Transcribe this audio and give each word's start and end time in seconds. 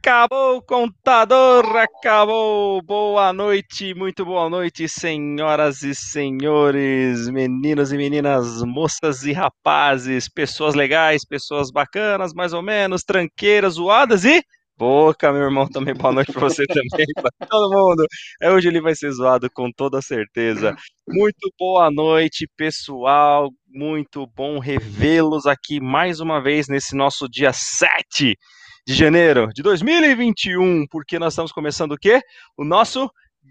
Acabou 0.00 0.58
o 0.58 0.62
contador, 0.62 1.76
acabou. 1.76 2.80
Boa 2.82 3.32
noite, 3.32 3.94
muito 3.94 4.24
boa 4.24 4.48
noite, 4.48 4.88
senhoras 4.88 5.82
e 5.82 5.92
senhores, 5.92 7.28
meninos 7.28 7.92
e 7.92 7.96
meninas, 7.96 8.62
moças 8.62 9.24
e 9.24 9.32
rapazes, 9.32 10.28
pessoas 10.28 10.74
legais, 10.76 11.26
pessoas 11.26 11.70
bacanas, 11.72 12.32
mais 12.32 12.52
ou 12.52 12.62
menos, 12.62 13.02
tranqueiras, 13.02 13.74
zoadas 13.74 14.24
e 14.24 14.40
boca, 14.78 15.32
meu 15.32 15.42
irmão, 15.42 15.66
também 15.68 15.92
boa 15.92 16.12
noite 16.12 16.32
para 16.32 16.42
você 16.42 16.64
também, 16.66 17.06
para 17.20 17.48
todo 17.48 17.68
mundo. 17.68 18.06
É, 18.40 18.52
hoje 18.52 18.68
ele 18.68 18.80
vai 18.80 18.94
ser 18.94 19.10
zoado 19.10 19.50
com 19.50 19.70
toda 19.72 20.00
certeza. 20.00 20.76
Muito 21.08 21.52
boa 21.58 21.90
noite, 21.90 22.48
pessoal. 22.56 23.50
Muito 23.66 24.28
bom 24.28 24.60
revê-los 24.60 25.44
aqui 25.44 25.80
mais 25.80 26.20
uma 26.20 26.40
vez 26.40 26.68
nesse 26.68 26.94
nosso 26.94 27.28
dia 27.28 27.52
7 27.52 28.36
de 28.88 28.94
janeiro 28.94 29.50
de 29.52 29.62
2021, 29.62 30.86
porque 30.86 31.18
nós 31.18 31.34
estamos 31.34 31.52
começando 31.52 31.92
o 31.92 31.98
quê? 31.98 32.22
O 32.56 32.64
nosso 32.64 33.10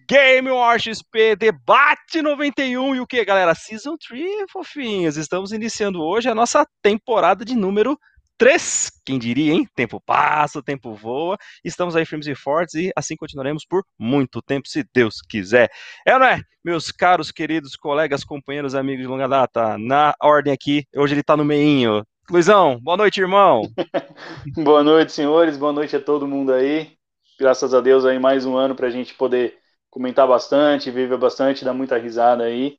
Game 0.09 0.49
War 0.49 0.79
XP 0.79 1.35
Debate 1.35 2.23
91 2.23 2.95
e 2.95 2.99
o 2.99 3.05
que, 3.05 3.23
galera? 3.23 3.53
Season 3.53 3.95
3, 3.97 4.49
fofinhos. 4.51 5.15
Estamos 5.15 5.51
iniciando 5.51 6.01
hoje 6.01 6.27
a 6.27 6.33
nossa 6.33 6.65
temporada 6.81 7.45
de 7.45 7.55
número 7.55 7.95
3. 8.39 8.89
Quem 9.05 9.19
diria, 9.19 9.53
hein? 9.53 9.67
Tempo 9.75 10.01
passa, 10.03 10.63
tempo 10.63 10.95
voa. 10.95 11.37
Estamos 11.63 11.95
aí 11.95 12.03
firmes 12.03 12.25
e 12.25 12.33
fortes 12.33 12.73
e 12.73 12.91
assim 12.95 13.15
continuaremos 13.15 13.63
por 13.63 13.83
muito 13.99 14.41
tempo, 14.41 14.67
se 14.67 14.83
Deus 14.91 15.21
quiser. 15.21 15.69
É, 16.03 16.17
não 16.17 16.25
é? 16.25 16.41
Meus 16.65 16.89
caros, 16.91 17.31
queridos 17.31 17.75
colegas, 17.75 18.23
companheiros, 18.23 18.73
amigos 18.73 19.03
de 19.03 19.07
longa 19.07 19.27
data, 19.27 19.77
na 19.77 20.15
ordem 20.19 20.51
aqui, 20.51 20.83
hoje 20.95 21.13
ele 21.13 21.21
tá 21.21 21.37
no 21.37 21.45
meinho. 21.45 22.03
Luizão, 22.29 22.77
boa 22.81 22.97
noite, 22.97 23.21
irmão. 23.21 23.61
boa 24.57 24.83
noite, 24.83 25.13
senhores. 25.13 25.55
Boa 25.55 25.71
noite 25.71 25.95
a 25.95 26.01
todo 26.01 26.27
mundo 26.27 26.51
aí. 26.51 26.91
Graças 27.39 27.73
a 27.73 27.79
Deus 27.79 28.03
aí 28.03 28.19
mais 28.19 28.45
um 28.45 28.57
ano 28.57 28.75
para 28.75 28.87
a 28.87 28.89
gente 28.89 29.13
poder 29.13 29.57
comentar 29.89 30.27
bastante, 30.27 30.91
viver 30.91 31.17
bastante, 31.17 31.63
dar 31.63 31.73
muita 31.73 31.97
risada 31.97 32.43
aí. 32.43 32.77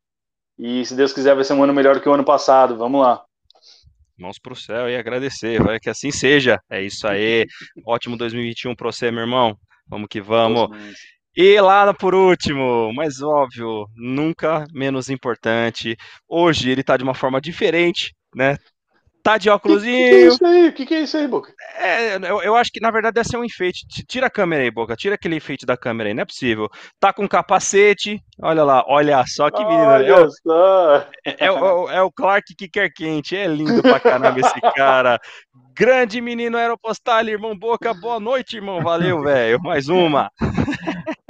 E 0.59 0.85
se 0.85 0.95
Deus 0.95 1.15
quiser 1.15 1.35
vai 1.35 1.45
ser 1.45 1.55
um 1.55 1.63
ano 1.65 1.73
melhor 1.73 1.99
que 1.99 2.07
o 2.07 2.13
ano 2.13 2.25
passado. 2.25 2.77
Vamos 2.77 3.01
lá. 3.01 3.25
Mãos 4.19 4.39
pro 4.39 4.55
céu 4.55 4.87
e 4.87 4.95
agradecer, 4.95 5.63
vai 5.63 5.81
que 5.81 5.89
assim 5.89 6.11
seja. 6.11 6.61
É 6.69 6.83
isso 6.83 7.09
aí. 7.09 7.47
Ótimo 7.87 8.19
2021 8.19 8.75
para 8.75 8.93
você, 8.93 9.11
meu 9.11 9.23
irmão. 9.23 9.57
Vamos 9.89 10.09
que 10.11 10.21
vamos. 10.21 10.69
E 11.35 11.59
lá 11.59 11.95
por 11.95 12.15
último, 12.15 12.93
mas 12.93 13.23
óbvio, 13.23 13.87
nunca 13.97 14.67
menos 14.75 15.09
importante, 15.09 15.97
hoje 16.29 16.69
ele 16.71 16.83
está 16.83 16.99
de 16.99 17.05
uma 17.05 17.15
forma 17.15 17.41
diferente, 17.41 18.13
né? 18.35 18.59
Tá 19.23 19.39
de 19.39 19.51
óculos. 19.51 19.83
Que, 19.83 19.91
que, 19.91 20.09
que, 20.09 20.15
é 20.15 20.27
isso 20.27 20.47
aí? 20.47 20.69
O 20.69 20.73
que, 20.73 20.87
que, 20.87 20.95
é 20.95 21.01
isso 21.01 21.17
aí, 21.17 21.29
Boca? 21.29 21.53
É, 21.77 22.17
eu, 22.17 22.43
eu, 22.43 22.55
acho 22.55 22.71
que 22.73 22.81
na 22.81 22.91
verdade 22.91 23.15
deve 23.15 23.29
ser 23.29 23.37
um 23.37 23.45
enfeite. 23.45 23.87
Tira 24.07 24.27
a 24.27 24.31
câmera 24.31 24.63
aí, 24.63 24.71
Boca. 24.71 24.97
Tira 24.97 25.15
aquele 25.15 25.37
enfeite 25.37 25.67
da 25.67 25.77
câmera 25.77 26.09
aí, 26.09 26.15
não 26.15 26.23
é 26.23 26.27
possível. 26.27 26.69
Tá 26.99 27.13
com 27.13 27.29
capacete. 27.29 28.23
Olha 28.41 28.65
lá, 28.65 28.85
olha 28.87 29.25
só 29.27 29.51
que 29.51 29.65
menino. 29.65 29.83
Olha 29.83 30.13
é, 30.13 30.29
só. 30.29 31.07
É, 31.25 31.47
é, 31.47 31.53
o, 31.53 31.91
é 31.91 32.03
o 32.03 32.11
Clark 32.11 32.55
que 32.55 32.69
quer 32.69 32.91
quente. 32.91 33.37
É 33.37 33.47
lindo 33.47 33.83
pra 33.83 34.01
caramba 34.01 34.41
esse 34.41 34.61
cara. 34.75 35.21
Grande 35.75 36.21
menino 36.21 36.57
aeropostal, 36.57 37.25
irmão 37.27 37.57
Boca. 37.57 37.95
Boa 37.95 38.19
noite, 38.19 38.57
irmão. 38.57 38.83
Valeu, 38.83 39.23
velho. 39.23 39.61
Mais 39.63 39.89
uma. 39.89 40.31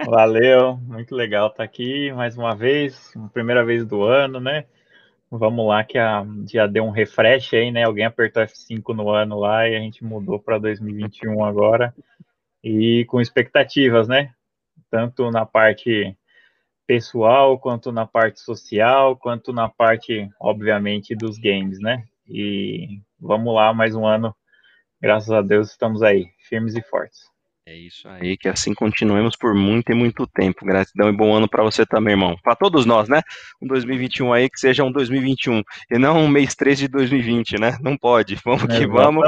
Valeu, 0.06 0.78
muito 0.86 1.14
legal 1.14 1.48
estar 1.48 1.58
tá 1.58 1.64
aqui 1.64 2.10
mais 2.12 2.38
uma 2.38 2.54
vez, 2.54 3.12
primeira 3.32 3.64
vez 3.64 3.84
do 3.84 4.02
ano, 4.02 4.40
né? 4.40 4.64
Vamos 5.30 5.66
lá, 5.66 5.84
que 5.84 5.98
a, 5.98 6.24
já 6.50 6.66
deu 6.66 6.84
um 6.84 6.90
refresh 6.90 7.52
aí, 7.54 7.70
né? 7.70 7.84
Alguém 7.84 8.06
apertou 8.06 8.42
F5 8.42 8.94
no 8.94 9.10
ano 9.10 9.38
lá 9.38 9.68
e 9.68 9.76
a 9.76 9.78
gente 9.78 10.02
mudou 10.02 10.38
para 10.38 10.58
2021 10.58 11.44
agora. 11.44 11.94
E 12.64 13.04
com 13.06 13.20
expectativas, 13.20 14.08
né? 14.08 14.32
Tanto 14.90 15.30
na 15.30 15.44
parte 15.44 16.16
pessoal, 16.86 17.58
quanto 17.58 17.92
na 17.92 18.06
parte 18.06 18.40
social, 18.40 19.16
quanto 19.16 19.52
na 19.52 19.68
parte, 19.68 20.30
obviamente, 20.40 21.14
dos 21.14 21.38
games, 21.38 21.78
né? 21.78 22.04
E 22.26 23.00
vamos 23.20 23.54
lá, 23.54 23.74
mais 23.74 23.94
um 23.94 24.06
ano. 24.06 24.34
Graças 25.00 25.30
a 25.30 25.42
Deus 25.42 25.70
estamos 25.70 26.02
aí, 26.02 26.26
firmes 26.48 26.74
e 26.74 26.82
fortes. 26.82 27.37
É 27.68 27.76
isso 27.76 28.08
aí, 28.08 28.34
que 28.38 28.48
assim 28.48 28.72
continuemos 28.72 29.36
por 29.36 29.54
muito 29.54 29.92
e 29.92 29.94
muito 29.94 30.26
tempo. 30.26 30.64
Gratidão 30.64 31.10
e 31.10 31.12
bom 31.12 31.34
ano 31.34 31.46
para 31.46 31.62
você 31.62 31.84
também, 31.84 32.14
irmão. 32.14 32.34
Para 32.42 32.56
todos 32.56 32.86
nós, 32.86 33.10
né? 33.10 33.20
Um 33.60 33.66
2021 33.66 34.32
aí 34.32 34.48
que 34.48 34.58
seja 34.58 34.82
um 34.82 34.90
2021 34.90 35.62
e 35.90 35.98
não 35.98 36.20
um 36.20 36.28
mês 36.28 36.54
3 36.54 36.78
de 36.78 36.88
2020, 36.88 37.60
né? 37.60 37.76
Não 37.82 37.94
pode. 37.94 38.36
Vamos 38.42 38.74
que 38.74 38.86
vamos. 38.86 39.22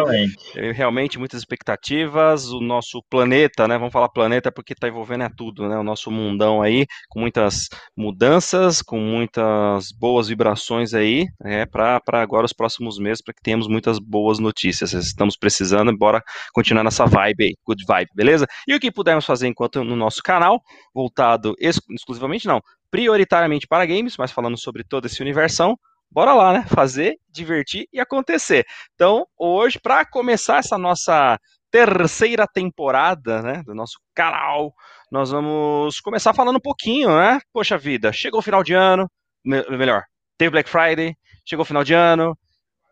É, 0.57 0.73
realmente 0.73 1.19
muitas 1.19 1.41
expectativas. 1.41 2.51
O 2.51 2.61
nosso 2.61 3.03
planeta, 3.11 3.69
né? 3.69 3.77
Vamos 3.77 3.93
falar 3.93 4.09
planeta 4.09 4.51
porque 4.51 4.73
está 4.73 4.89
envolvendo 4.89 5.25
é 5.25 5.29
tudo, 5.29 5.69
né? 5.69 5.77
O 5.77 5.83
nosso 5.83 6.11
mundão 6.11 6.63
aí 6.63 6.87
com 7.11 7.21
muitas 7.21 7.69
mudanças, 7.95 8.81
com 8.81 8.99
muitas 8.99 9.93
boas 9.93 10.29
vibrações 10.29 10.95
aí, 10.95 11.27
é 11.45 11.67
para 11.67 12.01
agora 12.13 12.47
os 12.47 12.55
próximos 12.55 12.99
meses 12.99 13.23
para 13.23 13.35
que 13.35 13.43
tenhamos 13.43 13.69
muitas 13.69 13.99
boas 13.99 14.39
notícias. 14.39 14.95
Estamos 14.95 15.37
precisando, 15.37 15.95
bora 15.95 16.23
continuar 16.55 16.85
nessa 16.85 17.05
vibe 17.05 17.45
aí, 17.45 17.55
good 17.67 17.85
vibe, 17.87 18.09
beleza? 18.15 18.30
Beleza? 18.31 18.47
E 18.67 18.75
o 18.75 18.81
que 18.81 18.93
pudermos 18.93 19.27
fazer 19.27 19.49
enquanto 19.49 19.83
no 19.83 19.97
nosso 19.97 20.23
canal, 20.23 20.63
voltado 20.95 21.55
exclusivamente, 21.59 22.47
não, 22.47 22.61
prioritariamente 22.91 23.67
para 23.67 23.87
games, 23.87 24.17
mas 24.17 24.31
falando 24.31 24.57
sobre 24.57 24.85
todo 24.85 25.07
esse 25.07 25.21
universão, 25.21 25.77
bora 26.11 26.33
lá, 26.33 26.53
né? 26.53 26.65
Fazer, 26.69 27.17
divertir 27.29 27.89
e 27.93 27.99
acontecer. 27.99 28.65
Então, 28.95 29.27
hoje, 29.37 29.79
para 29.81 30.05
começar 30.05 30.59
essa 30.59 30.79
nossa 30.79 31.39
terceira 31.71 32.47
temporada, 32.53 33.43
né, 33.43 33.63
do 33.65 33.75
nosso 33.75 34.01
canal, 34.13 34.73
nós 35.11 35.31
vamos 35.31 36.01
começar 36.01 36.35
falando 36.35 36.57
um 36.57 36.61
pouquinho, 36.61 37.09
né? 37.17 37.41
Poxa 37.53 37.79
vida, 37.79 38.13
chegou 38.13 38.41
o 38.41 38.43
final 38.43 38.63
de 38.63 38.75
ano, 38.75 39.09
melhor, 39.45 40.03
teve 40.37 40.51
Black 40.51 40.69
Friday, 40.69 41.15
chegou 41.45 41.63
o 41.63 41.67
final 41.67 41.85
de 41.85 41.95
ano, 41.95 42.37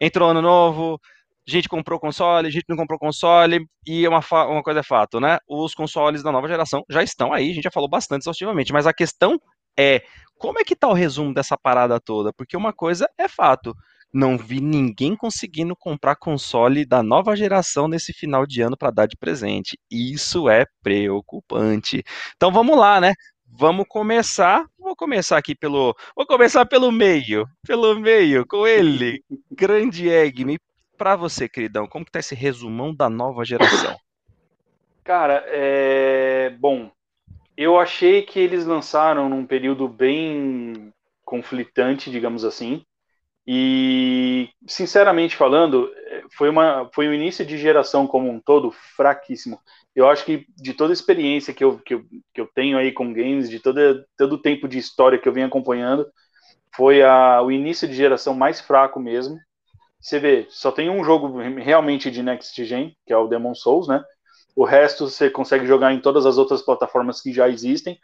entrou 0.01 0.31
ano 0.31 0.41
novo, 0.41 1.01
gente 1.51 1.69
comprou 1.69 1.99
console, 1.99 2.51
gente 2.51 2.67
não 2.69 2.77
comprou 2.77 2.99
console, 2.99 3.67
e 3.87 4.07
uma, 4.07 4.21
uma 4.47 4.63
coisa 4.63 4.81
é 4.81 4.83
fato, 4.83 5.19
né? 5.21 5.39
Os 5.49 5.75
consoles 5.75 6.23
da 6.23 6.31
nova 6.31 6.49
geração 6.49 6.85
já 6.91 7.03
estão 7.03 7.33
aí, 7.33 7.51
a 7.51 7.55
gente 7.55 7.65
já 7.65 7.71
falou 7.71 7.89
bastante 7.89 8.23
exaustivamente, 8.23 8.73
mas 8.73 8.87
a 8.87 8.93
questão 8.93 9.39
é, 9.79 10.03
como 10.37 10.59
é 10.59 10.65
que 10.65 10.75
tá 10.75 10.89
o 10.89 10.93
resumo 10.93 11.33
dessa 11.33 11.57
parada 11.57 12.01
toda? 12.01 12.33
Porque 12.33 12.57
uma 12.57 12.73
coisa 12.73 13.09
é 13.17 13.29
fato, 13.29 13.75
não 14.13 14.37
vi 14.37 14.61
ninguém 14.61 15.15
conseguindo 15.15 15.77
comprar 15.77 16.17
console 16.17 16.85
da 16.85 17.03
nova 17.03 17.37
geração 17.37 17.87
nesse 17.87 18.13
final 18.13 18.47
de 18.47 18.61
ano 18.61 18.77
para 18.77 18.91
dar 18.91 19.07
de 19.07 19.17
presente. 19.17 19.79
Isso 19.91 20.49
é 20.49 20.65
preocupante. 20.83 22.03
Então 22.37 22.51
vamos 22.51 22.77
lá, 22.77 23.01
né? 23.01 23.13
Vamos 23.47 23.87
começar. 23.89 24.65
Vou 24.79 24.97
começar 24.97 25.39
aqui 25.39 25.55
pelo. 25.55 25.95
Vou 26.17 26.27
começar 26.27 26.65
pelo 26.67 26.91
meio. 26.91 27.47
Pelo 27.67 27.99
meio, 27.99 28.47
com 28.47 28.67
ele. 28.67 29.23
Grande 29.51 30.09
Egg. 30.09 30.45
Me 30.45 30.59
para 30.99 31.15
você, 31.15 31.49
queridão, 31.49 31.87
como 31.87 32.05
que 32.05 32.11
tá 32.11 32.19
esse 32.19 32.35
resumão 32.35 32.93
da 32.93 33.09
nova 33.09 33.45
geração? 33.45 33.97
Cara, 35.05 35.45
é 35.47 36.51
bom. 36.59 36.91
Eu 37.57 37.79
achei 37.79 38.23
que 38.23 38.39
eles 38.39 38.67
lançaram 38.67 39.29
num 39.29 39.47
período 39.47 39.89
bem 39.89 40.93
conflitante, 41.25 42.11
digamos 42.11 42.45
assim. 42.45 42.85
E, 43.47 44.51
sinceramente 44.67 45.35
falando, 45.35 45.91
foi, 46.37 46.51
uma, 46.51 46.91
foi 46.93 47.09
um 47.09 47.15
início 47.15 47.47
de 47.47 47.57
geração 47.57 48.07
como 48.07 48.29
um 48.29 48.39
todo 48.39 48.71
fraquíssimo. 48.95 49.59
Eu 49.97 50.09
acho 50.09 50.25
que 50.25 50.45
de 50.55 50.75
toda 50.75 50.93
a 50.93 50.95
experiência 50.95 51.55
que 51.55 51.65
eu, 51.65 51.79
que 51.79 51.95
eu, 51.95 52.05
que 52.35 52.41
eu 52.41 52.47
tenho 52.55 52.77
aí 52.77 52.93
com 52.93 53.13
games, 53.13 53.49
de 53.49 53.59
todo, 53.59 53.81
todo 54.19 54.35
o 54.35 54.43
tempo 54.43 54.69
de 54.69 54.77
história 54.77 55.19
que 55.19 55.27
eu 55.27 55.33
venho 55.33 55.47
acompanhando, 55.47 56.07
foi 56.77 57.03
a, 57.03 57.41
o 57.41 57.51
início 57.51 57.89
de 57.89 57.95
geração 57.95 58.35
mais 58.35 58.61
fraco 58.61 59.01
mesmo. 59.01 59.39
Você 60.01 60.19
vê, 60.19 60.47
só 60.49 60.71
tem 60.71 60.89
um 60.89 61.05
jogo 61.05 61.39
realmente 61.59 62.11
de 62.11 62.23
Next 62.23 62.65
Gen, 62.65 62.97
que 63.05 63.13
é 63.13 63.17
o 63.17 63.27
Demon 63.27 63.55
Souls, 63.55 63.89
né? 63.89 64.03
O 64.55 64.65
resto 64.65 65.09
você 65.09 65.29
consegue 65.29 65.67
jogar 65.67 65.93
em 65.93 66.01
todas 66.01 66.25
as 66.25 66.39
outras 66.39 66.63
plataformas 66.63 67.21
que 67.21 67.33
já 67.33 67.49
existem. 67.49 67.99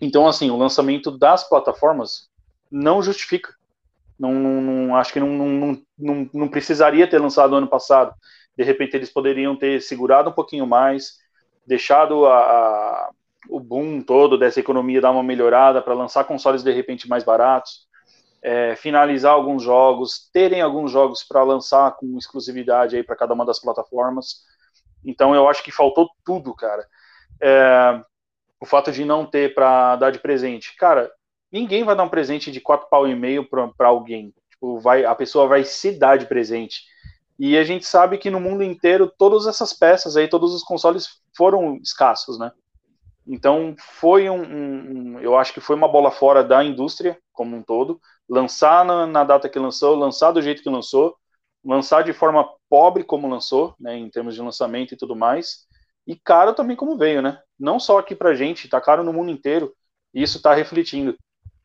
Então, 0.00 0.26
assim, 0.26 0.50
o 0.50 0.56
lançamento 0.56 1.10
das 1.10 1.48
plataformas 1.48 2.28
não 2.70 3.02
justifica. 3.02 3.54
Não, 4.18 4.32
não 4.32 4.96
acho 4.96 5.12
que 5.12 5.20
não, 5.20 5.28
não, 5.28 5.82
não, 5.98 6.30
não 6.32 6.48
precisaria 6.48 7.08
ter 7.08 7.18
lançado 7.18 7.56
ano 7.56 7.66
passado. 7.68 8.14
De 8.56 8.62
repente, 8.62 8.94
eles 8.94 9.10
poderiam 9.10 9.56
ter 9.56 9.80
segurado 9.80 10.30
um 10.30 10.34
pouquinho 10.34 10.66
mais, 10.66 11.18
deixado 11.66 12.26
a, 12.26 12.36
a 12.38 13.10
o 13.48 13.58
boom 13.58 14.02
todo 14.02 14.36
dessa 14.38 14.60
economia 14.60 15.00
dar 15.00 15.10
uma 15.10 15.22
melhorada 15.22 15.80
para 15.80 15.94
lançar 15.94 16.24
consoles 16.24 16.62
de 16.62 16.70
repente 16.70 17.08
mais 17.08 17.24
baratos 17.24 17.88
é, 18.42 18.74
finalizar 18.76 19.32
alguns 19.32 19.62
jogos, 19.62 20.30
terem 20.32 20.60
alguns 20.60 20.90
jogos 20.90 21.22
para 21.22 21.42
lançar 21.42 21.96
com 21.96 22.16
exclusividade 22.16 22.96
aí 22.96 23.02
para 23.02 23.16
cada 23.16 23.34
uma 23.34 23.44
das 23.44 23.58
plataformas. 23.58 24.44
Então 25.04 25.34
eu 25.34 25.48
acho 25.48 25.62
que 25.62 25.70
faltou 25.70 26.08
tudo, 26.24 26.54
cara. 26.54 26.86
É, 27.40 28.02
o 28.60 28.66
fato 28.66 28.92
de 28.92 29.04
não 29.04 29.24
ter 29.24 29.54
para 29.54 29.96
dar 29.96 30.10
de 30.10 30.18
presente, 30.18 30.76
cara, 30.76 31.10
ninguém 31.50 31.84
vai 31.84 31.96
dar 31.96 32.02
um 32.02 32.08
presente 32.08 32.50
de 32.50 32.60
quatro 32.60 32.88
pau 32.88 33.06
e 33.08 33.14
meio 33.14 33.48
para 33.48 33.88
alguém. 33.88 34.34
Tipo, 34.50 34.78
vai, 34.78 35.04
a 35.04 35.14
pessoa 35.14 35.46
vai 35.46 35.64
se 35.64 35.98
dar 35.98 36.16
de 36.18 36.26
presente. 36.26 36.82
E 37.38 37.56
a 37.56 37.64
gente 37.64 37.86
sabe 37.86 38.18
que 38.18 38.30
no 38.30 38.38
mundo 38.38 38.62
inteiro 38.62 39.10
todas 39.18 39.46
essas 39.46 39.72
peças 39.72 40.16
aí, 40.16 40.28
todos 40.28 40.52
os 40.52 40.62
consoles 40.62 41.22
foram 41.34 41.76
escassos, 41.76 42.38
né? 42.38 42.52
Então 43.26 43.74
foi 43.78 44.28
um, 44.28 44.42
um, 44.42 45.20
eu 45.20 45.36
acho 45.36 45.54
que 45.54 45.60
foi 45.60 45.76
uma 45.76 45.88
bola 45.88 46.10
fora 46.10 46.44
da 46.44 46.62
indústria 46.62 47.18
como 47.32 47.56
um 47.56 47.62
todo, 47.62 48.00
lançar 48.30 48.84
na, 48.84 49.06
na, 49.06 49.24
data 49.24 49.48
que 49.48 49.58
lançou, 49.58 49.96
lançar 49.96 50.30
do 50.30 50.40
jeito 50.40 50.62
que 50.62 50.70
lançou, 50.70 51.16
lançar 51.64 52.04
de 52.04 52.12
forma 52.12 52.48
pobre 52.68 53.02
como 53.02 53.28
lançou, 53.28 53.74
né, 53.78 53.96
em 53.96 54.08
termos 54.08 54.36
de 54.36 54.40
lançamento 54.40 54.94
e 54.94 54.96
tudo 54.96 55.16
mais, 55.16 55.66
e 56.06 56.16
caro 56.16 56.54
também 56.54 56.76
como 56.76 56.96
veio, 56.96 57.20
né? 57.20 57.40
Não 57.58 57.80
só 57.80 57.98
aqui 57.98 58.14
pra 58.14 58.34
gente, 58.34 58.68
tá 58.68 58.80
caro 58.80 59.02
no 59.02 59.12
mundo 59.12 59.30
inteiro, 59.30 59.74
e 60.14 60.22
isso 60.22 60.40
tá 60.40 60.54
refletindo. 60.54 61.16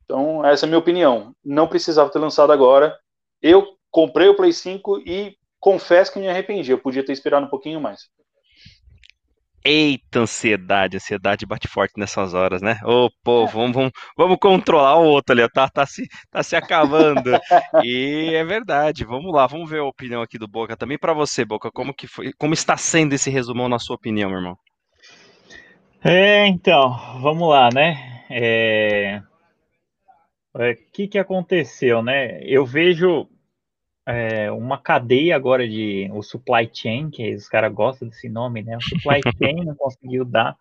Então, 0.04 0.44
essa 0.46 0.66
é 0.66 0.68
a 0.68 0.70
minha 0.70 0.80
opinião. 0.80 1.34
Não 1.44 1.68
precisava 1.68 2.10
ter 2.10 2.20
lançado 2.20 2.52
agora. 2.52 2.98
Eu 3.42 3.76
comprei 3.90 4.28
o 4.28 4.36
Play 4.36 4.52
5 4.52 5.00
e 5.00 5.38
confesso 5.60 6.12
que 6.12 6.20
me 6.20 6.28
arrependi. 6.28 6.72
Eu 6.72 6.78
podia 6.78 7.04
ter 7.06 7.14
esperado 7.14 7.46
um 7.46 7.50
pouquinho 7.50 7.80
mais. 7.80 8.08
Eita, 9.68 10.20
ansiedade, 10.20 10.98
ansiedade 10.98 11.44
bate 11.44 11.68
forte 11.68 11.94
nessas 11.98 12.36
horas, 12.36 12.62
né? 12.62 12.78
Ô, 12.84 13.10
pô, 13.24 13.48
vamos, 13.48 13.72
vamos, 13.72 13.92
vamos 14.16 14.38
controlar 14.40 14.98
o 14.98 15.06
outro 15.06 15.34
ali, 15.34 15.50
tá, 15.50 15.68
tá, 15.68 15.88
se, 15.88 16.08
tá 16.30 16.44
se 16.44 16.56
acabando. 16.56 17.32
e 17.84 18.32
é 18.36 18.44
verdade, 18.44 19.04
vamos 19.04 19.34
lá, 19.34 19.48
vamos 19.48 19.68
ver 19.68 19.80
a 19.80 19.86
opinião 19.86 20.22
aqui 20.22 20.38
do 20.38 20.48
Boca. 20.48 20.78
Também 20.78 21.00
para 21.00 21.14
você, 21.14 21.44
Boca, 21.44 21.72
como 21.72 21.96
que 21.96 22.06
foi, 22.06 22.32
como 22.38 22.54
está 22.54 22.78
sendo 22.78 23.14
esse 23.14 23.32
resumão 23.32 23.68
na 23.68 23.80
sua 23.80 23.96
opinião, 23.96 24.30
meu 24.30 24.38
irmão? 24.38 24.58
É, 26.04 26.46
então, 26.46 27.20
vamos 27.20 27.50
lá, 27.50 27.70
né? 27.74 28.24
É... 28.30 29.20
O 30.54 30.62
é, 30.62 30.76
que 30.94 31.08
que 31.08 31.18
aconteceu, 31.18 32.04
né? 32.04 32.40
Eu 32.44 32.68
vejo 32.68 33.28
é, 34.06 34.52
uma 34.52 34.78
cadeia 34.78 35.36
agora 35.36 35.68
de 35.68 36.10
o 36.14 36.22
supply 36.22 36.70
chain, 36.72 37.10
que 37.10 37.34
os 37.34 37.50
caras 37.50 37.74
gostam 37.74 38.08
desse 38.08 38.30
nome, 38.30 38.62
né? 38.62 38.78
O 38.78 38.82
supply 38.82 39.20
chain 39.42 39.66
não 39.66 39.76
conseguiu 39.76 40.24
dar 40.24 40.56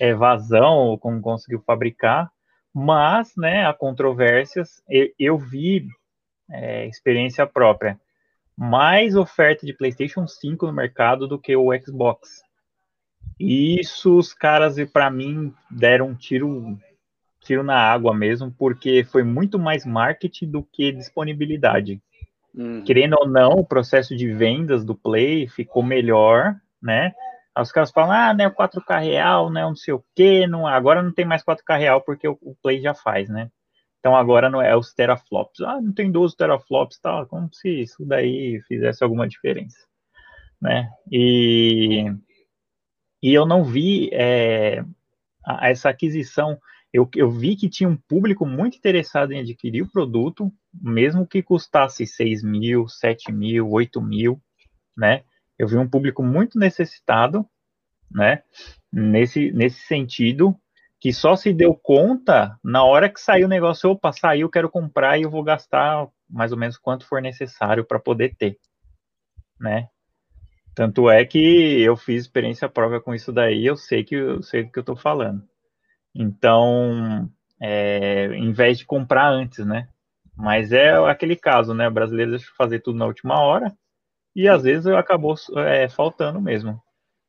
é, 0.00 0.14
vazão, 0.14 0.76
ou 0.78 0.98
como 0.98 1.20
conseguiu 1.20 1.60
fabricar, 1.60 2.30
mas, 2.74 3.32
né, 3.36 3.66
há 3.66 3.72
controvérsias. 3.72 4.82
Eu, 4.88 5.08
eu 5.18 5.38
vi 5.38 5.86
é, 6.50 6.86
experiência 6.86 7.46
própria, 7.46 7.98
mais 8.56 9.14
oferta 9.14 9.64
de 9.64 9.72
PlayStation 9.72 10.26
5 10.26 10.66
no 10.66 10.72
mercado 10.72 11.28
do 11.28 11.38
que 11.38 11.54
o 11.54 11.70
Xbox. 11.78 12.42
Isso 13.38 14.18
os 14.18 14.34
caras, 14.34 14.76
para 14.92 15.10
mim, 15.10 15.54
deram 15.70 16.08
um 16.08 16.14
tiro 16.14 16.78
tiro 17.40 17.62
na 17.62 17.76
água 17.76 18.14
mesmo, 18.14 18.52
porque 18.52 19.02
foi 19.04 19.22
muito 19.22 19.58
mais 19.58 19.86
marketing 19.86 20.50
do 20.50 20.62
que 20.62 20.92
disponibilidade. 20.92 22.00
Uhum. 22.54 22.82
Querendo 22.84 23.16
ou 23.18 23.28
não, 23.28 23.50
o 23.50 23.66
processo 23.66 24.16
de 24.16 24.32
vendas 24.32 24.84
do 24.84 24.94
Play 24.94 25.48
ficou 25.48 25.82
melhor, 25.82 26.56
né? 26.82 27.12
Aí 27.54 27.62
os 27.62 27.72
caras 27.72 27.90
falam, 27.90 28.12
ah, 28.12 28.34
né, 28.34 28.48
o 28.48 28.54
4K 28.54 29.00
real, 29.00 29.50
né, 29.50 29.62
não 29.62 29.74
sei 29.74 29.94
o 29.94 30.04
quê, 30.14 30.46
não, 30.46 30.66
agora 30.66 31.02
não 31.02 31.12
tem 31.12 31.24
mais 31.24 31.42
4K 31.42 31.78
real 31.78 32.00
porque 32.00 32.26
o, 32.28 32.38
o 32.40 32.54
Play 32.62 32.80
já 32.80 32.94
faz, 32.94 33.28
né? 33.28 33.50
Então 33.98 34.16
agora 34.16 34.48
não 34.48 34.62
é 34.62 34.76
os 34.76 34.94
teraflops. 34.94 35.60
Ah, 35.60 35.80
não 35.80 35.92
tem 35.92 36.10
12 36.10 36.36
teraflops, 36.36 36.98
tal, 37.00 37.26
como 37.26 37.48
se 37.52 37.82
isso 37.82 38.04
daí 38.04 38.60
fizesse 38.66 39.04
alguma 39.04 39.28
diferença, 39.28 39.78
né? 40.60 40.90
E, 41.10 42.06
e 43.22 43.34
eu 43.34 43.44
não 43.44 43.62
vi 43.62 44.10
é, 44.12 44.84
essa 45.62 45.90
aquisição 45.90 46.58
eu, 46.92 47.08
eu 47.14 47.30
vi 47.30 47.56
que 47.56 47.68
tinha 47.68 47.88
um 47.88 47.96
público 47.96 48.44
muito 48.44 48.76
interessado 48.76 49.32
em 49.32 49.40
adquirir 49.40 49.82
o 49.82 49.90
produto, 49.90 50.52
mesmo 50.72 51.26
que 51.26 51.42
custasse 51.42 52.06
6 52.06 52.42
mil, 52.42 52.88
7 52.88 53.32
mil, 53.32 53.70
8 53.70 54.00
mil, 54.00 54.40
né? 54.96 55.24
Eu 55.58 55.68
vi 55.68 55.76
um 55.76 55.88
público 55.88 56.22
muito 56.22 56.58
necessitado, 56.58 57.46
né? 58.10 58.42
Nesse, 58.92 59.50
nesse 59.52 59.80
sentido, 59.80 60.56
que 61.00 61.12
só 61.12 61.34
se 61.34 61.52
deu 61.52 61.74
conta 61.74 62.58
na 62.62 62.84
hora 62.84 63.08
que 63.08 63.20
saiu 63.20 63.46
o 63.46 63.48
negócio, 63.48 63.90
opa, 63.90 64.12
saiu, 64.12 64.50
quero 64.50 64.68
comprar 64.68 65.18
e 65.18 65.22
eu 65.22 65.30
vou 65.30 65.42
gastar 65.42 66.06
mais 66.28 66.52
ou 66.52 66.58
menos 66.58 66.76
quanto 66.76 67.06
for 67.06 67.22
necessário 67.22 67.84
para 67.84 67.98
poder 67.98 68.36
ter, 68.36 68.58
né? 69.58 69.88
Tanto 70.74 71.10
é 71.10 71.24
que 71.24 71.80
eu 71.80 71.96
fiz 71.96 72.22
experiência 72.22 72.68
própria 72.68 73.00
com 73.00 73.14
isso 73.14 73.32
daí, 73.32 73.66
eu 73.66 73.76
sei 73.76 74.04
que 74.04 74.14
eu 74.14 74.42
sei 74.42 74.64
do 74.64 74.70
que 74.70 74.78
eu 74.78 74.82
estou 74.82 74.96
falando. 74.96 75.42
Então, 76.14 77.28
é, 77.60 78.26
em 78.34 78.52
vez 78.52 78.78
de 78.78 78.86
comprar 78.86 79.28
antes, 79.28 79.64
né? 79.64 79.88
Mas 80.40 80.72
é 80.72 80.92
aquele 81.08 81.36
caso, 81.36 81.74
né? 81.74 81.88
O 81.88 81.92
brasileiro 81.92 82.32
deixa 82.32 82.50
fazer 82.56 82.80
tudo 82.80 82.98
na 82.98 83.06
última 83.06 83.40
hora 83.40 83.72
e 84.34 84.48
às 84.48 84.62
vezes 84.62 84.86
acabou 84.86 85.34
é, 85.58 85.88
faltando 85.88 86.40
mesmo. 86.40 86.80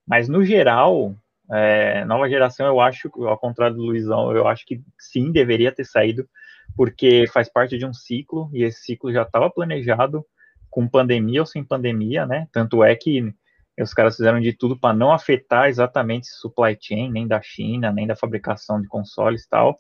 Mas 0.07 0.29
no 0.29 0.43
geral, 0.45 1.15
é, 1.51 2.05
nova 2.05 2.29
geração, 2.29 2.65
eu 2.65 2.79
acho, 2.79 3.11
ao 3.25 3.37
contrário 3.37 3.75
do 3.75 3.83
Luizão, 3.83 4.31
eu 4.35 4.47
acho 4.47 4.65
que 4.65 4.81
sim, 4.97 5.31
deveria 5.31 5.71
ter 5.71 5.85
saído, 5.85 6.27
porque 6.75 7.25
faz 7.33 7.51
parte 7.51 7.77
de 7.77 7.85
um 7.85 7.93
ciclo 7.93 8.49
e 8.53 8.63
esse 8.63 8.81
ciclo 8.81 9.11
já 9.11 9.23
estava 9.23 9.49
planejado 9.49 10.25
com 10.69 10.87
pandemia 10.87 11.41
ou 11.41 11.45
sem 11.45 11.63
pandemia, 11.63 12.25
né? 12.25 12.47
Tanto 12.51 12.83
é 12.83 12.95
que 12.95 13.33
os 13.77 13.93
caras 13.93 14.15
fizeram 14.15 14.39
de 14.39 14.53
tudo 14.53 14.79
para 14.79 14.95
não 14.95 15.11
afetar 15.11 15.67
exatamente 15.67 16.27
supply 16.27 16.77
chain, 16.79 17.11
nem 17.11 17.27
da 17.27 17.41
China, 17.41 17.91
nem 17.91 18.07
da 18.07 18.15
fabricação 18.15 18.81
de 18.81 18.87
consoles 18.87 19.43
e 19.43 19.49
tal. 19.49 19.77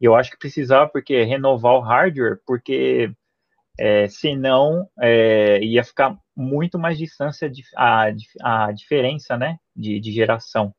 E 0.00 0.04
eu 0.04 0.14
acho 0.14 0.30
que 0.30 0.38
precisava, 0.38 0.88
porque 0.88 1.24
renovar 1.24 1.74
o 1.74 1.80
hardware, 1.80 2.40
porque 2.46 3.12
é, 3.78 4.08
senão 4.08 4.88
é, 5.00 5.62
ia 5.62 5.84
ficar 5.84 6.18
muito 6.36 6.78
mais 6.78 6.98
distância 6.98 7.50
a, 7.76 8.06
a 8.42 8.72
diferença, 8.72 9.36
né, 9.36 9.58
de, 9.74 10.00
de 10.00 10.12
geração. 10.12 10.74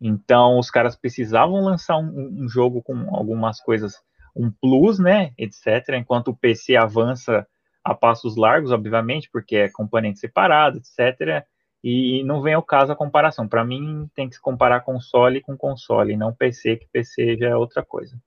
Então, 0.00 0.58
os 0.58 0.70
caras 0.70 0.94
precisavam 0.94 1.64
lançar 1.64 1.96
um, 1.98 2.44
um, 2.44 2.48
jogo 2.48 2.82
com 2.82 3.14
algumas 3.14 3.60
coisas, 3.60 3.94
um 4.36 4.50
plus, 4.50 4.98
né, 4.98 5.32
etc., 5.36 5.94
enquanto 5.94 6.28
o 6.28 6.36
PC 6.36 6.76
avança 6.76 7.46
a 7.82 7.94
passos 7.94 8.36
largos, 8.36 8.70
obviamente, 8.70 9.28
porque 9.32 9.56
é 9.56 9.70
componente 9.70 10.20
separado, 10.20 10.78
etc., 10.78 11.44
e 11.82 12.24
não 12.24 12.42
vem 12.42 12.54
ao 12.54 12.62
caso 12.62 12.92
a 12.92 12.96
comparação. 12.96 13.46
Para 13.46 13.64
mim, 13.64 14.08
tem 14.14 14.28
que 14.28 14.34
se 14.34 14.40
comparar 14.40 14.80
console 14.80 15.40
com 15.40 15.56
console, 15.56 16.16
não 16.16 16.34
PC, 16.34 16.76
que 16.76 16.88
PC 16.88 17.36
já 17.36 17.48
é 17.48 17.56
outra 17.56 17.84
coisa. 17.84 18.20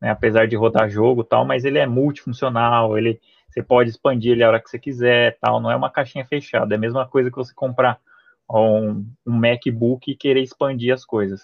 Né? 0.00 0.10
Apesar 0.10 0.46
de 0.46 0.56
rodar 0.56 0.88
jogo 0.88 1.22
tal, 1.22 1.44
mas 1.44 1.64
ele 1.64 1.78
é 1.78 1.86
multifuncional, 1.86 2.96
ele, 2.96 3.20
você 3.48 3.62
pode 3.62 3.90
expandir 3.90 4.32
ele 4.32 4.42
a 4.42 4.48
hora 4.48 4.60
que 4.60 4.70
você 4.70 4.78
quiser, 4.78 5.38
tal, 5.40 5.60
não 5.60 5.70
é 5.70 5.76
uma 5.76 5.90
caixinha 5.90 6.24
fechada. 6.24 6.74
É 6.74 6.76
a 6.76 6.80
mesma 6.80 7.06
coisa 7.06 7.30
que 7.30 7.36
você 7.36 7.52
comprar 7.54 8.00
um, 8.50 9.06
um 9.26 9.32
MacBook 9.32 10.10
e 10.10 10.16
querer 10.16 10.42
expandir 10.42 10.92
as 10.92 11.04
coisas, 11.04 11.42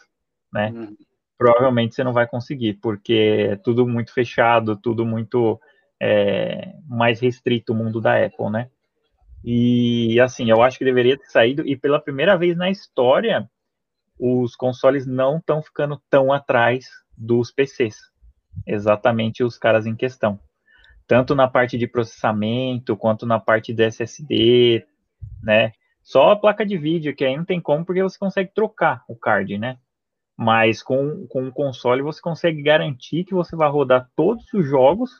né? 0.52 0.70
Uhum. 0.70 0.96
Provavelmente 1.38 1.94
você 1.94 2.02
não 2.02 2.12
vai 2.12 2.26
conseguir, 2.26 2.74
porque 2.74 3.48
é 3.50 3.56
tudo 3.56 3.86
muito 3.86 4.12
fechado, 4.12 4.76
tudo 4.76 5.04
muito 5.04 5.60
é, 6.00 6.74
mais 6.88 7.20
restrito 7.20 7.72
o 7.72 7.76
mundo 7.76 8.00
da 8.00 8.24
Apple, 8.24 8.50
né? 8.50 8.70
E 9.44 10.18
assim, 10.20 10.50
eu 10.50 10.62
acho 10.62 10.78
que 10.78 10.84
deveria 10.84 11.16
ter 11.16 11.26
saído, 11.26 11.64
e 11.66 11.76
pela 11.76 12.00
primeira 12.00 12.36
vez 12.36 12.56
na 12.56 12.70
história, 12.70 13.48
os 14.18 14.56
consoles 14.56 15.06
não 15.06 15.36
estão 15.36 15.62
ficando 15.62 16.00
tão 16.10 16.32
atrás 16.32 16.86
dos 17.16 17.52
PCs. 17.52 18.10
Exatamente 18.66 19.42
os 19.42 19.58
caras 19.58 19.86
em 19.86 19.96
questão. 19.96 20.38
Tanto 21.06 21.34
na 21.34 21.48
parte 21.48 21.78
de 21.78 21.86
processamento, 21.86 22.96
quanto 22.96 23.26
na 23.26 23.38
parte 23.38 23.72
de 23.72 23.84
SSD, 23.84 24.84
né? 25.42 25.72
Só 26.02 26.30
a 26.30 26.36
placa 26.36 26.64
de 26.64 26.76
vídeo, 26.78 27.14
que 27.14 27.24
aí 27.24 27.36
não 27.36 27.44
tem 27.44 27.60
como, 27.60 27.84
porque 27.84 28.02
você 28.02 28.18
consegue 28.18 28.52
trocar 28.54 29.02
o 29.08 29.16
card, 29.16 29.58
né? 29.58 29.78
Mas 30.36 30.82
com, 30.82 31.26
com 31.28 31.48
o 31.48 31.52
console 31.52 32.02
você 32.02 32.20
consegue 32.20 32.62
garantir 32.62 33.24
que 33.24 33.34
você 33.34 33.56
vai 33.56 33.68
rodar 33.68 34.08
todos 34.14 34.44
os 34.52 34.68
jogos 34.68 35.10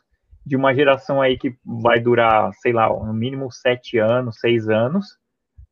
de 0.45 0.55
uma 0.55 0.75
geração 0.75 1.21
aí 1.21 1.37
que 1.37 1.57
vai 1.64 1.99
durar, 1.99 2.52
sei 2.55 2.73
lá, 2.73 2.88
no 2.88 3.12
mínimo 3.12 3.50
sete 3.50 3.99
anos, 3.99 4.38
seis 4.38 4.69
anos, 4.69 5.07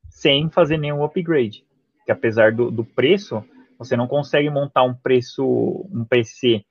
sem 0.09 0.51
fazer 0.51 0.79
nenhum 0.79 1.05
upgrade. 1.05 1.65
Que 2.05 2.11
apesar 2.11 2.53
do, 2.53 2.71
do 2.71 2.85
preço, 2.85 3.45
você 3.79 3.97
não 3.97 4.09
consegue 4.09 4.51
montar 4.51 4.83
um 4.83 4.95
preço, 4.95 5.45
um 5.93 6.05
PC 6.05 6.65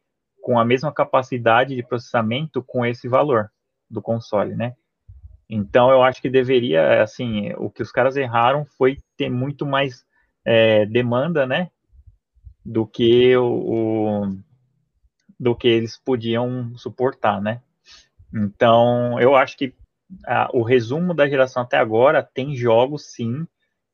com 0.44 0.60
a 0.60 0.66
mesma 0.66 0.92
capacidade 0.92 1.74
de 1.74 1.82
processamento 1.82 2.62
com 2.62 2.86
esse 2.86 3.08
valor 3.08 3.50
do 3.90 4.02
console, 4.02 4.54
né? 4.54 4.76
Então 5.50 5.90
eu 5.90 6.04
acho 6.04 6.22
que 6.22 6.30
deveria, 6.30 7.02
assim, 7.02 7.54
o 7.54 7.70
que 7.70 7.82
os 7.82 7.94
caras 7.94 8.18
erraram 8.18 8.66
foi 8.78 8.98
ter 9.16 9.30
muito 9.30 9.66
mais 9.66 10.06
é, 10.44 10.86
demanda, 10.86 11.48
né? 11.48 11.72
Do 12.64 12.86
que 12.86 13.34
o, 13.38 13.46
o, 13.46 14.38
do 15.40 15.56
que 15.56 15.70
eles 15.70 15.98
podiam 15.98 16.76
suportar, 16.76 17.42
né? 17.42 17.62
Então, 18.34 19.18
eu 19.22 19.38
acho 19.38 19.56
que 19.58 19.74
ah, 20.28 20.50
o 20.54 20.62
resumo 20.62 21.14
da 21.14 21.26
geração 21.26 21.64
até 21.64 21.78
agora 21.78 22.22
tem 22.22 22.54
jogos, 22.54 23.14
sim, 23.14 23.48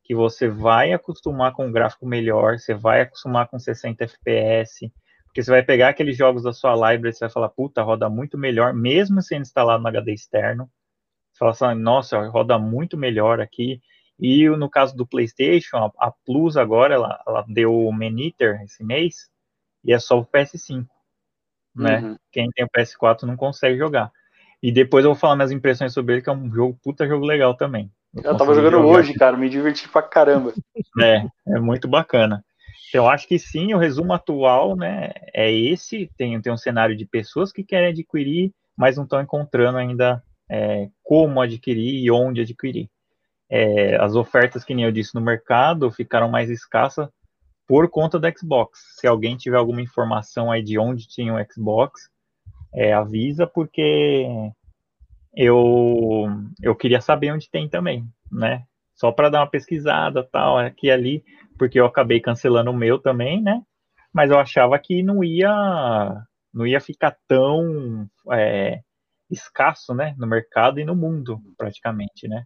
que 0.04 0.16
você 0.16 0.48
vai 0.48 0.94
acostumar 0.94 1.54
com 1.54 1.68
um 1.68 1.72
gráfico 1.72 2.08
melhor, 2.08 2.58
você 2.58 2.74
vai 2.74 3.02
acostumar 3.02 3.48
com 3.48 3.60
60 3.60 4.04
FPS, 4.04 4.92
porque 5.40 5.44
você 5.44 5.52
vai 5.52 5.64
pegar 5.64 5.90
aqueles 5.90 6.18
jogos 6.18 6.44
da 6.44 6.52
sua 6.52 6.74
library 6.74 7.10
e 7.10 7.14
você 7.14 7.20
vai 7.22 7.30
falar, 7.30 7.50
puta, 7.50 7.82
roda 7.82 8.10
muito 8.10 8.38
melhor, 8.38 8.74
mesmo 8.74 9.22
sendo 9.22 9.44
instalado 9.44 9.82
no 9.82 9.88
HD 9.88 10.14
externo. 10.14 10.70
fala 11.38 11.52
assim, 11.52 11.82
nossa, 11.82 12.28
roda 12.28 12.60
muito 12.60 12.98
melhor 12.98 13.40
aqui. 13.40 13.82
E 14.20 14.50
no 14.50 14.70
caso 14.70 14.98
do 14.98 15.08
PlayStation, 15.08 15.78
a, 15.98 16.12
Plus 16.26 16.58
agora, 16.58 16.94
ela, 16.94 17.24
ela 17.26 17.46
deu 17.48 17.74
o 17.74 17.92
Maniter 17.92 18.62
esse 18.64 18.84
mês, 18.84 19.30
e 19.82 19.94
é 19.94 20.00
só 20.00 20.20
o 20.20 20.26
PS5, 20.26 20.86
né? 21.74 22.02
Uhum. 22.02 22.18
Quem 22.34 22.50
tem 22.52 22.66
o 22.66 22.70
PS4 22.70 23.24
não 23.24 23.38
consegue 23.38 23.78
jogar. 23.78 24.12
E 24.62 24.74
depois 24.74 25.06
eu 25.06 25.12
vou 25.12 25.20
falar 25.20 25.38
minhas 25.38 25.54
impressões 25.54 25.94
sobre 25.94 26.16
ele, 26.16 26.22
que 26.22 26.30
é 26.30 26.34
um 26.34 26.52
jogo, 26.52 26.78
puta 26.84 27.08
jogo 27.08 27.26
legal 27.26 27.56
também. 27.56 27.90
Eu, 28.14 28.24
eu 28.24 28.38
tava 28.38 28.54
jogando 28.54 28.80
hoje, 28.80 29.14
cara, 29.14 29.38
me 29.38 29.48
diverti 29.48 29.88
pra 29.88 30.02
caramba. 30.02 30.54
É, 31.02 31.26
é 31.56 31.60
muito 31.62 31.88
bacana. 31.88 32.44
Eu 32.94 33.08
acho 33.08 33.28
que 33.28 33.38
sim, 33.38 33.74
o 33.74 33.78
resumo 33.78 34.14
atual, 34.14 34.76
né, 34.76 35.12
é 35.34 35.52
esse. 35.52 36.10
Tem, 36.18 36.40
tem 36.42 36.52
um 36.52 36.58
cenário 36.58 36.96
de 36.96 37.06
pessoas 37.06 37.52
que 37.52 37.64
querem 37.64 37.90
adquirir, 37.90 38.52
mas 38.76 38.98
não 38.98 39.04
estão 39.04 39.22
encontrando 39.22 39.78
ainda 39.78 40.24
é, 40.50 40.90
como 41.04 41.42
adquirir 41.42 42.04
e 42.04 42.10
onde 42.10 42.42
adquirir. 42.42 42.90
É, 43.50 43.96
as 43.98 44.16
ofertas, 44.16 44.64
que 44.64 44.74
nem 44.74 44.86
eu 44.86 44.92
disse, 44.92 45.16
no 45.16 45.22
mercado 45.22 45.92
ficaram 45.92 46.30
mais 46.30 46.50
escassas 46.50 47.10
por 47.68 47.90
conta 47.90 48.20
do 48.20 48.28
Xbox. 48.38 48.80
Se 49.00 49.06
alguém 49.06 49.38
tiver 49.38 49.58
alguma 49.58 49.82
informação 49.82 50.52
aí 50.52 50.64
de 50.64 50.80
onde 50.80 51.08
tinha 51.08 51.34
o 51.34 51.54
Xbox, 51.54 52.10
é, 52.74 52.94
avisa, 52.94 53.46
porque 53.46 54.26
eu, 55.36 56.28
eu 56.62 56.76
queria 56.76 57.02
saber 57.02 57.32
onde 57.32 57.50
tem 57.50 57.70
também, 57.70 58.08
né? 58.32 58.64
Só 59.00 59.12
para 59.14 59.30
dar 59.30 59.40
uma 59.40 59.50
pesquisada, 59.50 60.28
tal, 60.30 60.58
aqui 60.58 60.88
e 60.88 60.92
ali, 60.92 61.24
porque 61.58 61.80
eu 61.80 61.86
acabei 61.86 62.20
cancelando 62.20 62.70
o 62.70 62.76
meu 62.76 63.00
também, 63.00 63.42
né? 63.42 63.62
Mas 64.14 64.30
eu 64.30 64.38
achava 64.38 64.78
que 64.78 65.02
não 65.02 65.24
ia, 65.24 65.50
não 66.54 66.68
ia 66.68 66.82
ficar 66.82 67.16
tão 67.26 68.10
é, 68.34 68.80
escasso, 69.32 69.94
né, 69.94 70.14
no 70.18 70.28
mercado 70.28 70.80
e 70.80 70.86
no 70.86 70.96
mundo, 70.96 71.40
praticamente, 71.58 72.28
né? 72.28 72.44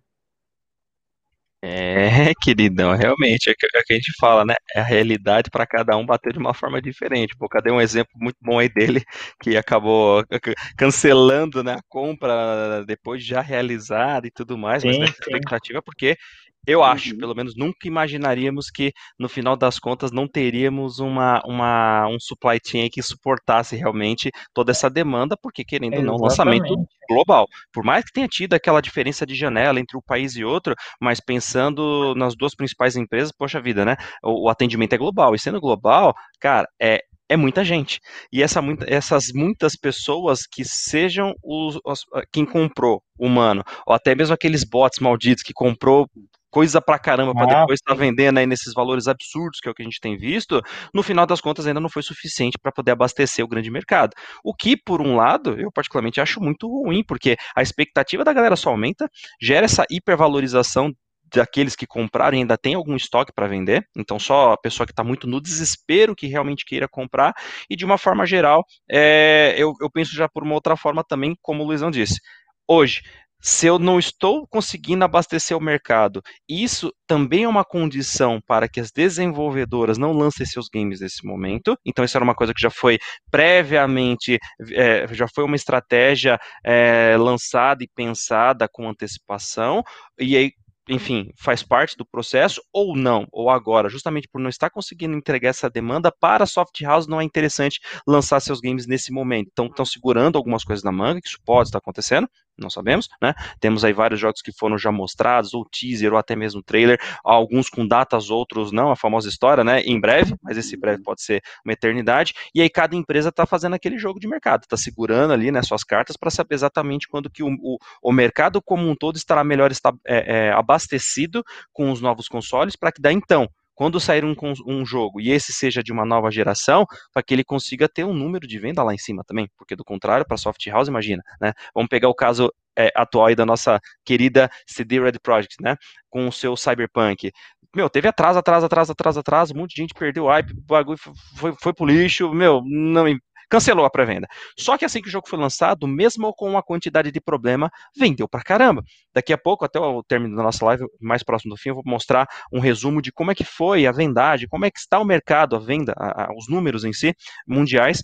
É, 1.66 2.34
queridão, 2.44 2.94
realmente, 2.94 3.50
é, 3.50 3.54
é 3.54 3.80
o 3.80 3.84
que 3.86 3.94
a 3.94 3.96
gente 3.96 4.12
fala, 4.20 4.44
né? 4.44 4.56
É 4.76 4.82
a 4.82 4.84
realidade 4.84 5.50
para 5.50 5.66
cada 5.66 5.96
um 5.96 6.06
bater 6.06 6.34
de 6.34 6.40
uma 6.40 6.54
forma 6.54 6.82
diferente. 6.82 7.38
Pô, 7.38 7.48
cadê 7.48 7.72
um 7.72 7.80
exemplo 7.80 8.12
muito 8.18 8.36
bom 8.42 8.60
aí 8.60 8.68
dele 8.68 9.02
que 9.42 9.56
acabou 9.56 10.26
cancelando 10.78 11.64
né, 11.64 11.76
a 11.76 11.82
compra 11.88 12.84
depois 12.86 13.24
de 13.24 13.30
já 13.30 13.40
realizada 13.40 14.28
e 14.28 14.32
tudo 14.32 14.58
mais, 14.58 14.84
mas 14.84 14.98
sim, 14.98 15.04
expectativa 15.04 15.82
porque 15.82 16.18
eu 16.66 16.84
acho, 16.84 17.12
uhum. 17.12 17.18
pelo 17.18 17.36
menos 17.36 17.56
nunca 17.56 17.88
imaginaríamos 17.88 18.70
que 18.70 18.94
no 19.20 19.28
final 19.28 19.56
das 19.56 19.80
contas 19.80 20.12
não 20.12 20.28
teríamos 20.28 21.00
uma, 21.00 21.42
uma 21.46 22.08
um 22.08 22.18
supply 22.20 22.60
chain 22.66 22.90
que 22.90 23.02
suportasse 23.02 23.76
realmente 23.76 24.32
toda 24.54 24.72
essa 24.72 24.90
demanda, 24.90 25.36
porque 25.42 25.66
querendo 25.66 25.98
ou 25.98 26.04
não, 26.04 26.16
lançamento 26.16 26.74
global. 27.10 27.48
Por 27.72 27.84
mais 27.84 28.06
que 28.06 28.14
tenha 28.14 28.28
tido 28.28 28.54
aquela 28.54 28.82
diferença 28.82 29.26
de 29.26 29.36
janela 29.36 29.80
entre 29.80 29.98
um 29.98 30.02
país 30.02 30.36
e 30.36 30.46
outro, 30.46 30.74
mas 31.02 31.20
pensando 31.20 32.16
nas 32.16 32.36
duas 32.36 32.56
principais 32.56 32.96
empresas, 32.96 33.32
poxa 33.32 33.62
vida, 33.62 33.84
né? 33.84 33.96
O, 34.24 34.46
o 34.46 34.50
atendimento 34.50 34.94
é 34.94 34.98
global. 34.98 35.36
E 35.36 35.40
sendo 35.40 35.60
global, 35.60 36.14
cara, 36.40 36.68
é, 36.82 37.02
é 37.30 37.36
muita 37.36 37.64
gente. 37.64 38.00
E 38.32 38.42
essa, 38.42 38.62
essas 38.88 39.26
muitas 39.34 39.76
pessoas 39.76 40.42
que 40.50 40.64
sejam 40.64 41.34
os, 41.44 41.78
os, 41.86 42.06
quem 42.32 42.46
comprou 42.46 43.02
humano, 43.18 43.64
ou 43.86 43.94
até 43.94 44.16
mesmo 44.16 44.34
aqueles 44.34 44.64
bots 44.64 45.00
malditos 45.00 45.44
que 45.44 45.54
comprou 45.54 46.08
coisa 46.54 46.80
pra 46.80 47.00
caramba 47.00 47.34
para 47.34 47.46
ah, 47.46 47.62
depois 47.62 47.80
estar 47.80 47.96
tá 47.96 48.00
vendendo 48.00 48.38
aí 48.38 48.46
nesses 48.46 48.76
valores 48.76 49.08
absurdos, 49.08 49.60
que 49.60 49.68
é 49.68 49.72
o 49.72 49.74
que 49.74 49.82
a 49.82 49.86
gente 49.86 50.00
tem 50.00 50.16
visto, 50.16 50.62
no 50.94 51.02
final 51.02 51.26
das 51.26 51.42
contas 51.42 51.66
ainda 51.66 51.80
não 51.80 51.90
foi 51.90 52.04
suficiente 52.04 52.60
para 52.62 52.72
poder 52.72 52.92
abastecer 52.92 53.44
o 53.44 53.48
grande 53.48 53.72
mercado. 53.72 54.14
O 54.44 54.54
que, 54.54 54.78
por 54.78 55.02
um 55.02 55.16
lado, 55.16 55.60
eu 55.60 55.72
particularmente 55.72 56.22
acho 56.22 56.40
muito 56.40 56.68
ruim, 56.68 57.04
porque 57.04 57.36
a 57.56 57.64
expectativa 57.64 58.24
da 58.24 58.32
galera 58.32 58.56
só 58.56 58.70
aumenta, 58.70 59.10
gera 59.42 59.66
essa 59.66 59.84
hipervalorização 59.90 60.94
daqueles 61.34 61.76
que 61.76 61.88
compraram 61.88 62.38
ainda 62.38 62.56
tem 62.56 62.76
algum 62.76 62.96
estoque 62.96 63.34
para 63.34 63.48
vender, 63.48 63.84
então 63.98 64.20
só 64.20 64.52
a 64.52 64.58
pessoa 64.58 64.86
que 64.86 64.94
está 64.94 65.04
muito 65.04 65.26
no 65.26 65.42
desespero 65.42 66.16
que 66.16 66.28
realmente 66.28 66.66
queira 66.66 66.88
comprar, 66.88 67.34
e 67.68 67.76
de 67.76 67.84
uma 67.84 67.98
forma 67.98 68.28
geral, 68.28 68.64
é, 68.88 69.56
eu, 69.58 69.74
eu 69.82 69.90
penso 69.90 70.16
já 70.16 70.30
por 70.30 70.44
uma 70.44 70.54
outra 70.54 70.78
forma 70.78 71.04
também, 71.04 71.36
como 71.42 71.64
o 71.64 71.66
Luizão 71.66 71.90
disse. 71.90 72.20
Hoje, 72.68 73.02
se 73.44 73.68
eu 73.68 73.78
não 73.78 74.00
estou 74.00 74.48
conseguindo 74.48 75.04
abastecer 75.04 75.56
o 75.58 75.62
mercado, 75.62 76.22
isso 76.48 76.94
também 77.06 77.44
é 77.44 77.48
uma 77.48 77.66
condição 77.66 78.40
para 78.48 78.70
que 78.70 78.80
as 78.80 78.90
desenvolvedoras 78.90 79.98
não 79.98 80.14
lancem 80.14 80.46
seus 80.46 80.70
games 80.74 81.02
nesse 81.02 81.26
momento. 81.26 81.78
Então, 81.86 82.06
isso 82.06 82.16
era 82.18 82.24
uma 82.24 82.34
coisa 82.34 82.54
que 82.54 82.62
já 82.62 82.70
foi 82.70 82.98
previamente, 83.30 84.40
é, 84.72 85.06
já 85.14 85.28
foi 85.28 85.44
uma 85.44 85.58
estratégia 85.58 86.40
é, 86.64 87.18
lançada 87.18 87.84
e 87.84 87.90
pensada 87.94 88.70
com 88.72 88.88
antecipação. 88.88 89.84
E 90.18 90.38
aí, 90.38 90.52
enfim, 90.90 91.32
faz 91.38 91.64
parte 91.64 91.96
do 91.96 92.06
processo 92.06 92.62
ou 92.72 92.96
não, 92.96 93.28
ou 93.32 93.50
agora, 93.50 93.90
justamente 93.90 94.28
por 94.28 94.40
não 94.40 94.50
estar 94.50 94.70
conseguindo 94.70 95.16
entregar 95.16 95.50
essa 95.50 95.70
demanda 95.70 96.12
para 96.12 96.44
a 96.44 96.48
soft 96.48 96.82
house, 96.82 97.08
não 97.08 97.22
é 97.22 97.24
interessante 97.24 97.80
lançar 98.06 98.40
seus 98.40 98.60
games 98.60 98.86
nesse 98.86 99.12
momento. 99.12 99.50
Então, 99.52 99.68
estão 99.68 99.86
segurando 99.86 100.38
algumas 100.38 100.64
coisas 100.64 100.84
na 100.84 100.92
manga, 100.92 101.22
que 101.22 101.28
isso 101.28 101.40
pode 101.46 101.70
estar 101.70 101.78
acontecendo, 101.78 102.28
não 102.58 102.70
sabemos, 102.70 103.10
né? 103.22 103.34
Temos 103.60 103.84
aí 103.84 103.94
vários 103.94 104.20
jogos 104.20 104.42
que 104.42 104.52
foram 104.52 104.78
já 104.78 104.92
mostrados, 104.92 105.54
ou 105.54 105.66
teaser, 105.66 106.14
ou 106.14 106.20
até 106.20 106.36
mesmo 106.36 106.62
trailer, 106.62 107.00
alguns 107.24 107.70
com 107.70 107.88
datas, 107.88 108.30
outros 108.30 108.72
não, 108.72 108.92
a 108.92 108.96
famosa 108.96 109.28
história, 109.28 109.64
né? 109.64 109.82
Em 109.82 110.00
breve, 110.00 110.36
mas 110.42 110.58
esse 110.58 110.78
breve 110.78 111.02
pode 111.02 111.24
ser 111.24 111.42
uma 111.66 111.74
eternidade, 111.74 112.34
e 112.54 112.62
aí 112.62 112.70
cada 112.70 112.96
empresa 112.96 113.30
está 113.30 113.46
fazendo 113.46 113.74
aquele 113.74 113.98
jogo 113.98 114.20
de 114.20 114.28
mercado, 114.28 114.64
está 114.64 114.78
segurando 114.78 115.34
ali, 115.34 115.52
né, 115.52 115.62
suas 115.62 115.84
cartas 115.84 116.16
para 116.16 116.30
saber 116.30 116.56
exatamente 116.56 117.08
quando 117.08 117.30
que 117.30 117.44
o, 117.44 117.48
o, 117.60 117.78
o, 118.02 118.12
mercado 118.12 118.62
como 118.62 118.88
um 118.88 118.96
todo 118.96 119.16
estará 119.16 119.44
melhor 119.44 119.72
está, 119.72 119.92
é, 120.06 120.48
é, 120.48 120.52
abastecido 120.74 121.44
com 121.72 121.92
os 121.92 122.02
novos 122.02 122.28
consoles, 122.28 122.76
para 122.76 122.92
que 122.92 123.02
daí 123.02 123.14
então 123.14 123.48
quando 123.76 124.00
sair 124.00 124.24
um, 124.24 124.36
um, 124.68 124.86
jogo 124.86 125.20
e 125.20 125.32
esse 125.32 125.52
seja 125.52 125.82
de 125.82 125.92
uma 125.92 126.06
nova 126.06 126.30
geração, 126.30 126.86
para 127.12 127.24
que 127.24 127.34
ele 127.34 127.44
consiga 127.44 127.90
ter 127.90 128.04
um 128.04 128.14
número 128.14 128.48
de 128.48 128.60
venda 128.60 128.84
lá 128.84 128.94
em 128.94 129.00
cima 129.00 129.24
também, 129.26 129.50
porque 129.58 129.76
do 129.76 129.84
contrário, 129.84 130.26
para 130.28 130.38
soft 130.38 130.64
house, 130.68 130.88
imagina, 130.88 131.24
né? 131.42 131.54
Vamos 131.74 131.90
pegar 131.90 132.08
o 132.08 132.14
caso 132.14 132.54
é, 132.78 132.92
atual 132.96 133.26
aí 133.26 133.36
da 133.36 133.48
nossa 133.48 133.80
querida 134.06 134.48
CD 134.68 135.00
Red 135.00 135.14
Project, 135.24 135.56
né? 135.60 135.76
Com 136.08 136.28
o 136.28 136.32
seu 136.32 136.56
Cyberpunk. 136.56 137.32
Meu, 137.76 137.90
teve 137.90 138.08
atraso, 138.08 138.38
atraso, 138.38 138.68
atraso, 138.68 138.92
atraso, 138.92 139.20
atraso, 139.20 139.54
um 139.56 139.58
monte 139.58 139.74
de 139.74 139.82
gente 139.82 139.96
perdeu 139.96 140.26
o 140.26 140.28
hype, 140.28 140.52
o 140.52 140.62
bagulho 140.62 141.00
foi, 141.36 141.56
foi 141.60 141.74
pro 141.74 141.88
lixo, 141.88 142.32
meu, 142.32 142.62
não 142.64 143.08
cancelou 143.54 143.86
a 143.86 143.90
pré-venda. 143.90 144.28
Só 144.58 144.80
que 144.80 144.84
assim 144.84 145.00
que 145.00 145.08
o 145.08 145.12
jogo 145.12 145.30
foi 145.30 145.38
lançado, 145.38 145.88
mesmo 145.88 146.34
com 146.34 146.50
uma 146.50 146.64
quantidade 146.64 147.12
de 147.12 147.22
problema, 147.22 147.70
vendeu 147.96 148.28
pra 148.28 148.42
caramba. 148.42 148.84
Daqui 149.14 149.32
a 149.32 149.38
pouco, 149.38 149.64
até 149.64 149.80
o 149.80 150.02
término 150.02 150.36
da 150.36 150.42
nossa 150.42 150.66
live, 150.66 150.84
mais 151.00 151.22
próximo 151.22 151.54
do 151.54 151.62
fim, 151.62 151.70
eu 151.70 151.76
vou 151.76 151.84
mostrar 151.86 152.28
um 152.52 152.60
resumo 152.60 153.00
de 153.00 153.12
como 153.12 153.30
é 153.30 153.36
que 153.36 153.44
foi 153.44 153.86
a 153.86 153.92
vendagem, 153.92 154.48
como 154.48 154.66
é 154.66 154.72
que 154.72 154.80
está 154.80 154.98
o 154.98 155.06
mercado, 155.06 155.56
a 155.56 155.60
venda, 155.60 155.94
a, 155.96 156.24
a, 156.24 156.36
os 156.36 156.50
números 156.50 156.84
em 156.84 156.92
si, 156.92 157.14
mundiais, 157.48 158.02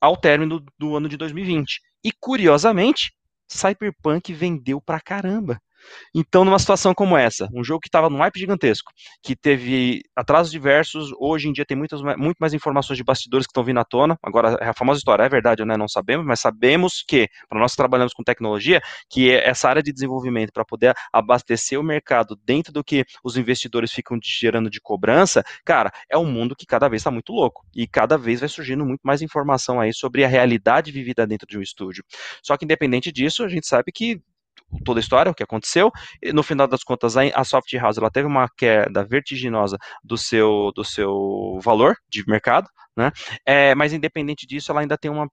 ao 0.00 0.16
término 0.16 0.60
do 0.76 0.96
ano 0.96 1.08
de 1.08 1.16
2020. 1.16 1.80
E 2.02 2.10
curiosamente, 2.18 3.12
Cyberpunk 3.48 4.32
vendeu 4.32 4.80
pra 4.80 5.00
caramba. 5.00 5.60
Então, 6.14 6.44
numa 6.44 6.58
situação 6.58 6.94
como 6.94 7.16
essa, 7.16 7.48
um 7.54 7.62
jogo 7.62 7.80
que 7.80 7.88
estava 7.88 8.10
num 8.10 8.18
hype 8.18 8.38
gigantesco, 8.38 8.92
que 9.22 9.36
teve 9.36 10.02
atrasos 10.14 10.50
diversos, 10.50 11.10
hoje 11.18 11.48
em 11.48 11.52
dia 11.52 11.64
tem 11.64 11.76
muitas, 11.76 12.00
muito 12.16 12.38
mais 12.38 12.52
informações 12.52 12.96
de 12.96 13.04
bastidores 13.04 13.46
que 13.46 13.50
estão 13.50 13.64
vindo 13.64 13.80
à 13.80 13.84
tona. 13.84 14.16
Agora, 14.22 14.56
é 14.60 14.68
a 14.68 14.74
famosa 14.74 14.98
história, 14.98 15.22
é 15.22 15.28
verdade 15.28 15.64
não, 15.64 15.76
não 15.76 15.88
sabemos, 15.88 16.26
mas 16.26 16.40
sabemos 16.40 17.04
que, 17.06 17.28
para 17.48 17.58
nós 17.60 17.72
que 17.72 17.76
trabalhamos 17.76 18.12
com 18.12 18.22
tecnologia, 18.22 18.80
que 19.08 19.30
é 19.30 19.48
essa 19.48 19.68
área 19.68 19.82
de 19.82 19.92
desenvolvimento, 19.92 20.52
para 20.52 20.64
poder 20.64 20.94
abastecer 21.12 21.78
o 21.78 21.82
mercado 21.82 22.36
dentro 22.44 22.72
do 22.72 22.84
que 22.84 23.04
os 23.24 23.36
investidores 23.36 23.92
ficam 23.92 24.18
gerando 24.22 24.70
de 24.70 24.80
cobrança, 24.80 25.42
cara, 25.64 25.90
é 26.08 26.16
um 26.16 26.26
mundo 26.26 26.54
que 26.56 26.66
cada 26.66 26.88
vez 26.88 27.00
está 27.00 27.10
muito 27.10 27.32
louco. 27.32 27.64
E 27.74 27.86
cada 27.86 28.16
vez 28.16 28.40
vai 28.40 28.48
surgindo 28.48 28.84
muito 28.84 29.00
mais 29.02 29.22
informação 29.22 29.80
aí 29.80 29.92
sobre 29.92 30.24
a 30.24 30.28
realidade 30.28 30.90
vivida 30.90 31.26
dentro 31.26 31.46
de 31.46 31.58
um 31.58 31.62
estúdio. 31.62 32.04
Só 32.42 32.56
que, 32.56 32.64
independente 32.64 33.12
disso, 33.12 33.44
a 33.44 33.48
gente 33.48 33.66
sabe 33.66 33.92
que 33.92 34.20
toda 34.84 35.00
a 35.00 35.02
história, 35.02 35.30
o 35.30 35.34
que 35.34 35.42
aconteceu. 35.42 35.90
E 36.22 36.32
no 36.32 36.42
final 36.42 36.66
das 36.66 36.82
contas, 36.82 37.16
a 37.16 37.44
Soft 37.44 37.72
House 37.74 37.98
ela 37.98 38.10
teve 38.10 38.26
uma 38.26 38.48
queda 38.56 39.04
vertiginosa 39.04 39.76
do 40.02 40.16
seu, 40.16 40.72
do 40.74 40.84
seu 40.84 41.58
valor 41.62 41.96
de 42.08 42.24
mercado, 42.26 42.68
né? 42.96 43.10
É, 43.46 43.74
mas 43.74 43.92
independente 43.92 44.46
disso, 44.46 44.70
ela 44.72 44.80
ainda 44.80 44.96
tem 44.98 45.10
uma 45.10 45.28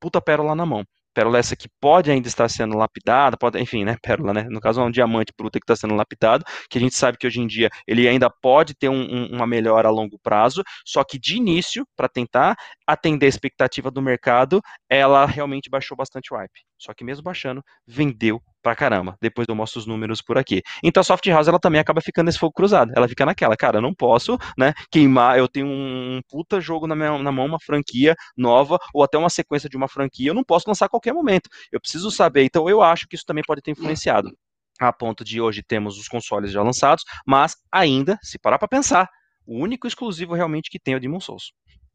puta 0.00 0.20
pérola 0.20 0.54
na 0.54 0.66
mão. 0.66 0.84
Pérola 1.14 1.38
essa 1.38 1.56
que 1.56 1.66
pode 1.80 2.10
ainda 2.10 2.28
estar 2.28 2.46
sendo 2.46 2.76
lapidada, 2.76 3.38
pode, 3.38 3.58
enfim, 3.58 3.86
né? 3.86 3.96
Pérola, 4.02 4.34
né? 4.34 4.42
No 4.50 4.60
caso, 4.60 4.82
é 4.82 4.84
um 4.84 4.90
diamante 4.90 5.32
bruto 5.36 5.58
que 5.58 5.64
está 5.64 5.74
sendo 5.74 5.94
lapidado, 5.94 6.44
que 6.68 6.76
a 6.76 6.80
gente 6.80 6.94
sabe 6.94 7.16
que 7.16 7.26
hoje 7.26 7.40
em 7.40 7.46
dia 7.46 7.70
ele 7.86 8.06
ainda 8.06 8.28
pode 8.28 8.74
ter 8.74 8.90
um, 8.90 9.00
um, 9.00 9.34
uma 9.34 9.46
melhora 9.46 9.88
a 9.88 9.90
longo 9.90 10.18
prazo, 10.18 10.62
só 10.84 11.02
que 11.02 11.18
de 11.18 11.36
início, 11.36 11.86
para 11.96 12.06
tentar 12.06 12.54
atender 12.86 13.24
a 13.24 13.28
expectativa 13.30 13.90
do 13.90 14.02
mercado, 14.02 14.60
ela 14.90 15.24
realmente 15.24 15.70
baixou 15.70 15.96
bastante 15.96 16.34
o 16.34 16.36
hype. 16.36 16.60
Só 16.78 16.92
que 16.92 17.04
mesmo 17.04 17.22
baixando, 17.22 17.62
vendeu 17.86 18.40
pra 18.62 18.74
caramba. 18.74 19.16
Depois 19.20 19.46
eu 19.48 19.54
mostro 19.54 19.78
os 19.78 19.86
números 19.86 20.20
por 20.20 20.36
aqui. 20.36 20.62
Então 20.82 21.00
a 21.00 21.04
Soft 21.04 21.26
House 21.26 21.48
ela 21.48 21.58
também 21.58 21.80
acaba 21.80 22.00
ficando 22.00 22.26
nesse 22.26 22.38
fogo 22.38 22.52
cruzado. 22.52 22.92
Ela 22.96 23.08
fica 23.08 23.24
naquela, 23.24 23.56
cara, 23.56 23.78
eu 23.78 23.82
não 23.82 23.94
posso, 23.94 24.36
né, 24.58 24.74
queimar, 24.90 25.38
eu 25.38 25.48
tenho 25.48 25.66
um 25.66 26.20
puta 26.28 26.60
jogo 26.60 26.86
na, 26.86 26.94
minha, 26.96 27.18
na 27.18 27.32
mão, 27.32 27.46
uma 27.46 27.60
franquia 27.60 28.14
nova, 28.36 28.78
ou 28.92 29.02
até 29.02 29.16
uma 29.16 29.30
sequência 29.30 29.68
de 29.68 29.76
uma 29.76 29.88
franquia, 29.88 30.30
eu 30.30 30.34
não 30.34 30.44
posso 30.44 30.68
lançar 30.68 30.86
a 30.86 30.88
qualquer 30.88 31.12
momento. 31.12 31.48
Eu 31.70 31.80
preciso 31.80 32.10
saber. 32.10 32.44
Então 32.44 32.68
eu 32.68 32.82
acho 32.82 33.06
que 33.08 33.14
isso 33.14 33.24
também 33.24 33.44
pode 33.46 33.62
ter 33.62 33.70
influenciado. 33.70 34.30
A 34.78 34.92
ponto 34.92 35.24
de 35.24 35.40
hoje 35.40 35.62
temos 35.62 35.98
os 35.98 36.08
consoles 36.08 36.50
já 36.50 36.62
lançados, 36.62 37.04
mas 37.26 37.56
ainda, 37.72 38.18
se 38.22 38.38
parar 38.38 38.58
para 38.58 38.68
pensar, 38.68 39.08
o 39.46 39.58
único 39.58 39.86
exclusivo 39.86 40.34
realmente 40.34 40.68
que 40.68 40.78
tem 40.78 40.94
é 40.94 40.96
o 40.96 41.00
Demon 41.00 41.20
Souls. 41.20 41.52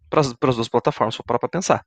Para 0.10 0.22
as 0.22 0.56
duas 0.56 0.68
plataformas, 0.68 1.16
se 1.16 1.24
parar 1.24 1.40
para 1.40 1.50
pensar. 1.50 1.84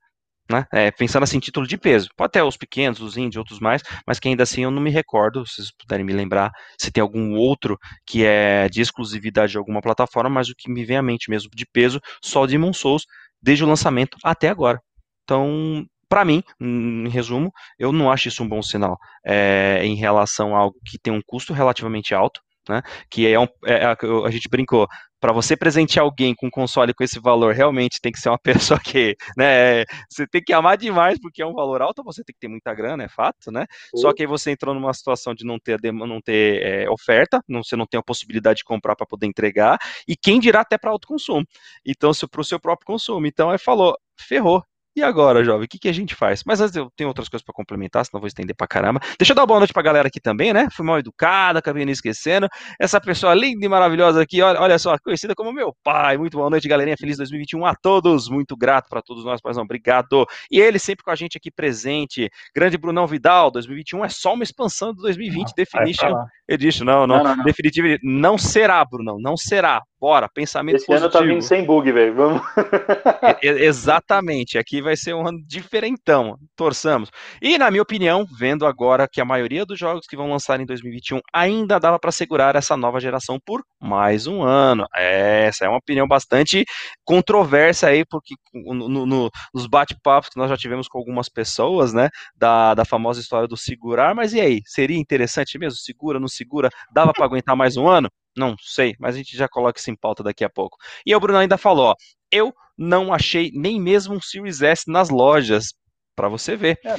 Né? 0.51 0.67
É, 0.73 0.91
pensando 0.91 1.23
assim, 1.23 1.41
título 1.41 1.67
de 1.67 1.79
peso. 1.79 2.11
Pode 2.17 2.33
ter 2.33 2.43
os 2.43 2.57
pequenos, 2.57 3.01
os 3.01 3.17
indies, 3.17 3.37
outros 3.37 3.61
mais, 3.61 3.83
mas 4.07 4.21
que 4.21 4.29
ainda 4.29 4.43
assim 4.43 4.65
eu 4.65 4.71
não 4.71 4.83
me 4.83 4.91
recordo, 4.91 5.47
se 5.47 5.55
vocês 5.55 5.73
puderem 5.79 6.05
me 6.05 6.13
lembrar, 6.13 6.51
se 6.79 6.91
tem 6.91 7.01
algum 7.01 7.35
outro 7.35 7.79
que 8.07 8.25
é 8.25 8.69
de 8.69 8.83
exclusividade 8.83 9.53
de 9.53 9.59
alguma 9.59 9.81
plataforma, 9.81 10.29
mas 10.29 10.49
o 10.49 10.55
que 10.55 10.71
me 10.71 10.85
vem 10.85 10.99
à 10.99 11.03
mente 11.03 11.31
mesmo 11.31 11.51
de 11.55 11.65
peso, 11.67 12.01
só 12.23 12.43
o 12.43 12.47
Demon 12.47 12.73
Souls, 12.73 13.05
desde 13.43 13.65
o 13.65 13.69
lançamento 13.69 14.19
até 14.23 14.49
agora. 14.49 14.81
Então, 15.25 15.87
para 16.09 16.25
mim, 16.25 16.43
em 16.61 17.09
resumo, 17.09 17.51
eu 17.79 17.93
não 17.93 18.11
acho 18.11 18.29
isso 18.29 18.43
um 18.43 18.49
bom 18.49 18.63
sinal 18.63 18.99
é, 19.27 19.81
em 19.83 19.95
relação 19.97 20.55
a 20.55 20.59
algo 20.61 20.77
que 20.85 20.99
tem 20.99 21.13
um 21.13 21.23
custo 21.25 21.53
relativamente 21.53 22.15
alto, 22.15 22.41
né? 22.69 22.83
Que 23.11 23.27
é, 23.27 23.39
um, 23.39 23.47
é 23.67 23.85
a 23.85 24.31
gente 24.31 24.49
brincou, 24.49 24.87
para 25.25 25.33
você 25.33 25.57
presentear 25.57 26.05
alguém 26.05 26.35
com 26.35 26.49
um 26.49 26.51
console 26.51 26.93
com 26.93 27.03
esse 27.03 27.19
valor, 27.19 27.55
realmente 27.55 27.99
tem 27.99 28.13
que 28.13 28.19
ser 28.19 28.29
uma 28.29 28.39
pessoa 28.77 28.79
que, 28.79 29.17
né, 29.39 29.83
você 30.07 30.27
tem 30.27 30.43
que 30.43 30.53
amar 30.53 30.77
demais 30.77 31.19
porque 31.19 31.41
é 31.41 31.47
um 31.47 31.55
valor 31.55 31.81
alto, 31.81 32.05
você 32.05 32.23
tem 32.23 32.35
que 32.35 32.41
ter 32.41 32.49
muita 32.49 32.75
grana, 32.75 33.05
é 33.05 33.09
fato, 33.09 33.51
né? 33.51 33.65
Uhum. 33.95 34.03
Só 34.03 34.13
que 34.13 34.21
aí 34.21 34.27
você 34.27 34.51
entrou 34.51 34.75
numa 34.75 34.93
situação 34.93 35.35
de 35.35 35.43
não 35.43 35.59
ter, 35.59 35.81
não 35.95 36.21
ter 36.21 36.63
é, 36.63 36.91
oferta, 36.91 37.43
não, 37.49 37.65
você 37.65 37.75
não 37.75 37.87
tem 37.87 37.99
a 37.99 38.03
possibilidade 38.03 38.59
de 38.59 38.65
comprar 38.65 38.95
para 38.95 39.07
poder 39.07 39.25
entregar, 39.27 39.79
e 40.07 40.15
quem 40.15 40.39
dirá 40.39 40.61
até 40.61 40.77
para 40.77 40.91
autoconsumo. 40.91 41.47
Então, 41.87 42.11
para 42.31 42.41
o 42.43 42.45
seu 42.45 42.61
próprio 42.61 42.87
consumo. 42.87 43.27
Então, 43.27 43.49
aí 43.49 43.57
falou, 43.57 43.97
ferrou, 44.21 44.63
e 44.97 45.03
agora, 45.03 45.43
jovem, 45.43 45.65
o 45.65 45.69
que, 45.69 45.79
que 45.79 45.89
a 45.89 45.93
gente 45.93 46.15
faz? 46.15 46.43
Mas 46.45 46.61
antes 46.61 46.77
eu 46.77 46.91
tenho 46.97 47.09
outras 47.09 47.29
coisas 47.29 47.45
para 47.45 47.53
complementar, 47.53 48.05
senão 48.07 48.21
vou 48.21 48.29
estender 48.29 48.55
pra 48.55 48.67
caramba. 48.67 49.01
Deixa 49.19 49.33
eu 49.33 49.35
dar 49.35 49.43
uma 49.43 49.47
boa 49.47 49.61
noite 49.61 49.73
pra 49.73 49.83
galera 49.83 50.07
aqui 50.09 50.21
também, 50.21 50.53
né? 50.53 50.69
Fui 50.71 50.85
mal 50.85 50.99
educada, 50.99 51.59
acabei 51.59 51.85
nem 51.85 51.93
esquecendo. 51.93 52.49
Essa 52.79 53.01
pessoa 53.01 53.35
linda 53.35 53.67
e 53.67 53.69
maravilhosa 53.69 54.23
aqui, 54.23 54.41
olha, 54.41 54.61
olha 54.61 54.79
só, 54.79 54.97
conhecida 54.99 55.35
como 55.35 55.53
meu 55.53 55.75
pai. 55.83 56.17
Muito 56.17 56.37
boa 56.37 56.49
noite, 56.49 56.69
galerinha. 56.69 56.97
Feliz 56.97 57.17
2021 57.17 57.67
a 57.67 57.75
todos. 57.75 58.29
Muito 58.29 58.57
grato 58.57 58.89
para 58.89 59.03
todos 59.03 59.25
nós, 59.25 59.41
paizão. 59.41 59.65
Obrigado. 59.65 60.27
E 60.51 60.61
ele 60.61 60.79
sempre 60.79 61.05
com 61.05 61.11
a 61.11 61.17
gente 61.17 61.37
aqui 61.37 61.51
presente. 61.51 62.31
Grande 62.55 62.79
Brunão 62.79 63.07
Vidal, 63.07 63.51
2021 63.51 64.05
é 64.05 64.09
só 64.09 64.35
uma 64.35 64.45
expansão 64.45 64.95
do 64.95 65.03
2020 65.03 65.49
não, 65.49 65.55
Definition 65.57 66.25
Edition. 66.49 66.85
Não, 66.85 67.07
não, 67.07 67.25
não, 67.25 67.37
não. 67.37 67.45
Definitivo 67.45 67.99
não 68.03 68.39
será, 68.39 68.85
Brunão, 68.85 69.19
não 69.19 69.37
será. 69.37 69.83
Bora, 70.05 70.29
pensamento 70.29 70.77
Esse 70.77 70.85
positivo. 70.85 71.07
ano 71.07 71.13
tá 71.13 71.23
vindo 71.23 71.41
sem 71.41 71.65
bug, 71.65 71.91
velho. 71.91 72.15
Vamos. 72.15 72.43
exatamente. 73.43 74.59
Aqui 74.59 74.83
vai 74.83 74.97
ser 74.97 75.15
um 75.15 75.27
ano 75.27 75.39
diferentão. 75.47 76.37
Torçamos. 76.55 77.09
E, 77.41 77.57
na 77.57 77.71
minha 77.71 77.83
opinião, 77.83 78.27
vendo 78.39 78.67
agora 78.67 79.09
que 79.11 79.19
a 79.19 79.25
maioria 79.25 79.65
dos 79.65 79.79
jogos 79.79 80.07
que 80.07 80.15
vão 80.15 80.29
lançar 80.29 80.61
em 80.61 80.67
2021 80.67 81.21
ainda 81.33 81.81
dava 81.81 81.99
para 81.99 82.13
segurar 82.13 82.55
essa 82.55 82.77
nova 82.77 83.01
geração 83.01 83.39
por 83.43 83.63
mais 83.81 84.27
um 84.27 84.43
ano. 84.43 84.85
Essa 84.95 85.65
é 85.65 85.69
uma 85.71 85.79
opinião 85.79 86.07
bastante 86.07 86.67
controversa 87.03 87.87
aí, 87.87 88.05
porque 88.05 88.35
no, 88.53 89.07
no, 89.07 89.31
nos 89.55 89.67
bate-papos 89.67 90.29
que 90.29 90.39
nós 90.39 90.51
já 90.51 90.57
tivemos 90.59 90.87
com 90.87 90.99
algumas 90.99 91.31
pessoas, 91.31 91.95
né, 91.95 92.11
da, 92.37 92.75
da 92.75 92.85
famosa 92.85 93.23
história 93.23 93.49
do 93.49 93.57
segurar, 93.57 94.15
mas 94.15 94.35
e 94.35 94.41
aí? 94.43 94.61
Seria 94.67 94.99
interessante 94.99 95.59
mesmo? 95.59 95.79
Segura, 95.79 96.21
não 96.21 96.29
segura? 96.29 96.69
Dava 96.93 97.11
para 97.15 97.25
aguentar 97.25 97.57
mais 97.57 97.79
um 97.79 97.89
ano? 97.89 98.11
Não 98.37 98.57
sei, 98.61 98.95
mas 98.99 99.15
a 99.15 99.19
gente 99.19 99.37
já 99.37 99.49
coloca 99.49 99.79
isso 99.79 99.91
em 99.91 99.97
pauta 99.97 100.23
daqui 100.23 100.45
a 100.45 100.51
pouco. 100.51 100.77
E 101.07 101.15
o 101.15 101.21
Bruno 101.21 101.39
ainda 101.39 101.57
falou: 101.57 101.87
ó, 101.87 101.95
eu 102.31 102.53
não 102.77 103.13
achei 103.13 103.51
nem 103.55 103.81
mesmo 103.81 104.15
um 104.15 104.21
Series 104.21 104.63
S 104.63 104.91
nas 104.91 105.09
lojas, 105.09 105.73
para 106.17 106.29
você 106.29 106.57
ver. 106.57 106.79
É. 106.85 106.97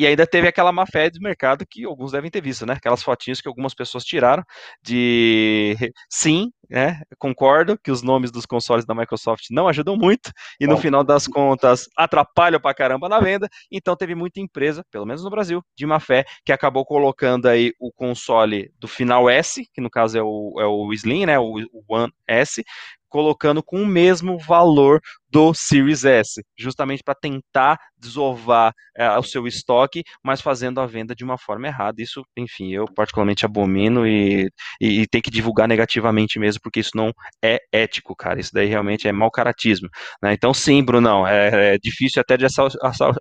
E 0.00 0.06
ainda 0.06 0.26
teve 0.26 0.48
aquela 0.48 0.72
má 0.72 0.86
fé 0.86 1.10
do 1.10 1.20
mercado 1.20 1.66
que 1.68 1.84
alguns 1.84 2.12
devem 2.12 2.30
ter 2.30 2.40
visto, 2.40 2.64
né? 2.64 2.72
Aquelas 2.72 3.02
fotinhas 3.02 3.38
que 3.38 3.46
algumas 3.46 3.74
pessoas 3.74 4.02
tiraram 4.02 4.42
de 4.82 5.76
sim, 6.08 6.50
né? 6.70 7.02
Concordo 7.18 7.78
que 7.78 7.90
os 7.90 8.00
nomes 8.00 8.30
dos 8.30 8.46
consoles 8.46 8.86
da 8.86 8.94
Microsoft 8.94 9.48
não 9.50 9.68
ajudam 9.68 9.98
muito 9.98 10.32
e 10.58 10.66
no 10.66 10.76
Bom. 10.76 10.80
final 10.80 11.04
das 11.04 11.26
contas 11.26 11.86
atrapalham 11.94 12.58
pra 12.58 12.72
caramba 12.72 13.10
na 13.10 13.20
venda. 13.20 13.46
Então 13.70 13.94
teve 13.94 14.14
muita 14.14 14.40
empresa, 14.40 14.82
pelo 14.90 15.04
menos 15.04 15.22
no 15.22 15.28
Brasil, 15.28 15.62
de 15.76 15.84
má 15.84 16.00
fé, 16.00 16.24
que 16.46 16.50
acabou 16.50 16.86
colocando 16.86 17.44
aí 17.44 17.74
o 17.78 17.92
console 17.92 18.72
do 18.80 18.88
final 18.88 19.28
S, 19.28 19.68
que 19.70 19.82
no 19.82 19.90
caso 19.90 20.16
é 20.16 20.22
o, 20.22 20.54
é 20.58 20.64
o 20.64 20.94
Slim, 20.94 21.26
né? 21.26 21.38
O, 21.38 21.56
o 21.74 21.84
One 21.86 22.10
S, 22.26 22.64
colocando 23.06 23.62
com 23.62 23.82
o 23.82 23.86
mesmo 23.86 24.38
valor 24.38 25.02
do 25.30 25.54
Series 25.54 26.04
S, 26.04 26.42
justamente 26.58 27.02
para 27.02 27.14
tentar 27.14 27.78
desovar 27.96 28.72
é, 28.96 29.08
o 29.18 29.22
seu 29.22 29.46
estoque, 29.46 30.02
mas 30.24 30.40
fazendo 30.40 30.80
a 30.80 30.86
venda 30.86 31.14
de 31.14 31.24
uma 31.24 31.38
forma 31.38 31.66
errada. 31.66 32.02
Isso, 32.02 32.22
enfim, 32.36 32.72
eu 32.72 32.86
particularmente 32.94 33.44
abomino 33.44 34.06
e, 34.06 34.50
e, 34.80 35.02
e 35.02 35.06
tem 35.06 35.20
que 35.20 35.30
divulgar 35.30 35.68
negativamente 35.68 36.38
mesmo, 36.38 36.60
porque 36.62 36.80
isso 36.80 36.92
não 36.94 37.12
é 37.42 37.58
ético, 37.72 38.16
cara. 38.16 38.40
Isso 38.40 38.50
daí 38.52 38.66
realmente 38.66 39.06
é 39.06 39.12
mau 39.12 39.30
caratismo. 39.30 39.88
Né? 40.22 40.32
Então, 40.32 40.52
sim, 40.52 40.82
Brunão, 40.82 41.26
é, 41.26 41.74
é 41.74 41.78
difícil 41.78 42.20
até 42.20 42.36
de 42.36 42.46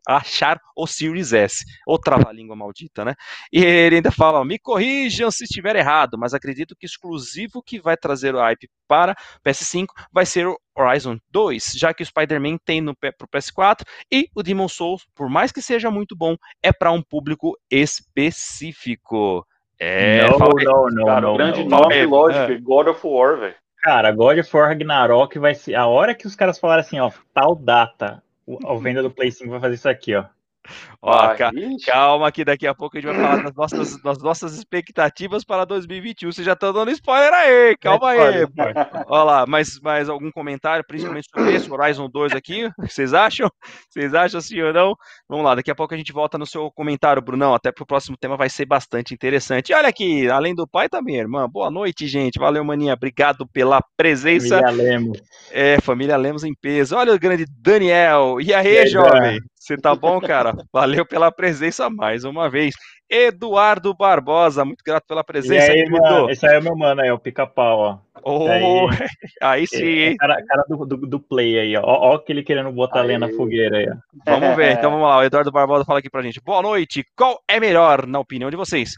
achar 0.08 0.60
o 0.76 0.88
Series 0.88 1.34
S. 1.34 1.64
Ou 1.86 2.00
trava-língua 2.00 2.56
maldita, 2.56 3.06
né? 3.06 3.14
E 3.52 3.64
ele 3.64 3.98
ainda 3.98 4.12
fala: 4.12 4.44
me 4.46 4.58
corrijam 4.58 5.30
se 5.32 5.44
estiver 5.44 5.76
errado, 5.76 6.18
mas 6.18 6.34
acredito 6.34 6.76
que 6.78 6.86
exclusivo 6.86 7.62
que 7.64 7.80
vai 7.80 7.98
trazer 7.98 8.34
o 8.36 8.40
hype 8.40 8.70
para 8.88 9.16
PS5 9.46 9.88
vai 10.12 10.26
ser 10.26 10.48
o 10.48 10.58
Horizon 10.80 11.18
2, 11.32 11.74
já 11.76 11.94
que 11.94 12.04
o 12.04 12.06
Spider-Man 12.06 12.58
tem 12.64 12.82
no 12.82 12.96
pro 12.96 13.28
PS4 13.28 13.82
e 14.12 14.30
o 14.36 14.42
Demon 14.42 14.68
Souls, 14.68 15.06
por 15.16 15.30
mais 15.30 15.52
que 15.52 15.62
seja 15.62 15.92
muito 15.92 16.16
bom, 16.16 16.36
é 16.64 16.72
para 16.72 16.92
um 16.92 17.02
público 17.02 17.58
específico. 17.70 19.46
É, 19.80 20.28
não, 20.30 20.38
não, 20.38 20.90
não, 20.90 21.06
cara, 21.06 21.22
não, 21.22 21.34
o 21.34 21.38
grande 21.38 21.64
não, 21.64 21.80
nome, 21.80 22.04
não. 22.04 22.10
lógico, 22.10 22.52
é. 22.52 22.58
God 22.58 22.88
of 22.88 23.02
War, 23.06 23.38
velho. 23.38 23.56
Cara, 23.82 24.12
God 24.12 24.40
of 24.40 24.56
War 24.56 24.68
Ragnarok 24.68 25.40
vai 25.40 25.56
ser. 25.56 25.76
A 25.76 25.88
hora 25.88 26.14
que 26.14 26.28
os 26.28 26.36
caras 26.36 26.60
falarem 26.60 26.82
assim, 26.82 27.00
ó, 27.00 27.10
tal 27.34 27.56
data, 27.56 28.22
a 28.66 28.74
venda 28.76 29.02
do 29.02 29.10
Play 29.10 29.32
5 29.32 29.50
vai 29.50 29.60
fazer 29.60 29.76
isso 29.76 29.90
aqui, 29.90 30.16
ó. 30.16 30.26
Ó, 31.02 31.36
ca 31.36 31.52
calma 31.86 32.32
que 32.32 32.44
daqui 32.44 32.68
a 32.68 32.76
pouco 32.76 32.98
a 32.98 33.02
gente 33.02 33.10
vai 33.10 33.22
falar 33.22 33.44
das 33.44 33.54
nossas, 33.56 34.02
das 34.02 34.18
nossas 34.20 34.58
expectativas 34.58 35.44
para 35.44 35.66
2021. 35.66 36.32
Vocês 36.32 36.46
já 36.46 36.54
estão 36.54 36.74
dando 36.74 36.92
spoiler 36.92 37.34
aí, 37.34 37.78
calma 37.78 38.10
aí. 38.10 38.46
Olha 39.08 39.24
lá, 39.24 39.46
mais, 39.46 39.80
mais 39.80 40.10
algum 40.10 40.32
comentário, 40.32 40.84
principalmente 40.86 41.30
sobre 41.34 41.56
esse 41.56 41.72
Horizon 41.72 42.10
2 42.10 42.34
aqui? 42.34 42.70
Vocês 42.80 43.14
acham? 43.14 43.50
Vocês 43.90 44.14
acham 44.14 44.42
sim 44.42 44.62
ou 44.62 44.74
não? 44.74 44.96
Vamos 45.28 45.46
lá, 45.46 45.56
daqui 45.56 45.72
a 45.72 45.76
pouco 45.76 45.94
a 45.94 45.98
gente 45.98 46.12
volta 46.12 46.38
no 46.38 46.46
seu 46.46 46.70
comentário, 46.72 47.22
Brunão, 47.22 47.54
até 47.54 47.72
para 47.72 47.84
o 47.84 47.88
próximo 47.88 48.18
tema 48.18 48.36
vai 48.36 48.50
ser 48.50 48.66
bastante 48.66 49.14
interessante. 49.14 49.70
E 49.72 49.76
olha 49.76 49.88
aqui, 49.88 50.30
além 50.30 50.54
do 50.54 50.68
pai 50.68 50.90
também, 50.90 51.16
irmã. 51.16 51.48
Boa 51.50 51.72
noite, 51.72 52.08
gente. 52.08 52.40
Valeu, 52.40 52.64
maninha. 52.64 52.94
Obrigado 52.94 53.48
pela 53.48 53.82
presença. 53.96 54.60
Família 54.60 54.84
Lemos. 54.84 55.22
É, 55.52 55.82
família 55.82 56.18
Lemos 56.18 56.44
em 56.44 56.54
peso. 56.54 56.96
Olha 56.96 57.14
o 57.14 57.20
grande 57.20 57.46
Daniel. 57.62 58.40
E 58.42 58.54
aí, 58.54 58.74
e 58.74 58.78
aí 58.80 58.88
jovem? 58.88 59.40
Você 59.70 59.78
tá 59.78 59.94
bom, 59.94 60.20
cara? 60.20 60.56
Valeu 60.74 61.06
pela 61.06 61.32
presença 61.32 61.92
mais 61.92 62.24
uma 62.24 62.50
vez. 62.50 62.74
Eduardo 63.08 63.94
Barbosa, 63.94 64.66
muito 64.66 64.84
grato 64.84 65.06
pela 65.08 65.24
presença. 65.24 65.72
E 65.72 65.82
aí, 65.82 65.88
mano, 65.88 66.28
esse 66.28 66.44
aí 66.48 66.56
é 66.56 66.60
o 66.60 66.64
meu 66.64 66.76
mano 66.76 67.02
aí, 67.02 67.12
o 67.12 67.20
pica-pau, 67.20 67.78
ó. 67.78 67.98
Oh, 68.24 68.48
aí, 68.50 68.64
aí, 69.40 69.68
sim, 69.68 70.00
é, 70.00 70.16
cara, 70.18 70.44
cara 70.44 70.64
do, 70.68 70.86
do, 70.88 70.98
do, 70.98 71.20
play 71.20 71.60
aí, 71.60 71.78
ó. 71.78 71.82
Ó, 71.84 72.16
ó 72.16 72.24
ele 72.28 72.42
querendo 72.42 72.72
botar 72.72 73.04
lenha 73.04 73.20
na 73.20 73.30
fogueira 73.30 73.78
aí, 73.78 73.88
ó. 73.92 73.96
Vamos 74.26 74.56
ver, 74.56 74.72
então 74.72 74.90
vamos 74.90 75.08
lá. 75.08 75.20
O 75.20 75.24
Eduardo 75.24 75.52
Barbosa 75.52 75.86
fala 75.86 76.00
aqui 76.00 76.10
pra 76.10 76.24
gente. 76.24 76.42
Boa 76.44 76.64
noite. 76.64 77.06
Qual 77.16 77.40
é 77.48 77.60
melhor, 77.60 78.08
na 78.08 78.20
opinião 78.20 78.50
de 78.50 78.58
vocês? 78.58 78.96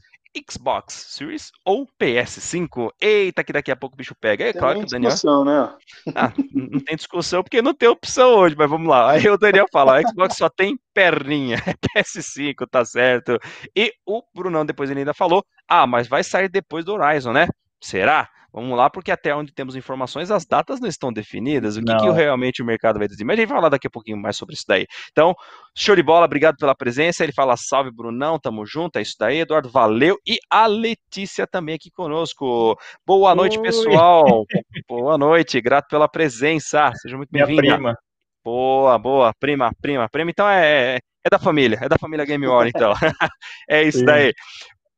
Xbox 0.50 0.94
Series 1.10 1.52
ou 1.66 1.88
PS5. 2.00 2.92
Eita, 3.00 3.44
que 3.44 3.54
daqui 3.54 3.72
a 3.72 3.76
pouco 3.76 3.96
o 3.96 3.98
bicho 3.98 4.16
pega. 4.16 4.46
É 4.46 4.54
tem 4.54 4.60
claro 4.60 4.78
que 4.78 4.86
o 4.86 4.88
Daniel. 4.88 5.12
discussão, 5.12 5.46
né? 5.46 5.76
Ah, 6.16 6.34
não 6.54 6.80
tem 6.80 6.96
discussão 6.96 7.44
porque 7.44 7.62
não 7.62 7.74
tem 7.74 7.90
opção 7.90 8.34
hoje, 8.36 8.56
mas 8.58 8.70
vamos 8.70 8.88
lá. 8.88 9.12
Aí 9.12 9.28
o 9.30 9.38
Daniel 9.38 9.68
fala: 9.72 9.98
a 10.00 10.04
Xbox 10.04 10.36
só 10.38 10.50
tem 10.50 10.80
perninha. 10.94 11.58
PS5, 11.96 12.68
tá 12.70 12.84
certo. 12.86 13.38
E 13.76 13.94
o 14.06 14.24
Brunão 14.34 14.66
depois 14.66 14.90
ele 14.90 15.00
ainda 15.02 15.14
falou: 15.14 15.44
ah, 15.68 15.86
mas 15.88 16.08
vai 16.08 16.24
sair 16.24 16.50
depois 16.50 16.86
do 16.86 16.94
Horizon, 16.94 17.34
né? 17.34 17.48
Será? 17.82 18.30
Vamos 18.54 18.78
lá, 18.78 18.90
porque 18.90 19.12
até 19.12 19.34
onde 19.34 19.54
temos 19.54 19.78
informações, 19.78 20.30
as 20.30 20.46
datas 20.46 20.82
não 20.82 20.90
estão 20.90 21.12
definidas. 21.14 21.78
O 21.78 21.84
que, 21.84 21.96
que 21.96 22.10
realmente 22.12 22.62
o 22.62 22.66
mercado 22.66 23.00
vai 23.00 23.08
dizer? 23.08 23.24
Mas 23.24 23.36
a 23.36 23.38
gente 23.38 23.48
vai 23.48 23.58
falar 23.58 23.70
daqui 23.70 23.88
a 23.88 23.90
pouquinho 23.90 24.18
mais 24.18 24.36
sobre 24.36 24.56
isso 24.56 24.66
daí. 24.68 24.86
Então, 25.12 25.34
show 25.74 25.96
de 25.96 26.04
bola, 26.04 26.26
obrigado 26.26 26.58
pela 26.58 26.76
presença. 26.76 27.24
Ele 27.24 27.32
fala 27.32 27.56
salve, 27.56 27.92
Brunão, 27.92 28.38
tamo 28.38 28.66
junto, 28.66 28.98
é 28.98 29.02
isso 29.02 29.16
daí. 29.18 29.40
Eduardo, 29.40 29.70
valeu. 29.70 30.18
E 30.28 30.38
a 30.50 30.68
Letícia 30.68 31.48
também 31.48 31.76
aqui 31.76 31.90
conosco. 31.92 32.78
Boa 33.08 33.34
noite, 33.34 33.58
Oi. 33.58 33.64
pessoal. 33.64 34.46
Boa 34.86 35.18
noite, 35.18 35.62
grato 35.62 35.88
pela 35.88 36.10
presença. 36.10 36.92
Seja 36.96 37.16
muito 37.16 37.30
bem-vinda. 37.32 37.96
Boa, 38.44 38.98
boa, 38.98 39.34
prima, 39.40 39.72
prima, 39.82 40.10
prima. 40.10 40.30
Então 40.30 40.50
é, 40.50 40.96
é, 40.96 41.00
é 41.24 41.30
da 41.30 41.40
família, 41.40 41.80
é 41.82 41.88
da 41.88 41.98
família 41.98 42.26
Game 42.26 42.46
War, 42.46 42.68
então. 42.68 42.92
é 43.70 43.84
isso 43.84 44.00
Sim. 44.00 44.06
daí. 44.06 44.34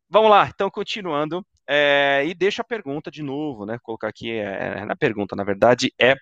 Vamos 0.09 0.31
lá, 0.31 0.49
então 0.51 0.71
continuando. 0.71 1.45
É, 1.67 2.25
e 2.25 2.33
deixa 2.33 2.61
a 2.61 2.65
pergunta 2.65 3.09
de 3.11 3.23
novo, 3.23 3.65
né? 3.65 3.77
Colocar 3.81 4.09
aqui 4.09 4.31
é, 4.31 4.85
na 4.85 4.95
pergunta, 4.95 5.35
na 5.35 5.43
verdade, 5.43 5.93
é 5.99 6.15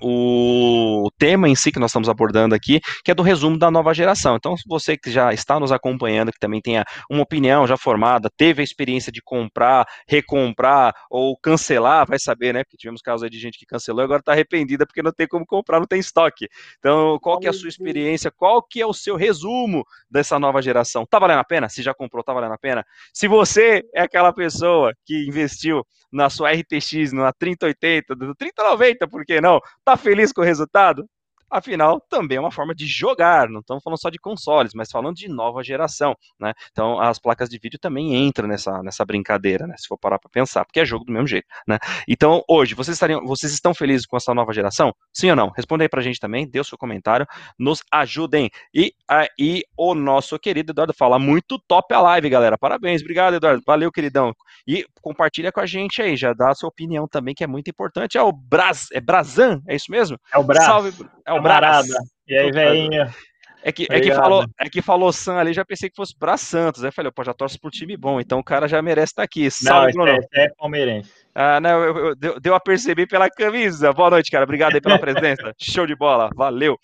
o 0.00 1.10
tema 1.18 1.48
em 1.48 1.54
si 1.54 1.72
que 1.72 1.78
nós 1.78 1.90
estamos 1.90 2.08
abordando 2.08 2.54
aqui, 2.54 2.80
que 3.04 3.10
é 3.10 3.14
do 3.14 3.22
resumo 3.22 3.58
da 3.58 3.70
nova 3.70 3.94
geração. 3.94 4.36
Então, 4.36 4.56
se 4.56 4.64
você 4.66 4.96
que 4.96 5.10
já 5.10 5.32
está 5.32 5.58
nos 5.58 5.72
acompanhando, 5.72 6.32
que 6.32 6.38
também 6.38 6.60
tenha 6.60 6.84
uma 7.10 7.22
opinião 7.22 7.66
já 7.66 7.76
formada, 7.76 8.30
teve 8.36 8.60
a 8.60 8.64
experiência 8.64 9.10
de 9.10 9.22
comprar, 9.22 9.86
recomprar 10.06 10.94
ou 11.10 11.36
cancelar, 11.36 12.06
vai 12.06 12.18
saber, 12.18 12.52
né? 12.54 12.64
Porque 12.64 12.76
tivemos 12.76 13.00
casos 13.00 13.22
aí 13.24 13.30
de 13.30 13.38
gente 13.38 13.58
que 13.58 13.66
cancelou 13.66 14.02
e 14.02 14.04
agora 14.04 14.20
está 14.20 14.32
arrependida 14.32 14.86
porque 14.86 15.02
não 15.02 15.12
tem 15.12 15.26
como 15.26 15.46
comprar, 15.46 15.78
não 15.78 15.86
tem 15.86 16.00
estoque. 16.00 16.48
Então, 16.78 17.18
qual 17.20 17.38
que 17.38 17.46
é 17.46 17.50
a 17.50 17.52
sua 17.52 17.68
experiência? 17.68 18.30
Qual 18.30 18.62
que 18.62 18.80
é 18.80 18.86
o 18.86 18.92
seu 18.92 19.16
resumo 19.16 19.84
dessa 20.10 20.38
nova 20.38 20.62
geração? 20.62 21.06
Tá 21.06 21.18
valendo 21.18 21.40
a 21.40 21.44
pena? 21.44 21.68
Se 21.68 21.82
já 21.82 21.94
comprou, 21.94 22.22
tá 22.22 22.32
valendo 22.32 22.54
a 22.54 22.58
pena? 22.58 22.84
Se 23.12 23.26
você 23.28 23.82
é 23.94 24.02
aquela 24.02 24.32
pessoa 24.32 24.92
que 25.04 25.26
investiu 25.26 25.84
na 26.10 26.30
sua 26.30 26.52
RTX, 26.52 27.12
na 27.12 27.32
3080, 27.32 28.14
do 28.16 28.34
3090, 28.34 29.08
por 29.08 29.24
que 29.24 29.40
não? 29.40 29.57
Tá 29.84 29.96
feliz 29.96 30.32
com 30.32 30.40
o 30.40 30.44
resultado? 30.44 31.08
Afinal, 31.50 32.00
também 32.00 32.36
é 32.36 32.40
uma 32.40 32.50
forma 32.50 32.74
de 32.74 32.86
jogar, 32.86 33.48
não 33.48 33.60
estamos 33.60 33.82
falando 33.82 34.00
só 34.00 34.10
de 34.10 34.18
consoles, 34.18 34.72
mas 34.74 34.90
falando 34.90 35.16
de 35.16 35.28
nova 35.28 35.62
geração, 35.62 36.14
né? 36.38 36.52
Então, 36.70 37.00
as 37.00 37.18
placas 37.18 37.48
de 37.48 37.58
vídeo 37.58 37.78
também 37.78 38.14
entram 38.14 38.46
nessa, 38.46 38.82
nessa 38.82 39.04
brincadeira, 39.04 39.66
né? 39.66 39.74
Se 39.78 39.88
for 39.88 39.96
parar 39.96 40.18
para 40.18 40.30
pensar, 40.30 40.64
porque 40.64 40.80
é 40.80 40.84
jogo 40.84 41.04
do 41.04 41.12
mesmo 41.12 41.26
jeito, 41.26 41.46
né? 41.66 41.78
Então, 42.06 42.42
hoje, 42.48 42.74
vocês, 42.74 42.96
estariam, 42.96 43.24
vocês 43.24 43.52
estão 43.52 43.74
felizes 43.74 44.06
com 44.06 44.16
essa 44.16 44.34
nova 44.34 44.52
geração? 44.52 44.94
Sim 45.12 45.30
ou 45.30 45.36
não? 45.36 45.50
Responda 45.50 45.84
aí 45.84 45.88
pra 45.88 46.02
gente 46.02 46.20
também, 46.20 46.48
dê 46.48 46.60
o 46.60 46.64
seu 46.64 46.76
comentário, 46.76 47.26
nos 47.58 47.82
ajudem. 47.92 48.50
E 48.74 48.92
aí, 49.08 49.62
o 49.76 49.94
nosso 49.94 50.38
querido 50.38 50.72
Eduardo 50.72 50.92
fala, 50.92 51.18
muito 51.18 51.58
top 51.58 51.94
a 51.94 52.00
live, 52.00 52.28
galera. 52.28 52.58
Parabéns, 52.58 53.00
obrigado, 53.00 53.34
Eduardo. 53.34 53.62
Valeu, 53.66 53.90
queridão. 53.90 54.34
E 54.66 54.84
compartilha 55.00 55.50
com 55.50 55.60
a 55.60 55.66
gente 55.66 56.02
aí, 56.02 56.16
já 56.16 56.32
dá 56.32 56.50
a 56.50 56.54
sua 56.54 56.68
opinião 56.68 57.08
também, 57.08 57.34
que 57.34 57.44
é 57.44 57.46
muito 57.46 57.70
importante. 57.70 58.18
É 58.18 58.22
o 58.22 58.32
Braz, 58.32 58.88
é 58.92 59.00
Brazan, 59.00 59.62
é 59.66 59.74
isso 59.74 59.90
mesmo? 59.90 60.18
É 60.32 60.38
o 60.38 60.44
Braz. 60.44 60.64
Salve, 60.64 60.92
é 61.28 61.32
o 61.32 61.36
Camarada. 61.36 61.94
E 62.26 62.36
aí, 62.36 62.50
velhinha? 62.50 63.14
É 63.62 63.72
que, 63.72 63.86
é, 63.90 64.00
que 64.00 64.14
falou, 64.14 64.46
é 64.60 64.68
que 64.70 64.80
falou 64.80 65.12
Sam 65.12 65.36
ali, 65.36 65.52
já 65.52 65.64
pensei 65.64 65.90
que 65.90 65.96
fosse 65.96 66.16
pra 66.16 66.36
Santos. 66.36 66.84
Aí 66.84 66.92
falei, 66.92 67.10
pô, 67.10 67.24
já 67.24 67.34
torce 67.34 67.58
pro 67.58 67.70
time 67.70 67.96
bom, 67.96 68.20
então 68.20 68.38
o 68.38 68.44
cara 68.44 68.68
já 68.68 68.80
merece 68.80 69.12
estar 69.12 69.22
tá 69.22 69.24
aqui. 69.24 69.50
Salve, 69.50 69.92
não, 69.94 70.04
Bruno. 70.04 70.26
É, 70.32 70.44
é 70.44 70.48
palmeirense. 70.56 71.10
Ah, 71.34 71.60
não, 71.60 71.84
eu, 71.84 71.96
eu, 71.96 72.16
deu, 72.16 72.40
deu 72.40 72.54
a 72.54 72.60
perceber 72.60 73.06
pela 73.06 73.28
camisa. 73.28 73.92
Boa 73.92 74.10
noite, 74.10 74.30
cara. 74.30 74.44
Obrigado 74.44 74.74
aí 74.74 74.80
pela 74.80 74.98
presença. 74.98 75.52
Show 75.60 75.86
de 75.86 75.96
bola, 75.96 76.30
valeu. 76.34 76.78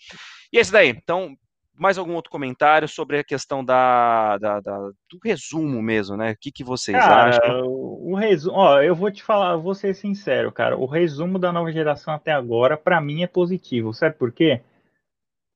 E 0.51 0.59
esse 0.59 0.71
daí, 0.71 0.89
então, 0.89 1.35
mais 1.77 1.97
algum 1.97 2.13
outro 2.13 2.31
comentário 2.31 2.87
sobre 2.87 3.19
a 3.19 3.23
questão 3.23 3.63
da, 3.63 4.37
da, 4.37 4.59
da 4.59 4.77
do 5.09 5.19
resumo 5.23 5.81
mesmo, 5.81 6.15
né? 6.15 6.31
O 6.31 6.37
que, 6.39 6.51
que 6.51 6.63
vocês 6.63 6.97
cara, 6.97 7.29
acham? 7.29 7.67
O 7.67 8.15
resumo, 8.15 8.57
ó, 8.57 8.81
eu 8.81 8.95
vou 8.95 9.11
te 9.11 9.21
falar, 9.23 9.55
vou 9.57 9.75
ser 9.75 9.93
sincero, 9.93 10.51
cara. 10.51 10.77
O 10.77 10.85
resumo 10.85 11.37
da 11.37 11.51
nova 11.51 11.71
geração 11.71 12.13
até 12.13 12.31
agora, 12.31 12.77
para 12.77 13.01
mim, 13.01 13.23
é 13.23 13.27
positivo. 13.27 13.93
Sabe 13.93 14.15
por 14.15 14.31
quê? 14.31 14.61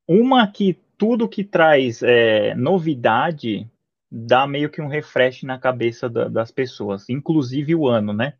Uma 0.08 0.48
que 0.48 0.78
tudo 0.98 1.30
que 1.30 1.44
traz 1.44 2.04
é, 2.04 2.54
novidade 2.56 3.70
dá 4.12 4.46
meio 4.48 4.70
que 4.70 4.82
um 4.82 4.88
refresh 4.88 5.44
na 5.44 5.58
cabeça 5.58 6.10
da, 6.10 6.28
das 6.28 6.52
pessoas, 6.52 7.10
inclusive 7.10 7.76
o 7.76 7.88
ano, 7.88 8.12
né? 8.12 8.34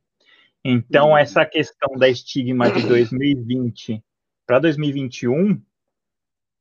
Então, 0.64 1.12
hum. 1.12 1.18
essa 1.18 1.46
questão 1.46 1.96
da 1.98 2.10
estigma 2.10 2.70
de 2.70 2.86
2020 2.86 4.04
para 4.46 4.60
2021 4.60 5.62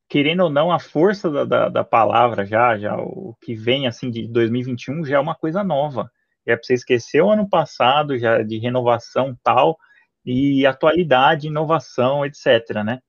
querendo 0.09 0.41
ou 0.41 0.49
não, 0.49 0.71
a 0.71 0.79
força 0.79 1.29
da, 1.29 1.45
da, 1.45 1.69
da, 1.69 1.83
palavra 1.83 2.43
já, 2.45 2.77
já 2.77 2.97
o 2.97 3.35
que 3.41 3.53
vem 3.53 3.87
assim 3.87 4.09
de 4.09 4.27
2021 4.27 5.05
já 5.05 5.17
é 5.17 5.19
uma 5.19 5.35
coisa 5.35 5.63
nova. 5.63 6.11
É 6.45 6.55
para 6.55 6.63
você 6.63 6.73
esquecer 6.73 7.21
o 7.21 7.29
ano 7.29 7.47
passado 7.47 8.17
já 8.17 8.41
de 8.41 8.57
renovação 8.57 9.37
tal 9.43 9.77
e 10.25 10.65
atualidade, 10.65 11.47
inovação, 11.47 12.25
etc, 12.25 12.83
né? 12.83 12.99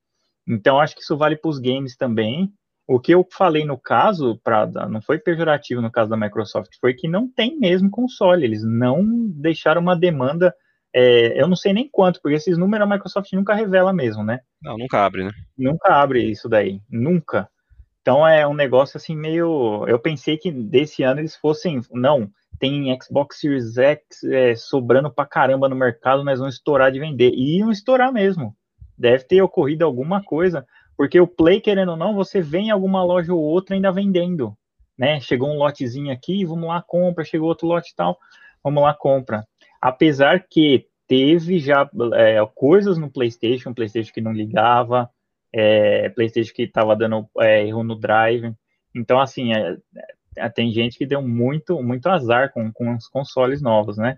Então 0.46 0.78
acho 0.78 0.94
que 0.94 1.02
isso 1.02 1.16
vale 1.16 1.36
para 1.36 1.48
os 1.48 1.58
games 1.58 1.96
também. 1.96 2.52
O 2.86 3.00
que 3.00 3.14
eu 3.14 3.26
falei 3.32 3.64
no 3.64 3.78
caso, 3.78 4.38
pra, 4.44 4.66
não 4.66 5.00
foi 5.00 5.18
pejorativo 5.18 5.80
no 5.80 5.90
caso 5.90 6.10
da 6.10 6.16
Microsoft, 6.16 6.70
foi 6.80 6.92
que 6.92 7.08
não 7.08 7.28
tem 7.32 7.58
mesmo 7.58 7.88
console. 7.90 8.44
Eles 8.44 8.62
não 8.62 9.04
deixaram 9.28 9.80
uma 9.80 9.96
demanda 9.96 10.54
é, 10.92 11.40
eu 11.40 11.46
não 11.46 11.56
sei 11.56 11.72
nem 11.72 11.88
quanto, 11.88 12.20
porque 12.20 12.36
esses 12.36 12.58
números 12.58 12.86
a 12.86 12.90
Microsoft 12.90 13.32
nunca 13.32 13.54
revela 13.54 13.92
mesmo, 13.92 14.24
né? 14.24 14.40
Não, 14.62 14.76
nunca 14.76 15.04
abre, 15.04 15.24
né? 15.24 15.30
Nunca 15.56 15.94
abre 15.94 16.22
isso 16.22 16.48
daí, 16.48 16.80
nunca. 16.90 17.48
Então 18.02 18.26
é 18.26 18.46
um 18.46 18.54
negócio 18.54 18.96
assim 18.96 19.14
meio. 19.14 19.84
Eu 19.86 19.98
pensei 19.98 20.36
que 20.36 20.50
desse 20.50 21.02
ano 21.02 21.20
eles 21.20 21.36
fossem. 21.36 21.80
Não, 21.92 22.28
tem 22.58 22.96
Xbox 23.00 23.38
Series 23.38 23.76
X 23.76 24.24
é, 24.24 24.54
sobrando 24.56 25.10
pra 25.10 25.26
caramba 25.26 25.68
no 25.68 25.76
mercado, 25.76 26.24
nós 26.24 26.38
vamos 26.38 26.56
estourar 26.56 26.90
de 26.90 26.98
vender. 26.98 27.30
E 27.34 27.58
iam 27.58 27.70
estourar 27.70 28.12
mesmo. 28.12 28.56
Deve 28.98 29.24
ter 29.24 29.40
ocorrido 29.42 29.84
alguma 29.84 30.22
coisa, 30.22 30.66
porque 30.96 31.20
o 31.20 31.26
Play, 31.26 31.60
querendo 31.60 31.92
ou 31.92 31.96
não, 31.96 32.14
você 32.14 32.42
vê 32.42 32.58
em 32.58 32.70
alguma 32.70 33.02
loja 33.02 33.32
ou 33.32 33.40
outra 33.40 33.76
ainda 33.76 33.92
vendendo. 33.92 34.54
Né? 34.98 35.20
Chegou 35.20 35.48
um 35.48 35.56
lotezinho 35.56 36.12
aqui, 36.12 36.44
vamos 36.44 36.68
lá, 36.68 36.82
compra, 36.82 37.24
chegou 37.24 37.48
outro 37.48 37.66
lote 37.66 37.92
e 37.92 37.96
tal, 37.96 38.18
vamos 38.62 38.82
lá, 38.82 38.92
compra 38.92 39.46
apesar 39.80 40.46
que 40.48 40.86
teve 41.06 41.58
já 41.58 41.88
é, 42.14 42.38
coisas 42.54 42.98
no 42.98 43.10
PlayStation, 43.10 43.74
PlayStation 43.74 44.12
que 44.12 44.20
não 44.20 44.32
ligava, 44.32 45.10
é, 45.52 46.08
PlayStation 46.10 46.54
que 46.54 46.62
estava 46.62 46.94
dando 46.94 47.28
é, 47.38 47.66
erro 47.66 47.82
no 47.82 47.96
drive. 47.96 48.54
Então, 48.94 49.20
assim, 49.20 49.52
é, 49.52 49.76
é, 50.36 50.48
tem 50.48 50.70
gente 50.70 50.96
que 50.96 51.06
deu 51.06 51.22
muito, 51.22 51.82
muito 51.82 52.08
azar 52.08 52.52
com, 52.52 52.72
com 52.72 52.94
os 52.94 53.08
consoles 53.08 53.60
novos, 53.60 53.96
né? 53.96 54.16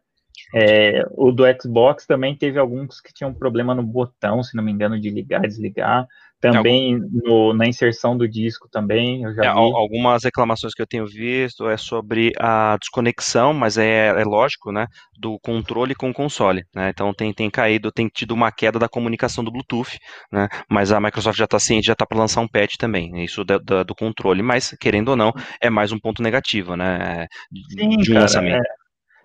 É, 0.54 1.04
o 1.12 1.30
do 1.30 1.44
Xbox 1.60 2.06
também 2.06 2.36
teve 2.36 2.58
alguns 2.58 3.00
que 3.00 3.12
tinham 3.12 3.32
problema 3.32 3.74
no 3.74 3.82
botão, 3.82 4.42
se 4.42 4.56
não 4.56 4.62
me 4.62 4.72
engano, 4.72 5.00
de 5.00 5.10
ligar, 5.10 5.42
desligar. 5.42 6.06
Também 6.50 6.98
no, 6.98 7.54
na 7.54 7.68
inserção 7.68 8.16
do 8.16 8.28
disco 8.28 8.68
também, 8.68 9.22
eu 9.22 9.32
já 9.32 9.44
é, 9.44 9.52
vi. 9.52 9.58
Algumas 9.58 10.24
reclamações 10.24 10.74
que 10.74 10.82
eu 10.82 10.86
tenho 10.86 11.06
visto 11.06 11.68
é 11.68 11.76
sobre 11.76 12.32
a 12.36 12.76
desconexão, 12.80 13.54
mas 13.54 13.78
é, 13.78 14.08
é 14.08 14.24
lógico, 14.24 14.72
né, 14.72 14.86
do 15.16 15.38
controle 15.38 15.94
com 15.94 16.10
o 16.10 16.14
console, 16.14 16.64
né, 16.74 16.90
então 16.90 17.14
tem, 17.14 17.32
tem 17.32 17.48
caído, 17.48 17.92
tem 17.92 18.08
tido 18.08 18.32
uma 18.32 18.50
queda 18.50 18.76
da 18.76 18.88
comunicação 18.88 19.44
do 19.44 19.52
Bluetooth, 19.52 19.98
né, 20.32 20.48
mas 20.68 20.90
a 20.90 21.00
Microsoft 21.00 21.38
já 21.38 21.44
está 21.44 21.60
ciente, 21.60 21.86
já 21.86 21.92
está 21.92 22.04
para 22.04 22.18
lançar 22.18 22.40
um 22.40 22.48
patch 22.48 22.74
também, 22.76 23.10
né, 23.12 23.22
isso 23.22 23.44
do, 23.44 23.60
do, 23.60 23.84
do, 23.84 23.94
controle, 23.94 24.42
mas 24.42 24.74
querendo 24.80 25.10
ou 25.10 25.16
não, 25.16 25.32
é 25.60 25.70
mais 25.70 25.92
um 25.92 25.98
ponto 25.98 26.22
negativo, 26.22 26.74
né, 26.74 27.28
Sim, 27.70 27.98
de 27.98 28.10
um 28.10 28.14
cara, 28.14 28.20
lançamento. 28.20 28.64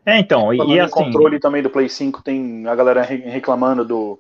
É, 0.06 0.18
é 0.18 0.20
então, 0.20 0.54
e, 0.54 0.76
e 0.76 0.80
assim... 0.80 0.94
controle 0.94 1.40
também 1.40 1.64
do 1.64 1.70
Play 1.72 1.90
5 1.90 2.22
tem 2.22 2.68
a 2.68 2.76
galera 2.76 3.02
reclamando 3.02 3.84
do 3.84 4.20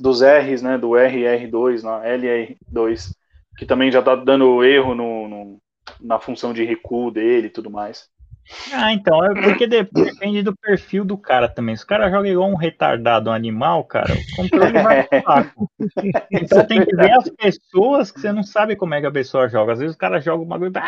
dos 0.00 0.22
R's, 0.22 0.62
né, 0.62 0.78
do 0.78 0.90
RR2, 0.90 1.82
na 1.82 2.02
LR2, 2.04 3.12
que 3.56 3.66
também 3.66 3.92
já 3.92 4.00
está 4.00 4.16
dando 4.16 4.64
erro 4.64 4.94
no, 4.94 5.28
no, 5.28 5.62
na 6.00 6.18
função 6.18 6.52
de 6.52 6.64
recuo 6.64 7.10
dele 7.10 7.48
e 7.48 7.50
tudo 7.50 7.70
mais. 7.70 8.08
Ah, 8.72 8.92
então, 8.92 9.24
é 9.24 9.42
porque 9.42 9.66
depende 9.66 10.42
do 10.42 10.56
perfil 10.56 11.04
do 11.04 11.16
cara 11.16 11.48
também. 11.48 11.76
Se 11.76 11.84
o 11.84 11.86
cara 11.86 12.10
joga 12.10 12.28
igual 12.28 12.50
um 12.50 12.56
retardado, 12.56 13.30
um 13.30 13.32
animal, 13.32 13.84
cara, 13.84 14.12
o 14.12 14.36
controle 14.36 14.72
vai 14.72 15.06
pro 15.06 15.22
saco. 15.22 15.70
Então 16.32 16.66
tem 16.66 16.84
que 16.84 16.96
ver 16.96 17.12
as 17.12 17.28
pessoas 17.28 18.10
que 18.10 18.20
você 18.20 18.32
não 18.32 18.42
sabe 18.42 18.74
como 18.74 18.94
é 18.94 19.00
que 19.00 19.06
a 19.06 19.12
pessoa 19.12 19.48
joga. 19.48 19.72
Às 19.72 19.78
vezes 19.78 19.94
o 19.94 19.98
cara 19.98 20.20
joga 20.20 20.42
uma 20.42 20.58
coisa, 20.58 20.80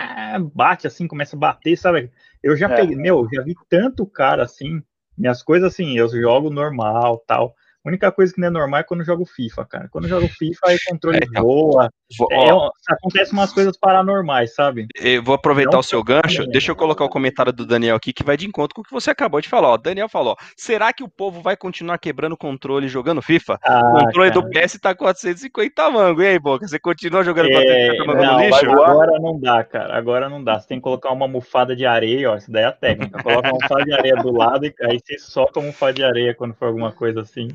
bate 0.55 0.87
assim, 0.87 1.07
começa 1.07 1.37
a 1.37 1.38
bater, 1.38 1.77
sabe? 1.77 2.11
Eu 2.42 2.57
já 2.57 2.68
é. 2.68 2.75
peguei, 2.75 2.96
meu, 2.96 3.29
já 3.33 3.42
vi 3.42 3.55
tanto 3.68 4.07
cara 4.07 4.42
assim, 4.42 4.83
minhas 5.16 5.42
coisas 5.42 5.72
assim, 5.72 5.96
eu 5.96 6.09
jogo 6.09 6.51
normal, 6.51 7.22
tal. 7.27 7.55
A 7.84 7.88
única 7.88 8.12
coisa 8.12 8.32
que 8.32 8.40
não 8.40 8.46
é 8.46 8.50
normal 8.50 8.80
é 8.80 8.84
quando 8.84 9.02
jogo 9.04 9.24
FIFA, 9.24 9.64
cara. 9.64 9.88
Quando 9.90 10.06
jogo 10.06 10.28
FIFA, 10.28 10.60
aí 10.68 10.76
o 10.76 10.90
controle 10.90 11.16
é, 11.16 11.24
então, 11.24 11.42
voa. 11.42 11.90
É, 12.30 12.92
acontece 12.92 13.32
umas 13.32 13.52
coisas 13.52 13.76
paranormais, 13.76 14.54
sabe? 14.54 14.86
Eu 14.94 15.20
vou 15.20 15.34
aproveitar 15.34 15.72
não, 15.72 15.80
o 15.80 15.82
seu 15.82 16.00
gancho. 16.04 16.46
Deixa 16.46 16.70
eu 16.70 16.76
colocar 16.76 17.04
o 17.04 17.08
comentário 17.08 17.52
do 17.52 17.66
Daniel 17.66 17.96
aqui, 17.96 18.12
que 18.12 18.22
vai 18.22 18.36
de 18.36 18.46
encontro 18.46 18.72
com 18.72 18.82
o 18.82 18.84
que 18.84 18.92
você 18.92 19.10
acabou 19.10 19.40
de 19.40 19.48
falar. 19.48 19.72
O 19.72 19.78
Daniel 19.78 20.08
falou: 20.08 20.36
será 20.56 20.92
que 20.92 21.02
o 21.02 21.08
povo 21.08 21.40
vai 21.40 21.56
continuar 21.56 21.98
quebrando 21.98 22.34
o 22.34 22.36
controle 22.36 22.86
jogando 22.86 23.20
FIFA? 23.20 23.58
Ah, 23.64 23.80
o 23.80 24.04
controle 24.04 24.30
cara. 24.30 24.42
do 24.42 24.48
PS 24.48 24.78
tá 24.78 24.94
450 24.94 25.90
mango. 25.90 26.22
E 26.22 26.26
aí, 26.28 26.38
Boca? 26.38 26.68
Você 26.68 26.78
continua 26.78 27.24
jogando 27.24 27.48
é, 27.48 27.52
450 27.52 28.04
mango 28.06 28.32
no 28.32 28.38
lixo? 28.38 28.70
Agora 28.70 29.18
não 29.18 29.40
dá, 29.40 29.64
cara. 29.64 29.96
Agora 29.96 30.28
não 30.28 30.44
dá. 30.44 30.60
Você 30.60 30.68
tem 30.68 30.78
que 30.78 30.84
colocar 30.84 31.10
uma 31.10 31.24
almofada 31.24 31.74
de 31.74 31.84
areia, 31.84 32.30
ó. 32.30 32.36
Isso 32.36 32.52
daí 32.52 32.62
é 32.62 32.66
a 32.66 32.72
técnica. 32.72 33.20
Coloca 33.20 33.48
uma 33.48 33.56
almofada 33.56 33.84
de 33.84 33.92
areia 33.92 34.14
do 34.14 34.30
lado 34.30 34.66
e 34.66 34.74
aí 34.82 35.00
você 35.04 35.18
soca 35.18 35.58
a 35.58 35.62
almofada 35.62 35.94
de 35.94 36.04
areia 36.04 36.32
quando 36.32 36.54
for 36.54 36.66
alguma 36.66 36.92
coisa 36.92 37.22
assim. 37.22 37.48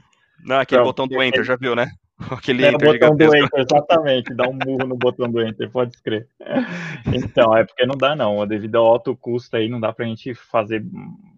Não, 0.44 0.60
aquele 0.60 0.82
Pronto. 0.82 0.90
botão 0.90 1.08
do 1.08 1.22
Enter, 1.22 1.44
já 1.44 1.56
viu, 1.56 1.76
né? 1.76 1.88
Aquele 2.32 2.66
é, 2.66 2.70
o 2.70 2.78
botão 2.80 3.16
do 3.16 3.36
Enter, 3.36 3.60
exatamente, 3.60 4.34
dá 4.34 4.48
um 4.48 4.54
murro 4.54 4.88
no 4.88 4.98
botão 4.98 5.30
do 5.30 5.40
Enter, 5.40 5.70
pode 5.70 5.96
escrever. 5.96 6.28
Então, 7.14 7.56
é 7.56 7.64
porque 7.64 7.86
não 7.86 7.96
dá 7.96 8.16
não, 8.16 8.46
devido 8.48 8.78
ao 8.78 8.88
alto 8.88 9.16
custo 9.16 9.56
aí, 9.56 9.70
não 9.70 9.80
dá 9.80 9.94
pra 9.94 10.06
gente 10.06 10.34
fazer 10.34 10.84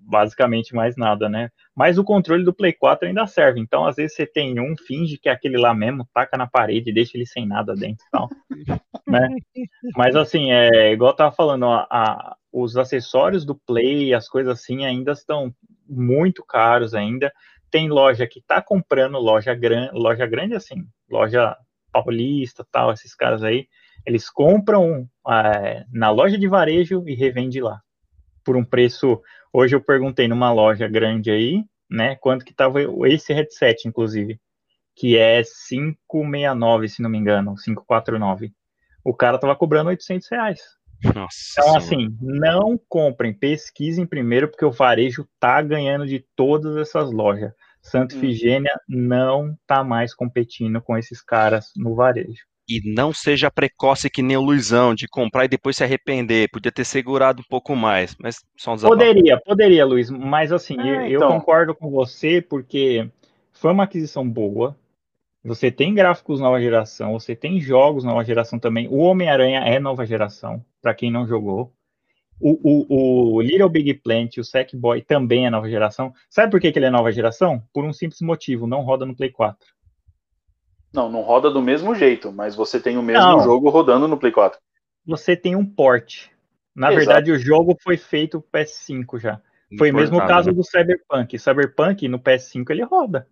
basicamente 0.10 0.74
mais 0.74 0.96
nada, 0.96 1.30
né? 1.30 1.50
Mas 1.76 1.98
o 1.98 2.04
controle 2.04 2.44
do 2.44 2.54
Play 2.54 2.74
4 2.74 3.08
ainda 3.08 3.28
serve. 3.28 3.60
Então, 3.60 3.86
às 3.86 3.98
vezes, 3.98 4.16
você 4.16 4.26
tem 4.26 4.60
um, 4.60 4.74
finge 4.88 5.18
que 5.18 5.30
é 5.30 5.32
aquele 5.32 5.58
lá 5.58 5.74
mesmo, 5.74 6.08
taca 6.14 6.38
na 6.38 6.48
parede, 6.48 6.94
deixa 6.94 7.16
ele 7.16 7.26
sem 7.26 7.46
nada 7.46 7.76
dentro 7.76 8.06
e 8.08 8.12
tal. 8.12 8.30
né? 9.08 9.30
Mas, 9.96 10.16
assim, 10.16 10.52
é 10.52 10.92
igual 10.92 11.12
eu 11.12 11.16
tava 11.16 11.36
falando, 11.36 11.66
a, 11.66 11.86
a, 11.92 12.36
os 12.52 12.76
acessórios 12.76 13.46
do 13.46 13.54
Play, 13.54 14.14
as 14.14 14.28
coisas 14.28 14.60
assim, 14.60 14.86
ainda 14.86 15.12
estão 15.12 15.54
muito 15.88 16.44
caros 16.44 16.94
ainda. 16.94 17.32
Tem 17.72 17.90
loja 17.90 18.28
que 18.28 18.42
tá 18.42 18.62
comprando 18.62 19.18
loja, 19.20 19.54
gran, 19.54 19.90
loja 19.94 20.26
grande, 20.26 20.56
assim, 20.56 20.88
loja 21.10 21.56
paulista, 21.92 22.66
tal, 22.72 22.92
esses 22.92 23.16
caras 23.16 23.44
aí, 23.44 23.68
eles 24.06 24.30
compram 24.30 25.08
é, 25.28 25.86
na 25.92 26.10
loja 26.10 26.38
de 26.38 26.48
varejo 26.48 27.04
e 27.08 27.16
revende 27.16 27.62
lá 27.62 27.82
por 28.44 28.56
um 28.56 28.64
preço. 28.64 29.22
Hoje 29.52 29.76
eu 29.76 29.82
perguntei 29.82 30.28
numa 30.28 30.52
loja 30.52 30.88
grande 30.88 31.32
aí, 31.32 31.64
né, 31.90 32.16
quanto 32.16 32.46
que 32.46 32.54
tava 32.54 32.80
esse 33.08 33.34
headset, 33.34 33.88
inclusive, 33.88 34.40
que 34.96 35.18
é 35.18 35.42
569, 35.44 36.90
se 36.90 37.02
não 37.02 37.10
me 37.10 37.18
engano, 37.18 37.56
549. 37.56 38.52
O 39.04 39.14
cara 39.14 39.40
tava 39.40 39.56
cobrando 39.56 39.90
800 39.90 40.28
reais. 40.30 40.62
Nossa 41.04 41.62
então, 41.62 41.78
assim, 41.78 42.18
não 42.22 42.80
comprem, 42.90 43.34
pesquisem 43.34 44.06
primeiro, 44.06 44.50
porque 44.50 44.66
o 44.66 44.72
varejo 44.72 45.28
tá 45.40 45.62
ganhando 45.62 46.06
de 46.06 46.26
todas 46.36 46.76
essas 46.78 47.12
lojas. 47.12 47.54
Santa 47.82 48.16
hum. 48.16 48.20
Figênia 48.20 48.74
não 48.88 49.58
tá 49.66 49.84
mais 49.84 50.14
competindo 50.14 50.82
com 50.82 50.98
esses 50.98 51.22
caras 51.22 51.72
no 51.76 51.96
varejo 51.96 52.44
e 52.70 52.82
não 52.94 53.12
seja 53.12 53.50
precoce 53.50 54.10
que 54.10 54.22
nem 54.22 54.38
o 54.38 54.42
Luizão, 54.42 54.94
de 54.94 55.08
comprar 55.08 55.46
e 55.46 55.48
depois 55.48 55.76
se 55.76 55.84
arrepender. 55.84 56.50
Podia 56.52 56.72
ter 56.72 56.86
segurado 56.86 57.42
um 57.42 57.50
pouco 57.50 57.76
mais, 57.76 58.16
mas 58.22 58.38
só 58.56 58.74
um 58.74 58.76
desabafo. 58.76 59.00
Poderia, 59.00 59.42
poderia, 59.42 59.86
Luiz, 59.86 60.12
mas 60.12 60.52
assim, 60.52 60.80
é, 60.80 61.08
eu, 61.08 61.18
então. 61.18 61.30
eu 61.30 61.40
concordo 61.40 61.74
com 61.74 61.90
você, 61.90 62.40
porque 62.40 63.10
foi 63.52 63.72
uma 63.72 63.86
aquisição 63.86 64.30
boa. 64.30 64.78
Você 65.44 65.72
tem 65.72 65.94
gráficos 65.94 66.40
nova 66.40 66.60
geração, 66.60 67.14
você 67.14 67.36
tem 67.36 67.62
jogos 67.62 68.04
nova 68.04 68.24
geração 68.24 68.60
também. 68.60 68.88
O 68.90 68.98
Homem-Aranha 68.98 69.60
é 69.62 69.80
nova 69.80 70.06
geração, 70.06 70.64
para 70.82 70.94
quem 70.94 71.10
não 71.10 71.26
jogou. 71.26 71.74
O, 72.42 72.52
o, 72.64 73.36
o, 73.36 73.42
Little 73.42 73.70
Big 73.70 73.94
Plant, 73.96 74.38
o 74.38 74.44
Sackboy 74.44 75.02
também 75.02 75.46
é 75.46 75.50
nova 75.50 75.70
geração. 75.70 76.14
Sabe 76.30 76.52
por 76.52 76.60
que, 76.60 76.72
que 76.72 76.80
ele 76.80 76.86
é 76.86 76.90
nova 76.90 77.12
geração? 77.12 77.62
Por 77.74 77.84
um 77.84 77.92
simples 77.92 78.22
motivo, 78.22 78.68
não 78.68 78.82
roda 78.82 79.06
no 79.06 79.16
Play 79.16 79.30
4. 79.30 79.58
Não, 80.94 81.10
não 81.10 81.22
roda 81.22 81.52
do 81.52 81.62
mesmo 81.62 81.94
jeito, 81.94 82.32
mas 82.32 82.56
você 82.56 82.80
tem 82.80 82.98
o 82.98 83.04
mesmo 83.04 83.26
não. 83.26 83.42
jogo 83.42 83.70
rodando 83.70 84.08
no 84.08 84.18
Play 84.18 84.32
4. 84.32 84.60
Você 85.06 85.36
tem 85.36 85.56
um 85.56 85.66
port. 85.66 86.28
Na 86.76 86.88
Exato. 86.88 87.06
verdade, 87.06 87.32
o 87.32 87.40
jogo 87.40 87.76
foi 87.82 87.98
feito 87.98 88.44
PS5 88.54 89.20
já. 89.20 89.42
Foi 89.78 89.92
o 89.92 89.94
mesmo 89.94 90.18
caso 90.20 90.50
né? 90.50 90.56
do 90.56 90.64
Cyberpunk. 90.64 91.38
Cyberpunk 91.38 92.08
no 92.08 92.20
PS5 92.20 92.70
ele 92.70 92.84
roda. 92.84 93.28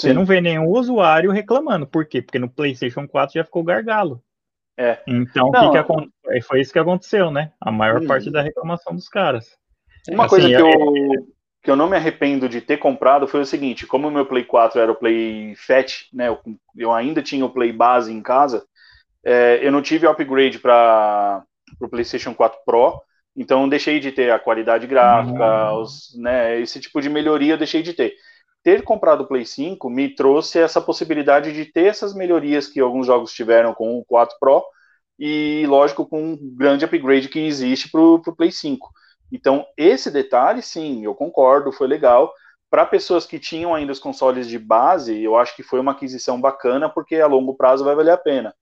Sim. 0.00 0.08
Você 0.08 0.12
não 0.12 0.24
vê 0.24 0.40
nenhum 0.40 0.66
usuário 0.66 1.30
reclamando. 1.30 1.86
Por 1.86 2.06
quê? 2.06 2.20
Porque 2.22 2.38
no 2.38 2.48
PlayStation 2.48 3.06
4 3.06 3.34
já 3.34 3.44
ficou 3.44 3.62
gargalo. 3.62 4.22
É. 4.76 4.98
Então, 5.06 5.50
não, 5.50 5.70
que 5.70 5.82
que, 5.82 6.40
foi 6.40 6.60
isso 6.60 6.72
que 6.72 6.78
aconteceu, 6.78 7.30
né? 7.30 7.52
A 7.60 7.70
maior 7.70 8.02
hum. 8.02 8.06
parte 8.06 8.30
da 8.30 8.42
reclamação 8.42 8.94
dos 8.94 9.08
caras. 9.08 9.56
Uma 10.08 10.24
assim, 10.24 10.30
coisa 10.30 10.48
que 10.48 10.54
é... 10.54 10.60
eu 10.60 11.32
que 11.62 11.70
eu 11.70 11.76
não 11.76 11.88
me 11.88 11.96
arrependo 11.96 12.48
de 12.48 12.60
ter 12.60 12.78
comprado 12.78 13.28
foi 13.28 13.40
o 13.40 13.46
seguinte: 13.46 13.86
como 13.86 14.08
o 14.08 14.10
meu 14.10 14.26
Play 14.26 14.44
4 14.44 14.80
era 14.80 14.90
o 14.90 14.96
Play 14.96 15.54
Fat, 15.54 16.06
né, 16.12 16.28
eu, 16.28 16.40
eu 16.76 16.92
ainda 16.92 17.22
tinha 17.22 17.44
o 17.44 17.50
Play 17.50 17.72
base 17.72 18.12
em 18.12 18.20
casa, 18.20 18.64
é, 19.24 19.60
eu 19.62 19.70
não 19.70 19.80
tive 19.80 20.06
upgrade 20.06 20.58
para 20.58 21.44
o 21.80 21.88
PlayStation 21.88 22.34
4 22.34 22.58
Pro, 22.66 23.00
então 23.36 23.68
deixei 23.68 24.00
de 24.00 24.10
ter 24.10 24.32
a 24.32 24.38
qualidade 24.38 24.86
gráfica, 24.86 25.72
uhum. 25.72 25.80
os, 25.80 26.16
né, 26.18 26.60
esse 26.60 26.80
tipo 26.80 27.00
de 27.00 27.08
melhoria 27.08 27.54
eu 27.54 27.58
deixei 27.58 27.82
de 27.82 27.92
ter. 27.92 28.14
Ter 28.62 28.82
comprado 28.82 29.22
o 29.22 29.26
Play 29.26 29.44
5 29.44 29.90
me 29.90 30.14
trouxe 30.14 30.58
essa 30.58 30.80
possibilidade 30.80 31.52
de 31.52 31.64
ter 31.64 31.86
essas 31.86 32.14
melhorias 32.14 32.68
que 32.68 32.80
alguns 32.80 33.06
jogos 33.06 33.32
tiveram 33.32 33.74
com 33.74 33.98
o 33.98 34.04
4 34.04 34.36
Pro, 34.38 34.62
e 35.18 35.64
lógico, 35.66 36.06
com 36.06 36.32
um 36.32 36.38
grande 36.56 36.84
upgrade 36.84 37.28
que 37.28 37.40
existe 37.40 37.90
para 37.90 38.00
o 38.00 38.36
Play 38.36 38.52
5. 38.52 38.90
Então, 39.30 39.66
esse 39.76 40.10
detalhe, 40.10 40.62
sim, 40.62 41.04
eu 41.04 41.14
concordo, 41.14 41.72
foi 41.72 41.86
legal. 41.86 42.32
Para 42.70 42.86
pessoas 42.86 43.26
que 43.26 43.38
tinham 43.38 43.74
ainda 43.74 43.92
os 43.92 43.98
consoles 43.98 44.48
de 44.48 44.58
base, 44.58 45.22
eu 45.22 45.36
acho 45.36 45.54
que 45.56 45.62
foi 45.62 45.80
uma 45.80 45.92
aquisição 45.92 46.40
bacana, 46.40 46.88
porque 46.88 47.16
a 47.16 47.26
longo 47.26 47.54
prazo 47.54 47.84
vai 47.84 47.94
valer 47.94 48.12
a 48.12 48.16
pena. 48.16 48.54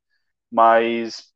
Mas 0.50 1.30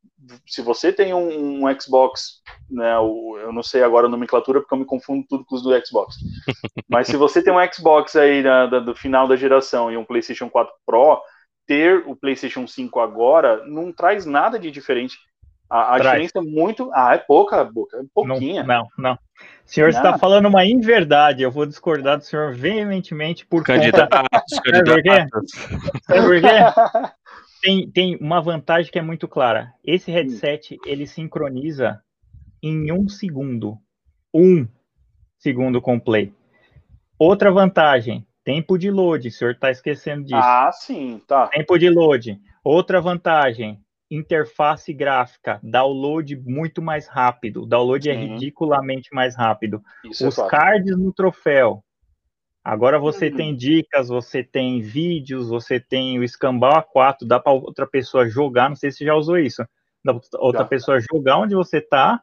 se 0.46 0.62
você 0.62 0.92
tem 0.92 1.12
um, 1.12 1.64
um 1.64 1.80
Xbox, 1.80 2.42
né, 2.70 2.94
eu 2.96 3.52
não 3.52 3.62
sei 3.62 3.82
agora 3.82 4.06
a 4.06 4.10
nomenclatura 4.10 4.60
porque 4.60 4.74
eu 4.74 4.78
me 4.78 4.84
confundo 4.84 5.26
tudo 5.28 5.44
com 5.44 5.54
os 5.54 5.62
do 5.62 5.86
Xbox. 5.86 6.16
Mas 6.88 7.06
se 7.06 7.16
você 7.16 7.42
tem 7.42 7.52
um 7.52 7.72
Xbox 7.72 8.16
aí 8.16 8.42
da, 8.42 8.66
da, 8.66 8.80
do 8.80 8.94
final 8.94 9.28
da 9.28 9.36
geração 9.36 9.90
e 9.90 9.96
um 9.96 10.04
PlayStation 10.04 10.48
4 10.48 10.72
Pro, 10.86 11.20
ter 11.66 12.04
o 12.06 12.16
PlayStation 12.16 12.66
5 12.66 13.00
agora 13.00 13.64
não 13.66 13.92
traz 13.92 14.26
nada 14.26 14.58
de 14.58 14.70
diferente 14.70 15.16
a, 15.68 15.94
a 15.94 15.98
diferença 15.98 16.38
é 16.38 16.40
muito. 16.40 16.90
Ah, 16.94 17.14
é 17.14 17.18
pouca, 17.18 17.64
boca, 17.64 17.96
é 17.96 18.02
pouquinha. 18.14 18.62
Não, 18.62 18.88
não. 18.96 19.10
não. 19.10 19.12
O 19.14 19.18
senhor 19.64 19.92
não. 19.92 19.98
está 19.98 20.18
falando 20.18 20.46
uma 20.46 20.64
inverdade. 20.64 21.42
Eu 21.42 21.50
vou 21.50 21.66
discordar 21.66 22.18
do 22.18 22.24
senhor 22.24 22.54
veementemente 22.54 23.46
por 23.46 23.64
candidatos. 23.64 24.20
Conta... 24.20 24.62
candidatos. 24.62 25.50
Sabe 26.02 26.20
por 26.20 26.40
quê? 26.40 26.48
Tem, 27.64 27.90
tem 27.90 28.16
uma 28.20 28.42
vantagem 28.42 28.92
que 28.92 28.98
é 28.98 29.02
muito 29.02 29.26
clara. 29.26 29.72
Esse 29.82 30.10
headset 30.10 30.78
ele 30.84 31.06
sincroniza 31.06 31.98
em 32.62 32.92
um 32.92 33.08
segundo. 33.08 33.78
Um 34.34 34.68
segundo 35.38 35.80
com 35.80 35.96
o 35.96 36.00
play. 36.00 36.30
Outra 37.18 37.50
vantagem, 37.50 38.26
tempo 38.44 38.76
de 38.76 38.90
load. 38.90 39.28
O 39.28 39.32
senhor 39.32 39.52
está 39.52 39.70
esquecendo 39.70 40.24
disso. 40.24 40.36
Ah, 40.36 40.70
sim, 40.72 41.22
tá. 41.26 41.46
Tempo 41.46 41.78
de 41.78 41.88
load. 41.88 42.38
Outra 42.62 43.00
vantagem, 43.00 43.80
interface 44.10 44.92
gráfica, 44.92 45.58
download 45.62 46.36
muito 46.44 46.82
mais 46.82 47.08
rápido, 47.08 47.62
o 47.62 47.66
download 47.66 48.10
é 48.10 48.12
ridiculamente 48.12 49.08
mais 49.14 49.34
rápido. 49.34 49.82
Isso 50.04 50.22
é 50.22 50.28
Os 50.28 50.38
é 50.38 50.46
cards 50.48 50.98
no 50.98 51.14
troféu. 51.14 51.82
Agora 52.64 52.98
você 52.98 53.28
uhum. 53.28 53.36
tem 53.36 53.54
dicas, 53.54 54.08
você 54.08 54.42
tem 54.42 54.80
vídeos, 54.80 55.48
você 55.50 55.78
tem 55.78 56.18
o 56.18 56.26
Scambau 56.26 56.72
A4, 56.72 57.26
dá 57.26 57.38
para 57.38 57.52
outra 57.52 57.86
pessoa 57.86 58.26
jogar, 58.26 58.70
não 58.70 58.76
sei 58.76 58.90
se 58.90 59.04
já 59.04 59.14
usou 59.14 59.38
isso. 59.38 59.62
Dá 60.02 60.14
para 60.14 60.22
outra 60.40 60.62
já. 60.62 60.68
pessoa 60.68 60.98
jogar 61.12 61.38
onde 61.38 61.54
você 61.54 61.78
tá, 61.78 62.22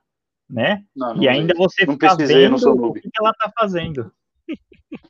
né? 0.50 0.84
Não, 0.96 1.14
não 1.14 1.22
e 1.22 1.28
ainda 1.28 1.54
você 1.56 1.86
não 1.86 1.94
fica 1.94 2.16
vendo 2.16 2.56
o 2.56 2.94
que 2.94 3.10
ela 3.20 3.34
tá 3.34 3.52
fazendo. 3.58 4.12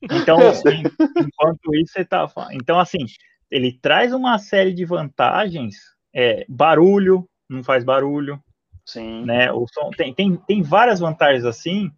Então, 0.04 0.38
enquanto 1.18 1.76
isso 1.76 1.94
você 1.94 2.06
tá, 2.06 2.32
então 2.52 2.80
assim, 2.80 3.00
ele 3.50 3.80
traz 3.82 4.14
uma 4.14 4.38
série 4.38 4.74
de 4.74 4.86
vantagens 4.86 5.76
é, 6.14 6.46
barulho, 6.48 7.28
não 7.50 7.64
faz 7.64 7.84
barulho. 7.84 8.40
Sim. 8.86 9.26
Né? 9.26 9.52
O 9.52 9.66
som, 9.68 9.90
tem, 9.90 10.14
tem, 10.14 10.36
tem 10.36 10.62
várias 10.62 11.00
vantagens 11.00 11.46
assim 11.46 11.92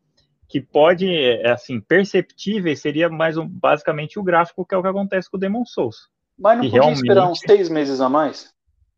que 0.47 0.61
pode, 0.61 1.07
é, 1.07 1.51
assim, 1.51 1.79
perceptíveis 1.79 2.81
seria 2.81 3.09
mais 3.09 3.37
um, 3.37 3.47
basicamente 3.47 4.19
o 4.19 4.23
gráfico 4.23 4.65
que 4.65 4.75
é 4.75 4.77
o 4.77 4.81
que 4.81 4.87
acontece 4.87 5.29
com 5.29 5.37
o 5.37 5.39
Demon 5.39 5.65
Souls. 5.65 6.09
Mas 6.37 6.57
não 6.57 6.63
podia 6.63 6.79
realmente... 6.79 6.97
esperar 6.97 7.29
uns 7.29 7.39
seis 7.39 7.69
meses 7.69 8.01
a 8.01 8.09
mais? 8.09 8.53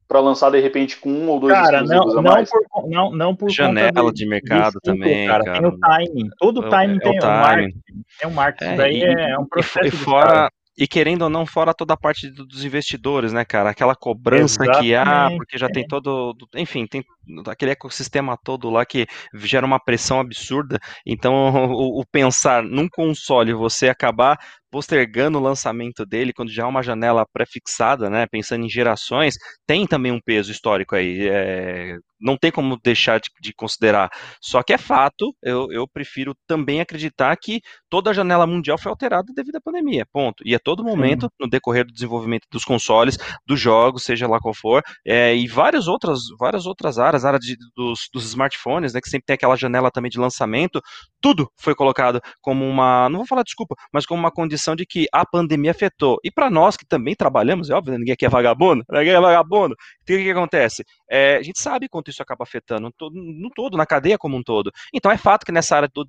para 0.08 0.20
lançar 0.20 0.52
de 0.52 0.60
repente 0.60 0.98
com 0.98 1.10
um 1.10 1.30
ou 1.30 1.40
dois 1.40 1.54
cara, 1.54 1.82
não, 1.82 2.18
a 2.18 2.22
mais. 2.22 2.50
Por, 2.50 2.90
não, 2.90 3.12
não 3.12 3.36
por 3.36 3.50
janela 3.50 4.12
de, 4.12 4.20
de 4.20 4.28
mercado 4.28 4.80
também, 4.82 5.28
cara. 5.28 5.44
Tem 5.44 5.66
o 5.66 5.78
timing, 5.80 6.30
todo 6.38 6.60
o 6.60 6.70
timing 6.70 6.98
é, 6.98 7.00
tem, 7.00 7.18
o 7.18 7.22
timing. 7.22 7.42
marketing, 7.42 8.04
tem 8.20 8.30
o 8.30 8.34
marketing, 8.34 8.72
é, 8.72 8.76
daí 8.76 9.00
e, 9.00 9.04
é 9.04 9.40
um 9.40 9.46
processo. 9.46 9.88
E 9.88 9.92
fora, 9.92 10.52
e 10.78 10.88
querendo 10.88 11.24
ou 11.24 11.30
não, 11.30 11.46
fora 11.46 11.74
toda 11.74 11.94
a 11.94 11.98
parte 11.98 12.30
dos 12.30 12.64
investidores, 12.64 13.34
né, 13.34 13.44
cara? 13.44 13.72
Aquela 13.72 13.96
cobrança 13.96 14.64
Exatamente, 14.64 14.88
que 14.88 14.96
há, 14.96 15.32
porque 15.36 15.58
já 15.58 15.68
é. 15.68 15.72
tem 15.72 15.88
todo. 15.88 16.36
Enfim, 16.56 16.86
tem 16.86 17.04
aquele 17.48 17.72
ecossistema 17.72 18.38
todo 18.44 18.70
lá 18.70 18.86
que 18.86 19.06
gera 19.36 19.66
uma 19.66 19.80
pressão 19.80 20.20
absurda. 20.20 20.80
Então, 21.06 21.34
o, 21.72 22.02
o 22.02 22.06
pensar 22.06 22.64
num 22.64 22.88
console, 22.90 23.54
você 23.54 23.90
acabar 23.90 24.38
postergando 24.76 25.38
o 25.38 25.42
lançamento 25.42 26.06
dele 26.06 26.34
quando 26.34 26.52
já 26.52 26.66
há 26.66 26.68
uma 26.68 26.84
janela 26.84 27.26
pré-fixada, 27.32 28.10
né? 28.10 28.28
Pensando 28.28 28.66
em 28.66 28.70
gerações, 28.70 29.36
tem 29.66 29.88
também 29.88 30.12
um 30.12 30.20
peso 30.20 30.52
histórico 30.52 30.98
aí. 30.98 31.30
É, 31.30 31.96
não 32.20 32.36
tem 32.36 32.52
como 32.52 32.78
deixar 32.84 33.22
de, 33.22 33.30
de, 33.40 33.54
considerar. 33.54 34.10
Só 34.42 34.62
que 34.62 34.74
é 34.74 34.78
fato, 34.78 35.34
eu, 35.42 35.72
eu 35.72 35.88
prefiro 35.88 36.34
também 36.46 36.82
acreditar 36.82 37.34
que 37.38 37.62
toda 37.90 38.10
a 38.10 38.14
janela 38.14 38.46
mundial 38.46 38.78
foi 38.78 38.90
alterada 38.90 39.32
devido 39.34 39.56
à 39.56 39.62
pandemia. 39.62 40.06
Ponto. 40.12 40.44
E 40.46 40.54
a 40.54 40.60
todo 40.60 40.84
momento, 40.84 41.28
Sim. 41.28 41.30
no 41.40 41.50
decorrer 41.50 41.86
do 41.86 41.94
desenvolvimento 41.94 42.46
dos 42.52 42.66
consoles, 42.66 43.18
dos 43.48 43.60
jogos, 43.60 44.04
seja 44.04 44.28
lá 44.28 44.40
qual 44.40 44.54
for, 44.54 44.84
é, 45.06 45.34
e 45.34 45.48
várias 45.48 45.88
outras, 45.88 46.20
várias 46.38 46.66
outras 46.66 47.00
áreas, 47.00 47.15
área 47.24 47.40
de, 47.40 47.56
dos, 47.76 48.10
dos 48.12 48.26
smartphones, 48.26 48.94
né? 48.94 49.02
Que 49.02 49.10
sempre 49.10 49.26
tem 49.28 49.36
aquela 49.36 49.56
janela 49.56 49.92
também 49.92 50.10
de 50.10 50.20
lançamento, 50.20 50.82
tudo 51.22 51.50
foi 51.56 51.74
colocado 51.74 52.22
como 52.42 52.66
uma. 52.68 53.08
Não 53.10 53.20
vou 53.20 53.28
falar 53.28 53.44
desculpa, 53.44 53.76
mas 53.94 54.06
como 54.06 54.20
uma 54.20 54.32
condição 54.32 54.76
de 54.76 54.86
que 54.86 55.08
a 55.14 55.26
pandemia 55.26 55.72
afetou. 55.72 56.18
E 56.24 56.32
para 56.32 56.50
nós 56.50 56.76
que 56.76 56.86
também 56.86 57.16
trabalhamos, 57.16 57.70
é 57.70 57.74
óbvio, 57.74 57.94
né, 57.94 58.00
ninguém 58.00 58.14
aqui 58.14 58.26
é 58.26 58.30
vagabundo, 58.30 58.84
ninguém 58.90 59.14
é 59.14 59.22
vagabundo. 59.22 59.74
O 59.74 60.06
que, 60.06 60.24
que 60.24 60.32
acontece? 60.32 60.84
É, 61.10 61.38
a 61.38 61.42
gente 61.42 61.60
sabe 61.60 61.88
quanto 61.88 62.10
isso 62.10 62.22
acaba 62.22 62.44
afetando 62.44 62.92
no 63.12 63.50
todo, 63.50 63.78
na 63.78 63.86
cadeia 63.86 64.18
como 64.18 64.38
um 64.38 64.44
todo. 64.44 64.72
Então 64.94 65.12
é 65.12 65.18
fato 65.18 65.46
que 65.46 65.52
nessa 65.52 65.76
área 65.76 65.90
do 65.94 66.06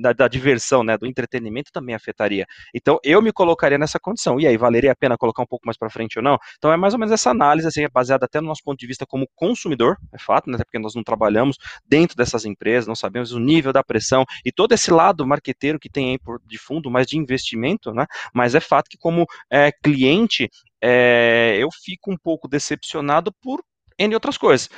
da, 0.00 0.12
da, 0.12 0.28
diversão, 0.28 0.82
né, 0.82 0.96
do 0.96 1.06
entretenimento 1.06 1.70
também 1.72 1.94
afetaria. 1.94 2.46
Então 2.74 2.98
eu 3.02 3.20
me 3.22 3.32
colocaria 3.32 3.78
nessa 3.78 3.98
condição. 3.98 4.40
E 4.40 4.46
aí, 4.46 4.56
valeria 4.56 4.92
a 4.92 4.96
pena 4.96 5.16
colocar 5.16 5.42
um 5.42 5.46
pouco 5.46 5.66
mais 5.66 5.76
para 5.76 5.90
frente 5.90 6.18
ou 6.18 6.22
não? 6.22 6.38
Então 6.56 6.72
é 6.72 6.76
mais 6.76 6.94
ou 6.94 7.00
menos 7.00 7.12
essa 7.12 7.30
análise, 7.30 7.66
assim, 7.66 7.84
é 7.84 7.88
baseada 7.88 8.24
até 8.24 8.40
no 8.40 8.48
nosso 8.48 8.62
ponto 8.64 8.78
de 8.78 8.86
vista 8.86 9.06
como 9.06 9.28
consumidor, 9.34 9.96
é 10.12 10.18
fato, 10.18 10.50
né, 10.50 10.56
até 10.56 10.64
porque 10.64 10.78
nós 10.78 10.94
não 10.94 11.02
trabalhamos 11.02 11.56
dentro 11.86 12.16
dessas 12.16 12.44
empresas, 12.44 12.86
não 12.86 12.94
sabemos 12.94 13.32
o 13.32 13.38
nível 13.38 13.72
da 13.72 13.82
pressão 13.82 14.24
e 14.44 14.52
todo 14.52 14.72
esse 14.72 14.90
lado 14.90 15.26
marqueteiro 15.26 15.78
que 15.78 15.88
tem 15.88 16.10
aí 16.10 16.18
por 16.18 16.40
de 16.46 16.58
fundo, 16.58 16.90
mas 16.90 17.06
de 17.06 17.16
investimento, 17.18 17.92
né? 17.92 18.06
Mas 18.34 18.54
é 18.54 18.60
fato 18.60 18.88
que 18.88 18.98
como 18.98 19.26
é, 19.50 19.72
cliente 19.72 20.48
é, 20.82 21.56
eu 21.58 21.68
fico 21.70 22.12
um 22.12 22.16
pouco 22.16 22.48
decepcionado 22.48 23.32
por 23.42 23.62
N 23.98 24.14
outras 24.14 24.38
coisas. 24.38 24.68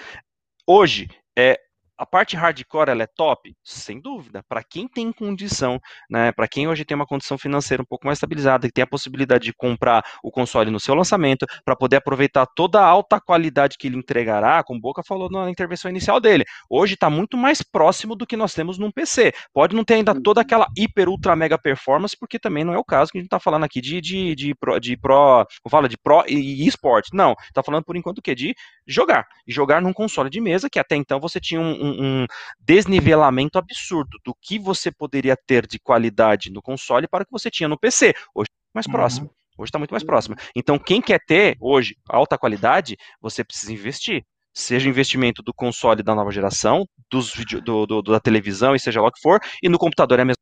Hoje, 0.66 1.08
é, 1.38 1.60
a 2.00 2.06
parte 2.06 2.34
hardcore 2.34 2.88
ela 2.88 3.02
é 3.02 3.06
top? 3.06 3.54
Sem 3.62 4.00
dúvida. 4.00 4.42
Para 4.48 4.64
quem 4.64 4.88
tem 4.88 5.12
condição, 5.12 5.78
né, 6.08 6.32
para 6.32 6.48
quem 6.48 6.66
hoje 6.66 6.82
tem 6.82 6.94
uma 6.94 7.04
condição 7.04 7.36
financeira 7.36 7.82
um 7.82 7.86
pouco 7.86 8.06
mais 8.06 8.16
estabilizada, 8.16 8.66
que 8.66 8.72
tem 8.72 8.82
a 8.82 8.86
possibilidade 8.86 9.44
de 9.44 9.52
comprar 9.52 10.02
o 10.24 10.30
console 10.30 10.70
no 10.70 10.80
seu 10.80 10.94
lançamento, 10.94 11.44
para 11.62 11.76
poder 11.76 11.96
aproveitar 11.96 12.46
toda 12.56 12.80
a 12.80 12.86
alta 12.86 13.20
qualidade 13.20 13.76
que 13.78 13.86
ele 13.86 13.98
entregará, 13.98 14.64
como 14.64 14.80
Boca 14.80 15.02
falou 15.06 15.28
na 15.30 15.50
intervenção 15.50 15.90
inicial 15.90 16.18
dele. 16.18 16.44
Hoje 16.70 16.94
está 16.94 17.10
muito 17.10 17.36
mais 17.36 17.62
próximo 17.62 18.16
do 18.16 18.26
que 18.26 18.34
nós 18.34 18.54
temos 18.54 18.78
num 18.78 18.90
PC. 18.90 19.32
Pode 19.52 19.76
não 19.76 19.84
ter 19.84 19.94
ainda 19.94 20.18
toda 20.18 20.40
aquela 20.40 20.68
hiper, 20.74 21.06
ultra, 21.06 21.36
mega 21.36 21.58
performance, 21.58 22.16
porque 22.18 22.38
também 22.38 22.64
não 22.64 22.72
é 22.72 22.78
o 22.78 22.84
caso 22.84 23.12
que 23.12 23.18
a 23.18 23.20
gente 23.20 23.26
está 23.26 23.38
falando 23.38 23.64
aqui 23.64 23.82
de, 23.82 24.00
de, 24.00 24.34
de, 24.34 24.54
pro, 24.54 24.80
de 24.80 24.96
pro, 24.96 25.46
fala 25.68 25.86
de 25.86 25.98
pro 25.98 26.24
e 26.26 26.66
esporte. 26.66 27.10
Não, 27.12 27.34
está 27.42 27.62
falando 27.62 27.84
por 27.84 27.94
enquanto 27.94 28.18
o 28.18 28.22
quê? 28.22 28.34
De 28.34 28.54
jogar. 28.86 29.26
E 29.46 29.52
jogar 29.52 29.82
num 29.82 29.92
console 29.92 30.30
de 30.30 30.40
mesa, 30.40 30.70
que 30.70 30.78
até 30.78 30.96
então 30.96 31.20
você 31.20 31.38
tinha 31.38 31.60
um, 31.60 31.89
um 31.89 31.89
um, 31.90 32.26
desnivelamento 32.60 33.58
absurdo 33.58 34.18
do 34.24 34.34
que 34.40 34.58
você 34.58 34.90
poderia 34.90 35.36
ter 35.46 35.66
de 35.66 35.78
qualidade 35.78 36.50
no 36.50 36.62
console 36.62 37.08
para 37.08 37.22
o 37.22 37.26
que 37.26 37.32
você 37.32 37.50
tinha 37.50 37.68
no 37.68 37.78
PC. 37.78 38.14
Hoje 38.34 38.48
é 38.50 38.70
mais 38.74 38.86
uhum. 38.86 38.92
próximo. 38.92 39.30
Hoje 39.58 39.68
está 39.68 39.78
muito 39.78 39.92
mais 39.92 40.04
próximo. 40.04 40.36
Então, 40.56 40.78
quem 40.78 41.02
quer 41.02 41.20
ter 41.26 41.56
hoje 41.60 41.94
alta 42.08 42.38
qualidade, 42.38 42.96
você 43.20 43.44
precisa 43.44 43.72
investir. 43.72 44.24
Seja 44.52 44.88
investimento 44.88 45.42
do 45.42 45.52
console 45.54 46.02
da 46.02 46.14
nova 46.14 46.30
geração, 46.30 46.86
dos 47.10 47.32
vídeo, 47.32 47.60
do, 47.60 47.86
do, 47.86 48.02
da 48.02 48.18
televisão 48.18 48.74
e 48.74 48.80
seja 48.80 49.00
lá 49.00 49.08
o 49.08 49.12
que 49.12 49.20
for, 49.20 49.38
e 49.62 49.68
no 49.68 49.78
computador 49.78 50.18
é 50.18 50.22
a 50.22 50.24
mesma 50.24 50.40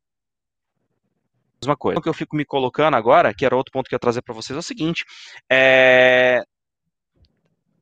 mesma 1.61 1.75
coisa. 1.75 1.99
O 1.99 2.01
que 2.01 2.09
eu 2.09 2.13
fico 2.13 2.35
me 2.35 2.45
colocando 2.45 2.95
agora, 2.95 3.33
que 3.33 3.45
era 3.45 3.55
outro 3.55 3.71
ponto 3.71 3.87
que 3.87 3.93
eu 3.93 3.97
ia 3.97 3.99
trazer 3.99 4.21
para 4.21 4.33
vocês, 4.33 4.55
é 4.55 4.59
o 4.59 4.63
seguinte: 4.63 5.03
é, 5.51 6.43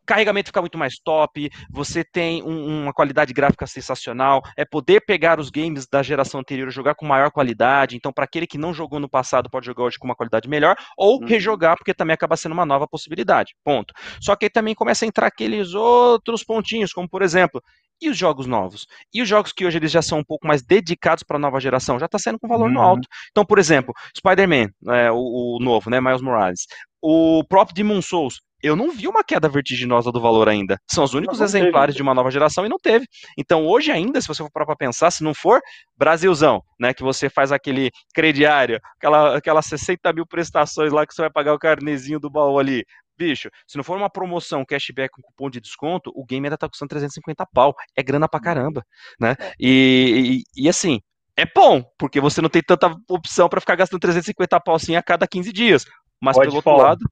carregamento 0.07 0.49
fica 0.49 0.61
muito 0.61 0.77
mais 0.77 0.95
top, 0.97 1.49
você 1.69 2.03
tem 2.03 2.41
um, 2.41 2.83
uma 2.83 2.93
qualidade 2.93 3.33
gráfica 3.33 3.67
sensacional, 3.67 4.41
é 4.57 4.65
poder 4.65 5.01
pegar 5.01 5.39
os 5.39 5.49
games 5.49 5.85
da 5.87 6.01
geração 6.01 6.39
anterior 6.39 6.69
e 6.69 6.71
jogar 6.71 6.95
com 6.95 7.05
maior 7.05 7.29
qualidade, 7.29 7.95
então 7.95 8.11
para 8.11 8.23
aquele 8.23 8.47
que 8.47 8.57
não 8.57 8.73
jogou 8.73 8.99
no 8.99 9.09
passado 9.09 9.49
pode 9.49 9.65
jogar 9.65 9.83
hoje 9.83 9.99
com 9.99 10.07
uma 10.07 10.15
qualidade 10.15 10.49
melhor, 10.49 10.75
ou 10.97 11.19
uhum. 11.19 11.27
rejogar, 11.27 11.75
porque 11.77 11.93
também 11.93 12.13
acaba 12.13 12.37
sendo 12.37 12.53
uma 12.53 12.65
nova 12.65 12.87
possibilidade, 12.87 13.53
ponto. 13.63 13.93
Só 14.21 14.35
que 14.35 14.45
aí 14.45 14.49
também 14.49 14.73
começa 14.73 15.05
a 15.05 15.07
entrar 15.07 15.27
aqueles 15.27 15.73
outros 15.73 16.43
pontinhos, 16.43 16.93
como 16.93 17.09
por 17.09 17.21
exemplo, 17.21 17.61
e 18.01 18.09
os 18.09 18.17
jogos 18.17 18.45
novos? 18.45 18.85
E 19.13 19.21
os 19.21 19.27
jogos 19.27 19.51
que 19.51 19.65
hoje 19.65 19.77
eles 19.77 19.91
já 19.91 20.01
são 20.01 20.19
um 20.19 20.23
pouco 20.23 20.47
mais 20.47 20.61
dedicados 20.61 21.23
para 21.23 21.37
a 21.37 21.39
nova 21.39 21.59
geração? 21.59 21.99
Já 21.99 22.05
está 22.05 22.19
sendo 22.19 22.39
com 22.39 22.47
valor 22.47 22.67
uhum. 22.67 22.73
no 22.73 22.81
alto. 22.81 23.07
Então, 23.31 23.45
por 23.45 23.57
exemplo, 23.57 23.93
Spider-Man, 24.15 24.69
é, 24.89 25.11
o, 25.11 25.17
o, 25.17 25.59
novo, 25.59 25.89
né, 25.89 25.99
Miles 25.99 26.21
Morales. 26.21 26.67
O 27.01 27.43
próprio 27.47 27.75
Demon 27.75 28.01
Souls, 28.01 28.39
eu 28.61 28.75
não 28.75 28.91
vi 28.91 29.07
uma 29.07 29.23
queda 29.23 29.47
vertiginosa 29.47 30.11
do 30.11 30.21
valor 30.21 30.49
ainda. 30.49 30.79
São 30.89 31.03
os 31.03 31.13
únicos 31.13 31.41
exemplares 31.41 31.93
teve. 31.93 31.97
de 31.97 32.03
uma 32.03 32.13
nova 32.13 32.31
geração 32.31 32.65
e 32.65 32.69
não 32.69 32.77
teve. 32.77 33.05
Então, 33.37 33.65
hoje 33.65 33.91
ainda, 33.91 34.19
se 34.19 34.27
você 34.27 34.43
for 34.43 34.51
para 34.51 34.75
pensar, 34.75 35.11
se 35.11 35.23
não 35.23 35.33
for 35.33 35.61
Brasilzão, 35.95 36.61
né, 36.79 36.93
que 36.93 37.03
você 37.03 37.29
faz 37.29 37.51
aquele 37.51 37.91
crediário, 38.13 38.79
aquela, 38.97 39.37
aquelas 39.37 39.65
60 39.65 40.11
mil 40.13 40.25
prestações 40.25 40.91
lá 40.91 41.05
que 41.05 41.13
você 41.13 41.21
vai 41.21 41.31
pagar 41.31 41.53
o 41.53 41.59
carnezinho 41.59 42.19
do 42.19 42.29
baú 42.29 42.57
ali, 42.57 42.83
bicho, 43.17 43.49
se 43.67 43.77
não 43.77 43.83
for 43.83 43.97
uma 43.97 44.09
promoção 44.09 44.63
cashback 44.63 45.11
com 45.11 45.21
cupom 45.21 45.49
de 45.49 45.59
desconto, 45.59 46.11
o 46.15 46.23
game 46.23 46.45
ainda 46.45 46.57
tá 46.57 46.69
custando 46.69 46.89
350 46.89 47.45
pau. 47.53 47.75
É 47.95 48.03
grana 48.03 48.27
pra 48.27 48.39
caramba, 48.39 48.83
né? 49.19 49.35
É. 49.39 49.53
E, 49.59 50.43
e, 50.55 50.63
e 50.63 50.69
assim, 50.69 50.99
é 51.35 51.45
bom, 51.45 51.83
porque 51.97 52.21
você 52.21 52.41
não 52.41 52.49
tem 52.49 52.61
tanta 52.61 52.95
opção 53.09 53.49
para 53.49 53.61
ficar 53.61 53.75
gastando 53.75 53.99
350 53.99 54.59
pau 54.59 54.75
assim 54.75 54.95
a 54.95 55.03
cada 55.03 55.27
15 55.27 55.51
dias. 55.51 55.85
Mas 56.21 56.35
Pode 56.35 56.47
pelo 56.47 56.57
outro 56.57 56.75
lado, 56.75 57.05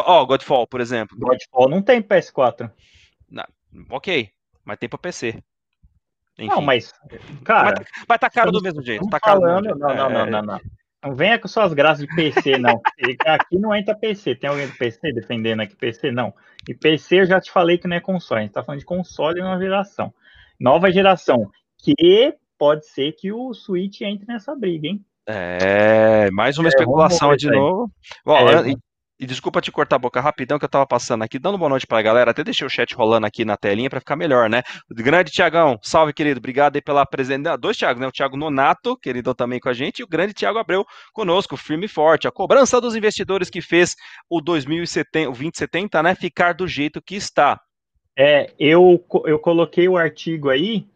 Ó, 0.00 0.22
oh, 0.22 0.26
Godfall, 0.26 0.66
por 0.66 0.80
exemplo. 0.80 1.16
Godfall 1.18 1.68
não 1.68 1.82
tem 1.82 2.02
PS4. 2.02 2.70
Não, 3.30 3.44
ok, 3.90 4.30
mas 4.64 4.78
tem 4.78 4.88
pra 4.88 4.98
PC. 4.98 5.42
Enfim. 6.38 6.50
Não, 6.50 6.60
mas, 6.60 6.92
cara. 7.44 7.82
Mas, 8.08 8.18
tá 8.18 8.28
caro 8.28 8.52
do 8.52 8.60
mesmo 8.60 8.82
jeito. 8.82 9.08
Tá 9.08 9.18
caro 9.18 9.40
falando, 9.40 9.74
não, 9.74 9.94
não, 9.94 10.10
não, 10.10 10.26
não, 10.26 10.42
não. 10.42 10.60
Não 11.02 11.14
venha 11.14 11.38
com 11.38 11.46
suas 11.46 11.72
graças 11.72 12.04
de 12.04 12.14
PC, 12.14 12.58
não. 12.58 12.80
aqui 13.26 13.58
não 13.58 13.74
entra 13.74 13.94
PC. 13.94 14.34
Tem 14.34 14.50
alguém 14.50 14.66
do 14.66 14.76
PC 14.76 15.12
defendendo 15.12 15.60
aqui 15.60 15.76
PC? 15.76 16.10
Não. 16.10 16.34
E 16.68 16.74
PC 16.74 17.20
eu 17.20 17.26
já 17.26 17.40
te 17.40 17.50
falei 17.50 17.78
que 17.78 17.86
não 17.86 17.96
é 17.96 18.00
console. 18.00 18.40
A 18.40 18.42
gente 18.42 18.52
tá 18.52 18.64
falando 18.64 18.80
de 18.80 18.86
console 18.86 19.40
nova 19.40 19.60
geração. 19.60 20.12
Nova 20.58 20.90
geração. 20.90 21.50
Que 21.78 22.34
pode 22.58 22.86
ser 22.86 23.12
que 23.12 23.32
o 23.32 23.54
Switch 23.54 24.00
entre 24.00 24.26
nessa 24.26 24.54
briga, 24.56 24.88
hein? 24.88 25.04
É, 25.26 26.30
mais 26.30 26.58
uma 26.58 26.68
é, 26.68 26.70
especulação 26.70 27.36
de 27.36 27.50
novo. 27.50 27.90
Bom, 28.24 28.48
é, 28.48 28.74
e 29.18 29.26
desculpa 29.26 29.60
te 29.60 29.72
cortar 29.72 29.96
a 29.96 29.98
boca 29.98 30.20
rapidão 30.20 30.58
que 30.58 30.64
eu 30.64 30.68
tava 30.68 30.86
passando 30.86 31.22
aqui, 31.22 31.38
dando 31.38 31.56
boa 31.56 31.70
noite 31.70 31.86
pra 31.86 32.02
galera. 32.02 32.30
Até 32.30 32.44
deixei 32.44 32.66
o 32.66 32.70
chat 32.70 32.94
rolando 32.94 33.26
aqui 33.26 33.44
na 33.44 33.56
telinha 33.56 33.88
para 33.88 34.00
ficar 34.00 34.16
melhor, 34.16 34.48
né? 34.48 34.62
O 34.90 34.94
grande 34.94 35.30
Tiagão, 35.30 35.78
salve, 35.82 36.12
querido. 36.12 36.38
Obrigado 36.38 36.76
aí 36.76 36.82
pela 36.82 37.06
presença. 37.06 37.56
Dois 37.56 37.76
Tiagos, 37.76 38.00
né? 38.00 38.06
O 38.06 38.12
Tiago 38.12 38.36
Nonato, 38.36 38.96
querido 38.96 39.34
também 39.34 39.58
com 39.58 39.68
a 39.68 39.72
gente, 39.72 40.00
e 40.00 40.04
o 40.04 40.08
grande 40.08 40.34
Tiago 40.34 40.58
Abreu 40.58 40.84
conosco, 41.12 41.56
firme 41.56 41.86
e 41.86 41.88
forte. 41.88 42.28
A 42.28 42.32
cobrança 42.32 42.80
dos 42.80 42.94
investidores 42.94 43.48
que 43.48 43.60
fez 43.60 43.94
o 44.28 44.40
2070, 44.40 45.28
o 45.28 45.32
2070, 45.32 46.02
né? 46.02 46.14
Ficar 46.14 46.52
do 46.52 46.68
jeito 46.68 47.00
que 47.00 47.16
está. 47.16 47.60
É, 48.18 48.52
eu, 48.58 49.04
eu 49.24 49.38
coloquei 49.38 49.88
o 49.88 49.96
artigo 49.96 50.48
aí 50.48 50.86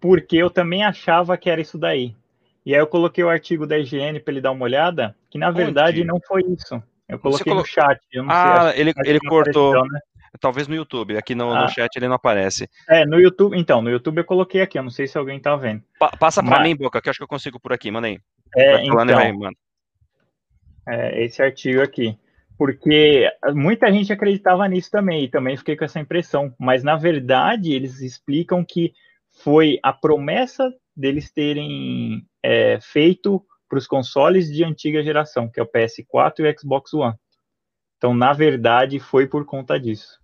porque 0.00 0.36
eu 0.36 0.50
também 0.50 0.84
achava 0.84 1.36
que 1.36 1.50
era 1.50 1.60
isso 1.60 1.78
daí. 1.78 2.14
E 2.64 2.74
aí 2.74 2.80
eu 2.80 2.86
coloquei 2.86 3.24
o 3.24 3.28
artigo 3.28 3.66
da 3.66 3.78
IGN 3.78 4.20
para 4.20 4.32
ele 4.32 4.40
dar 4.40 4.50
uma 4.50 4.64
olhada, 4.64 5.16
que 5.30 5.38
na 5.38 5.50
verdade 5.50 6.00
Onde? 6.00 6.08
não 6.08 6.20
foi 6.20 6.42
isso. 6.42 6.82
Eu 7.08 7.18
coloquei 7.18 7.54
no 7.54 7.64
chat. 7.64 7.98
ah, 8.28 8.70
sei, 8.72 8.80
ele, 8.80 8.92
ele 9.04 9.20
cortou. 9.20 9.70
Apareceu, 9.70 9.92
né? 9.92 10.00
Talvez 10.40 10.68
no 10.68 10.74
YouTube. 10.74 11.16
Aqui 11.16 11.34
no, 11.34 11.50
ah. 11.50 11.62
no, 11.62 11.68
chat 11.70 11.94
ele 11.96 12.06
não 12.06 12.16
aparece. 12.16 12.68
É, 12.88 13.06
no 13.06 13.18
YouTube. 13.18 13.58
Então, 13.58 13.80
no 13.80 13.90
YouTube 13.90 14.18
eu 14.18 14.24
coloquei 14.24 14.60
aqui. 14.60 14.78
Eu 14.78 14.82
não 14.82 14.90
sei 14.90 15.06
se 15.06 15.16
alguém 15.16 15.40
tá 15.40 15.56
vendo. 15.56 15.82
Pa 15.98 16.10
passa 16.18 16.42
para 16.42 16.62
mim, 16.62 16.76
Boca, 16.76 17.00
que 17.00 17.08
eu 17.08 17.10
acho 17.10 17.18
que 17.18 17.24
eu 17.24 17.28
consigo 17.28 17.58
por 17.58 17.72
aqui. 17.72 17.90
Manda 17.90 18.08
aí. 18.08 18.20
É, 18.54 18.84
então, 18.84 19.06
vai, 19.06 19.32
é, 20.86 21.24
esse 21.24 21.42
artigo 21.42 21.80
aqui. 21.80 22.18
Porque 22.56 23.30
muita 23.54 23.90
gente 23.92 24.12
acreditava 24.12 24.66
nisso 24.68 24.90
também. 24.90 25.24
E 25.24 25.28
também 25.28 25.56
fiquei 25.56 25.76
com 25.76 25.84
essa 25.84 26.00
impressão. 26.00 26.54
Mas, 26.58 26.82
na 26.84 26.96
verdade, 26.96 27.72
eles 27.72 28.00
explicam 28.00 28.64
que 28.64 28.92
foi 29.42 29.78
a 29.82 29.92
promessa 29.92 30.70
deles 30.94 31.30
terem 31.32 32.26
é, 32.42 32.78
feito 32.80 33.42
para 33.68 33.78
os 33.78 33.86
consoles 33.86 34.50
de 34.50 34.64
antiga 34.64 35.02
geração, 35.02 35.48
que 35.48 35.60
é 35.60 35.62
o 35.62 35.70
PS4 35.70 36.40
e 36.40 36.42
o 36.42 36.58
Xbox 36.58 36.94
One. 36.94 37.14
Então, 37.96 38.14
na 38.14 38.32
verdade, 38.32 38.98
foi 38.98 39.26
por 39.26 39.44
conta 39.44 39.78
disso, 39.78 40.18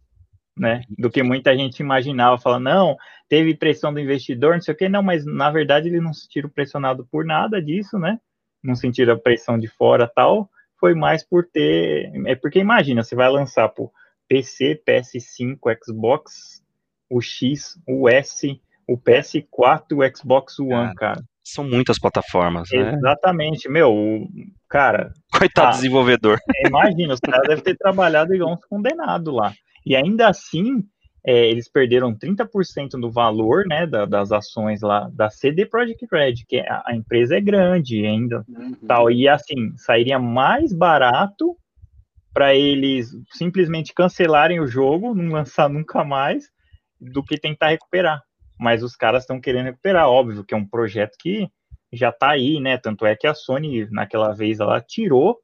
né? 0.57 0.83
Do 0.98 1.11
que 1.11 1.22
muita 1.22 1.57
gente 1.57 1.80
imaginava, 1.80 2.38
fala, 2.38 2.61
não, 2.61 2.96
teve 3.28 3.57
pressão 3.57 3.92
do 3.92 4.00
investidor, 4.00 4.54
não 4.54 4.62
sei 4.62 4.74
o 4.74 4.76
quê, 4.76 4.88
não, 4.88 5.02
mas 5.02 5.26
na 5.26 5.50
verdade 5.50 5.88
ele 5.88 6.00
não 6.00 6.12
se 6.12 6.22
sentiram 6.22 6.48
pressionado 6.48 7.04
por 7.07 7.24
nada 7.24 7.61
disso, 7.61 7.98
né? 7.98 8.18
Não 8.62 8.74
sentiram 8.74 9.14
a 9.14 9.18
pressão 9.18 9.59
de 9.59 9.66
fora 9.66 10.09
tal, 10.09 10.48
foi 10.78 10.94
mais 10.94 11.24
por 11.24 11.44
ter. 11.44 12.12
É 12.26 12.35
porque 12.35 12.61
imagina, 12.61 13.02
você 13.02 13.14
vai 13.14 13.28
lançar 13.28 13.68
por 13.68 13.90
PC, 14.28 14.83
PS5, 14.87 15.59
Xbox, 15.85 16.62
o 17.11 17.20
X, 17.20 17.78
o 17.87 18.09
S, 18.09 18.61
o 18.88 18.96
PS4 18.96 19.85
e 19.90 19.94
o 19.94 20.16
Xbox 20.16 20.59
One, 20.59 20.94
cara. 20.94 21.22
São 21.44 21.62
muitas 21.62 21.98
plataformas, 21.98 22.68
né? 22.72 22.94
Exatamente, 22.94 23.68
meu, 23.68 24.26
cara. 24.68 25.12
Coitado 25.30 25.68
ah, 25.68 25.70
desenvolvedor. 25.72 26.38
É, 26.57 26.66
imagina, 26.68 27.12
os 27.12 27.20
caras 27.20 27.46
devem 27.46 27.62
ter 27.62 27.76
trabalhado 27.76 28.35
igual 28.35 28.54
uns 28.54 28.64
condenados 28.64 29.33
lá. 29.33 29.52
E 29.85 29.94
ainda 29.94 30.28
assim, 30.28 30.83
é, 31.26 31.46
eles 31.50 31.70
perderam 31.70 32.16
30% 32.16 33.00
do 33.00 33.10
valor 33.10 33.66
né, 33.66 33.87
da, 33.87 34.06
das 34.06 34.33
ações 34.33 34.81
lá 34.81 35.08
da 35.12 35.29
CD 35.29 35.66
Projekt 35.66 36.06
Red, 36.10 36.35
que 36.48 36.60
a, 36.60 36.83
a 36.87 36.96
empresa 36.96 37.37
é 37.37 37.40
grande 37.40 38.06
ainda. 38.06 38.42
Uhum. 38.48 38.75
Tal, 38.87 39.10
e 39.10 39.29
assim, 39.29 39.77
sairia 39.77 40.19
mais 40.19 40.73
barato 40.73 41.56
para 42.33 42.54
eles 42.54 43.10
simplesmente 43.33 43.94
cancelarem 43.94 44.60
o 44.60 44.66
jogo, 44.66 45.14
não 45.14 45.33
lançar 45.33 45.69
nunca 45.69 46.02
mais, 46.02 46.44
do 47.00 47.23
que 47.23 47.38
tentar 47.38 47.69
recuperar 47.69 48.21
mas 48.59 48.83
os 48.83 48.96
caras 48.96 49.23
estão 49.23 49.40
querendo 49.40 49.67
recuperar, 49.67 50.09
óbvio 50.09 50.44
que 50.44 50.55
é 50.55 50.57
um 50.57 50.67
projeto 50.67 51.17
que 51.19 51.48
já 51.92 52.11
está 52.11 52.31
aí, 52.31 52.61
né? 52.61 52.79
Tanto 52.79 53.07
é 53.07 53.15
que 53.17 53.27
a 53.27 53.35
Sony, 53.35 53.88
naquela 53.90 54.33
vez, 54.35 54.61
ela 54.61 54.81
tirou, 54.81 55.38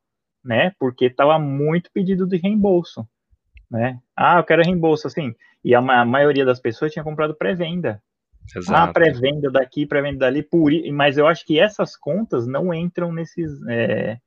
né? 0.45 0.73
Porque 0.79 1.07
estava 1.07 1.39
muito 1.39 1.91
pedido 1.93 2.27
de 2.27 2.37
reembolso. 2.37 3.07
né? 3.71 4.01
Ah, 4.17 4.39
eu 4.39 4.45
quero 4.45 4.63
reembolso, 4.63 5.07
assim. 5.07 5.35
E 5.65 5.75
a, 5.75 5.79
a 5.79 6.05
maioria 6.05 6.45
das 6.45 6.61
pessoas 6.61 6.93
tinha 6.93 7.05
comprado 7.05 7.35
pré-venda. 7.35 8.03
Ah, 8.69 8.93
pré-venda 8.93 9.51
daqui, 9.51 9.87
pré-venda 9.87 10.19
dali, 10.19 10.43
por, 10.43 10.73
mas 10.93 11.19
eu 11.19 11.27
acho 11.27 11.45
que 11.47 11.61
essas 11.61 11.95
contas 11.97 12.47
não 12.47 12.75
entram 12.75 13.13
nesses, 13.13 13.63
é, 13.69 14.19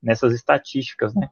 nessas 0.00 0.32
estatísticas, 0.34 1.14
né? 1.14 1.28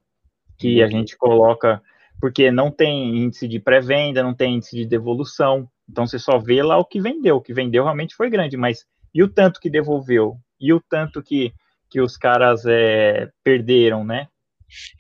Que 0.59 0.83
a 0.83 0.89
gente 0.89 1.17
coloca, 1.17 1.81
porque 2.21 2.51
não 2.51 2.71
tem 2.71 3.19
índice 3.19 3.47
de 3.47 3.61
pré-venda, 3.61 4.23
não 4.23 4.35
tem 4.35 4.57
índice 4.57 4.75
de 4.75 4.87
devolução, 4.87 5.69
então 5.91 6.07
você 6.07 6.18
só 6.18 6.38
vê 6.38 6.62
lá 6.62 6.78
o 6.78 6.84
que 6.84 7.01
vendeu, 7.01 7.36
o 7.36 7.41
que 7.41 7.53
vendeu 7.53 7.84
realmente 7.84 8.14
foi 8.14 8.30
grande, 8.30 8.57
mas 8.57 8.86
e 9.14 9.22
o 9.22 9.28
tanto 9.28 9.61
que 9.61 9.68
devolveu? 9.68 10.36
E 10.61 10.72
o 10.72 10.80
tanto 10.80 11.22
que, 11.22 11.53
que 11.91 12.01
os 12.01 12.16
caras 12.16 12.64
é, 12.64 13.28
perderam, 13.43 14.05
né? 14.05 14.28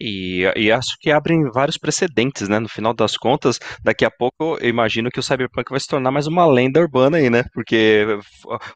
E, 0.00 0.44
e, 0.56 0.72
acho 0.72 0.96
que 1.00 1.10
abrem 1.10 1.50
vários 1.50 1.78
precedentes, 1.78 2.48
né? 2.48 2.58
No 2.58 2.68
final 2.68 2.94
das 2.94 3.16
contas, 3.16 3.58
daqui 3.82 4.04
a 4.04 4.10
pouco 4.10 4.58
eu 4.60 4.68
imagino 4.68 5.10
que 5.10 5.20
o 5.20 5.22
Cyberpunk 5.22 5.70
vai 5.70 5.80
se 5.80 5.88
tornar 5.88 6.10
mais 6.10 6.26
uma 6.26 6.46
lenda 6.46 6.80
urbana 6.80 7.18
aí, 7.18 7.30
né? 7.30 7.44
Porque 7.52 8.06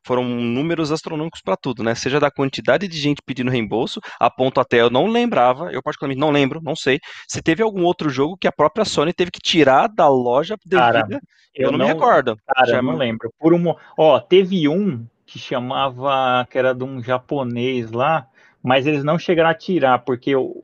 foram 0.04 0.24
números 0.24 0.92
astronômicos 0.92 1.40
para 1.42 1.56
tudo, 1.56 1.82
né? 1.82 1.94
Seja 1.94 2.20
da 2.20 2.30
quantidade 2.30 2.88
de 2.88 2.98
gente 2.98 3.22
pedindo 3.24 3.50
reembolso, 3.50 4.00
a 4.18 4.30
ponto 4.30 4.60
até 4.60 4.80
eu 4.80 4.90
não 4.90 5.06
lembrava, 5.06 5.72
eu 5.72 5.82
particularmente 5.82 6.20
não 6.20 6.30
lembro, 6.30 6.60
não 6.62 6.76
sei, 6.76 7.00
se 7.28 7.42
teve 7.42 7.62
algum 7.62 7.82
outro 7.84 8.08
jogo 8.10 8.36
que 8.36 8.48
a 8.48 8.52
própria 8.52 8.84
Sony 8.84 9.12
teve 9.12 9.30
que 9.30 9.40
tirar 9.40 9.88
da 9.88 10.08
loja 10.08 10.56
devida. 10.64 10.92
Cara, 10.92 11.08
eu, 11.54 11.66
eu 11.66 11.72
não, 11.72 11.78
não, 11.78 11.86
me 11.86 11.92
recordo. 11.92 12.36
Cara, 12.46 12.76
eu 12.76 12.82
não 12.82 12.96
lembro. 12.96 13.32
Por 13.38 13.54
um, 13.54 13.74
ó, 13.96 14.20
teve 14.20 14.68
um 14.68 15.06
que 15.26 15.38
chamava, 15.38 16.46
que 16.50 16.58
era 16.58 16.74
de 16.74 16.84
um 16.84 17.02
japonês 17.02 17.90
lá, 17.90 18.28
mas 18.62 18.86
eles 18.86 19.04
não 19.04 19.18
chegaram 19.18 19.50
a 19.50 19.54
tirar, 19.54 19.98
porque 20.00 20.30
eu 20.30 20.62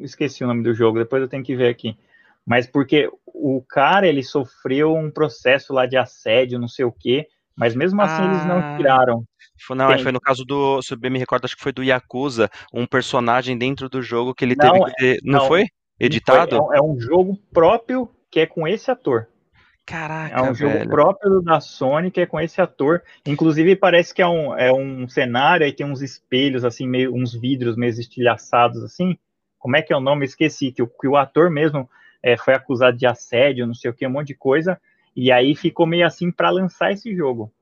esqueci 0.00 0.44
o 0.44 0.46
nome 0.46 0.62
do 0.62 0.74
jogo, 0.74 0.98
depois 0.98 1.22
eu 1.22 1.28
tenho 1.28 1.44
que 1.44 1.56
ver 1.56 1.68
aqui. 1.68 1.96
Mas 2.44 2.66
porque 2.66 3.10
o 3.26 3.60
cara, 3.60 4.06
ele 4.06 4.22
sofreu 4.22 4.94
um 4.94 5.10
processo 5.10 5.72
lá 5.72 5.86
de 5.86 5.96
assédio, 5.96 6.58
não 6.58 6.68
sei 6.68 6.84
o 6.84 6.92
quê, 6.92 7.26
mas 7.56 7.74
mesmo 7.74 8.00
assim 8.02 8.22
ah, 8.22 8.26
eles 8.26 8.46
não 8.46 8.58
ah. 8.58 8.76
tiraram. 8.76 9.24
Foi, 9.66 9.76
não, 9.76 9.88
Tem. 9.88 10.02
foi 10.02 10.12
no 10.12 10.20
caso 10.20 10.44
do, 10.44 10.80
se 10.82 10.94
eu 10.94 10.98
bem 10.98 11.10
me 11.10 11.18
recordo, 11.18 11.44
acho 11.44 11.56
que 11.56 11.62
foi 11.62 11.72
do 11.72 11.82
Yakuza, 11.82 12.50
um 12.72 12.86
personagem 12.86 13.56
dentro 13.56 13.88
do 13.88 14.02
jogo 14.02 14.34
que 14.34 14.44
ele 14.44 14.54
não, 14.54 14.72
teve 14.72 14.84
que 14.84 14.92
ter, 14.96 15.18
não, 15.24 15.40
não 15.40 15.48
foi? 15.48 15.66
Editado? 15.98 16.56
Foi, 16.56 16.76
é, 16.76 16.80
um, 16.80 16.88
é 16.88 16.92
um 16.92 17.00
jogo 17.00 17.38
próprio 17.52 18.08
que 18.30 18.40
é 18.40 18.46
com 18.46 18.68
esse 18.68 18.90
ator. 18.90 19.28
Caraca, 19.86 20.36
É 20.36 20.42
um 20.42 20.52
jogo 20.52 20.72
velho. 20.72 20.90
próprio 20.90 21.40
da 21.40 21.60
Sony, 21.60 22.10
que 22.10 22.20
é 22.20 22.26
com 22.26 22.40
esse 22.40 22.60
ator. 22.60 23.02
Inclusive, 23.24 23.76
parece 23.76 24.12
que 24.12 24.20
é 24.20 24.26
um, 24.26 24.58
é 24.58 24.72
um 24.72 25.08
cenário, 25.08 25.64
aí 25.64 25.72
tem 25.72 25.86
uns 25.86 26.02
espelhos, 26.02 26.64
assim, 26.64 26.88
meio, 26.88 27.14
uns 27.14 27.32
vidros 27.32 27.76
meio 27.76 27.90
estilhaçados, 27.92 28.82
assim. 28.82 29.16
Como 29.58 29.76
é 29.76 29.82
que 29.82 29.92
é 29.92 29.96
o 29.96 30.00
nome? 30.00 30.24
Esqueci, 30.24 30.72
que 30.72 30.82
o, 30.82 30.86
que 30.86 31.08
o 31.08 31.16
ator 31.16 31.50
mesmo 31.50 31.88
é, 32.22 32.36
foi 32.36 32.54
acusado 32.54 32.96
de 32.96 33.06
assédio, 33.06 33.66
não 33.66 33.74
sei 33.74 33.90
o 33.90 33.94
que, 33.94 34.06
um 34.06 34.10
monte 34.10 34.28
de 34.28 34.34
coisa. 34.34 34.80
E 35.14 35.32
aí 35.32 35.54
ficou 35.54 35.86
meio 35.86 36.06
assim 36.06 36.30
para 36.30 36.50
lançar 36.50 36.92
esse 36.92 37.14
jogo. 37.14 37.52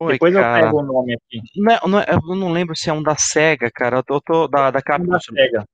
Oi, 0.00 0.14
Depois 0.14 0.34
cara. 0.34 0.58
eu 0.58 0.64
pego 0.64 0.80
o 0.80 0.82
nome 0.82 1.14
aqui. 1.14 1.40
Não, 1.56 1.72
é, 1.72 1.80
não, 1.86 2.00
é, 2.00 2.06
eu 2.14 2.36
não 2.36 2.50
lembro 2.50 2.74
se 2.76 2.90
é 2.90 2.92
um 2.92 3.02
da 3.02 3.16
SEGA, 3.16 3.70
cara. 3.72 3.98
Eu 3.98 4.02
tô, 4.02 4.20
tô 4.20 4.48
da, 4.48 4.70
da 4.70 4.82
Capcom. 4.82 5.10
Da 5.10 5.20
SEGA. 5.20 5.64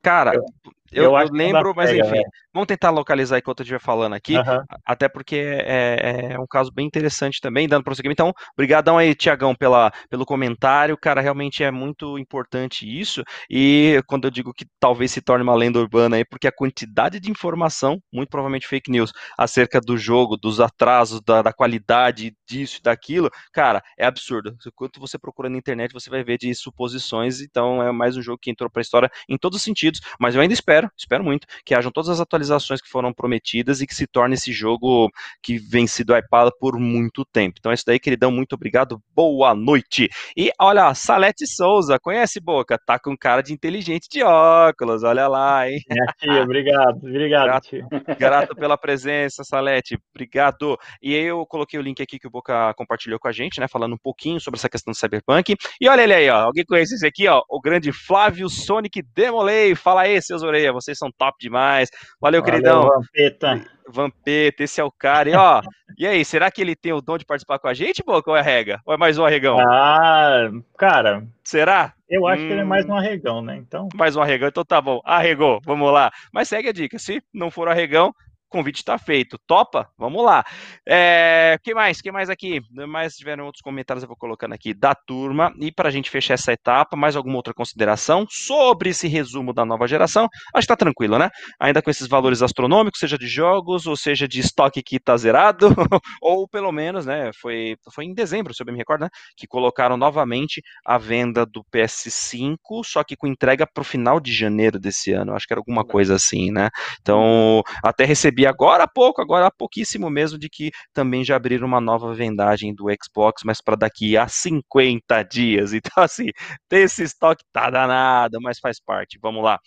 Cara, 0.00 0.34
eu, 0.34 0.44
eu, 0.92 1.04
eu, 1.04 1.18
eu 1.18 1.32
lembro, 1.32 1.74
mas 1.74 1.90
enfim, 1.90 2.22
vamos 2.52 2.66
tentar 2.66 2.90
localizar 2.90 3.38
enquanto 3.38 3.60
eu 3.60 3.64
estiver 3.64 3.80
falando 3.80 4.12
aqui, 4.14 4.36
uhum. 4.36 4.64
até 4.84 5.08
porque 5.08 5.36
é, 5.36 6.32
é, 6.32 6.38
um 6.38 6.46
caso 6.46 6.70
bem 6.72 6.86
interessante 6.86 7.40
também, 7.40 7.66
dando 7.66 7.84
prosseguimento. 7.84 8.22
Então, 8.22 8.32
brigadão 8.56 8.98
aí, 8.98 9.14
Tiagão, 9.14 9.54
pela, 9.54 9.90
pelo 10.10 10.26
comentário, 10.26 10.96
cara, 10.96 11.20
realmente 11.20 11.64
é 11.64 11.70
muito 11.70 12.18
importante 12.18 12.86
isso, 12.86 13.22
e 13.50 14.00
quando 14.06 14.26
eu 14.26 14.30
digo 14.30 14.52
que 14.52 14.66
talvez 14.78 15.10
se 15.10 15.20
torne 15.20 15.42
uma 15.42 15.54
lenda 15.54 15.78
urbana 15.78 16.16
aí, 16.16 16.24
porque 16.24 16.46
a 16.46 16.52
quantidade 16.52 17.18
de 17.18 17.30
informação, 17.30 17.98
muito 18.12 18.28
provavelmente 18.28 18.68
fake 18.68 18.90
news, 18.90 19.10
acerca 19.38 19.80
do 19.80 19.96
jogo, 19.96 20.36
dos 20.36 20.60
atrasos, 20.60 21.20
da, 21.22 21.42
da 21.42 21.52
qualidade 21.52 22.34
disso 22.46 22.78
e 22.78 22.82
daquilo, 22.82 23.30
cara, 23.52 23.82
é 23.98 24.06
absurdo. 24.06 24.54
Enquanto 24.66 25.00
você 25.00 25.18
procura 25.18 25.48
na 25.48 25.56
internet, 25.56 25.92
você 25.92 26.10
vai 26.10 26.22
ver 26.22 26.38
de 26.38 26.54
suposições, 26.54 27.40
então 27.40 27.82
é 27.82 27.90
mais 27.90 28.16
um 28.16 28.22
jogo 28.22 28.38
que 28.40 28.50
entrou 28.50 28.70
pra 28.70 28.82
história 28.82 29.10
em 29.28 29.36
todos 29.36 29.58
os 29.58 29.62
sentidos, 29.64 30.00
mas 30.20 30.34
eu 30.34 30.40
ainda 30.40 30.54
espero 30.54 30.83
espero, 30.84 30.90
espero 30.96 31.24
muito, 31.24 31.46
que 31.64 31.74
hajam 31.74 31.90
todas 31.90 32.10
as 32.10 32.20
atualizações 32.20 32.80
que 32.80 32.88
foram 32.88 33.12
prometidas 33.12 33.80
e 33.80 33.86
que 33.86 33.94
se 33.94 34.06
torne 34.06 34.34
esse 34.34 34.52
jogo 34.52 35.10
que 35.42 35.58
vem 35.58 35.86
sido 35.86 36.16
hypado 36.16 36.52
por 36.58 36.78
muito 36.78 37.24
tempo. 37.24 37.56
Então 37.58 37.72
é 37.72 37.74
isso 37.74 37.84
daí, 37.86 37.98
queridão, 37.98 38.30
muito 38.30 38.54
obrigado, 38.54 39.00
boa 39.14 39.54
noite. 39.54 40.08
E 40.36 40.50
olha, 40.60 40.92
Salete 40.94 41.46
Souza, 41.46 41.98
conhece 41.98 42.40
Boca? 42.40 42.78
Tá 42.78 42.98
com 42.98 43.16
cara 43.16 43.42
de 43.42 43.52
inteligente 43.52 44.08
de 44.10 44.22
óculos, 44.22 45.02
olha 45.02 45.28
lá, 45.28 45.68
hein? 45.68 45.80
Minha 45.88 46.06
tia, 46.18 46.42
obrigado, 46.42 46.96
obrigado, 46.96 47.44
grato, 47.44 47.68
tia. 47.68 47.86
Grato 48.18 48.54
pela 48.54 48.76
presença, 48.76 49.44
Salete, 49.44 49.98
obrigado. 50.14 50.76
E 51.02 51.14
aí 51.14 51.24
eu 51.24 51.44
coloquei 51.46 51.78
o 51.78 51.82
link 51.82 52.02
aqui 52.02 52.18
que 52.18 52.26
o 52.26 52.30
Boca 52.30 52.74
compartilhou 52.74 53.18
com 53.18 53.28
a 53.28 53.32
gente, 53.32 53.60
né, 53.60 53.68
falando 53.68 53.94
um 53.94 53.98
pouquinho 53.98 54.40
sobre 54.40 54.58
essa 54.58 54.68
questão 54.68 54.92
do 54.92 54.96
Cyberpunk. 54.96 55.54
E 55.80 55.88
olha 55.88 56.02
ele 56.02 56.14
aí, 56.14 56.28
ó, 56.30 56.44
alguém 56.44 56.64
conhece 56.64 56.94
esse 56.94 57.06
aqui, 57.06 57.28
ó, 57.28 57.42
o 57.48 57.60
grande 57.60 57.92
Flávio 57.92 58.48
Sonic 58.48 59.02
Demolei. 59.14 59.74
Fala 59.74 60.02
aí, 60.02 60.20
seus 60.20 60.42
orelhas 60.42 60.63
vocês 60.72 60.98
são 60.98 61.10
top 61.10 61.36
demais. 61.40 61.90
Valeu, 62.20 62.40
Valeu 62.40 62.44
queridão. 62.44 62.88
Vampeta. 62.88 63.64
Vampeta, 63.88 64.64
esse 64.64 64.80
é 64.80 64.84
o 64.84 64.90
cara. 64.90 65.30
E 65.30 65.34
ó, 65.34 65.60
e 65.98 66.06
aí, 66.06 66.24
será 66.24 66.50
que 66.50 66.60
ele 66.60 66.74
tem 66.74 66.92
o 66.92 67.00
dom 67.00 67.18
de 67.18 67.24
participar 67.24 67.58
com 67.58 67.68
a 67.68 67.74
gente, 67.74 68.02
Boca, 68.04 68.30
ou 68.30 68.36
é 68.36 68.42
rega? 68.42 68.80
Ou 68.86 68.94
é 68.94 68.96
mais 68.96 69.18
um 69.18 69.24
arregão? 69.24 69.58
Ah, 69.60 70.50
cara. 70.78 71.26
Será? 71.42 71.92
Eu 72.08 72.26
acho 72.26 72.42
hum, 72.42 72.46
que 72.46 72.52
ele 72.52 72.60
é 72.60 72.64
mais 72.64 72.86
hum. 72.86 72.90
um 72.90 72.96
arregão, 72.96 73.42
né? 73.42 73.56
Então. 73.56 73.88
Mais 73.94 74.16
um 74.16 74.22
arregão, 74.22 74.48
então 74.48 74.64
tá 74.64 74.80
bom. 74.80 75.00
Arregou, 75.04 75.60
vamos 75.64 75.92
lá. 75.92 76.10
Mas 76.32 76.48
segue 76.48 76.68
a 76.68 76.72
dica. 76.72 76.98
Se 76.98 77.22
não 77.32 77.50
for 77.50 77.68
arregão, 77.68 78.14
convite 78.48 78.76
está 78.76 78.96
feito. 78.98 79.38
Topa? 79.46 79.88
Vamos 79.98 80.24
lá. 80.24 80.44
É, 80.86 81.58
que 81.62 81.74
mais? 81.74 82.00
que 82.00 82.12
mais 82.12 82.30
aqui? 82.30 82.60
Mais 82.88 83.14
tiveram 83.14 83.46
outros 83.46 83.62
comentários, 83.62 84.02
eu 84.02 84.08
vou 84.08 84.16
colocando 84.16 84.52
aqui 84.52 84.72
da 84.72 84.94
turma. 84.94 85.52
E 85.60 85.72
para 85.72 85.88
a 85.88 85.92
gente 85.92 86.10
fechar 86.10 86.34
essa 86.34 86.52
etapa, 86.52 86.96
mais 86.96 87.16
alguma 87.16 87.36
outra 87.36 87.54
consideração 87.54 88.26
sobre 88.28 88.90
esse 88.90 89.08
resumo 89.08 89.52
da 89.52 89.64
nova 89.64 89.86
geração? 89.86 90.28
Acho 90.54 90.66
que 90.66 90.72
está 90.72 90.76
tranquilo, 90.76 91.18
né? 91.18 91.30
Ainda 91.58 91.82
com 91.82 91.90
esses 91.90 92.06
valores 92.06 92.42
astronômicos, 92.42 93.00
seja 93.00 93.18
de 93.18 93.26
jogos, 93.26 93.86
ou 93.86 93.96
seja 93.96 94.28
de 94.28 94.40
estoque 94.40 94.82
que 94.82 94.96
está 94.96 95.16
zerado, 95.16 95.68
ou 96.22 96.48
pelo 96.48 96.70
menos, 96.72 97.06
né? 97.06 97.30
Foi, 97.40 97.76
foi 97.92 98.04
em 98.04 98.14
dezembro, 98.14 98.54
se 98.54 98.62
eu 98.62 98.66
bem 98.66 98.74
me 98.74 98.78
recordo, 98.78 99.02
né? 99.02 99.08
Que 99.36 99.46
colocaram 99.46 99.96
novamente 99.96 100.62
a 100.84 100.98
venda 100.98 101.44
do 101.44 101.64
PS5, 101.64 102.56
só 102.84 103.02
que 103.02 103.16
com 103.16 103.26
entrega 103.26 103.66
para 103.66 103.82
o 103.82 103.84
final 103.84 104.20
de 104.20 104.32
janeiro 104.32 104.78
desse 104.78 105.12
ano. 105.12 105.34
Acho 105.34 105.46
que 105.46 105.52
era 105.52 105.60
alguma 105.60 105.84
coisa 105.84 106.14
assim, 106.14 106.50
né? 106.50 106.70
Então, 107.00 107.62
até 107.82 108.04
recebi 108.04 108.43
agora 108.46 108.84
há 108.84 108.88
pouco, 108.88 109.20
agora 109.20 109.46
há 109.46 109.50
pouquíssimo 109.50 110.10
mesmo, 110.10 110.38
de 110.38 110.48
que 110.48 110.70
também 110.92 111.24
já 111.24 111.36
abriram 111.36 111.66
uma 111.66 111.80
nova 111.80 112.12
vendagem 112.14 112.74
do 112.74 112.86
Xbox, 113.02 113.42
mas 113.44 113.60
para 113.60 113.76
daqui 113.76 114.16
a 114.16 114.28
50 114.28 115.22
dias. 115.24 115.72
Então, 115.84 116.02
assim, 116.02 116.30
ter 116.68 116.80
esse 116.80 117.02
estoque 117.02 117.44
tá 117.52 117.68
danado, 117.68 118.38
mas 118.40 118.58
faz 118.58 118.80
parte. 118.80 119.18
Vamos 119.20 119.44
lá. 119.44 119.58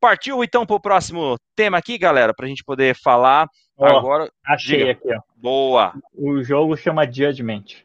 Partiu 0.00 0.42
então 0.42 0.64
para 0.66 0.76
o 0.76 0.80
próximo 0.80 1.36
tema 1.54 1.78
aqui, 1.78 1.98
galera, 1.98 2.34
para 2.34 2.46
a 2.46 2.48
gente 2.48 2.64
poder 2.64 2.96
falar 2.96 3.46
oh, 3.76 3.84
agora. 3.84 4.30
Achei 4.46 4.78
Diga. 4.78 4.92
aqui, 4.92 5.14
ó. 5.14 5.20
Boa. 5.36 5.92
O 6.14 6.42
jogo 6.42 6.76
chama 6.76 7.04
Judgment. 7.04 7.84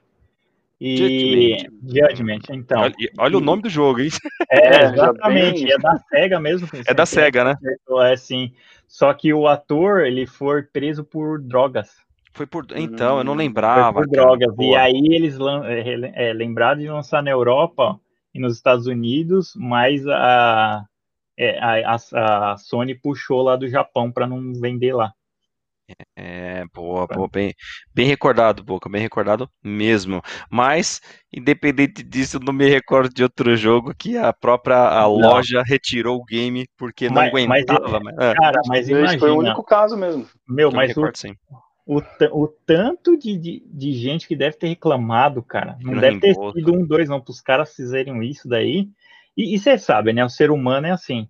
E 0.88 0.97
Judgment, 0.97 2.09
Judgment 2.09 2.41
então. 2.51 2.81
Olha, 2.81 2.95
olha, 3.17 3.38
o 3.38 3.41
nome 3.41 3.63
do 3.63 3.69
jogo, 3.69 4.01
hein? 4.01 4.09
É, 4.51 4.86
exatamente. 4.86 5.71
É 5.71 5.77
da 5.79 5.97
SEGA 5.97 6.39
mesmo. 6.39 6.67
É 6.86 6.93
da 6.93 7.05
SEGA, 7.05 7.43
né? 7.43 7.55
É, 8.03 8.15
sim. 8.15 8.53
Só 8.88 9.11
que 9.13 9.33
o 9.33 9.47
ator, 9.47 10.05
ele 10.05 10.27
foi 10.27 10.61
preso 10.61 11.03
por 11.03 11.41
drogas. 11.41 11.89
Foi 12.33 12.45
por. 12.45 12.67
Então, 12.75 13.17
eu 13.17 13.23
não 13.23 13.33
hum, 13.33 13.38
lembrava. 13.38 13.93
Foi 13.93 14.03
por 14.03 14.11
drogas. 14.11 14.55
E 14.59 14.75
aí 14.75 15.07
eles 15.09 15.39
é, 15.65 16.29
é, 16.29 16.33
lembraram 16.33 16.79
de 16.79 16.88
lançar 16.88 17.23
na 17.23 17.31
Europa 17.31 17.99
e 18.31 18.39
nos 18.39 18.55
Estados 18.55 18.86
Unidos, 18.86 19.53
mas 19.55 20.07
a, 20.07 20.86
é, 21.36 21.57
a, 21.59 21.95
a, 21.95 22.57
Sony 22.57 22.93
puxou 22.93 23.41
lá 23.41 23.55
do 23.55 23.67
Japão 23.67 24.11
para 24.11 24.27
não 24.27 24.53
vender 24.53 24.93
lá. 24.93 25.13
É, 26.15 26.63
boa, 26.73 27.05
boa, 27.05 27.27
bem, 27.31 27.53
bem 27.93 28.07
recordado, 28.07 28.63
Boca, 28.63 28.89
bem 28.89 29.01
recordado 29.01 29.47
mesmo. 29.63 30.21
Mas, 30.49 30.99
independente 31.31 32.01
disso, 32.01 32.38
eu 32.38 32.41
não 32.41 32.53
me 32.53 32.67
recordo 32.67 33.13
de 33.13 33.21
outro 33.21 33.55
jogo 33.55 33.93
que 33.95 34.17
a 34.17 34.33
própria 34.33 34.77
a 34.77 35.05
loja 35.05 35.61
retirou 35.63 36.17
o 36.17 36.25
game 36.25 36.65
porque 36.75 37.07
não 37.07 37.21
aguentava. 37.21 37.99
Mas, 37.99 38.17
é. 38.17 38.33
Cara, 38.33 38.61
mas 38.67 38.89
imagina, 38.89 39.19
foi 39.19 39.29
o 39.29 39.38
único 39.38 39.63
caso 39.63 39.95
mesmo. 39.95 40.27
Meu, 40.47 40.71
mas 40.71 40.89
recordo, 40.89 41.13
o, 41.86 41.99
o, 41.99 42.43
o, 42.43 42.47
tanto 42.65 43.15
de, 43.15 43.38
de, 43.38 43.63
de, 43.67 43.93
gente 43.93 44.27
que 44.27 44.36
deve 44.36 44.57
ter 44.57 44.67
reclamado, 44.67 45.43
cara, 45.43 45.77
não, 45.81 45.93
não 45.93 46.01
deve 46.01 46.19
ter 46.19 46.33
sido 46.33 46.73
um, 46.73 46.86
dois, 46.86 47.07
não, 47.07 47.21
para 47.21 47.31
os 47.31 47.41
caras 47.41 47.75
fizerem 47.75 48.23
isso 48.23 48.47
daí. 48.47 48.89
E 49.38 49.59
você 49.59 49.77
sabe, 49.77 50.13
né? 50.13 50.23
O 50.25 50.29
ser 50.29 50.49
humano 50.49 50.88
é 50.88 50.91
assim 50.91 51.27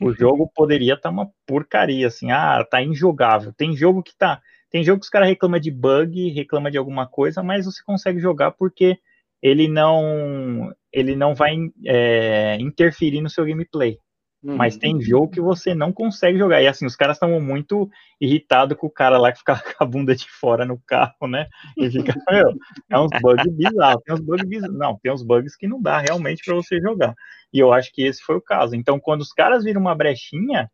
o 0.00 0.12
jogo 0.12 0.50
poderia 0.54 0.94
estar 0.94 1.08
tá 1.08 1.10
uma 1.10 1.30
porcaria, 1.46 2.06
assim, 2.06 2.30
ah, 2.30 2.64
tá 2.68 2.82
injogável. 2.82 3.52
Tem 3.52 3.76
jogo 3.76 4.02
que 4.02 4.16
tá. 4.16 4.40
Tem 4.70 4.84
jogo 4.84 5.00
que 5.00 5.04
os 5.04 5.10
caras 5.10 5.28
reclamam 5.28 5.60
de 5.60 5.70
bug, 5.70 6.30
reclama 6.30 6.70
de 6.70 6.78
alguma 6.78 7.06
coisa, 7.06 7.42
mas 7.42 7.66
você 7.66 7.82
consegue 7.84 8.18
jogar 8.18 8.52
porque 8.52 8.98
ele 9.42 9.68
não 9.68 10.72
ele 10.92 11.14
não 11.14 11.34
vai 11.34 11.56
é, 11.84 12.56
interferir 12.60 13.20
no 13.20 13.30
seu 13.30 13.44
gameplay. 13.44 13.98
Uhum. 14.46 14.54
Mas 14.54 14.76
tem 14.76 15.00
jogo 15.00 15.28
que 15.28 15.40
você 15.40 15.74
não 15.74 15.92
consegue 15.92 16.38
jogar. 16.38 16.62
E 16.62 16.68
assim, 16.68 16.86
os 16.86 16.94
caras 16.94 17.16
estavam 17.16 17.40
muito 17.40 17.90
irritados 18.20 18.78
com 18.78 18.86
o 18.86 18.90
cara 18.90 19.18
lá 19.18 19.32
que 19.32 19.40
ficava 19.40 19.60
com 19.74 19.82
a 19.82 19.86
bunda 19.86 20.14
de 20.14 20.30
fora 20.30 20.64
no 20.64 20.78
carro, 20.86 21.26
né? 21.28 21.48
E 21.76 21.90
fica, 21.90 22.14
meu, 22.30 22.54
é 22.88 22.98
uns 22.98 23.10
bugs 23.20 23.52
bizarros. 23.52 24.02
Tem 24.04 24.14
uns 24.14 24.20
bugs 24.20 24.48
bizarros. 24.48 24.78
Não, 24.78 24.96
tem 25.02 25.12
uns 25.12 25.24
bugs 25.24 25.56
que 25.56 25.66
não 25.66 25.82
dá 25.82 25.98
realmente 25.98 26.44
para 26.44 26.54
você 26.54 26.80
jogar. 26.80 27.12
E 27.52 27.58
eu 27.58 27.72
acho 27.72 27.92
que 27.92 28.02
esse 28.02 28.22
foi 28.22 28.36
o 28.36 28.40
caso. 28.40 28.76
Então, 28.76 29.00
quando 29.00 29.22
os 29.22 29.32
caras 29.32 29.64
viram 29.64 29.80
uma 29.80 29.96
brechinha, 29.96 30.70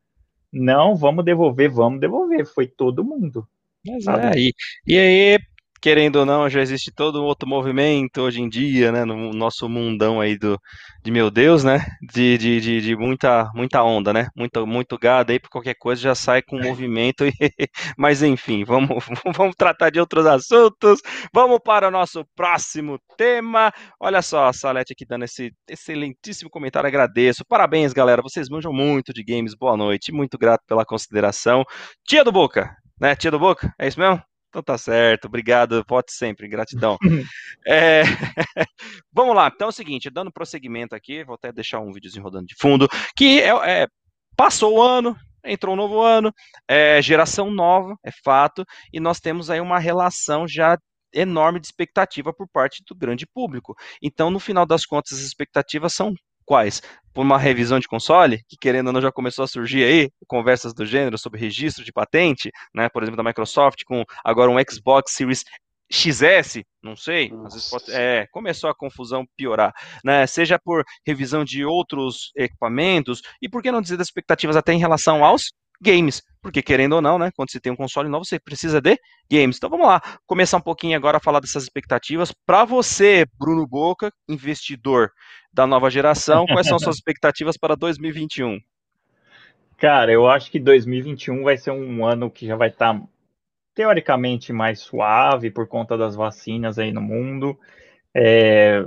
não, 0.53 0.95
vamos 0.95 1.25
devolver, 1.25 1.71
vamos 1.71 1.99
devolver. 1.99 2.45
Foi 2.45 2.67
todo 2.67 3.03
mundo. 3.03 3.49
Mas 3.87 4.07
é, 4.07 4.39
e, 4.39 4.55
e 4.87 4.99
aí 4.99 5.39
querendo 5.83 6.21
ou 6.21 6.25
não, 6.25 6.49
já 6.49 6.61
existe 6.63 6.93
todo 6.93 7.21
um 7.21 7.25
outro 7.25 7.49
movimento 7.49 8.23
hoje 8.23 8.41
em 8.41 8.49
dia, 8.49 8.93
né, 8.93 9.05
no 9.05 9.33
nosso 9.33 9.69
mundão 9.69 10.21
aí 10.21 10.39
do, 10.39 10.57
de 11.03 11.11
meu 11.11 11.29
Deus, 11.29 11.65
né, 11.65 11.85
de, 12.01 12.39
de, 12.39 12.61
de, 12.61 12.81
de 12.81 12.97
muita, 12.97 13.51
muita 13.53 13.83
onda, 13.83 14.13
né, 14.13 14.29
muito, 14.37 14.65
muito 14.65 14.97
gado 14.97 15.33
aí, 15.33 15.41
por 15.41 15.51
qualquer 15.51 15.75
coisa 15.75 16.01
já 16.01 16.15
sai 16.15 16.41
com 16.41 16.57
movimento, 16.57 17.27
e, 17.27 17.33
mas 17.99 18.23
enfim, 18.23 18.65
vamos, 18.65 19.05
vamos 19.37 19.57
tratar 19.57 19.91
de 19.91 19.99
outros 19.99 20.25
assuntos, 20.25 21.01
vamos 21.35 21.59
para 21.65 21.89
o 21.89 21.91
nosso 21.91 22.25
próximo 22.37 22.97
tema, 23.17 23.73
olha 24.01 24.23
só, 24.23 24.47
a 24.47 24.53
Salete 24.53 24.93
aqui 24.93 25.05
dando 25.05 25.25
esse 25.25 25.53
excelentíssimo 25.69 26.49
comentário, 26.49 26.87
agradeço, 26.87 27.45
parabéns 27.45 27.93
galera, 27.93 28.23
vocês 28.23 28.49
manjam 28.49 28.73
muito 28.73 29.13
de 29.13 29.25
games, 29.25 29.53
boa 29.57 29.77
noite, 29.77 30.13
muito 30.13 30.39
grato 30.39 30.63
pela 30.65 30.85
consideração, 30.85 31.65
tia 32.07 32.23
do 32.23 32.31
Boca, 32.31 32.71
né, 33.01 33.17
tia 33.17 33.33
do 33.33 33.39
Boca, 33.41 33.75
é 33.81 33.89
isso 33.89 33.99
mesmo? 33.99 34.32
Então 34.53 34.63
tá 34.63 34.77
certo, 34.77 35.25
obrigado, 35.25 35.83
vote 35.89 36.13
sempre, 36.13 36.47
gratidão. 36.47 36.99
é... 37.67 38.03
Vamos 39.11 39.35
lá, 39.35 39.51
então 39.53 39.69
é 39.69 39.71
o 39.71 39.73
seguinte, 39.73 40.11
dando 40.11 40.31
prosseguimento 40.31 40.95
aqui, 40.95 41.25
vou 41.25 41.37
até 41.37 41.51
deixar 41.51 41.81
um 41.81 41.91
videozinho 41.91 42.23
rodando 42.23 42.49
de 42.49 42.55
fundo, 42.61 42.87
que 43.17 43.41
é, 43.41 43.49
é 43.83 43.87
passou 44.37 44.75
o 44.77 44.83
ano, 44.83 45.17
entrou 45.43 45.73
um 45.73 45.77
novo 45.77 46.03
ano, 46.03 46.31
é, 46.69 47.01
geração 47.01 47.51
nova, 47.51 47.97
é 48.05 48.11
fato, 48.23 48.63
e 48.93 49.01
nós 49.01 49.21
temos 49.21 49.49
aí 49.49 49.59
uma 49.59 49.79
relação 49.79 50.47
já 50.47 50.77
enorme 51.15 51.59
de 51.59 51.67
expectativa 51.67 52.31
por 52.31 52.47
parte 52.47 52.83
do 52.87 52.95
grande 52.95 53.27
público. 53.27 53.75
Então, 54.03 54.31
no 54.31 54.39
final 54.39 54.67
das 54.67 54.85
contas, 54.85 55.19
as 55.19 55.25
expectativas 55.25 55.95
são 55.95 56.15
quais? 56.53 56.83
Por 57.15 57.23
uma 57.23 57.39
revisão 57.39 57.81
de 57.81 57.89
console, 57.89 58.43
que 58.47 58.59
querendo 58.61 58.89
ou 58.89 58.93
não 58.93 59.01
já 59.01 59.11
começou 59.11 59.43
a 59.43 59.49
surgir 59.49 59.85
aí, 59.85 60.11
conversas 60.27 60.75
do 60.75 60.85
gênero 60.85 61.17
sobre 61.17 61.41
registro 61.41 61.83
de 61.83 61.91
patente, 61.91 62.51
né, 62.75 62.91
por 62.91 63.03
exemplo, 63.03 63.17
da 63.17 63.27
Microsoft, 63.27 63.85
com 63.87 64.05
agora 64.23 64.51
um 64.51 64.57
Xbox 64.71 65.13
Series 65.13 65.45
XS, 65.91 66.63
não 66.83 66.95
sei, 66.95 67.33
às 67.47 67.55
vezes 67.55 67.71
pode, 67.71 67.91
é, 67.91 68.27
começou 68.31 68.69
a 68.69 68.75
confusão 68.75 69.25
piorar, 69.35 69.73
né? 70.05 70.27
Seja 70.27 70.59
por 70.59 70.85
revisão 71.07 71.43
de 71.43 71.65
outros 71.65 72.33
equipamentos 72.37 73.23
e 73.41 73.49
por 73.49 73.63
que 73.63 73.73
não 73.73 73.81
dizer 73.81 73.97
das 73.97 74.09
expectativas 74.09 74.57
até 74.57 74.75
em 74.75 74.79
relação 74.79 75.25
aos 75.25 75.53
games, 75.83 76.23
porque 76.41 76.63
querendo 76.63 76.95
ou 76.95 77.03
não, 77.03 77.19
né, 77.19 77.31
quando 77.37 77.51
você 77.51 77.61
tem 77.61 77.73
um 77.73 77.77
console 77.77 78.09
novo, 78.09 78.25
você 78.25 78.39
precisa 78.39 78.81
de 78.81 78.97
games. 79.31 79.57
Então 79.57 79.69
vamos 79.69 79.87
lá, 79.87 80.01
começar 80.27 80.57
um 80.57 80.63
pouquinho 80.63 80.97
agora 80.97 81.17
a 81.19 81.21
falar 81.21 81.41
dessas 81.41 81.65
expectativas. 81.65 82.33
Para 82.47 82.65
você, 82.65 83.27
Bruno 83.39 83.67
Boca, 83.67 84.13
investidor 84.29 85.11
da 85.53 85.67
nova 85.67 85.91
geração, 85.91 86.47
quais 86.47 86.67
são 86.67 86.79
suas 86.79 86.97
expectativas 86.97 87.57
para 87.57 87.77
2021? 87.77 88.59
Cara, 89.77 90.13
eu 90.13 90.29
acho 90.29 90.51
que 90.51 90.61
2021 90.61 91.43
vai 91.43 91.57
ser 91.57 91.73
um 91.73 92.07
ano 92.07 92.31
que 92.31 92.47
já 92.47 92.55
vai 92.55 92.69
estar 92.69 92.95
tá, 92.95 93.03
teoricamente 93.75 94.53
mais 94.53 94.81
suave 94.81 95.51
por 95.51 95.67
conta 95.67 95.99
das 95.99 96.15
vacinas 96.15 96.79
aí 96.79 96.93
no 96.93 97.01
mundo. 97.01 97.59
É, 98.15 98.81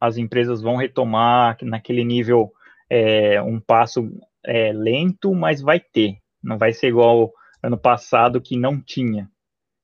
as 0.00 0.16
empresas 0.16 0.60
vão 0.60 0.76
retomar 0.76 1.56
naquele 1.62 2.02
nível 2.02 2.52
é, 2.90 3.40
um 3.42 3.60
passo 3.60 4.10
é, 4.44 4.72
lento, 4.72 5.34
mas 5.34 5.60
vai 5.60 5.80
ter. 5.80 6.16
Não 6.42 6.58
vai 6.58 6.72
ser 6.72 6.88
igual 6.88 7.32
ano 7.62 7.78
passado 7.78 8.40
que 8.40 8.56
não 8.56 8.80
tinha. 8.80 9.28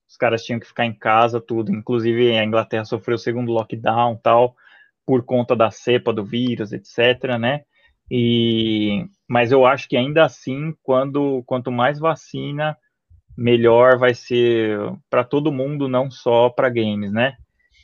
Os 0.09 0.17
caras 0.17 0.45
tinham 0.45 0.61
que 0.61 0.67
ficar 0.67 0.87
em 0.87 0.97
casa, 0.97 1.41
tudo. 1.41 1.73
Inclusive 1.73 2.37
a 2.39 2.45
Inglaterra 2.45 2.85
sofreu 2.85 3.17
o 3.17 3.19
segundo 3.19 3.53
lockdown, 3.53 4.17
tal, 4.23 4.55
por 5.07 5.25
conta 5.25 5.57
da 5.57 5.71
cepa 5.71 6.13
do 6.13 6.25
vírus, 6.25 6.73
etc, 6.73 7.39
né? 7.39 7.63
E 8.11 9.07
mas 9.29 9.51
eu 9.51 9.67
acho 9.67 9.89
que 9.89 9.97
ainda 9.97 10.25
assim, 10.25 10.75
quando 10.83 11.43
quanto 11.47 11.73
mais 11.73 11.99
vacina, 11.99 12.77
melhor 13.37 13.99
vai 13.99 14.15
ser 14.15 14.79
para 15.11 15.25
todo 15.25 15.53
mundo, 15.53 15.89
não 15.89 16.11
só 16.11 16.49
para 16.51 16.69
games, 16.69 17.13
né? 17.13 17.35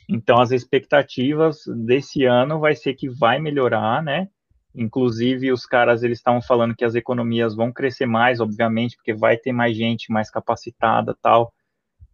Então 0.09 0.39
as 0.39 0.51
expectativas 0.51 1.63
desse 1.85 2.25
ano 2.25 2.59
vai 2.59 2.75
ser 2.75 2.93
que 2.93 3.09
vai 3.09 3.39
melhorar, 3.39 4.03
né? 4.03 4.27
Inclusive, 4.73 5.51
os 5.51 5.65
caras 5.65 6.01
eles 6.01 6.19
estavam 6.19 6.41
falando 6.41 6.75
que 6.75 6.85
as 6.85 6.95
economias 6.95 7.55
vão 7.55 7.71
crescer 7.71 8.05
mais, 8.05 8.39
obviamente, 8.39 8.95
porque 8.95 9.13
vai 9.13 9.37
ter 9.37 9.51
mais 9.51 9.75
gente 9.75 10.11
mais 10.11 10.29
capacitada 10.29 11.15
tal. 11.21 11.53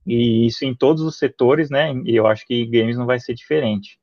E 0.06 0.48
isso 0.48 0.66
em 0.66 0.74
todos 0.74 1.04
os 1.04 1.18
setores, 1.18 1.70
né? 1.70 1.94
E 2.06 2.16
eu 2.16 2.26
acho 2.26 2.46
que 2.48 2.66
games 2.66 2.98
não 2.98 3.06
vai 3.06 3.20
ser 3.20 3.34
diferente. 3.34 4.00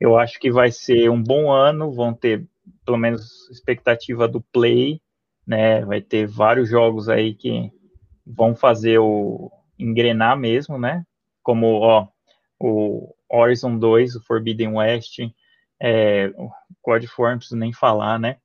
Eu 0.00 0.16
acho 0.16 0.38
que 0.38 0.50
vai 0.50 0.70
ser 0.70 1.10
um 1.10 1.22
bom 1.22 1.50
ano, 1.50 1.92
vão 1.92 2.14
ter 2.14 2.46
pelo 2.84 2.96
menos 2.96 3.50
expectativa 3.50 4.28
do 4.28 4.40
Play, 4.40 5.00
né? 5.46 5.84
Vai 5.84 6.00
ter 6.00 6.26
vários 6.26 6.68
jogos 6.68 7.08
aí 7.08 7.34
que 7.34 7.70
vão 8.24 8.54
fazer 8.54 8.98
o 8.98 9.50
engrenar 9.78 10.38
mesmo, 10.38 10.78
né? 10.78 11.04
Como 11.42 11.80
ó, 11.80 12.06
o 12.58 13.14
Horizon 13.28 13.76
2, 13.78 14.16
o 14.16 14.24
Forbidden 14.24 14.74
West, 14.74 15.18
é, 15.80 16.32
o 16.36 16.50
God 16.84 17.04
Form, 17.06 17.32
não 17.32 17.38
preciso 17.38 17.56
nem 17.56 17.72
falar, 17.72 18.18
né? 18.18 18.36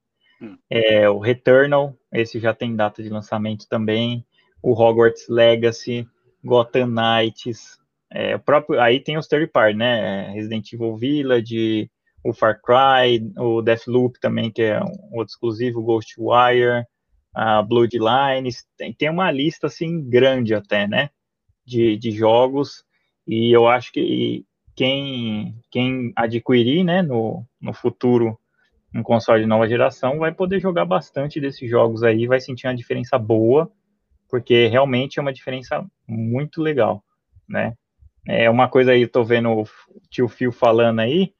Hum. 0.41 0.57
É, 0.69 1.09
o 1.09 1.19
Returnal, 1.19 1.95
esse 2.11 2.39
já 2.39 2.53
tem 2.53 2.75
data 2.75 3.01
de 3.01 3.09
lançamento 3.09 3.67
também. 3.67 4.25
O 4.61 4.73
Hogwarts 4.73 5.27
Legacy, 5.27 6.07
Gotham 6.43 6.87
Knights. 6.87 7.77
É, 8.11 8.35
o 8.35 8.39
próprio, 8.39 8.79
aí 8.79 8.99
tem 8.99 9.17
os 9.17 9.27
third 9.27 9.47
party, 9.47 9.75
né? 9.75 10.29
Resident 10.31 10.71
Evil 10.71 10.95
Village, 10.95 11.89
o 12.23 12.33
Far 12.33 12.61
Cry, 12.61 13.31
o 13.37 13.61
Deathloop 13.61 14.19
também, 14.19 14.51
que 14.51 14.61
é 14.61 14.79
um 14.79 15.17
outro 15.17 15.33
exclusivo, 15.33 15.81
Ghostwire, 15.81 16.85
a 17.33 17.61
Bloodlines. 17.61 18.65
Tem, 18.77 18.93
tem 18.93 19.09
uma 19.09 19.31
lista, 19.31 19.67
assim, 19.67 20.07
grande 20.07 20.53
até, 20.53 20.87
né? 20.87 21.09
De, 21.65 21.97
de 21.97 22.11
jogos. 22.11 22.83
E 23.27 23.51
eu 23.55 23.67
acho 23.67 23.91
que 23.91 24.45
quem, 24.75 25.55
quem 25.69 26.11
adquirir 26.15 26.83
né, 26.83 27.01
no, 27.01 27.45
no 27.61 27.73
futuro 27.73 28.37
um 28.93 29.01
console 29.01 29.41
de 29.41 29.47
nova 29.47 29.67
geração 29.67 30.19
vai 30.19 30.31
poder 30.31 30.59
jogar 30.59 30.85
bastante 30.85 31.39
desses 31.39 31.69
jogos 31.69 32.03
aí, 32.03 32.27
vai 32.27 32.39
sentir 32.39 32.67
uma 32.67 32.75
diferença 32.75 33.17
boa, 33.17 33.71
porque 34.29 34.67
realmente 34.67 35.17
é 35.17 35.21
uma 35.21 35.33
diferença 35.33 35.83
muito 36.07 36.61
legal, 36.61 37.03
né? 37.47 37.73
É 38.27 38.49
uma 38.49 38.69
coisa 38.69 38.91
aí, 38.91 39.05
tô 39.07 39.23
vendo 39.23 39.49
o 39.51 39.67
tio 40.09 40.29
Phil 40.29 40.51
falando 40.51 40.99
aí, 40.99 41.33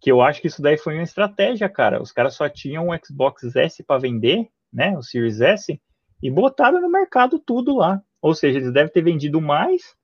que 0.00 0.12
eu 0.12 0.22
acho 0.22 0.40
que 0.40 0.46
isso 0.46 0.62
daí 0.62 0.76
foi 0.76 0.94
uma 0.94 1.02
estratégia, 1.02 1.68
cara. 1.68 2.00
Os 2.00 2.12
caras 2.12 2.34
só 2.34 2.48
tinham 2.48 2.88
um 2.88 2.98
Xbox 3.04 3.56
S 3.56 3.82
para 3.82 4.00
vender, 4.00 4.48
né, 4.72 4.96
o 4.96 5.02
Series 5.02 5.40
S, 5.40 5.80
e 6.22 6.30
botaram 6.30 6.80
no 6.80 6.90
mercado 6.90 7.38
tudo 7.38 7.76
lá. 7.76 8.00
Ou 8.20 8.34
seja, 8.34 8.58
eles 8.58 8.72
devem 8.72 8.92
ter 8.92 9.02
vendido 9.02 9.40
mais 9.40 9.96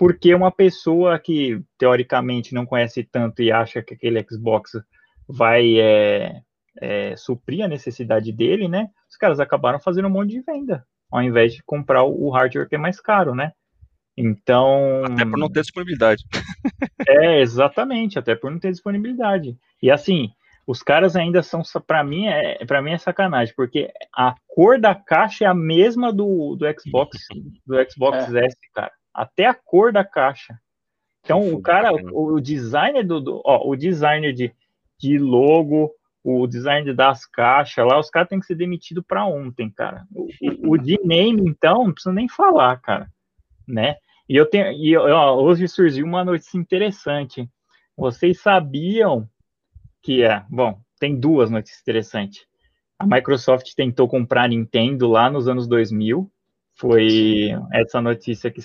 porque 0.00 0.34
uma 0.34 0.50
pessoa 0.50 1.18
que 1.18 1.62
teoricamente 1.76 2.54
não 2.54 2.64
conhece 2.64 3.04
tanto 3.04 3.42
e 3.42 3.52
acha 3.52 3.82
que 3.82 3.92
aquele 3.92 4.24
Xbox 4.26 4.70
vai 5.28 5.78
é, 5.78 6.40
é, 6.80 7.14
suprir 7.16 7.62
a 7.62 7.68
necessidade 7.68 8.32
dele, 8.32 8.66
né? 8.66 8.88
Os 9.10 9.18
caras 9.18 9.38
acabaram 9.38 9.78
fazendo 9.78 10.08
um 10.08 10.10
monte 10.10 10.30
de 10.30 10.40
venda, 10.40 10.86
ao 11.12 11.22
invés 11.22 11.52
de 11.52 11.62
comprar 11.62 12.02
o 12.02 12.30
hardware 12.30 12.66
que 12.66 12.76
é 12.76 12.78
mais 12.78 12.98
caro, 12.98 13.34
né? 13.34 13.52
Então. 14.16 15.04
Até 15.04 15.26
por 15.26 15.38
não 15.38 15.50
ter 15.50 15.60
disponibilidade. 15.60 16.24
é, 17.06 17.42
exatamente, 17.42 18.18
até 18.18 18.34
por 18.34 18.50
não 18.50 18.58
ter 18.58 18.70
disponibilidade. 18.70 19.54
E 19.82 19.90
assim, 19.90 20.30
os 20.66 20.82
caras 20.82 21.14
ainda 21.14 21.42
são, 21.42 21.60
para 21.86 22.02
mim, 22.02 22.26
é, 22.26 22.64
para 22.64 22.80
mim 22.80 22.92
é 22.92 22.98
sacanagem, 22.98 23.52
porque 23.54 23.92
a 24.16 24.34
cor 24.48 24.80
da 24.80 24.94
caixa 24.94 25.44
é 25.44 25.46
a 25.46 25.52
mesma 25.52 26.10
do, 26.10 26.56
do 26.56 26.64
Xbox, 26.80 27.18
do 27.66 27.76
Xbox 27.86 28.34
é. 28.34 28.46
S, 28.46 28.56
cara 28.72 28.92
até 29.12 29.46
a 29.46 29.54
cor 29.54 29.92
da 29.92 30.04
caixa. 30.04 30.58
Então, 31.22 31.52
o 31.52 31.60
cara, 31.60 31.92
o, 31.92 32.34
o 32.34 32.40
designer 32.40 33.06
do, 33.06 33.20
do, 33.20 33.42
ó, 33.44 33.68
o 33.68 33.76
designer 33.76 34.32
de, 34.32 34.52
de 34.98 35.18
logo, 35.18 35.92
o 36.24 36.46
design 36.46 36.92
das 36.94 37.26
caixas 37.26 37.86
lá, 37.86 37.98
os 37.98 38.10
caras 38.10 38.28
têm 38.28 38.40
que 38.40 38.46
ser 38.46 38.54
demitidos 38.54 39.04
para 39.06 39.26
ontem, 39.26 39.70
cara. 39.70 40.06
O, 40.14 40.22
o, 40.22 40.72
o, 40.72 40.78
de 40.78 40.98
name, 41.04 41.42
então, 41.48 41.84
não 41.84 41.92
precisa 41.92 42.12
nem 42.12 42.28
falar, 42.28 42.80
cara, 42.80 43.08
né? 43.66 43.96
E 44.28 44.36
eu 44.36 44.46
tenho, 44.46 44.72
e 44.72 44.96
ó, 44.96 45.34
hoje 45.36 45.66
surgiu 45.66 46.06
uma 46.06 46.24
notícia 46.24 46.56
interessante. 46.56 47.48
Vocês 47.96 48.40
sabiam 48.40 49.28
que 50.02 50.22
é, 50.22 50.44
bom, 50.48 50.80
tem 50.98 51.18
duas 51.18 51.50
notícias 51.50 51.80
interessantes. 51.80 52.46
A 52.98 53.06
Microsoft 53.06 53.74
tentou 53.74 54.06
comprar 54.08 54.44
a 54.44 54.48
Nintendo 54.48 55.08
lá 55.08 55.30
nos 55.30 55.48
anos 55.48 55.66
2000. 55.66 56.30
Foi 56.74 57.48
essa 57.72 58.00
notícia 58.00 58.50
que 58.50 58.60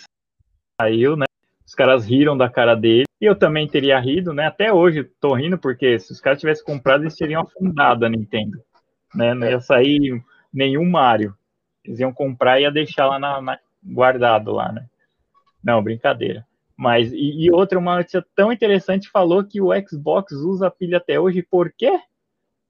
saiu, 0.80 1.16
né? 1.16 1.26
Os 1.66 1.74
caras 1.74 2.06
riram 2.06 2.38
da 2.38 2.50
cara 2.50 2.76
dele. 2.76 3.06
E 3.20 3.26
eu 3.26 3.36
também 3.36 3.68
teria 3.68 4.00
rido, 4.00 4.34
né? 4.34 4.46
Até 4.46 4.72
hoje 4.72 5.04
tô 5.20 5.34
rindo, 5.34 5.58
porque 5.58 5.98
se 6.00 6.12
os 6.12 6.22
caras 6.22 6.40
tivessem 6.40 6.66
comprado, 6.66 7.04
eles 7.04 7.16
teriam 7.16 7.42
afundado 7.42 8.06
a 8.06 8.10
Nintendo. 8.10 8.62
né? 9.14 9.34
Não 9.34 9.48
ia 9.48 9.60
sair 9.60 10.22
nenhum 10.54 10.88
Mario. 10.90 11.36
Eles 11.84 12.00
iam 12.00 12.14
comprar 12.14 12.60
e 12.60 12.64
ia 12.64 12.72
deixar 12.72 13.08
lá 13.08 13.18
na, 13.18 13.42
na 13.42 13.60
guardado 13.84 14.52
lá, 14.52 14.72
né? 14.72 14.86
Não, 15.64 15.82
brincadeira. 15.82 16.46
Mas, 16.78 17.12
e, 17.14 17.46
e, 17.46 17.52
outra, 17.52 17.80
uma 17.80 17.98
notícia 17.98 18.24
tão 18.36 18.52
interessante, 18.52 19.10
falou 19.10 19.44
que 19.44 19.62
o 19.62 19.70
Xbox 19.88 20.34
usa 20.34 20.70
pilha 20.70 20.98
até 20.98 21.20
hoje, 21.20 21.42
por 21.42 21.72
quê? 21.72 22.00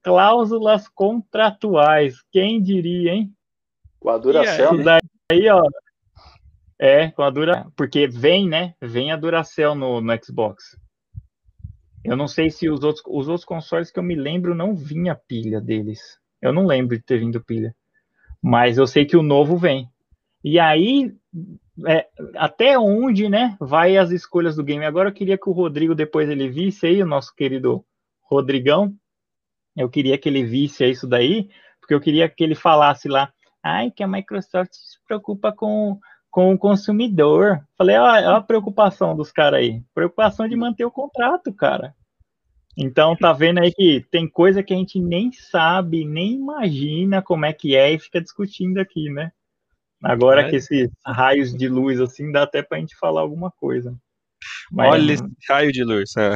Cláusulas 0.02 0.88
contratuais. 0.88 2.22
Quem 2.30 2.62
diria, 2.62 3.12
hein? 3.12 3.34
Com 3.98 4.10
a 4.10 4.18
Duracell, 4.18 4.74
e 4.74 4.84
né? 4.84 4.98
Daí, 5.28 5.48
ó, 5.48 5.62
é, 6.78 7.10
com 7.10 7.22
a 7.22 7.30
Dura, 7.30 7.66
porque 7.76 8.06
vem, 8.06 8.48
né? 8.48 8.74
Vem 8.80 9.10
a 9.10 9.16
Duracell 9.16 9.74
no, 9.74 10.00
no 10.00 10.24
Xbox. 10.24 10.76
Eu 12.04 12.16
não 12.16 12.28
sei 12.28 12.50
se 12.50 12.68
os 12.68 12.84
outros, 12.84 13.02
os 13.06 13.28
outros 13.28 13.44
consoles 13.44 13.90
que 13.90 13.98
eu 13.98 14.02
me 14.02 14.14
lembro 14.14 14.54
não 14.54 14.76
vinha 14.76 15.14
pilha 15.14 15.60
deles. 15.60 16.00
Eu 16.40 16.52
não 16.52 16.64
lembro 16.64 16.96
de 16.96 17.02
ter 17.02 17.18
vindo 17.18 17.42
pilha. 17.42 17.74
Mas 18.42 18.78
eu 18.78 18.86
sei 18.86 19.04
que 19.04 19.16
o 19.16 19.22
novo 19.22 19.56
vem. 19.56 19.88
E 20.44 20.60
aí, 20.60 21.12
é, 21.88 22.06
até 22.36 22.78
onde, 22.78 23.28
né, 23.28 23.56
vai 23.60 23.96
as 23.96 24.10
escolhas 24.10 24.54
do 24.54 24.62
game? 24.62 24.84
Agora 24.84 25.08
eu 25.08 25.12
queria 25.12 25.36
que 25.36 25.48
o 25.48 25.52
Rodrigo 25.52 25.94
depois 25.94 26.28
ele 26.28 26.48
visse 26.48 26.86
aí, 26.86 27.02
o 27.02 27.06
nosso 27.06 27.34
querido 27.34 27.84
Rodrigão. 28.22 28.94
Eu 29.76 29.90
queria 29.90 30.16
que 30.16 30.28
ele 30.28 30.44
visse 30.44 30.84
isso 30.88 31.06
daí, 31.08 31.48
porque 31.80 31.92
eu 31.92 32.00
queria 32.00 32.28
que 32.28 32.44
ele 32.44 32.54
falasse 32.54 33.08
lá, 33.08 33.32
ai, 33.62 33.90
que 33.90 34.02
a 34.02 34.08
Microsoft 34.08 34.72
se 34.72 34.98
preocupa 35.06 35.52
com, 35.52 35.98
com 36.36 36.52
o 36.52 36.58
consumidor. 36.58 37.66
Falei, 37.78 37.96
olha 37.96 38.36
a 38.36 38.42
preocupação 38.42 39.16
dos 39.16 39.32
caras 39.32 39.60
aí. 39.60 39.82
Preocupação 39.94 40.46
de 40.46 40.54
manter 40.54 40.84
o 40.84 40.90
contrato, 40.90 41.50
cara. 41.50 41.94
Então 42.76 43.16
tá 43.16 43.32
vendo 43.32 43.60
aí 43.60 43.72
que 43.72 44.04
tem 44.10 44.28
coisa 44.28 44.62
que 44.62 44.74
a 44.74 44.76
gente 44.76 45.00
nem 45.00 45.32
sabe, 45.32 46.04
nem 46.04 46.34
imagina 46.34 47.22
como 47.22 47.46
é 47.46 47.54
que 47.54 47.74
é 47.74 47.90
e 47.90 47.98
fica 47.98 48.20
discutindo 48.20 48.76
aqui, 48.76 49.08
né? 49.08 49.32
Agora 50.04 50.42
é. 50.42 50.50
que 50.50 50.56
esses 50.56 50.90
raios 51.06 51.54
de 51.54 51.70
luz 51.70 51.98
assim 52.02 52.30
dá 52.30 52.42
até 52.42 52.62
pra 52.62 52.78
gente 52.80 52.94
falar 52.96 53.22
alguma 53.22 53.50
coisa. 53.50 53.96
Mas, 54.70 54.92
Olha 54.92 55.12
esse 55.14 55.24
raio 55.48 55.72
de 55.72 55.84
luz. 55.84 56.10
É. 56.18 56.34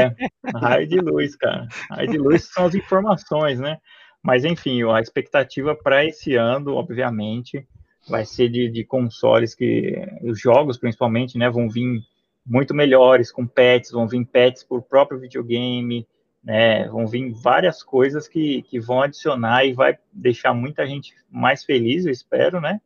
é, 0.00 0.58
raio 0.58 0.88
de 0.88 0.98
luz, 0.98 1.36
cara. 1.36 1.68
Raio 1.90 2.10
de 2.10 2.16
luz 2.16 2.48
são 2.50 2.64
as 2.64 2.74
informações, 2.74 3.60
né? 3.60 3.76
Mas 4.22 4.46
enfim, 4.46 4.82
a 4.90 4.98
expectativa 4.98 5.74
para 5.74 6.06
esse 6.06 6.34
ano, 6.36 6.72
obviamente, 6.72 7.68
vai 8.08 8.24
ser 8.24 8.48
de, 8.48 8.68
de 8.70 8.84
consoles 8.84 9.54
que 9.54 9.94
os 10.22 10.40
jogos, 10.40 10.78
principalmente, 10.78 11.36
né, 11.36 11.50
vão 11.50 11.68
vir 11.68 12.02
muito 12.44 12.72
melhores, 12.72 13.32
com 13.32 13.46
pets, 13.46 13.90
vão 13.90 14.06
vir 14.06 14.24
pets 14.24 14.62
por 14.62 14.82
próprio 14.82 15.18
videogame, 15.18 16.06
né, 16.42 16.88
vão 16.88 17.06
vir 17.06 17.32
várias 17.32 17.82
coisas 17.82 18.28
que, 18.28 18.62
que 18.62 18.78
vão 18.78 19.02
adicionar 19.02 19.64
e 19.64 19.72
vai 19.72 19.98
deixar 20.12 20.54
muita 20.54 20.86
gente 20.86 21.12
mais 21.28 21.64
feliz, 21.64 22.06
eu 22.06 22.12
espero, 22.12 22.60
né, 22.60 22.80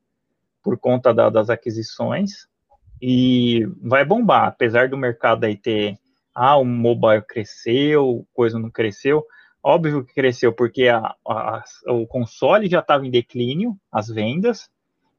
por 0.62 0.78
conta 0.78 1.12
da, 1.12 1.28
das 1.28 1.50
aquisições, 1.50 2.48
e 3.00 3.66
vai 3.82 4.04
bombar, 4.04 4.46
apesar 4.46 4.88
do 4.88 4.96
mercado 4.96 5.44
aí 5.44 5.56
ter, 5.56 5.98
ah, 6.34 6.56
o 6.56 6.64
mobile 6.64 7.22
cresceu, 7.22 8.26
coisa 8.32 8.58
não 8.58 8.70
cresceu, 8.70 9.24
óbvio 9.62 10.04
que 10.04 10.14
cresceu 10.14 10.52
porque 10.52 10.88
a, 10.88 11.14
a, 11.26 11.64
o 11.88 12.06
console 12.06 12.68
já 12.68 12.80
estava 12.80 13.06
em 13.06 13.10
declínio, 13.10 13.76
as 13.92 14.08
vendas, 14.08 14.70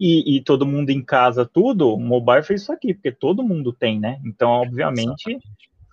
e, 0.04 0.38
e, 0.38 0.44
todo 0.44 0.66
mundo 0.66 0.90
em 0.90 1.00
casa, 1.00 1.46
tudo, 1.46 1.94
o 1.94 2.00
mobile 2.00 2.42
fez 2.42 2.64
isso 2.64 2.74
aqui, 2.74 2.92
porque 2.92 3.12
todo 3.12 3.44
mundo 3.44 3.72
tem, 3.72 4.00
né? 4.00 4.20
Então, 4.26 4.50
obviamente, 4.50 5.38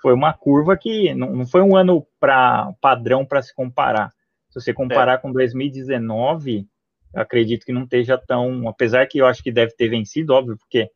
foi 0.01 0.15
uma 0.15 0.33
curva 0.33 0.79
que 0.79 1.15
não, 1.15 1.37
não 1.37 1.47
foi 1.47 1.61
um 1.61 1.77
ano 1.77 2.07
para 2.19 2.73
padrão 2.81 3.27
para 3.27 3.43
se 3.43 3.55
comparar. 3.55 4.11
Se 4.49 4.59
você 4.59 4.73
comparar 4.73 5.13
é. 5.13 5.19
com 5.19 5.31
2019, 5.31 6.67
eu 7.15 7.21
acredito 7.21 7.67
que 7.67 7.73
não 7.73 7.83
esteja 7.83 8.17
tão. 8.17 8.67
Apesar 8.67 9.07
que 9.07 9.19
eu 9.19 9.27
acho 9.27 9.43
que 9.43 9.53
deve 9.53 9.77
ter 9.77 9.91
vencido, 9.91 10.33
óbvio, 10.33 10.57
porque 10.57 10.91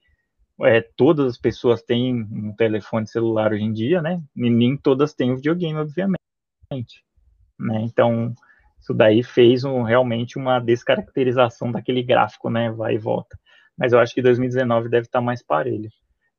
é, 0.63 0.81
todas 0.97 1.27
as 1.27 1.37
pessoas 1.37 1.83
têm 1.83 2.15
um 2.15 2.55
telefone 2.57 3.07
celular 3.07 3.53
hoje 3.53 3.65
em 3.65 3.75
dia, 3.75 4.01
né? 4.01 4.23
E 4.35 4.49
nem 4.49 4.75
todas 4.75 5.13
têm 5.13 5.33
o 5.33 5.37
videogame, 5.37 5.79
obviamente. 5.79 6.17
Né? 7.59 7.83
Então, 7.83 8.35
isso 8.83 8.93
daí 8.93 9.23
fez 9.23 9.63
um, 9.63 9.83
realmente 9.83 10.37
uma 10.37 10.59
descaracterização 10.59 11.71
daquele 11.71 12.03
gráfico, 12.03 12.51
né? 12.51 12.69
Vai 12.73 12.97
e 12.97 12.99
volta. 12.99 13.39
Mas 13.79 13.93
eu 13.93 14.01
acho 14.01 14.13
que 14.13 14.21
2019 14.21 14.89
deve 14.89 15.07
estar 15.07 15.21
mais 15.21 15.41
parelho. 15.41 15.89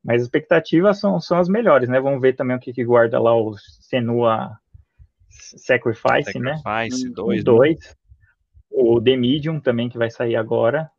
Mas 0.04 0.18
as 0.18 0.24
expectativas 0.24 1.00
são, 1.00 1.22
são 1.22 1.40
as 1.40 1.48
melhores, 1.48 1.88
né? 1.88 2.02
Vamos 2.02 2.22
ver 2.22 2.34
também 2.34 2.58
o 2.58 2.60
que, 2.60 2.74
que 2.74 2.84
guarda 2.84 3.18
lá 3.18 3.34
o 3.34 3.56
Senua 3.58 4.58
Sacrifice, 5.30 6.04
Sacrifice 6.04 6.40
né? 6.40 6.58
Sacrifice 6.58 7.10
2. 7.14 7.80
Né? 7.80 7.94
O 8.70 9.02
The 9.02 9.16
Medium 9.16 9.62
também, 9.62 9.88
que 9.88 9.98
vai 9.98 10.12
sair 10.12 10.36
agora. 10.36 10.92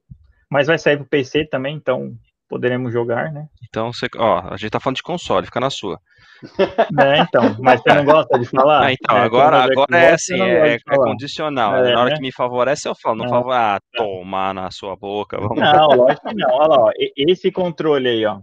Mas 0.51 0.67
vai 0.67 0.79
sair 0.79 0.97
para 0.97 1.05
o 1.05 1.09
PC 1.09 1.45
também, 1.45 1.77
então 1.77 2.17
poderemos 2.55 2.93
jogar, 2.93 3.33
né? 3.33 3.49
Então, 3.69 3.93
você, 3.93 4.07
ó, 4.17 4.53
a 4.53 4.57
gente 4.57 4.71
tá 4.71 4.79
falando 4.79 4.95
de 4.95 5.03
console, 5.03 5.47
fica 5.47 5.59
na 5.59 5.71
sua. 5.71 5.99
É, 7.01 7.21
então, 7.21 7.57
mas 7.59 7.81
você 7.81 7.95
não 7.95 8.05
gosta 8.05 8.39
de 8.39 8.47
falar? 8.47 8.87
Ah, 8.87 8.93
então, 8.93 9.17
é, 9.17 9.21
agora, 9.23 9.65
agora 9.65 9.97
é 9.97 10.13
assim, 10.13 10.41
é, 10.41 10.75
é, 10.75 10.79
condicional. 10.97 11.77
É, 11.77 11.93
na 11.93 12.01
hora 12.01 12.11
né? 12.11 12.17
que 12.17 12.23
me 12.23 12.31
favorece, 12.31 12.87
eu 12.87 12.95
falo, 12.95 13.17
não 13.17 13.25
é. 13.25 13.29
favorece, 13.29 13.61
ah, 13.65 13.81
tomar 13.97 14.55
na 14.55 14.71
sua 14.71 14.95
boca, 14.95 15.41
vamos 15.41 15.59
Não, 15.59 15.89
lógico 15.89 16.29
que 16.29 16.35
não, 16.35 16.51
olha 16.51 16.69
lá, 16.69 16.85
ó, 16.85 16.91
esse 17.17 17.51
controle 17.51 18.09
aí, 18.09 18.27
ó, 18.27 18.41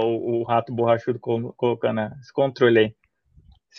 o, 0.00 0.40
o 0.40 0.42
rato 0.44 0.72
borrachudo 0.72 1.18
colocando 1.18 2.00
esse 2.20 2.32
controle 2.32 2.78
aí. 2.78 2.94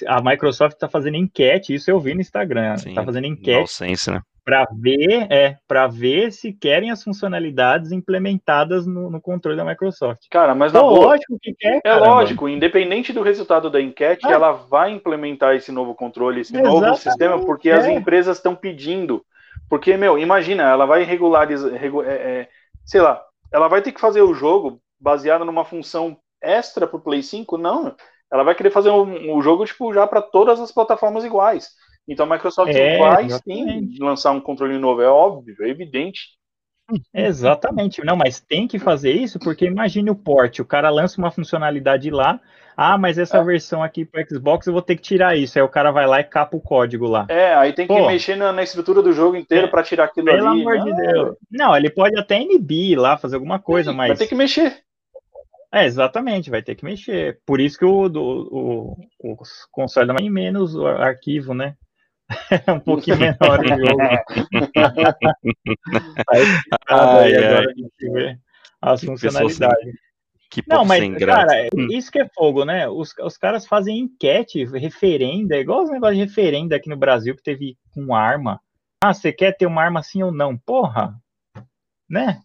A 0.08 0.22
Microsoft 0.22 0.74
está 0.74 0.90
fazendo 0.90 1.18
enquete, 1.18 1.74
isso 1.74 1.90
eu 1.90 2.00
vi 2.00 2.14
no 2.14 2.22
Instagram, 2.22 2.76
está 2.76 3.04
fazendo 3.04 3.28
enquete. 3.28 3.72
Sense, 3.72 4.12
né? 4.12 4.22
para 4.44 4.68
ver, 4.74 5.28
é, 5.32 5.58
para 5.68 5.88
ver 5.88 6.32
se 6.32 6.52
querem 6.52 6.92
as 6.92 7.04
funcionalidades 7.04 7.92
implementadas 7.92 8.86
no, 8.86 9.10
no 9.10 9.22
controle 9.22 9.58
da 9.58 9.64
Microsoft. 9.64 10.24
Cara, 10.30 10.54
mas 10.54 10.76
é 10.76 10.80
lógico 10.80 11.38
que 11.42 11.54
quer. 11.54 11.82
É 11.84 11.96
lógico, 11.96 12.50
independente 12.50 13.14
do 13.14 13.22
resultado 13.22 13.70
da 13.70 13.82
enquete, 13.82 14.28
ah. 14.28 14.32
ela 14.32 14.52
vai 14.52 14.92
implementar 14.92 15.56
esse 15.56 15.72
novo 15.72 15.96
controle, 15.96 16.42
esse 16.42 16.54
Exatamente. 16.54 16.82
novo 16.82 16.98
sistema, 16.98 17.40
porque 17.40 17.70
é. 17.70 17.74
as 17.74 17.88
empresas 17.88 18.38
estão 18.38 18.56
pedindo. 18.56 19.26
Porque, 19.70 19.96
meu, 19.96 20.20
imagina, 20.20 20.64
ela 20.64 20.86
vai 20.86 21.04
regularizar, 21.04 21.72
regu, 21.72 22.04
é, 22.04 22.14
é, 22.14 22.50
sei 22.86 23.02
lá, 23.02 23.24
ela 23.52 23.68
vai 23.68 23.82
ter 23.82 23.94
que 23.94 24.02
fazer 24.02 24.22
o 24.22 24.34
jogo 24.34 24.80
baseado 25.00 25.46
numa 25.46 25.64
função 25.64 26.18
extra 26.42 26.86
para 26.86 26.98
o 26.98 27.02
Play 27.02 27.24
5? 27.24 27.58
Não, 27.58 27.96
ela 28.34 28.44
vai 28.44 28.56
querer 28.56 28.72
fazer 28.72 28.90
um, 28.90 29.38
um 29.38 29.42
jogo 29.44 29.64
tipo 29.64 29.94
já 29.94 30.08
para 30.08 30.22
todas 30.22 30.60
as 30.60 30.72
plataformas 30.72 31.24
iguais. 31.24 31.70
Então 32.08 32.26
a 32.26 32.30
Microsoft 32.30 32.74
é, 32.74 32.98
vai 32.98 33.30
sim 33.30 33.96
lançar 34.00 34.32
um 34.32 34.42
controle 34.42 34.78
novo, 34.80 35.02
é 35.02 35.08
óbvio, 35.08 35.56
é 35.62 35.70
evidente. 35.70 36.22
Exatamente, 37.14 38.04
não, 38.04 38.18
mas 38.18 38.42
tem 38.42 38.68
que 38.68 38.80
fazer 38.80 39.12
isso 39.12 39.40
porque 39.40 39.66
imagine 39.66 40.10
o 40.10 40.16
porte, 40.16 40.62
o 40.62 40.66
cara 40.66 40.90
lança 40.90 41.22
uma 41.22 41.32
funcionalidade 41.32 42.10
lá, 42.10 42.42
ah, 42.76 42.98
mas 42.98 43.20
essa 43.20 43.38
é. 43.38 43.44
versão 43.44 43.84
aqui 43.84 44.04
para 44.04 44.26
Xbox 44.26 44.66
eu 44.66 44.74
vou 44.74 44.82
ter 44.82 44.96
que 44.96 45.04
tirar 45.04 45.38
isso, 45.38 45.58
aí 45.58 45.64
o 45.64 45.70
cara 45.70 45.92
vai 45.92 46.08
lá 46.08 46.20
e 46.20 46.24
capa 46.24 46.58
o 46.58 46.62
código 46.62 47.08
lá. 47.08 47.28
É, 47.30 47.54
aí 47.54 47.72
tem 47.72 47.86
que 47.88 47.94
Pô, 47.94 48.08
mexer 48.08 48.36
na, 48.36 48.52
na, 48.52 48.64
estrutura 48.64 49.02
do 49.04 49.14
jogo 49.14 49.38
inteiro 49.38 49.68
é, 49.68 49.70
para 49.70 49.84
tirar 49.84 50.06
aquilo 50.06 50.26
pelo 50.26 50.50
ali. 50.50 50.64
Pelo 50.64 50.72
amor 50.74 50.84
de 50.84 51.02
Deus. 51.02 51.36
Não, 51.52 51.78
ele 51.78 51.92
pode 51.92 52.20
até 52.20 52.42
inibir 52.42 53.00
lá, 53.00 53.16
fazer 53.16 53.36
alguma 53.36 53.60
coisa, 53.60 53.92
Sim, 53.92 53.98
mas... 53.98 54.08
Vai 54.10 54.18
ter 54.18 54.28
que 54.28 54.36
mexer. 54.36 54.84
É, 55.74 55.86
exatamente, 55.86 56.52
vai 56.52 56.62
ter 56.62 56.76
que 56.76 56.86
mexer. 56.86 57.42
Por 57.48 57.60
isso 57.60 57.80
que 57.80 57.86
o, 57.86 58.08
do, 58.08 58.22
o, 58.22 58.96
o 59.20 59.38
console 59.72 60.08
dá 60.08 60.14
menos 60.14 60.76
arquivo, 60.78 61.56
né? 61.56 61.76
é 62.68 62.72
um 62.72 62.80
pouquinho 62.80 63.18
menor 63.18 63.60
o 63.60 63.68
jogo. 63.68 64.02
aí, 66.30 66.44
aí 66.88 67.36
agora 67.36 67.70
a 67.70 67.74
gente 67.74 68.12
vê 68.12 68.38
as 68.82 69.00
que 69.00 69.08
funcionalidades. 69.08 69.96
Que 70.50 70.64
não, 70.68 70.86
mas, 70.86 71.04
cara, 71.18 71.68
hum. 71.76 71.88
isso 71.90 72.12
que 72.12 72.20
é 72.20 72.30
fogo, 72.36 72.64
né? 72.64 72.88
Os, 72.88 73.12
os 73.20 73.38
caras 73.38 73.66
fazem 73.66 73.98
enquete, 73.98 74.64
referenda, 74.66 75.58
igual 75.58 75.82
os 75.82 75.90
negócios 75.90 76.20
de 76.20 76.26
referenda 76.26 76.76
aqui 76.76 76.88
no 76.88 76.96
Brasil 76.96 77.36
que 77.36 77.42
teve 77.42 77.76
com 77.92 78.14
arma. 78.14 78.62
Ah, 79.04 79.12
você 79.14 79.34
quer 79.34 79.58
ter 79.58 79.66
uma 79.66 79.82
arma 79.82 80.02
assim 80.02 80.22
ou 80.22 80.32
não? 80.32 80.56
Porra, 80.56 81.20
né? 82.08 82.40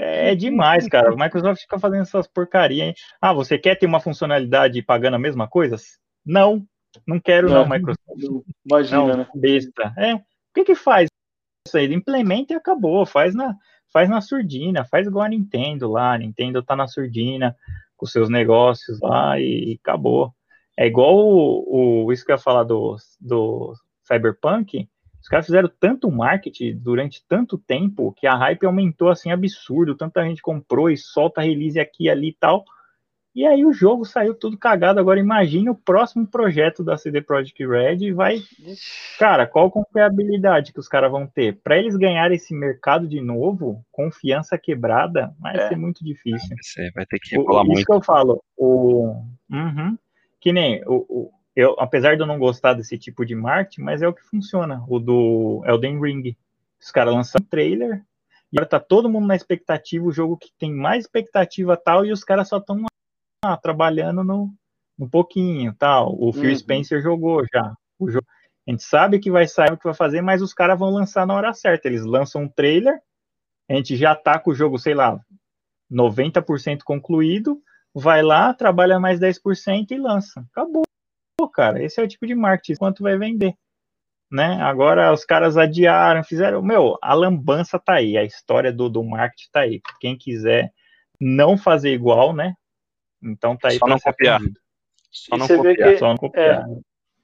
É, 0.00 0.32
demais, 0.36 0.86
cara. 0.86 1.12
O 1.12 1.18
Microsoft 1.18 1.60
fica 1.60 1.76
fazendo 1.76 2.02
essas 2.02 2.28
porcarias. 2.28 2.94
Ah, 3.20 3.32
você 3.32 3.58
quer 3.58 3.74
ter 3.74 3.84
uma 3.84 3.98
funcionalidade 3.98 4.80
pagando 4.80 5.14
a 5.14 5.18
mesma 5.18 5.48
coisa? 5.48 5.74
Não. 6.24 6.64
Não 7.04 7.18
quero, 7.18 7.48
não, 7.48 7.66
não 7.66 7.68
Microsoft. 7.68 8.46
Imagina, 8.64 8.98
não, 8.98 9.16
né? 9.16 9.28
Besta. 9.34 9.92
É. 9.98 10.14
O 10.14 10.22
que 10.54 10.62
que 10.62 10.74
faz 10.76 11.08
isso 11.66 11.76
aí? 11.76 11.92
Implementa 11.92 12.52
e 12.52 12.56
acabou. 12.56 13.04
Faz 13.04 13.34
na, 13.34 13.56
faz 13.92 14.08
na 14.08 14.20
surdina. 14.20 14.84
Faz 14.84 15.08
igual 15.08 15.24
a 15.24 15.28
Nintendo 15.28 15.90
lá. 15.90 16.12
A 16.12 16.18
Nintendo 16.18 16.62
tá 16.62 16.76
na 16.76 16.86
surdina 16.86 17.56
com 17.96 18.06
seus 18.06 18.30
negócios 18.30 19.00
lá 19.00 19.38
e, 19.40 19.72
e 19.72 19.80
acabou. 19.82 20.32
É 20.78 20.86
igual 20.86 21.16
o, 21.16 22.04
o, 22.04 22.12
isso 22.12 22.24
que 22.24 22.30
eu 22.30 22.36
ia 22.36 22.40
falar 22.40 22.62
do, 22.62 22.94
do 23.20 23.74
Cyberpunk. 24.04 24.88
Os 25.20 25.28
caras 25.28 25.46
fizeram 25.46 25.70
tanto 25.80 26.10
marketing 26.10 26.76
durante 26.76 27.24
tanto 27.28 27.58
tempo 27.58 28.12
que 28.12 28.26
a 28.26 28.34
hype 28.34 28.64
aumentou 28.64 29.08
assim 29.08 29.30
absurdo. 29.30 29.96
Tanta 29.96 30.24
gente 30.24 30.40
comprou 30.40 30.90
e 30.90 30.96
solta 30.96 31.40
release 31.42 31.78
aqui 31.78 32.08
ali 32.08 32.28
e 32.28 32.32
tal 32.32 32.64
E 33.34 33.44
aí 33.44 33.64
o 33.64 33.72
jogo 33.72 34.04
saiu 34.04 34.34
tudo 34.34 34.56
cagado. 34.56 34.98
Agora 35.00 35.20
imagine 35.20 35.68
o 35.68 35.74
próximo 35.74 36.26
projeto 36.26 36.84
da 36.84 36.96
CD 36.96 37.20
Projekt 37.20 37.66
Red 37.66 37.98
e 38.00 38.12
vai. 38.12 38.40
Cara, 39.18 39.46
qual 39.46 39.70
confiabilidade 39.70 40.72
que 40.72 40.80
os 40.80 40.88
caras 40.88 41.10
vão 41.10 41.26
ter? 41.26 41.60
Para 41.62 41.76
eles 41.76 41.96
ganharem 41.96 42.36
esse 42.36 42.54
mercado 42.54 43.06
de 43.06 43.20
novo, 43.20 43.84
confiança 43.90 44.56
quebrada, 44.56 45.34
vai 45.38 45.56
é. 45.56 45.68
ser 45.68 45.76
muito 45.76 46.04
difícil. 46.04 46.56
Você 46.62 46.90
vai 46.92 47.04
ter 47.06 47.18
que 47.18 47.36
rolar 47.36 47.64
muito. 47.64 47.78
Isso 47.78 47.86
que 47.86 47.92
eu 47.92 48.02
falo. 48.02 48.42
O... 48.56 49.14
Uhum. 49.50 49.98
Que 50.40 50.52
nem 50.52 50.82
o, 50.86 51.04
o, 51.08 51.30
eu, 51.58 51.74
apesar 51.76 52.14
de 52.14 52.22
eu 52.22 52.26
não 52.26 52.38
gostar 52.38 52.74
desse 52.74 52.96
tipo 52.96 53.26
de 53.26 53.34
marketing, 53.34 53.80
mas 53.80 54.00
é 54.00 54.06
o 54.06 54.14
que 54.14 54.22
funciona. 54.22 54.84
O 54.86 55.00
do 55.00 55.60
Elden 55.66 56.00
Ring. 56.00 56.36
Os 56.80 56.92
caras 56.92 57.12
lançam 57.12 57.40
um 57.42 57.44
trailer, 57.44 58.04
e 58.52 58.56
agora 58.56 58.68
tá 58.68 58.78
todo 58.78 59.10
mundo 59.10 59.26
na 59.26 59.34
expectativa, 59.34 60.06
o 60.06 60.12
jogo 60.12 60.36
que 60.36 60.52
tem 60.56 60.72
mais 60.72 61.04
expectativa 61.04 61.76
tal, 61.76 62.06
e 62.06 62.12
os 62.12 62.22
caras 62.22 62.48
só 62.48 62.58
estão 62.58 62.84
trabalhando 63.60 64.22
no, 64.22 64.54
no 64.96 65.10
pouquinho 65.10 65.74
tal. 65.76 66.16
O 66.16 66.32
Phil 66.32 66.50
uhum. 66.50 66.56
Spencer 66.56 67.02
jogou 67.02 67.44
já. 67.52 67.74
O 67.98 68.08
jogo. 68.08 68.24
A 68.64 68.70
gente 68.70 68.84
sabe 68.84 69.18
que 69.18 69.28
vai 69.28 69.48
sair 69.48 69.72
o 69.72 69.76
que 69.76 69.84
vai 69.84 69.94
fazer, 69.94 70.22
mas 70.22 70.40
os 70.40 70.54
caras 70.54 70.78
vão 70.78 70.90
lançar 70.90 71.26
na 71.26 71.34
hora 71.34 71.52
certa. 71.52 71.88
Eles 71.88 72.04
lançam 72.04 72.42
um 72.42 72.48
trailer, 72.48 73.02
a 73.68 73.74
gente 73.74 73.96
já 73.96 74.14
tá 74.14 74.38
com 74.38 74.52
o 74.52 74.54
jogo, 74.54 74.78
sei 74.78 74.94
lá, 74.94 75.18
90% 75.90 76.84
concluído, 76.84 77.60
vai 77.92 78.22
lá, 78.22 78.54
trabalha 78.54 79.00
mais 79.00 79.18
10% 79.18 79.90
e 79.90 79.98
lança. 79.98 80.46
Acabou, 80.52 80.84
cara. 81.58 81.82
Esse 81.82 82.00
é 82.00 82.04
o 82.04 82.08
tipo 82.08 82.26
de 82.26 82.34
marketing, 82.34 82.78
quanto 82.78 83.02
vai 83.02 83.18
vender 83.18 83.54
né? 84.30 84.60
Agora 84.60 85.12
os 85.12 85.24
caras 85.24 85.56
adiaram, 85.56 86.22
fizeram. 86.22 86.62
Meu, 86.62 86.98
a 87.02 87.14
lambança 87.14 87.78
tá 87.78 87.94
aí, 87.94 88.16
a 88.16 88.24
história 88.24 88.72
do, 88.72 88.88
do 88.88 89.02
marketing 89.02 89.48
tá 89.50 89.60
aí. 89.60 89.80
Quem 90.00 90.16
quiser 90.16 90.70
não 91.20 91.56
fazer 91.56 91.92
igual, 91.92 92.34
né? 92.34 92.54
Então 93.22 93.56
tá 93.56 93.68
aí 93.68 93.78
Só 93.78 93.86
não 93.86 93.98
copiar. 93.98 94.40
Só 95.10 95.36
não 95.36 95.48
copiar. 95.48 95.92
Que, 95.92 95.98
Só 95.98 96.08
não 96.08 96.16
copiar. 96.16 96.60
É, 96.60 96.64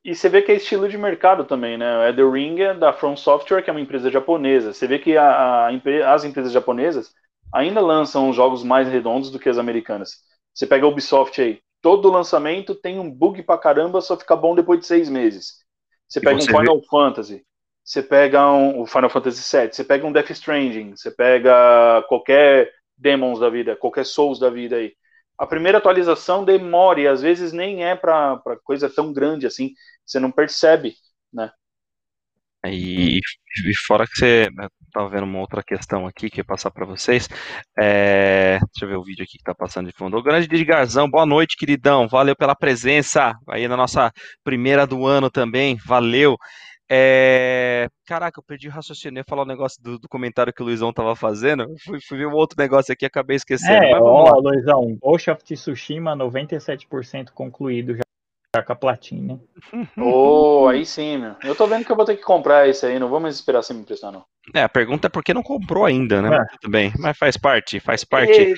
e 0.05 0.15
você 0.15 0.29
vê 0.29 0.43
que 0.43 0.51
é 0.51 0.57
estilo 0.57 0.89
de 0.89 0.99
mercado 0.99 1.45
também, 1.45 1.77
né? 1.77 1.99
O 1.99 2.05
Elder 2.05 2.31
Ring 2.31 2.61
é 2.61 2.75
da 2.75 2.93
From 2.93 3.17
Software, 3.17 3.63
que 3.63 3.71
é 3.71 3.73
uma 3.73 3.81
empresa 3.81 4.11
japonesa. 4.11 4.73
Você 4.73 4.87
vê 4.87 4.99
que 4.99 5.17
a, 5.17 5.69
a, 5.69 6.15
as 6.15 6.25
empresas 6.25 6.53
japonesas 6.53 7.13
ainda 7.53 7.81
lançam 7.81 8.33
jogos 8.33 8.65
mais 8.65 8.89
redondos 8.89 9.31
do 9.31 9.39
que 9.39 9.49
as 9.49 9.59
americanas. 9.59 10.23
Você 10.53 10.67
pega 10.67 10.87
a 10.87 10.89
Ubisoft 10.89 11.41
aí, 11.41 11.61
todo 11.85 12.11
lançamento 12.11 12.75
tem 12.75 12.99
um 12.99 13.11
bug 13.11 13.43
pra 13.43 13.59
caramba, 13.59 14.01
só 14.01 14.17
fica 14.17 14.35
bom 14.35 14.55
depois 14.55 14.81
de 14.81 14.87
seis 14.87 15.07
meses. 15.11 15.59
Você 16.09 16.19
pega 16.19 16.41
você 16.41 16.51
um 16.51 16.59
Final 16.59 16.81
vê... 16.81 16.87
Fantasy, 16.87 17.47
você 17.85 18.03
pega 18.03 18.51
um, 18.51 18.81
o 18.81 18.87
Final 18.87 19.11
Fantasy 19.11 19.55
VII, 19.55 19.71
você 19.71 19.85
pega 19.85 20.07
um 20.07 20.11
Death 20.11 20.31
Stranding, 20.31 20.97
você 20.97 21.11
pega 21.11 22.03
qualquer 22.09 22.73
Demons 22.97 23.39
da 23.39 23.51
vida, 23.51 23.77
qualquer 23.77 24.07
Souls 24.07 24.39
da 24.39 24.49
vida 24.49 24.77
aí. 24.77 24.95
A 25.37 25.47
primeira 25.47 25.77
atualização 25.77 26.43
demora 26.43 27.03
e 27.03 27.07
às 27.07 27.21
vezes 27.21 27.53
nem 27.53 27.85
é 27.85 27.95
para 27.95 28.41
coisa 28.65 28.89
tão 28.89 29.13
grande 29.13 29.47
assim, 29.47 29.75
você 30.07 30.19
não 30.19 30.31
percebe, 30.33 30.95
né? 31.31 31.53
E, 32.67 33.19
e 33.19 33.77
fora 33.87 34.07
que 34.07 34.17
você 34.17 34.49
estava 34.87 35.09
vendo 35.09 35.25
uma 35.25 35.41
outra 35.41 35.63
questão 35.63 36.07
aqui 36.07 36.31
que 36.31 36.41
ia 36.41 36.45
passar 36.45 36.71
para 36.71 36.87
vocês. 36.87 37.29
É, 37.79 38.59
deixa 38.59 38.85
eu 38.85 38.89
ver 38.89 38.97
o 38.97 39.03
vídeo 39.03 39.23
aqui 39.23 39.33
que 39.33 39.43
está 39.43 39.55
passando 39.55 39.89
de 39.89 39.97
fundo. 39.97 40.17
O 40.17 40.23
grande 40.23 40.65
Garzão, 40.65 41.11
boa 41.11 41.27
noite, 41.27 41.57
queridão. 41.57 42.09
Valeu 42.09 42.37
pela 42.37 42.55
presença 42.55 43.35
aí 43.49 43.67
na 43.67 43.77
nossa 43.77 44.13
primeira 44.45 44.87
do 44.87 45.07
ano 45.07 45.31
também. 45.31 45.77
Valeu. 45.85 46.37
É... 46.89 47.89
Caraca, 48.07 48.39
eu 48.39 48.45
perdi 48.45 48.69
o 48.69 48.71
raciocínio. 48.71 49.19
Eu 49.19 49.21
ia 49.21 49.25
falar 49.29 49.43
o 49.43 49.45
um 49.45 49.49
negócio 49.49 49.83
do, 49.83 49.99
do, 49.99 50.09
comentário 50.09 50.53
que 50.53 50.63
o 50.63 50.67
Luizão 50.67 50.93
tava 50.93 51.17
fazendo. 51.17 51.67
Fui, 51.85 51.99
fui, 52.01 52.19
ver 52.19 52.27
um 52.27 52.35
outro 52.35 52.57
negócio 52.59 52.93
aqui 52.93 53.05
acabei 53.05 53.37
esquecendo. 53.37 53.85
É, 53.85 53.99
ó, 54.01 54.39
Luizão, 54.39 54.97
Ghost 55.01 55.31
of 55.31 55.43
Tsushima, 55.43 56.15
97% 56.15 57.31
concluído 57.31 57.97
já 57.97 58.05
com 58.63 58.73
a 58.73 58.77
platina. 58.77 59.41
Oh, 59.97 60.67
aí 60.71 60.85
sim, 60.85 61.19
meu. 61.19 61.35
Eu 61.43 61.55
tô 61.55 61.67
vendo 61.67 61.85
que 61.85 61.91
eu 61.91 61.97
vou 61.97 62.05
ter 62.05 62.17
que 62.17 62.23
comprar 62.23 62.69
esse 62.69 62.87
aí, 62.87 62.99
não 62.99 63.09
vou 63.09 63.21
mais 63.21 63.35
esperar 63.35 63.63
você 63.63 63.75
me 63.75 63.81
emprestar, 63.81 64.13
não. 64.13 64.25
É, 64.55 64.63
a 64.63 64.69
pergunta 64.69 65.07
é 65.07 65.11
por 65.11 65.25
que 65.25 65.35
não 65.35 65.43
comprou 65.43 65.85
ainda, 65.85 66.21
né? 66.21 66.37
É. 66.37 66.57
Tudo 66.61 66.71
bem, 66.71 66.93
mas 66.99 67.17
faz 67.17 67.37
parte, 67.37 67.81
faz 67.81 68.05
parte. 68.05 68.55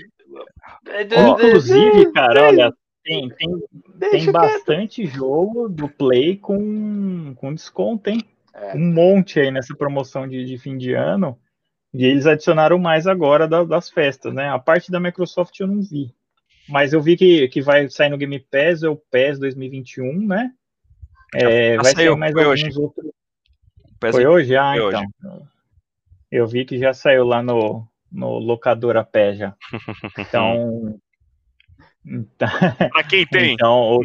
inclusive, 0.85 2.13
cara, 2.13 2.49
olha, 2.49 2.73
tem, 3.05 3.29
tem, 3.31 4.11
tem 4.11 4.33
bastante 4.33 5.07
jogo 5.07 5.69
do 5.69 5.89
Play 5.89 6.37
com, 6.37 7.35
com 7.37 7.55
desconto, 7.55 8.11
hein? 8.11 8.21
É. 8.53 8.75
Um 8.75 8.93
monte 8.93 9.39
aí 9.39 9.51
nessa 9.51 9.77
promoção 9.77 10.27
de, 10.27 10.45
de 10.45 10.59
fim 10.59 10.77
de 10.77 10.93
ano. 10.93 11.39
E 11.95 12.05
eles 12.05 12.27
adicionaram 12.27 12.79
mais 12.79 13.07
agora 13.07 13.47
das, 13.47 13.69
das 13.69 13.91
festas, 13.91 14.35
né? 14.35 14.49
A 14.49 14.59
parte 14.59 14.91
da 14.91 14.99
Microsoft 14.99 15.59
eu 15.61 15.67
não 15.67 15.81
vi. 15.81 16.13
Mas 16.69 16.93
eu 16.93 17.01
vi 17.01 17.17
que, 17.17 17.49
que 17.49 17.61
vai 17.61 17.89
sair 17.89 18.09
no 18.09 18.19
Game 18.19 18.39
Pass, 18.41 18.83
é 18.83 18.89
o 18.89 18.97
PES 18.97 19.39
2021, 19.39 20.27
né? 20.27 20.53
É, 21.35 21.77
vai 21.77 21.93
sair 21.93 22.17
mais 22.17 22.35
alguns 22.35 22.49
hoje. 22.49 22.81
outros. 22.81 23.07
Foi 24.13 24.27
hoje? 24.27 24.57
Ah, 24.57 24.75
foi 24.77 24.89
então. 24.89 25.03
Hoje. 25.33 25.43
Eu 26.31 26.47
vi 26.47 26.65
que 26.65 26.79
já 26.79 26.93
saiu 26.93 27.25
lá 27.25 27.43
no, 27.43 27.87
no 28.11 28.39
locadora 28.39 29.05
pé 29.05 29.35
já. 29.35 29.55
Então. 30.19 30.99
então 32.05 32.49
pra 32.91 33.05
quem 33.05 33.27
tem? 33.27 33.55
Então, 33.55 34.01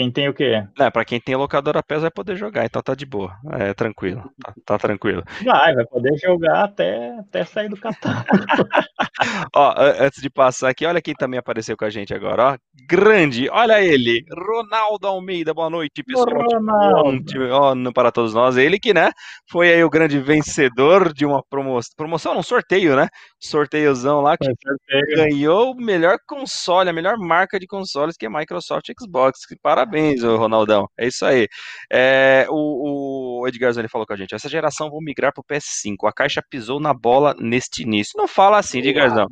quem 0.00 0.10
tem 0.10 0.28
o 0.30 0.34
quê? 0.34 0.66
É, 0.78 0.90
pra 0.90 1.04
quem 1.04 1.20
tem 1.20 1.36
locadora 1.36 1.82
PES 1.82 2.00
vai 2.00 2.10
poder 2.10 2.34
jogar, 2.34 2.64
então 2.64 2.80
tá 2.80 2.94
de 2.94 3.04
boa. 3.04 3.36
É 3.52 3.74
tranquilo. 3.74 4.22
Tá, 4.42 4.54
tá 4.64 4.78
tranquilo. 4.78 5.22
Vai, 5.44 5.74
vai 5.74 5.84
poder 5.84 6.16
jogar 6.16 6.64
até, 6.64 7.18
até 7.18 7.44
sair 7.44 7.68
do 7.68 7.76
catálogo. 7.76 8.24
ó, 9.54 9.74
antes 10.00 10.22
de 10.22 10.30
passar 10.30 10.70
aqui, 10.70 10.86
olha 10.86 11.02
quem 11.02 11.12
também 11.12 11.38
apareceu 11.38 11.76
com 11.76 11.84
a 11.84 11.90
gente 11.90 12.14
agora, 12.14 12.52
ó. 12.54 12.58
Grande, 12.88 13.50
olha 13.50 13.82
ele, 13.82 14.24
Ronaldo 14.32 15.06
Almeida, 15.06 15.52
boa 15.52 15.68
noite, 15.68 16.02
pessoal. 16.02 16.26
Ronaldo. 16.50 17.22
Ó, 17.52 17.92
para 17.92 18.10
todos 18.10 18.32
nós, 18.32 18.56
ele 18.56 18.78
que, 18.78 18.94
né, 18.94 19.10
foi 19.50 19.70
aí 19.70 19.84
o 19.84 19.90
grande 19.90 20.18
vencedor 20.18 21.12
de 21.12 21.26
uma 21.26 21.42
promoção, 21.42 21.92
promoção, 21.94 22.38
um 22.38 22.42
sorteio, 22.42 22.96
né? 22.96 23.06
Sorteiozão 23.40 24.20
lá, 24.20 24.36
que 24.36 24.52
ganhou 25.16 25.72
o 25.72 25.74
melhor 25.74 26.18
console, 26.26 26.90
a 26.90 26.92
melhor 26.92 27.16
marca 27.16 27.58
de 27.58 27.66
consoles 27.66 28.16
que 28.16 28.26
é 28.26 28.28
Microsoft 28.28 28.86
Xbox. 28.98 29.40
Para 29.62 29.80
Parabéns, 29.80 30.22
Ronaldão. 30.22 30.88
É 30.98 31.06
isso 31.06 31.24
aí. 31.24 31.48
É, 31.90 32.46
o, 32.50 33.40
o 33.40 33.48
Edgar 33.48 33.72
Zani 33.72 33.88
falou 33.88 34.06
com 34.06 34.12
a 34.12 34.16
gente. 34.16 34.34
Essa 34.34 34.48
geração 34.48 34.90
vão 34.90 35.00
migrar 35.00 35.32
pro 35.32 35.42
PS5. 35.42 36.06
A 36.06 36.12
caixa 36.12 36.42
pisou 36.48 36.78
na 36.78 36.92
bola 36.92 37.34
neste 37.38 37.82
início. 37.82 38.12
Não 38.16 38.28
fala 38.28 38.58
assim, 38.58 38.78
Edgarzão. 38.78 39.26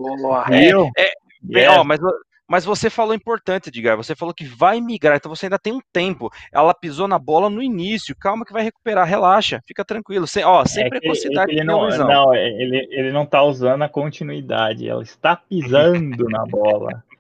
É, 0.97 1.03
é, 1.03 1.13
yeah. 1.51 1.81
ó, 1.81 1.85
mas, 1.85 2.01
mas 2.49 2.65
você 2.65 2.89
falou 2.89 3.15
importante, 3.15 3.69
Edgar. 3.69 3.97
Você 3.97 4.17
falou 4.17 4.33
que 4.33 4.47
vai 4.47 4.81
migrar, 4.81 5.17
então 5.17 5.35
você 5.35 5.47
ainda 5.47 5.59
tem 5.59 5.75
um 5.75 5.81
tempo. 5.93 6.31
Ela 6.51 6.73
pisou 6.73 7.07
na 7.07 7.19
bola 7.19 7.51
no 7.51 7.63
início. 7.63 8.17
Calma 8.19 8.45
que 8.45 8.53
vai 8.53 8.63
recuperar. 8.63 9.07
Relaxa, 9.07 9.61
fica 9.67 9.85
tranquilo. 9.85 10.27
Sem, 10.27 10.43
ó, 10.45 10.65
sem 10.65 10.85
é 10.85 10.89
precocidade. 10.89 11.53
Ele 11.53 11.63
não, 11.63 11.87
não, 11.89 12.35
ele, 12.35 12.89
ele 12.91 13.13
não 13.13 13.27
tá 13.27 13.43
usando 13.43 13.83
a 13.83 13.89
continuidade. 13.89 14.89
Ela 14.89 15.03
está 15.03 15.37
pisando 15.37 16.29
na 16.29 16.45
bola. 16.47 17.05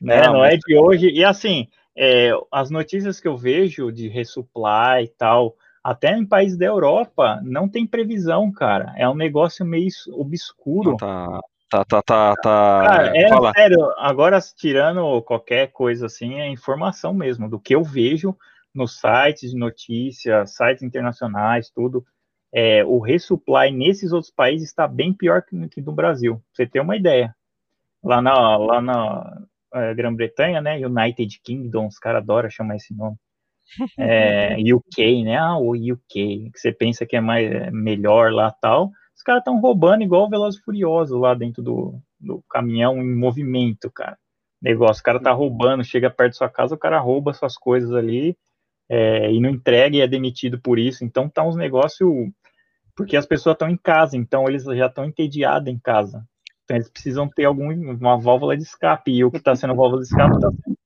Né? 0.00 0.22
Não, 0.22 0.34
não 0.34 0.44
é 0.44 0.56
de 0.56 0.76
hoje. 0.76 1.10
E 1.10 1.24
assim, 1.24 1.66
é, 1.96 2.30
as 2.52 2.70
notícias 2.70 3.18
que 3.18 3.26
eu 3.26 3.36
vejo 3.36 3.90
de 3.90 4.06
resupply 4.06 5.04
e 5.04 5.08
tal, 5.08 5.56
até 5.82 6.16
em 6.16 6.24
países 6.24 6.56
da 6.56 6.66
Europa, 6.66 7.40
não 7.42 7.68
tem 7.68 7.86
previsão, 7.86 8.52
cara. 8.52 8.92
É 8.96 9.08
um 9.08 9.14
negócio 9.14 9.64
meio 9.64 9.88
obscuro. 10.12 10.96
Tá, 10.98 11.40
tá, 11.84 12.02
tá, 12.02 12.36
tá. 12.36 12.36
tá... 12.36 12.88
Cara, 12.88 13.16
é 13.16 13.28
Fala. 13.28 13.52
sério. 13.52 13.92
Agora, 13.98 14.38
tirando 14.40 15.22
qualquer 15.22 15.72
coisa 15.72 16.06
assim, 16.06 16.40
é 16.40 16.48
informação 16.48 17.12
mesmo, 17.12 17.48
do 17.48 17.60
que 17.60 17.74
eu 17.74 17.82
vejo 17.82 18.36
nos 18.74 19.00
sites 19.00 19.50
de 19.50 19.56
notícias, 19.56 20.54
sites 20.54 20.82
internacionais, 20.82 21.70
tudo. 21.70 22.04
É, 22.52 22.84
o 22.84 23.00
resupply 23.00 23.70
nesses 23.72 24.12
outros 24.12 24.32
países 24.32 24.68
está 24.68 24.86
bem 24.86 25.12
pior 25.12 25.42
que, 25.42 25.68
que 25.68 25.80
no 25.80 25.92
Brasil. 25.92 26.36
Pra 26.36 26.42
você 26.52 26.66
ter 26.66 26.80
uma 26.80 26.96
ideia. 26.96 27.34
Lá 28.02 28.22
na, 28.22 28.56
lá 28.56 28.80
na, 28.80 29.42
é, 29.74 29.94
Grã-Bretanha, 29.94 30.60
né? 30.60 30.76
United 30.78 31.40
Kingdom, 31.42 31.86
os 31.86 31.98
caras 31.98 32.22
adoram 32.22 32.48
chamar 32.48 32.76
esse 32.76 32.94
nome. 32.94 33.16
É, 33.98 34.56
UK, 34.72 35.24
né? 35.24 35.36
Ah, 35.36 35.58
o 35.58 35.72
UK, 35.72 36.50
que 36.52 36.58
você 36.58 36.72
pensa 36.72 37.04
que 37.04 37.16
é 37.16 37.20
mais 37.20 37.50
é 37.50 37.70
melhor 37.70 38.32
lá 38.32 38.50
tal. 38.50 38.90
Os 39.26 39.32
caras 39.32 39.40
estão 39.40 39.58
roubando 39.58 40.04
igual 40.04 40.30
Veloz 40.30 40.56
Furioso 40.56 41.18
lá 41.18 41.34
dentro 41.34 41.60
do, 41.60 42.00
do 42.20 42.44
caminhão 42.48 42.98
em 42.98 43.12
movimento, 43.12 43.90
cara. 43.90 44.16
Negócio, 44.62 45.00
o 45.00 45.02
cara 45.02 45.18
tá 45.18 45.32
roubando, 45.32 45.82
chega 45.82 46.08
perto 46.08 46.34
da 46.34 46.38
sua 46.38 46.48
casa, 46.48 46.76
o 46.76 46.78
cara 46.78 47.00
rouba 47.00 47.32
suas 47.32 47.58
coisas 47.58 47.92
ali 47.92 48.38
é, 48.88 49.32
e 49.32 49.40
não 49.40 49.50
entrega 49.50 49.96
e 49.96 50.00
é 50.00 50.06
demitido 50.06 50.60
por 50.60 50.78
isso. 50.78 51.04
Então 51.04 51.28
tá 51.28 51.42
uns 51.42 51.56
negócios. 51.56 52.08
Porque 52.94 53.16
as 53.16 53.26
pessoas 53.26 53.54
estão 53.54 53.68
em 53.68 53.76
casa, 53.76 54.16
então 54.16 54.48
eles 54.48 54.62
já 54.62 54.86
estão 54.86 55.04
entediados 55.04 55.74
em 55.74 55.78
casa. 55.80 56.24
Então 56.62 56.76
eles 56.76 56.88
precisam 56.88 57.28
ter 57.28 57.46
alguma 57.46 58.16
válvula 58.16 58.56
de 58.56 58.62
escape. 58.62 59.10
E 59.10 59.24
o 59.24 59.30
que 59.32 59.38
está 59.38 59.56
sendo 59.56 59.74
válvula 59.74 60.02
de 60.02 60.06
escape 60.06 60.36
está 60.36 60.52
sendo 60.52 60.78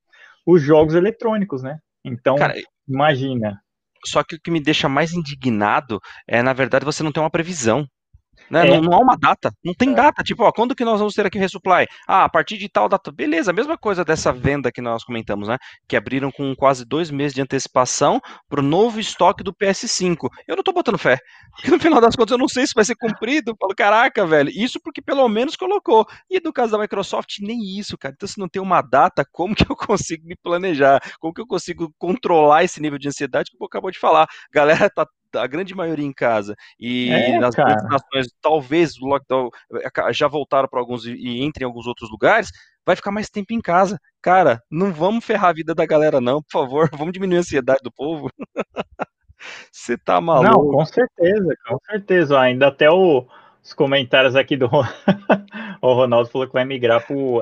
os 0.47 0.63
jogos 0.63 0.95
eletrônicos, 0.95 1.63
né? 1.63 1.79
Então, 2.03 2.37
Cara, 2.37 2.55
imagina. 2.89 3.61
Só 4.07 4.25
que 4.25 4.37
o 4.37 4.41
que 4.41 4.51
me 4.51 4.63
deixa 4.63 4.89
mais 4.89 5.13
indignado 5.13 6.01
é, 6.27 6.43
na 6.43 6.55
verdade, 6.55 6.87
você 6.87 7.03
não 7.03 7.13
tem 7.13 7.23
uma 7.23 7.29
previsão. 7.29 7.87
Né? 8.51 8.67
É. 8.67 8.71
Não, 8.71 8.83
não, 8.83 8.93
há 8.95 8.99
uma 8.99 9.17
data, 9.17 9.53
não 9.65 9.75
tem 9.75 9.91
é. 9.91 9.95
data. 9.95 10.23
Tipo, 10.23 10.45
ó, 10.45 10.53
quando 10.53 10.75
que 10.75 10.85
nós 10.85 10.99
vamos 10.99 11.15
ter 11.15 11.27
aqui 11.27 11.39
o 11.39 11.41
resupply? 11.41 11.87
Ah, 12.07 12.25
a 12.25 12.29
partir 12.29 12.59
de 12.59 12.69
tal 12.69 12.89
data. 12.89 13.11
Beleza, 13.13 13.51
a 13.51 13.55
mesma 13.55 13.77
coisa 13.77 14.05
dessa 14.05 14.33
venda 14.33 14.71
que 14.73 14.81
nós 14.81 15.05
comentamos, 15.05 15.49
né? 15.49 15.57
Que 15.89 15.97
abriram 15.97 16.31
com 16.31 16.55
quase 16.55 16.85
dois 16.85 17.11
meses 17.11 17.35
de 17.35 17.41
antecipação 17.41 18.21
para 18.49 18.61
o 18.61 18.63
novo 18.63 19.01
estoque 19.01 19.43
do 19.43 19.55
PS5. 19.55 20.29
Eu 20.47 20.57
não 20.57 20.63
tô 20.63 20.73
botando 20.73 20.99
fé. 20.99 21.19
Porque 21.55 21.71
no 21.71 21.81
final 21.81 22.01
das 22.01 22.17
contas 22.17 22.33
eu 22.33 22.39
não 22.39 22.49
sei 22.49 22.67
se 22.67 22.73
vai 22.75 22.85
ser 22.85 22.95
cumprido. 22.97 23.53
Eu 23.53 23.57
falo, 23.59 23.75
caraca, 23.75 24.27
velho. 24.27 24.51
Isso 24.51 24.81
porque 24.83 25.03
pelo 25.03 25.29
menos 25.29 25.57
colocou. 25.57 26.07
E 26.31 26.41
no 26.41 26.53
caso 26.53 26.73
da 26.73 26.79
Microsoft, 26.79 27.39
nem 27.41 27.79
isso, 27.79 27.97
cara. 27.99 28.15
Então, 28.17 28.29
se 28.29 28.39
não 28.39 28.49
tem 28.49 28.63
uma 28.63 28.83
data, 28.83 29.25
como 29.33 29.55
que 29.55 29.65
eu 29.71 29.77
consigo 29.77 30.27
me 30.27 30.37
planejar? 30.37 31.01
Como 31.19 31.33
que 31.33 31.41
eu 31.41 31.47
consigo 31.47 31.93
controlar 31.99 32.65
esse 32.65 32.81
nível 32.81 32.99
de 32.99 33.09
ansiedade 33.09 33.51
que 33.51 33.57
o 33.61 33.67
acabou 33.67 33.91
de 33.91 33.99
falar? 33.99 34.27
Galera 34.53 34.91
tá 34.91 35.07
a 35.35 35.47
grande 35.47 35.75
maioria 35.75 36.07
em 36.07 36.13
casa 36.13 36.55
e 36.79 37.11
é, 37.11 37.39
nas 37.39 37.55
grandes 37.55 37.85
nações 37.85 38.27
talvez 38.41 38.97
o 38.99 39.07
lockdown 39.07 39.51
eh, 39.75 40.13
já 40.13 40.29
voltaram 40.29 40.69
para 40.69 40.81
alguns 40.81 41.05
e 41.07 41.43
entrem 41.43 41.65
em 41.65 41.69
alguns 41.69 41.87
outros 41.87 42.11
lugares, 42.11 42.51
vai 42.85 42.97
ficar 42.97 43.11
mais 43.11 43.29
tempo 43.29 43.53
em 43.53 43.61
casa. 43.61 43.99
Cara, 44.23 44.63
não 44.71 44.93
vamos 44.93 45.25
ferrar 45.25 45.51
a 45.51 45.55
vida 45.55 45.75
da 45.75 45.87
galera 45.87 46.21
não, 46.21 46.43
por 46.43 46.51
favor, 46.51 46.91
vamos 46.97 47.13
diminuir 47.13 47.39
a 47.39 47.41
ansiedade 47.41 47.81
do 47.83 47.93
povo. 47.93 48.31
Você 49.73 49.97
tá 49.97 50.21
maluco? 50.21 50.51
Não, 50.51 50.71
com 50.73 50.85
certeza, 50.85 51.55
com 51.67 51.79
certeza. 51.91 52.39
Ainda 52.39 52.69
até 52.69 52.91
o, 52.91 53.27
os 53.63 53.73
comentários 53.73 54.37
aqui 54.37 54.57
do 54.57 54.69
o 55.81 55.95
Ronaldo 55.95 56.29
falou 56.29 56.47
que 56.47 56.53
vai 56.53 56.65
migrar 56.65 57.07
pro 57.07 57.41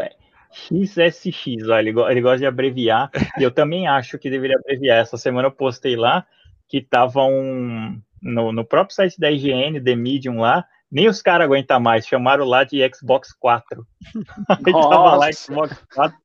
XSX, 0.53 1.69
ó, 1.69 1.79
ele, 1.79 1.91
ele 1.91 2.21
gosta 2.21 2.39
de 2.39 2.47
abreviar, 2.47 3.11
e 3.39 3.43
eu 3.43 3.51
também 3.51 3.87
acho 3.87 4.19
que 4.19 4.31
deveria 4.31 4.57
abreviar. 4.57 4.99
Essa 4.99 5.17
semana 5.17 5.49
eu 5.49 5.53
postei 5.53 5.97
lá 5.97 6.25
que 6.69 6.79
estavam 6.79 8.01
no, 8.23 8.53
no 8.53 8.65
próprio 8.65 8.95
site 8.95 9.19
da 9.19 9.31
IGN, 9.31 9.81
The 9.81 9.97
Medium 9.97 10.41
lá, 10.41 10.65
nem 10.91 11.09
os 11.09 11.23
caras 11.23 11.47
aguentam 11.47 11.81
mais, 11.81 12.07
chamaram 12.07 12.45
lá 12.45 12.65
de 12.65 12.79
Xbox 12.95 13.33
4. 13.39 13.87
Aí 14.49 14.73
tava 14.73 15.17
lá 15.17 15.33
Xbox 15.33 15.85
4, 15.95 16.17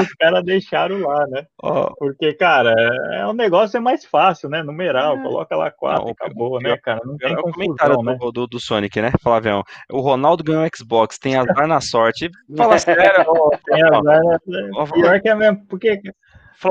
os 0.00 0.14
caras 0.14 0.44
deixaram 0.44 1.00
lá, 1.00 1.26
né? 1.26 1.46
Oh. 1.62 1.92
Porque, 1.96 2.32
cara, 2.34 2.72
é 3.14 3.26
um 3.26 3.32
negócio 3.32 3.76
é 3.76 3.80
mais 3.80 4.04
fácil, 4.04 4.48
né? 4.48 4.62
Numeral, 4.62 5.16
é. 5.16 5.22
coloca 5.22 5.56
lá 5.56 5.70
4 5.70 6.04
não, 6.04 6.10
acabou, 6.12 6.60
né, 6.60 6.76
cara? 6.76 7.00
Não 7.04 7.16
tem 7.16 7.32
é 7.32 7.36
confusão, 7.36 8.02
né? 8.02 8.16
Do, 8.20 8.30
do, 8.30 8.46
do, 8.46 8.60
Sonic, 8.60 9.00
né, 9.00 9.10
Flavião? 9.20 9.62
O 9.90 10.00
Ronaldo 10.00 10.44
ganhou 10.44 10.64
o 10.64 10.76
Xbox, 10.76 11.18
tem 11.18 11.36
azar 11.36 11.66
na 11.66 11.80
sorte. 11.80 12.30
Fala 12.56 12.78
sério, 12.78 13.24
ó, 13.26 13.50
tem 13.64 13.82
azar, 13.82 14.22
né? 14.22 14.70
Pior 14.92 15.20
que 15.20 15.28
é 15.28 15.34
mesmo, 15.34 15.66
porque... 15.66 16.00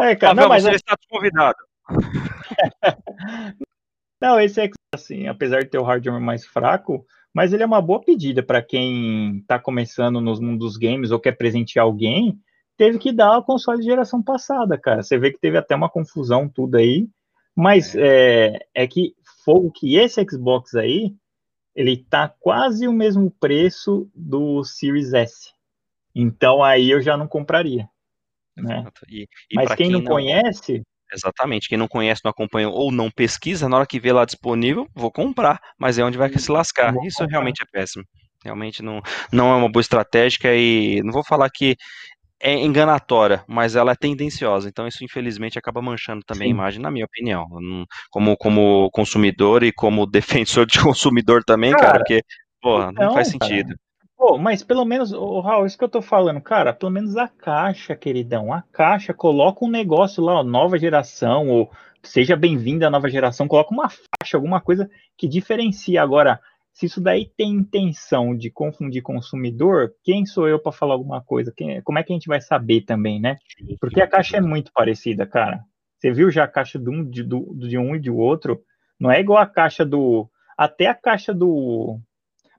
É, 0.02 0.16
cara, 0.16 0.34
não, 0.34 0.48
mas 0.48 0.64
você 0.64 0.76
está 0.76 0.96
convidado. 1.10 1.58
Não, 4.22 4.40
esse 4.40 4.62
é 4.62 4.70
assim, 4.96 5.28
apesar 5.28 5.60
de 5.60 5.70
ter 5.70 5.78
o 5.78 5.84
hardware 5.84 6.22
mais 6.22 6.46
fraco, 6.46 7.06
mas 7.34 7.52
ele 7.52 7.64
é 7.64 7.66
uma 7.66 7.82
boa 7.82 8.00
pedida 8.00 8.42
para 8.44 8.62
quem 8.62 9.40
está 9.40 9.60
começando 9.60 10.22
nos 10.22 10.40
mundos 10.40 10.74
dos 10.74 10.78
games 10.78 11.12
ou 11.12 11.20
quer 11.20 11.34
presentear 11.34 11.86
alguém, 11.86 12.40
teve 12.78 13.00
que 13.00 13.12
dar 13.12 13.38
o 13.40 13.44
console 13.44 13.80
de 13.80 13.86
geração 13.86 14.22
passada, 14.22 14.78
cara. 14.78 15.02
Você 15.02 15.18
vê 15.18 15.32
que 15.32 15.40
teve 15.40 15.58
até 15.58 15.76
uma 15.76 15.90
confusão 15.90 16.48
tudo 16.48 16.78
aí, 16.78 17.10
mas 17.56 17.96
é, 17.96 18.56
é, 18.76 18.84
é 18.84 18.88
que 18.88 19.16
fogo 19.44 19.72
que 19.72 19.96
esse 19.96 20.24
Xbox 20.30 20.76
aí, 20.76 21.14
ele 21.76 21.98
tá 21.98 22.30
quase 22.40 22.88
o 22.88 22.94
mesmo 22.94 23.32
preço 23.40 24.10
do 24.14 24.64
Series 24.64 25.14
S. 25.14 25.52
Então 26.16 26.64
aí 26.64 26.92
eu 26.92 27.02
já 27.02 27.18
não 27.18 27.28
compraria. 27.28 27.90
Né? 28.56 28.86
E, 29.10 29.28
e 29.52 29.56
Mas 29.56 29.70
quem, 29.70 29.88
quem, 29.88 29.92
não, 29.92 30.00
não 30.00 30.06
conhece, 30.06 30.84
Exatamente. 31.14 31.70
Quem 31.70 31.78
não 31.78 31.88
conhece, 31.88 32.22
não 32.24 32.32
acompanha 32.32 32.70
ou 32.70 32.92
não 32.92 33.12
pesquisa, 33.12 33.70
na 33.70 33.78
hora 33.78 33.86
que 33.86 34.00
vê 34.00 34.12
lá 34.12 34.26
disponível, 34.26 34.88
vou 34.96 35.12
comprar, 35.12 35.60
mas 35.78 35.98
é 35.98 36.04
onde 36.04 36.18
vai 36.18 36.30
se 36.38 36.52
lascar. 36.52 36.94
Isso 37.06 37.26
realmente 37.26 37.62
é 37.62 37.66
péssimo. 37.72 38.04
Realmente 38.44 38.84
não, 38.84 39.02
não 39.32 39.52
é 39.52 39.56
uma 39.56 39.72
boa 39.72 39.82
estratégia 39.82 40.54
e 40.54 41.02
não 41.04 41.14
vou 41.14 41.24
falar 41.24 41.50
que 41.50 41.78
é 42.42 42.54
enganatória, 42.54 43.42
mas 43.48 43.76
ela 43.76 43.94
é 43.94 43.96
tendenciosa. 43.96 44.68
Então 44.68 44.86
isso 44.86 45.04
infelizmente 45.04 45.58
acaba 45.58 45.82
manchando 45.82 46.24
também 46.26 46.48
Sim. 46.48 46.54
a 46.54 46.56
imagem, 46.56 46.82
na 46.82 46.92
minha 46.92 47.06
opinião. 47.06 47.48
Como, 48.12 48.36
como 48.36 48.90
consumidor 48.92 49.64
e 49.64 49.72
como 49.72 50.06
defensor 50.12 50.66
de 50.66 50.82
consumidor 50.82 51.44
também, 51.46 51.72
cara, 51.72 51.84
cara 51.84 51.98
porque 52.00 52.22
porra, 52.62 52.92
não, 52.92 53.06
não 53.06 53.14
faz 53.14 53.30
sentido. 53.30 53.70
Cara. 53.70 53.80
Pô, 54.26 54.38
mas 54.38 54.64
pelo 54.64 54.86
menos, 54.86 55.12
o 55.12 55.42
Raul, 55.42 55.66
isso 55.66 55.78
que 55.78 55.84
eu 55.84 55.90
tô 55.90 56.02
falando, 56.02 56.40
cara, 56.40 56.72
pelo 56.72 56.90
menos 56.90 57.18
a 57.18 57.28
caixa, 57.28 57.94
queridão, 57.94 58.54
a 58.54 58.62
caixa, 58.72 59.14
coloca 59.14 59.66
um 59.66 59.70
negócio 59.70 60.24
lá, 60.24 60.36
ó, 60.36 60.44
nova 60.46 60.80
geração, 60.80 61.50
ou 61.50 61.70
seja 62.02 62.34
bem-vinda 62.34 62.88
à 62.88 62.90
nova 62.90 63.10
geração, 63.10 63.50
coloca 63.50 63.74
uma 63.74 63.90
faixa, 63.90 64.38
alguma 64.38 64.62
coisa 64.62 64.90
que 65.18 65.28
diferencia. 65.28 66.02
Agora, 66.02 66.40
se 66.72 66.86
isso 66.86 67.02
daí 67.02 67.30
tem 67.36 67.52
intenção 67.52 68.34
de 68.34 68.50
confundir 68.50 69.02
consumidor, 69.02 69.94
quem 70.06 70.26
sou 70.26 70.48
eu 70.48 70.58
para 70.58 70.72
falar 70.72 70.94
alguma 70.94 71.22
coisa? 71.22 71.52
Quem, 71.54 71.82
como 71.82 72.00
é 72.00 72.04
que 72.04 72.14
a 72.14 72.16
gente 72.16 72.30
vai 72.30 72.40
saber 72.40 72.86
também, 72.86 73.20
né? 73.20 73.36
Porque 73.78 74.02
a 74.02 74.08
caixa 74.08 74.38
é 74.38 74.42
muito 74.42 74.72
parecida, 74.72 75.26
cara. 75.26 75.66
Você 76.00 76.14
viu 76.14 76.32
já 76.32 76.46
a 76.46 76.48
caixa 76.48 76.80
de 76.80 76.90
um, 76.90 77.04
de, 77.04 77.24
de 77.26 77.78
um 77.78 77.94
e 77.94 78.00
de 78.00 78.10
outro? 78.10 78.62
Não 78.98 79.12
é 79.12 79.20
igual 79.20 79.40
a 79.40 79.46
caixa 79.46 79.84
do. 79.84 80.30
Até 80.58 80.88
a 80.88 80.96
caixa 80.96 81.34
do, 81.34 82.00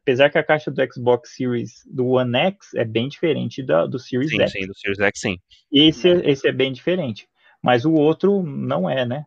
Apesar 0.05 0.29
que 0.29 0.37
a 0.37 0.45
caixa 0.45 0.71
do 0.71 0.83
Xbox 0.93 1.35
Series 1.35 1.83
do 1.87 2.07
One 2.09 2.37
X 2.37 2.75
é 2.75 2.85
bem 2.85 3.09
diferente 3.09 3.63
da, 3.63 3.87
do 3.87 3.99
Series 3.99 4.31
sim, 4.31 4.39
X. 4.39 4.53
Sim, 4.53 4.67
do 4.67 4.75
Series 4.77 5.01
X, 5.01 5.21
sim. 5.21 5.37
Esse, 5.73 6.09
esse 6.09 6.47
é 6.47 6.53
bem 6.53 6.73
diferente. 6.73 7.27
Mas 7.63 7.87
o 7.87 7.93
outro 7.93 8.43
não 8.43 8.89
é, 8.89 9.07
né? 9.07 9.25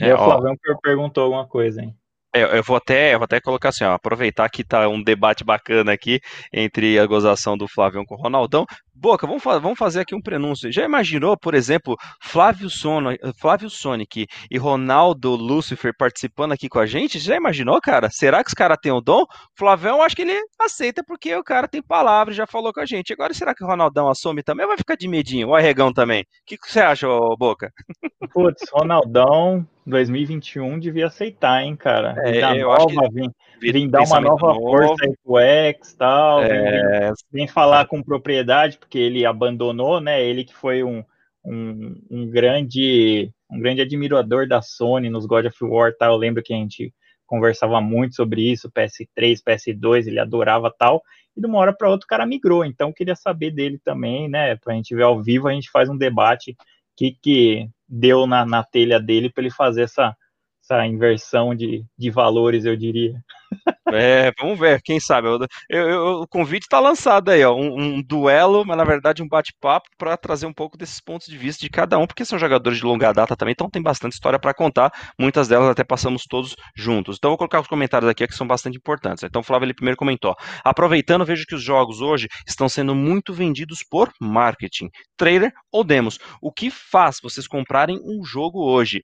É, 0.00 0.14
o 0.14 0.16
Flavão 0.16 0.54
perguntou 0.82 1.24
alguma 1.24 1.46
coisa, 1.46 1.82
hein? 1.82 1.94
É, 2.34 2.58
eu 2.58 2.62
vou 2.62 2.76
até, 2.76 3.14
eu 3.14 3.18
vou 3.18 3.24
até 3.24 3.40
colocar 3.40 3.70
assim, 3.70 3.84
ó, 3.84 3.92
aproveitar 3.92 4.48
que 4.48 4.62
tá 4.62 4.88
um 4.88 5.02
debate 5.02 5.44
bacana 5.44 5.92
aqui 5.92 6.20
entre 6.52 6.98
a 6.98 7.06
gozação 7.06 7.56
do 7.56 7.66
Flávio 7.66 8.04
com 8.06 8.14
o 8.14 8.18
Ronaldão. 8.18 8.64
Boca, 9.00 9.28
vamos, 9.28 9.44
vamos 9.44 9.78
fazer 9.78 10.00
aqui 10.00 10.12
um 10.12 10.20
prenúncio. 10.20 10.72
Já 10.72 10.84
imaginou, 10.84 11.36
por 11.36 11.54
exemplo, 11.54 11.96
Flávio, 12.20 12.68
Sono, 12.68 13.10
Flávio 13.40 13.70
Sonic 13.70 14.26
e 14.50 14.58
Ronaldo 14.58 15.36
Lucifer 15.36 15.92
participando 15.96 16.50
aqui 16.50 16.68
com 16.68 16.80
a 16.80 16.86
gente? 16.86 17.20
Já 17.20 17.36
imaginou, 17.36 17.80
cara? 17.80 18.08
Será 18.10 18.42
que 18.42 18.48
os 18.48 18.54
caras 18.54 18.76
têm 18.82 18.90
o 18.90 19.00
dom? 19.00 19.24
Flávio, 19.56 19.90
eu 19.90 20.02
acho 20.02 20.16
que 20.16 20.22
ele 20.22 20.36
aceita 20.60 21.04
porque 21.06 21.32
o 21.36 21.44
cara 21.44 21.68
tem 21.68 21.80
palavra, 21.80 22.34
já 22.34 22.44
falou 22.44 22.72
com 22.72 22.80
a 22.80 22.86
gente. 22.86 23.12
Agora, 23.12 23.32
será 23.32 23.54
que 23.54 23.62
o 23.62 23.68
Ronaldão 23.68 24.08
assume 24.08 24.42
também 24.42 24.64
ou 24.64 24.70
vai 24.70 24.78
ficar 24.78 24.96
de 24.96 25.06
medinho? 25.06 25.48
O 25.48 25.54
arregão 25.54 25.92
também? 25.92 26.22
O 26.22 26.24
que, 26.44 26.58
que 26.58 26.68
você 26.68 26.80
acha, 26.80 27.06
Boca? 27.38 27.70
Putz, 28.32 28.68
Ronaldão, 28.72 29.64
2021 29.86 30.78
devia 30.80 31.06
aceitar, 31.06 31.62
hein, 31.62 31.76
cara. 31.76 32.14
É, 32.24 32.40
da 32.40 32.54
nova, 32.54 33.08
vem, 33.12 33.30
vem 33.60 33.88
dar 33.88 34.02
uma 34.02 34.20
nova 34.20 34.48
novo. 34.48 34.60
força 34.60 35.04
aí 35.04 35.14
pro 35.24 35.38
X 35.38 35.94
tal. 35.94 36.42
É... 36.42 37.06
Vem, 37.06 37.12
vem, 37.32 37.48
falar 37.48 37.86
com 37.86 38.02
propriedade, 38.02 38.78
porque 38.78 38.98
ele 38.98 39.24
abandonou, 39.24 40.00
né? 40.00 40.22
Ele 40.22 40.44
que 40.44 40.54
foi 40.54 40.82
um, 40.82 41.04
um, 41.44 42.00
um, 42.10 42.30
grande 42.30 43.30
um 43.50 43.60
grande 43.60 43.82
admirador 43.82 44.46
da 44.46 44.62
Sony 44.62 45.08
nos 45.08 45.26
God 45.26 45.46
of 45.46 45.64
War 45.64 45.94
tal. 45.98 46.12
Eu 46.12 46.18
lembro 46.18 46.42
que 46.42 46.52
a 46.52 46.56
gente 46.56 46.92
conversava 47.26 47.80
muito 47.80 48.14
sobre 48.14 48.50
isso, 48.50 48.70
PS3, 48.70 49.42
PS2, 49.46 50.06
ele 50.06 50.18
adorava 50.18 50.74
tal. 50.76 51.02
E 51.36 51.40
de 51.40 51.46
uma 51.46 51.58
hora 51.58 51.72
para 51.72 51.90
outra 51.90 52.04
o 52.04 52.08
cara 52.08 52.26
migrou, 52.26 52.64
então 52.64 52.92
queria 52.92 53.14
saber 53.14 53.50
dele 53.50 53.78
também, 53.84 54.28
né? 54.28 54.56
Pra 54.56 54.74
gente 54.74 54.94
ver 54.94 55.04
ao 55.04 55.22
vivo, 55.22 55.46
a 55.46 55.52
gente 55.52 55.70
faz 55.70 55.88
um 55.88 55.96
debate 55.96 56.56
que, 56.96 57.16
que 57.22 57.68
deu 57.88 58.26
na, 58.26 58.44
na 58.44 58.64
telha 58.64 58.98
dele 58.98 59.30
para 59.30 59.44
ele 59.44 59.52
fazer 59.52 59.82
essa, 59.82 60.16
essa 60.68 60.86
inversão 60.86 61.54
de, 61.54 61.84
de 61.96 62.10
valores, 62.10 62.64
eu 62.64 62.76
diria. 62.76 63.14
É, 63.90 64.30
vamos 64.38 64.58
ver, 64.58 64.82
quem 64.82 65.00
sabe. 65.00 65.28
Eu, 65.28 65.38
eu, 65.70 66.06
o 66.20 66.28
convite 66.28 66.64
está 66.64 66.78
lançado 66.78 67.30
aí, 67.30 67.42
ó, 67.42 67.54
um, 67.54 67.80
um, 67.80 68.02
duelo, 68.02 68.62
mas 68.66 68.76
na 68.76 68.84
verdade 68.84 69.22
um 69.22 69.28
bate-papo 69.28 69.88
para 69.96 70.14
trazer 70.14 70.44
um 70.44 70.52
pouco 70.52 70.76
desses 70.76 71.00
pontos 71.00 71.26
de 71.26 71.38
vista 71.38 71.62
de 71.62 71.70
cada 71.70 71.98
um, 71.98 72.06
porque 72.06 72.22
são 72.22 72.38
jogadores 72.38 72.78
de 72.78 72.84
longa 72.84 73.10
data 73.14 73.34
também, 73.34 73.52
então 73.52 73.70
tem 73.70 73.80
bastante 73.80 74.12
história 74.12 74.38
para 74.38 74.52
contar. 74.52 74.92
Muitas 75.18 75.48
delas 75.48 75.70
até 75.70 75.82
passamos 75.82 76.24
todos 76.24 76.54
juntos. 76.76 77.16
Então 77.16 77.30
vou 77.30 77.38
colocar 77.38 77.60
os 77.60 77.66
comentários 77.66 78.10
aqui 78.10 78.26
que 78.26 78.34
são 78.34 78.46
bastante 78.46 78.76
importantes. 78.76 79.24
Então 79.24 79.40
o 79.40 79.44
Flávio 79.44 79.64
ele 79.64 79.74
primeiro 79.74 79.96
comentou: 79.96 80.36
aproveitando, 80.62 81.24
vejo 81.24 81.46
que 81.46 81.54
os 81.54 81.62
jogos 81.62 82.02
hoje 82.02 82.28
estão 82.46 82.68
sendo 82.68 82.94
muito 82.94 83.32
vendidos 83.32 83.82
por 83.88 84.12
marketing, 84.20 84.90
trailer 85.16 85.50
ou 85.72 85.82
demos. 85.82 86.18
O 86.42 86.52
que 86.52 86.70
faz 86.70 87.16
vocês 87.22 87.46
comprarem 87.46 87.98
um 88.04 88.22
jogo 88.22 88.62
hoje? 88.62 89.02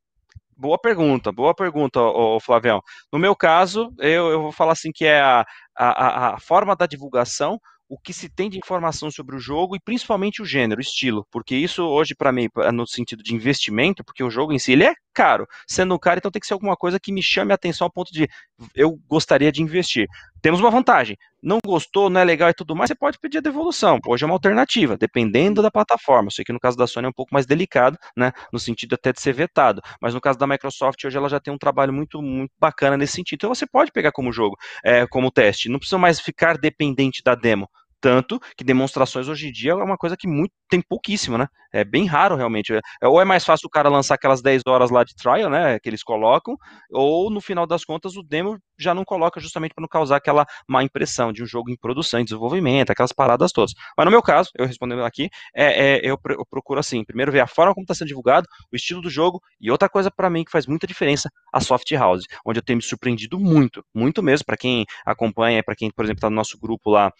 Boa 0.56 0.78
pergunta, 0.78 1.32
boa 1.32 1.54
pergunta, 1.54 2.00
ô, 2.00 2.38
Flavião. 2.38 2.80
No 3.12 3.18
meu 3.18 3.34
caso, 3.34 3.92
eu, 3.98 4.30
eu 4.30 4.42
vou 4.42 4.52
falar 4.52 4.72
assim 4.72 4.92
que 4.92 5.04
é 5.04 5.20
a, 5.20 5.44
a, 5.76 6.34
a 6.34 6.40
forma 6.40 6.76
da 6.76 6.86
divulgação, 6.86 7.58
o 7.88 7.98
que 7.98 8.12
se 8.12 8.28
tem 8.28 8.48
de 8.48 8.58
informação 8.58 9.10
sobre 9.10 9.36
o 9.36 9.38
jogo 9.38 9.76
e 9.76 9.80
principalmente 9.80 10.40
o 10.40 10.44
gênero, 10.44 10.78
o 10.78 10.82
estilo, 10.82 11.26
porque 11.30 11.54
isso 11.54 11.84
hoje 11.84 12.14
para 12.14 12.32
mim, 12.32 12.48
no 12.72 12.86
sentido 12.86 13.22
de 13.22 13.34
investimento, 13.34 14.04
porque 14.04 14.24
o 14.24 14.30
jogo 14.30 14.52
em 14.52 14.58
si 14.58 14.72
ele 14.72 14.84
é 14.84 14.94
caro, 15.12 15.46
sendo 15.68 15.98
caro, 15.98 16.18
então 16.18 16.30
tem 16.30 16.40
que 16.40 16.46
ser 16.46 16.54
alguma 16.54 16.76
coisa 16.76 16.98
que 16.98 17.12
me 17.12 17.22
chame 17.22 17.52
a 17.52 17.54
atenção 17.54 17.84
ao 17.86 17.92
ponto 17.92 18.12
de 18.12 18.26
eu 18.74 18.98
gostaria 19.08 19.50
de 19.50 19.62
investir. 19.62 20.06
Temos 20.40 20.60
uma 20.60 20.70
vantagem. 20.70 21.16
Não 21.42 21.58
gostou, 21.64 22.08
não 22.08 22.20
é 22.20 22.24
legal 22.24 22.50
e 22.50 22.54
tudo 22.54 22.74
mais, 22.76 22.88
você 22.88 22.94
pode 22.94 23.18
pedir 23.18 23.38
a 23.38 23.40
devolução. 23.40 23.98
Hoje 24.06 24.24
é 24.24 24.26
uma 24.26 24.34
alternativa, 24.34 24.96
dependendo 24.96 25.62
da 25.62 25.70
plataforma. 25.70 26.28
Eu 26.28 26.30
sei 26.30 26.44
que 26.44 26.52
no 26.52 26.60
caso 26.60 26.76
da 26.76 26.86
Sony 26.86 27.06
é 27.06 27.08
um 27.08 27.12
pouco 27.12 27.32
mais 27.32 27.46
delicado, 27.46 27.98
né? 28.16 28.32
No 28.52 28.58
sentido 28.58 28.94
até 28.94 29.12
de 29.12 29.20
ser 29.20 29.32
vetado. 29.32 29.80
Mas 30.00 30.14
no 30.14 30.20
caso 30.20 30.38
da 30.38 30.46
Microsoft, 30.46 31.04
hoje 31.04 31.16
ela 31.16 31.28
já 31.28 31.40
tem 31.40 31.52
um 31.52 31.58
trabalho 31.58 31.92
muito, 31.92 32.20
muito 32.22 32.52
bacana 32.58 32.96
nesse 32.96 33.14
sentido. 33.14 33.38
Então 33.38 33.54
você 33.54 33.66
pode 33.66 33.92
pegar 33.92 34.12
como 34.12 34.32
jogo, 34.32 34.56
é, 34.84 35.06
como 35.06 35.30
teste. 35.30 35.68
Não 35.68 35.78
precisa 35.78 35.98
mais 35.98 36.20
ficar 36.20 36.56
dependente 36.58 37.22
da 37.22 37.34
demo. 37.34 37.68
Tanto 38.04 38.38
que 38.54 38.62
demonstrações 38.62 39.28
hoje 39.28 39.48
em 39.48 39.50
dia 39.50 39.70
é 39.70 39.74
uma 39.74 39.96
coisa 39.96 40.14
que 40.14 40.28
muito, 40.28 40.52
tem 40.68 40.82
pouquíssimo, 40.82 41.38
né? 41.38 41.46
É 41.72 41.82
bem 41.82 42.04
raro 42.04 42.36
realmente. 42.36 42.74
É, 42.74 42.80
é 43.00 43.08
ou 43.08 43.18
é 43.18 43.24
mais 43.24 43.46
fácil 43.46 43.66
o 43.66 43.70
cara 43.70 43.88
lançar 43.88 44.16
aquelas 44.16 44.42
10 44.42 44.60
horas 44.68 44.90
lá 44.90 45.02
de 45.04 45.14
trial, 45.16 45.48
né? 45.48 45.78
Que 45.78 45.88
eles 45.88 46.02
colocam, 46.02 46.54
ou 46.90 47.30
no 47.30 47.40
final 47.40 47.66
das 47.66 47.82
contas 47.82 48.14
o 48.14 48.22
demo 48.22 48.58
já 48.78 48.92
não 48.92 49.06
coloca 49.06 49.40
justamente 49.40 49.72
para 49.72 49.80
não 49.80 49.88
causar 49.88 50.16
aquela 50.16 50.44
má 50.68 50.84
impressão 50.84 51.32
de 51.32 51.42
um 51.42 51.46
jogo 51.46 51.70
em 51.70 51.76
produção, 51.78 52.20
em 52.20 52.24
desenvolvimento, 52.24 52.90
aquelas 52.90 53.10
paradas 53.10 53.52
todas. 53.52 53.72
Mas 53.96 54.04
no 54.04 54.10
meu 54.10 54.20
caso, 54.20 54.50
eu 54.58 54.66
respondendo 54.66 55.02
aqui, 55.02 55.30
é, 55.54 55.94
é 55.94 56.00
eu, 56.02 56.18
eu, 56.28 56.44
procuro 56.44 56.80
assim, 56.80 57.02
primeiro 57.06 57.32
ver 57.32 57.40
a 57.40 57.46
forma 57.46 57.72
como 57.72 57.84
está 57.84 57.94
sendo 57.94 58.08
divulgado, 58.08 58.46
o 58.70 58.76
estilo 58.76 59.00
do 59.00 59.08
jogo, 59.08 59.40
e 59.58 59.70
outra 59.70 59.88
coisa 59.88 60.10
para 60.10 60.28
mim 60.28 60.44
que 60.44 60.50
faz 60.50 60.66
muita 60.66 60.86
diferença, 60.86 61.30
a 61.50 61.58
soft 61.58 61.90
house, 61.92 62.24
onde 62.44 62.58
eu 62.58 62.62
tenho 62.62 62.76
me 62.76 62.82
surpreendido 62.82 63.40
muito, 63.40 63.82
muito 63.94 64.22
mesmo, 64.22 64.44
para 64.44 64.58
quem 64.58 64.84
acompanha, 65.06 65.62
para 65.64 65.74
quem, 65.74 65.90
por 65.90 66.04
exemplo, 66.04 66.18
está 66.18 66.28
no 66.28 66.36
nosso 66.36 66.58
grupo 66.58 66.90
lá 66.90 67.10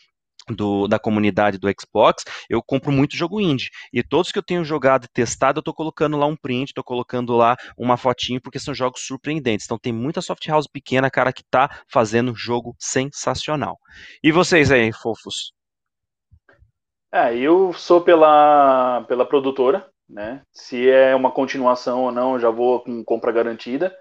do, 0.51 0.87
da 0.87 0.99
comunidade 0.99 1.59
do 1.59 1.69
Xbox, 1.69 2.25
eu 2.49 2.63
compro 2.63 2.93
muito 2.93 3.17
jogo 3.17 3.41
indie. 3.41 3.71
E 3.93 4.03
todos 4.03 4.31
que 4.31 4.39
eu 4.39 4.43
tenho 4.43 4.65
jogado 4.65 5.05
e 5.05 5.09
testado, 5.09 5.59
eu 5.59 5.61
estou 5.61 5.75
colocando 5.75 6.17
lá 6.17 6.27
um 6.27 6.37
print, 6.37 6.69
estou 6.69 6.85
colocando 6.85 7.37
lá 7.37 7.57
uma 7.77 7.97
fotinho, 7.97 8.41
porque 8.41 8.59
são 8.59 8.75
jogos 8.75 9.07
surpreendentes. 9.07 9.67
Então 9.67 9.79
tem 9.79 9.93
muita 9.93 10.21
soft 10.21 10.47
house 10.49 10.67
pequena, 10.67 11.11
cara, 11.11 11.33
que 11.33 11.43
está 11.43 11.71
fazendo 11.89 12.35
jogo 12.35 12.75
sensacional. 12.79 13.79
E 14.23 14.31
vocês 14.33 14.71
aí, 14.71 14.93
fofos? 14.93 15.53
É, 17.13 17.37
eu 17.37 17.73
sou 17.73 18.01
pela, 18.01 19.05
pela 19.07 19.25
produtora, 19.25 19.89
né? 20.09 20.43
Se 20.53 20.91
é 20.91 21.15
uma 21.15 21.31
continuação 21.31 22.03
ou 22.03 22.11
não, 22.11 22.39
já 22.41 22.51
vou 22.51 22.81
com 22.81 23.05
compra 23.05 23.31
garantida. 23.31 23.97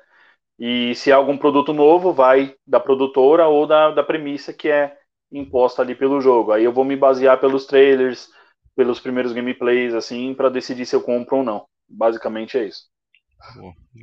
E 0.60 0.96
se 0.96 1.12
é 1.12 1.14
algum 1.14 1.38
produto 1.38 1.74
novo, 1.74 2.14
vai 2.14 2.56
da 2.66 2.80
produtora 2.80 3.48
ou 3.48 3.68
da, 3.68 3.92
da 3.92 4.04
premissa 4.04 4.54
que 4.54 4.70
é 4.70 4.96
imposta 5.34 5.82
ali 5.82 5.96
pelo 5.96 6.22
jogo. 6.22 6.52
Aí 6.52 6.64
eu 6.64 6.72
vou 6.72 6.86
me 6.86 6.96
basear 6.96 7.40
pelos 7.40 7.66
trailers, 7.66 8.30
pelos 8.76 9.00
primeiros 9.00 9.34
gameplays, 9.34 9.94
assim, 9.94 10.34
para 10.34 10.50
decidir 10.50 10.86
se 10.86 10.96
eu 10.96 11.02
compro 11.02 11.38
ou 11.38 11.44
não. 11.44 11.66
Basicamente 11.90 12.58
é 12.58 12.66
isso. 12.68 12.84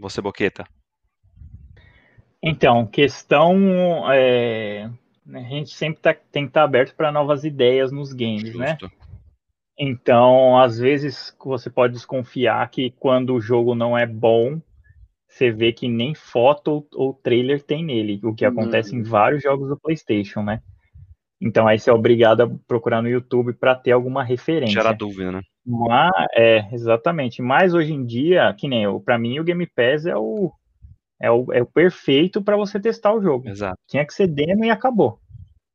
Você, 0.00 0.20
Boqueta? 0.20 0.64
Então, 2.42 2.86
questão. 2.86 4.10
É... 4.12 4.90
A 5.32 5.40
gente 5.40 5.70
sempre 5.70 6.00
tá, 6.00 6.12
tem 6.12 6.44
que 6.44 6.50
estar 6.50 6.60
tá 6.60 6.64
aberto 6.64 6.94
para 6.96 7.12
novas 7.12 7.44
ideias 7.44 7.92
nos 7.92 8.12
games, 8.12 8.54
né? 8.54 8.70
Justo. 8.70 8.86
né? 8.86 8.92
Então, 9.78 10.58
às 10.58 10.78
vezes, 10.78 11.34
você 11.42 11.70
pode 11.70 11.94
desconfiar 11.94 12.68
que 12.68 12.90
quando 12.98 13.34
o 13.34 13.40
jogo 13.40 13.74
não 13.74 13.96
é 13.96 14.06
bom, 14.06 14.60
você 15.26 15.50
vê 15.50 15.72
que 15.72 15.88
nem 15.88 16.14
foto 16.14 16.86
ou 16.92 17.14
trailer 17.14 17.62
tem 17.62 17.84
nele, 17.84 18.20
o 18.24 18.34
que 18.34 18.44
acontece 18.44 18.94
em 18.94 18.98
uhum. 18.98 19.04
vários 19.04 19.42
jogos 19.42 19.68
do 19.68 19.78
PlayStation, 19.78 20.42
né? 20.42 20.60
Então 21.40 21.66
aí 21.66 21.78
você 21.78 21.88
é 21.88 21.92
obrigado 21.92 22.42
a 22.42 22.50
procurar 22.68 23.00
no 23.00 23.08
YouTube 23.08 23.54
para 23.54 23.74
ter 23.74 23.92
alguma 23.92 24.22
referência. 24.22 24.74
Gera 24.74 24.92
dúvida, 24.92 25.32
né? 25.32 25.40
Mas, 25.64 26.10
é, 26.34 26.68
exatamente. 26.72 27.40
Mas 27.40 27.72
hoje 27.72 27.92
em 27.92 28.04
dia, 28.04 28.54
que 28.58 28.68
nem 28.68 28.84
eu, 28.84 29.00
para 29.00 29.18
mim 29.18 29.38
o 29.38 29.44
Game 29.44 29.66
Pass 29.66 30.04
é 30.06 30.16
o 30.16 30.52
é 31.20 31.30
o, 31.30 31.52
é 31.52 31.60
o 31.60 31.66
perfeito 31.66 32.42
para 32.42 32.56
você 32.56 32.80
testar 32.80 33.14
o 33.14 33.20
jogo. 33.20 33.46
Exato. 33.46 33.78
Tinha 33.86 34.06
que 34.06 34.14
ser 34.14 34.26
demo 34.26 34.64
e 34.64 34.70
acabou. 34.70 35.20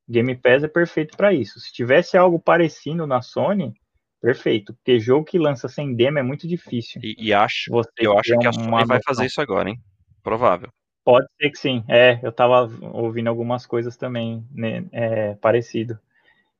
Game 0.08 0.34
Pass 0.36 0.64
é 0.64 0.68
perfeito 0.68 1.16
para 1.16 1.32
isso. 1.32 1.60
Se 1.60 1.72
tivesse 1.72 2.16
algo 2.16 2.38
parecido 2.38 3.06
na 3.06 3.22
Sony, 3.22 3.72
perfeito. 4.20 4.74
Porque 4.74 4.98
jogo 4.98 5.24
que 5.24 5.38
lança 5.38 5.68
sem 5.68 5.94
demo 5.94 6.18
é 6.18 6.22
muito 6.22 6.48
difícil. 6.48 7.00
E, 7.02 7.28
e 7.28 7.32
acho, 7.32 7.70
eu 7.96 8.18
acho 8.18 8.36
que 8.38 8.46
a 8.46 8.52
Sony 8.52 8.84
vai 8.86 9.00
fazer 9.04 9.26
isso 9.26 9.40
agora, 9.40 9.70
hein? 9.70 9.78
Provável. 10.22 10.68
Pode 11.06 11.28
ser 11.40 11.50
que 11.50 11.56
sim. 11.56 11.84
É, 11.86 12.18
eu 12.20 12.30
estava 12.30 12.68
ouvindo 12.92 13.28
algumas 13.28 13.64
coisas 13.64 13.96
também 13.96 14.44
né, 14.52 14.84
é, 14.90 15.34
parecido. 15.36 15.96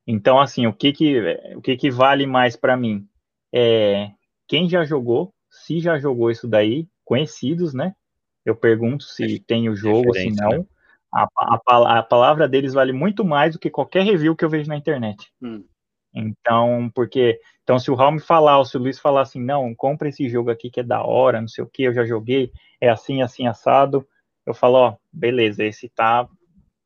Então, 0.07 0.39
assim, 0.39 0.65
o 0.65 0.71
que 0.71 0.93
que, 0.93 1.19
o 1.53 1.61
que, 1.61 1.75
que 1.75 1.91
vale 1.91 2.25
mais 2.25 2.55
para 2.55 2.77
mim? 2.77 3.05
É, 3.53 4.09
quem 4.47 4.69
já 4.69 4.85
jogou, 4.85 5.33
se 5.51 5.81
já 5.81 5.99
jogou 5.99 6.31
isso 6.31 6.47
daí, 6.47 6.87
conhecidos, 7.03 7.73
né? 7.73 7.93
Eu 8.45 8.55
pergunto 8.55 9.03
se 9.03 9.37
tem 9.41 9.67
o 9.67 9.75
jogo, 9.75 10.13
se 10.13 10.31
não. 10.31 10.59
Né? 10.59 10.65
A, 11.13 11.27
a, 11.37 11.99
a, 11.99 12.03
palavra 12.03 12.47
deles 12.47 12.73
vale 12.73 12.93
muito 12.93 13.25
mais 13.25 13.51
do 13.51 13.59
que 13.59 13.69
qualquer 13.69 14.05
review 14.05 14.33
que 14.33 14.45
eu 14.45 14.49
vejo 14.49 14.69
na 14.69 14.77
internet. 14.77 15.29
Hum. 15.41 15.65
Então, 16.15 16.89
porque. 16.95 17.37
Então, 17.63 17.77
se 17.77 17.91
o 17.91 17.95
Raul 17.95 18.13
me 18.13 18.21
falar, 18.21 18.59
ou 18.59 18.63
se 18.63 18.77
o 18.77 18.79
Luiz 18.79 18.97
falar 18.97 19.23
assim, 19.23 19.43
não, 19.43 19.75
compra 19.75 20.07
esse 20.07 20.29
jogo 20.29 20.49
aqui 20.49 20.69
que 20.69 20.79
é 20.79 20.83
da 20.83 21.03
hora, 21.03 21.41
não 21.41 21.49
sei 21.49 21.65
o 21.65 21.67
que, 21.67 21.83
eu 21.83 21.93
já 21.93 22.05
joguei, 22.05 22.49
é 22.79 22.87
assim, 22.87 23.21
assim, 23.21 23.45
assado 23.45 24.07
eu 24.47 24.53
falo, 24.53 24.75
ó, 24.75 24.95
beleza, 25.11 25.65
esse 25.65 25.89
tá, 25.89 26.25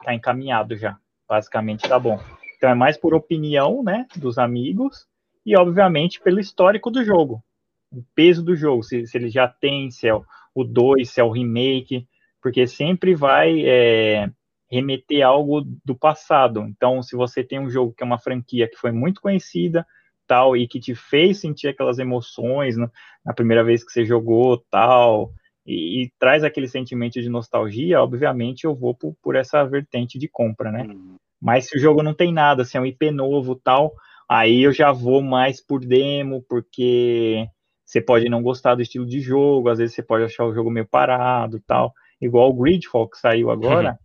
tá 0.03 0.15
encaminhado 0.15 0.75
já, 0.75 0.97
basicamente 1.29 1.87
tá 1.87 1.99
bom. 1.99 2.19
Então 2.57 2.71
é 2.71 2.73
mais 2.73 2.97
por 2.97 3.13
opinião, 3.13 3.83
né, 3.83 4.07
dos 4.15 4.39
amigos 4.39 5.05
e 5.45 5.55
obviamente 5.55 6.19
pelo 6.19 6.39
histórico 6.39 6.89
do 6.89 7.05
jogo, 7.05 7.43
o 7.91 8.03
peso 8.15 8.43
do 8.43 8.55
jogo, 8.55 8.81
se, 8.81 9.05
se 9.05 9.15
ele 9.15 9.29
já 9.29 9.47
tem, 9.47 9.91
se 9.91 10.07
é 10.07 10.13
o 10.55 10.63
2, 10.63 11.07
se 11.07 11.21
é 11.21 11.23
o 11.23 11.29
remake, 11.29 12.07
porque 12.41 12.65
sempre 12.65 13.13
vai 13.13 13.63
é, 13.63 14.27
remeter 14.69 15.23
algo 15.23 15.61
do 15.85 15.95
passado. 15.95 16.61
Então, 16.61 17.03
se 17.03 17.15
você 17.15 17.43
tem 17.43 17.59
um 17.59 17.69
jogo 17.69 17.93
que 17.93 18.01
é 18.01 18.05
uma 18.05 18.19
franquia 18.19 18.67
que 18.67 18.77
foi 18.77 18.91
muito 18.91 19.21
conhecida, 19.21 19.85
tal, 20.25 20.57
e 20.57 20.67
que 20.67 20.79
te 20.79 20.95
fez 20.95 21.39
sentir 21.39 21.67
aquelas 21.67 21.99
emoções 21.99 22.75
né, 22.75 22.89
na 23.23 23.33
primeira 23.33 23.63
vez 23.63 23.83
que 23.83 23.91
você 23.91 24.03
jogou, 24.03 24.57
tal, 24.71 25.31
e, 25.65 26.03
e, 26.03 26.11
traz 26.17 26.43
aquele 26.43 26.67
sentimento 26.67 27.21
de 27.21 27.29
nostalgia, 27.29 28.01
obviamente 28.01 28.65
eu 28.65 28.75
vou 28.75 28.95
por, 28.95 29.15
por 29.21 29.35
essa 29.35 29.63
vertente 29.63 30.17
de 30.17 30.27
compra, 30.27 30.71
né? 30.71 30.83
Uhum. 30.83 31.15
Mas 31.41 31.67
se 31.67 31.77
o 31.77 31.79
jogo 31.79 32.03
não 32.03 32.13
tem 32.13 32.33
nada, 32.33 32.65
se 32.65 32.77
é 32.77 32.81
um 32.81 32.85
IP 32.85 33.11
novo 33.11 33.55
tal, 33.55 33.93
aí 34.29 34.61
eu 34.61 34.71
já 34.71 34.91
vou 34.91 35.21
mais 35.21 35.63
por 35.63 35.79
demo, 35.79 36.43
porque 36.47 37.47
você 37.85 37.99
pode 37.99 38.29
não 38.29 38.41
gostar 38.41 38.75
do 38.75 38.81
estilo 38.81 39.05
de 39.05 39.19
jogo, 39.19 39.69
às 39.69 39.79
vezes 39.79 39.95
você 39.95 40.03
pode 40.03 40.23
achar 40.23 40.45
o 40.45 40.53
jogo 40.53 40.71
meio 40.71 40.87
parado 40.87 41.59
tal. 41.67 41.93
Igual 42.21 42.49
o 42.49 42.53
Gridfall 42.53 43.09
que 43.09 43.17
saiu 43.17 43.49
agora, 43.51 43.91
uhum. 43.91 43.97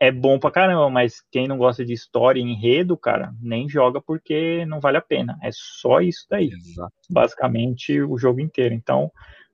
é, 0.00 0.08
é 0.08 0.12
bom 0.12 0.38
pra 0.38 0.50
caramba, 0.50 0.88
mas 0.88 1.22
quem 1.30 1.46
não 1.46 1.58
gosta 1.58 1.84
de 1.84 1.92
história 1.92 2.40
e 2.40 2.42
enredo, 2.42 2.96
cara, 2.96 3.32
nem 3.40 3.68
joga 3.68 4.00
porque 4.00 4.64
não 4.66 4.80
vale 4.80 4.96
a 4.96 5.02
pena. 5.02 5.36
É 5.42 5.50
só 5.52 6.00
isso 6.00 6.24
daí. 6.30 6.50
Exato. 6.50 6.92
Basicamente 7.10 8.00
o 8.00 8.16
jogo 8.16 8.40
inteiro. 8.40 8.74
Então, 8.74 9.10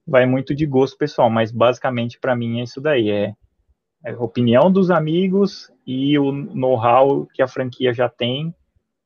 vai 0.09 0.25
muito 0.25 0.55
de 0.55 0.65
gosto 0.65 0.97
pessoal, 0.97 1.29
mas 1.29 1.53
basicamente 1.53 2.19
para 2.19 2.35
mim 2.35 2.61
é 2.61 2.65
isso 2.65 2.81
daí, 2.81 3.11
é, 3.11 3.35
é 4.05 4.17
opinião 4.17 4.73
dos 4.73 4.91
amigos 4.91 5.71
e 5.87 6.19
o 6.19 6.33
know-how 6.33 7.27
que 7.27 7.43
a 7.43 7.49
franquia 7.49 7.93
já 7.93 8.09
tem 8.09 8.55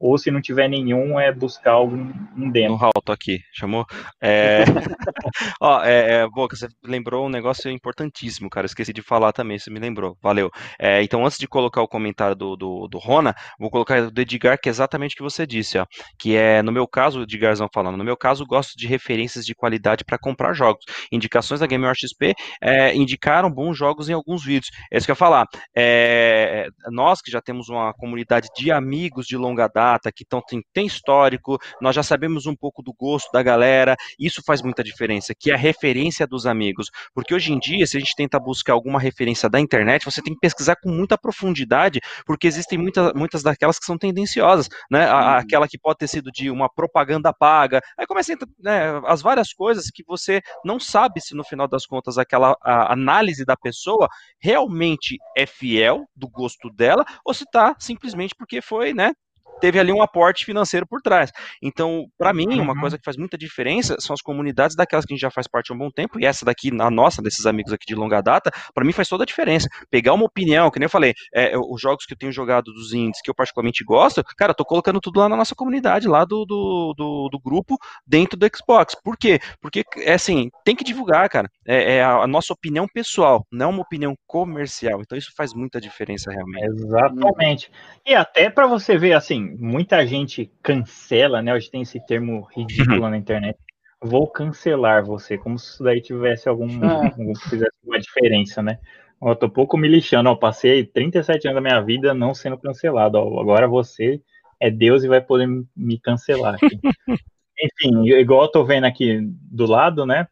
ou 0.02 0.18
se 0.18 0.32
não 0.32 0.40
tiver 0.40 0.66
nenhum, 0.66 1.18
é 1.18 1.30
buscar 1.32 1.74
algum 1.74 2.12
um 2.36 2.50
demo. 2.50 2.76
No 2.76 3.02
tô 3.04 3.12
aqui, 3.12 3.38
chamou? 3.52 3.86
É... 4.20 4.64
Ó, 5.62 5.80
é, 5.84 6.14
é, 6.14 6.26
Boca, 6.26 6.56
você 6.56 6.66
lembrou 6.82 7.26
um 7.26 7.28
negócio 7.28 7.70
importantíssimo, 7.70 8.50
cara, 8.50 8.66
esqueci 8.66 8.92
de 8.92 9.00
falar 9.00 9.32
também, 9.32 9.60
você 9.60 9.70
me 9.70 9.78
lembrou, 9.78 10.18
valeu. 10.20 10.50
É, 10.76 11.04
então, 11.04 11.24
antes 11.24 11.38
de 11.38 11.46
colocar 11.46 11.82
o 11.82 11.88
comentário 11.88 12.34
do, 12.34 12.56
do, 12.56 12.88
do 12.88 12.98
Rona, 12.98 13.32
vou 13.60 13.70
colocar 13.70 14.10
do 14.10 14.20
Edgar, 14.20 14.58
que 14.60 14.68
é 14.68 14.70
exatamente 14.70 15.12
o 15.12 15.16
que 15.18 15.22
você 15.22 15.46
disse, 15.46 15.78
ó, 15.78 15.86
que 16.18 16.34
é, 16.34 16.62
no 16.62 16.72
meu 16.72 16.88
caso, 16.88 17.20
o 17.20 17.22
Edgarzão 17.22 17.68
falando, 17.72 17.96
no 17.96 18.04
meu 18.04 18.16
caso, 18.16 18.44
gosto 18.44 18.76
de 18.76 18.88
referências 18.88 19.46
de 19.46 19.54
qualidade 19.54 20.04
para 20.04 20.18
comprar 20.18 20.52
jogos. 20.52 20.84
Indicações 21.12 21.60
da 21.60 21.66
Game 21.66 21.84
XP 21.94 22.34
é, 22.60 22.92
indicaram 22.96 23.48
bons 23.48 23.78
jogos 23.78 24.08
em 24.08 24.12
alguns 24.12 24.44
vídeos. 24.44 24.70
É 24.92 24.98
isso 24.98 25.06
que 25.06 25.12
eu 25.12 25.14
ia 25.14 25.16
falar. 25.16 25.46
É, 25.76 26.66
nós 26.90 27.22
que 27.22 27.30
já 27.30 27.40
temos 27.40 27.68
uma 27.68 27.94
comunidade 27.94 28.48
de 28.56 28.72
amigos 28.72 29.26
de 29.26 29.36
longa 29.36 29.68
data, 29.68 29.91
data, 29.92 30.12
que 30.12 30.24
tão, 30.24 30.40
tem, 30.40 30.62
tem 30.72 30.86
histórico, 30.86 31.58
nós 31.80 31.94
já 31.94 32.02
sabemos 32.02 32.46
um 32.46 32.56
pouco 32.56 32.82
do 32.82 32.92
gosto 32.92 33.30
da 33.32 33.42
galera, 33.42 33.96
isso 34.18 34.42
faz 34.44 34.62
muita 34.62 34.82
diferença, 34.82 35.34
que 35.38 35.50
é 35.50 35.54
a 35.54 35.58
referência 35.58 36.26
dos 36.26 36.46
amigos. 36.46 36.90
Porque 37.14 37.34
hoje 37.34 37.52
em 37.52 37.58
dia, 37.58 37.86
se 37.86 37.96
a 37.96 38.00
gente 38.00 38.14
tenta 38.16 38.38
buscar 38.38 38.72
alguma 38.72 38.98
referência 38.98 39.48
da 39.48 39.60
internet, 39.60 40.04
você 40.04 40.22
tem 40.22 40.34
que 40.34 40.40
pesquisar 40.40 40.76
com 40.76 40.90
muita 40.90 41.18
profundidade, 41.18 42.00
porque 42.26 42.46
existem 42.46 42.78
muita, 42.78 43.12
muitas 43.14 43.42
daquelas 43.42 43.78
que 43.78 43.84
são 43.84 43.98
tendenciosas, 43.98 44.68
né? 44.90 45.04
A, 45.04 45.38
aquela 45.38 45.68
que 45.68 45.78
pode 45.78 45.98
ter 45.98 46.08
sido 46.08 46.30
de 46.30 46.50
uma 46.50 46.68
propaganda 46.68 47.32
paga. 47.32 47.80
Aí 47.98 48.06
começa 48.06 48.32
né, 48.58 49.00
as 49.06 49.20
várias 49.20 49.52
coisas 49.52 49.90
que 49.92 50.02
você 50.06 50.40
não 50.64 50.78
sabe 50.78 51.20
se 51.20 51.34
no 51.34 51.44
final 51.44 51.68
das 51.68 51.86
contas 51.86 52.18
aquela 52.18 52.56
análise 52.62 53.44
da 53.44 53.56
pessoa 53.56 54.08
realmente 54.40 55.16
é 55.36 55.46
fiel 55.46 56.04
do 56.14 56.28
gosto 56.28 56.70
dela 56.70 57.04
ou 57.24 57.34
se 57.34 57.44
tá 57.50 57.74
simplesmente 57.78 58.34
porque 58.34 58.60
foi, 58.60 58.94
né, 58.94 59.12
teve 59.60 59.78
ali 59.78 59.92
um 59.92 60.02
aporte 60.02 60.44
financeiro 60.44 60.86
por 60.86 61.00
trás. 61.00 61.30
Então, 61.62 62.06
para 62.18 62.32
mim, 62.32 62.60
uma 62.60 62.72
uhum. 62.72 62.80
coisa 62.80 62.98
que 62.98 63.04
faz 63.04 63.16
muita 63.16 63.38
diferença 63.38 63.96
são 63.98 64.14
as 64.14 64.20
comunidades 64.20 64.76
daquelas 64.76 65.04
que 65.04 65.12
a 65.12 65.16
gente 65.16 65.22
já 65.22 65.30
faz 65.30 65.46
parte 65.46 65.70
há 65.70 65.74
um 65.74 65.78
bom 65.78 65.90
tempo, 65.90 66.18
e 66.20 66.26
essa 66.26 66.44
daqui, 66.44 66.70
a 66.80 66.90
nossa, 66.90 67.22
desses 67.22 67.46
amigos 67.46 67.72
aqui 67.72 67.86
de 67.86 67.94
longa 67.94 68.20
data, 68.20 68.50
para 68.74 68.84
mim 68.84 68.92
faz 68.92 69.08
toda 69.08 69.24
a 69.24 69.26
diferença. 69.26 69.68
Pegar 69.90 70.14
uma 70.14 70.24
opinião, 70.24 70.70
que 70.70 70.78
nem 70.78 70.86
eu 70.86 70.90
falei, 70.90 71.14
é, 71.34 71.56
os 71.56 71.80
jogos 71.80 72.04
que 72.04 72.14
eu 72.14 72.18
tenho 72.18 72.32
jogado 72.32 72.72
dos 72.72 72.92
indies 72.92 73.20
que 73.22 73.30
eu 73.30 73.34
particularmente 73.34 73.84
gosto, 73.84 74.22
cara, 74.36 74.50
eu 74.50 74.56
tô 74.56 74.64
colocando 74.64 75.00
tudo 75.00 75.20
lá 75.20 75.28
na 75.28 75.36
nossa 75.36 75.54
comunidade, 75.54 76.08
lá 76.08 76.24
do, 76.24 76.44
do, 76.44 76.94
do, 76.96 77.28
do 77.30 77.40
grupo, 77.40 77.76
dentro 78.06 78.38
do 78.38 78.46
Xbox. 78.54 78.94
Por 78.94 79.16
quê? 79.16 79.38
Porque, 79.60 79.84
é 79.98 80.14
assim, 80.14 80.50
tem 80.64 80.76
que 80.76 80.84
divulgar, 80.84 81.28
cara. 81.28 81.48
É, 81.66 81.96
é 81.96 82.02
a, 82.02 82.22
a 82.22 82.26
nossa 82.26 82.52
opinião 82.52 82.86
pessoal, 82.92 83.44
não 83.50 83.70
uma 83.70 83.82
opinião 83.82 84.14
comercial. 84.26 85.00
Então 85.00 85.16
isso 85.16 85.32
faz 85.36 85.54
muita 85.54 85.80
diferença 85.80 86.30
realmente. 86.30 86.64
Exatamente. 86.64 87.70
E 88.04 88.14
até 88.14 88.50
para 88.50 88.66
você 88.66 88.96
ver, 88.96 89.12
assim, 89.12 89.41
muita 89.58 90.06
gente 90.06 90.50
cancela, 90.62 91.42
né? 91.42 91.54
Hoje 91.54 91.70
tem 91.70 91.82
esse 91.82 92.04
termo 92.06 92.46
ridículo 92.54 93.08
na 93.08 93.16
internet. 93.16 93.58
Vou 94.00 94.26
cancelar 94.26 95.04
você, 95.04 95.38
como 95.38 95.58
se 95.58 95.74
isso 95.74 95.84
daí 95.84 96.00
tivesse 96.00 96.48
algum, 96.48 96.66
ah. 96.84 97.10
fizesse 97.48 97.76
uma 97.84 97.98
diferença, 97.98 98.62
né? 98.62 98.78
Eu 99.22 99.36
tô 99.36 99.48
pouco 99.48 99.76
me 99.76 99.86
lixando, 99.86 100.28
ó, 100.28 100.34
passei 100.34 100.84
37 100.84 101.46
anos 101.46 101.54
da 101.54 101.60
minha 101.60 101.80
vida 101.80 102.12
não 102.12 102.34
sendo 102.34 102.58
cancelado, 102.58 103.18
ó, 103.18 103.40
agora 103.40 103.68
você 103.68 104.20
é 104.60 104.70
Deus 104.70 105.04
e 105.04 105.08
vai 105.08 105.20
poder 105.20 105.48
me 105.76 105.98
cancelar 106.00 106.54
aqui. 106.54 106.78
Enfim, 107.62 108.08
igual 108.08 108.42
eu 108.42 108.50
tô 108.50 108.64
vendo 108.64 108.84
aqui 108.84 109.20
do 109.22 109.66
lado, 109.66 110.04
né? 110.04 110.26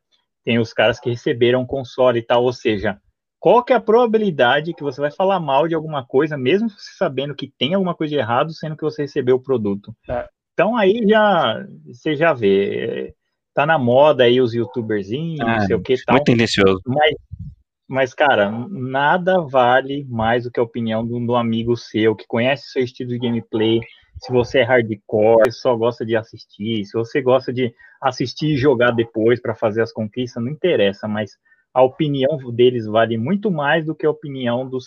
Tem 0.45 0.59
os 0.59 0.73
caras 0.73 0.99
que 0.99 1.11
receberam 1.11 1.67
console 1.67 2.19
e 2.19 2.23
tal, 2.23 2.43
ou 2.43 2.53
seja, 2.53 2.99
qual 3.41 3.65
que 3.65 3.73
é 3.73 3.77
a 3.77 3.81
probabilidade 3.81 4.75
que 4.75 4.83
você 4.83 5.01
vai 5.01 5.11
falar 5.11 5.41
mal 5.41 5.67
de 5.67 5.75
alguma 5.75 6.05
coisa, 6.05 6.37
mesmo 6.37 6.69
você 6.69 6.93
sabendo 6.99 7.35
que 7.35 7.51
tem 7.59 7.73
alguma 7.73 7.95
coisa 7.95 8.11
de 8.15 8.19
errado, 8.19 8.53
sendo 8.53 8.77
que 8.77 8.85
você 8.85 9.03
recebeu 9.03 9.37
o 9.37 9.43
produto. 9.43 9.97
É. 10.09 10.29
Então 10.53 10.77
aí 10.77 11.03
já 11.09 11.67
você 11.87 12.15
já 12.15 12.35
vê, 12.35 13.15
tá 13.55 13.65
na 13.65 13.79
moda 13.79 14.25
aí 14.25 14.41
os 14.43 14.53
youtuberzinhos, 14.53 15.41
ah, 15.41 15.55
não 15.55 15.61
sei 15.61 15.75
o 15.75 15.81
que 15.81 15.97
tal. 16.05 16.17
Muito 16.17 16.27
tendencioso. 16.27 16.83
Mas, 16.87 17.15
mas, 17.89 18.15
cara, 18.15 18.51
nada 18.69 19.41
vale 19.41 20.07
mais 20.09 20.45
do 20.45 20.51
que 20.51 20.61
a 20.61 20.63
opinião 20.63 21.05
do, 21.05 21.19
do 21.27 21.35
amigo 21.35 21.77
seu, 21.77 22.15
que 22.15 22.27
conhece 22.27 22.71
seu 22.71 22.85
estilo 22.85 23.09
de 23.09 23.19
gameplay, 23.19 23.81
se 24.19 24.31
você 24.31 24.59
é 24.59 24.65
hardcore, 24.65 25.51
só 25.51 25.75
gosta 25.75 26.05
de 26.05 26.15
assistir, 26.15 26.85
se 26.85 26.93
você 26.93 27.23
gosta 27.23 27.53
de 27.53 27.75
assistir 28.03 28.53
e 28.53 28.57
jogar 28.57 28.91
depois 28.91 29.41
para 29.41 29.55
fazer 29.55 29.83
as 29.83 29.93
conquistas, 29.93 30.43
não 30.43 30.53
interessa, 30.53 31.09
mas 31.09 31.33
a 31.73 31.83
opinião 31.83 32.39
deles 32.53 32.87
vale 32.87 33.17
muito 33.17 33.51
mais 33.51 33.85
do 33.85 33.95
que 33.95 34.07
a 34.07 34.11
opinião 34.11 34.69
dos 34.69 34.87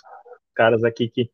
caras 0.54 0.84
aqui 0.84 1.10
que 1.10 1.30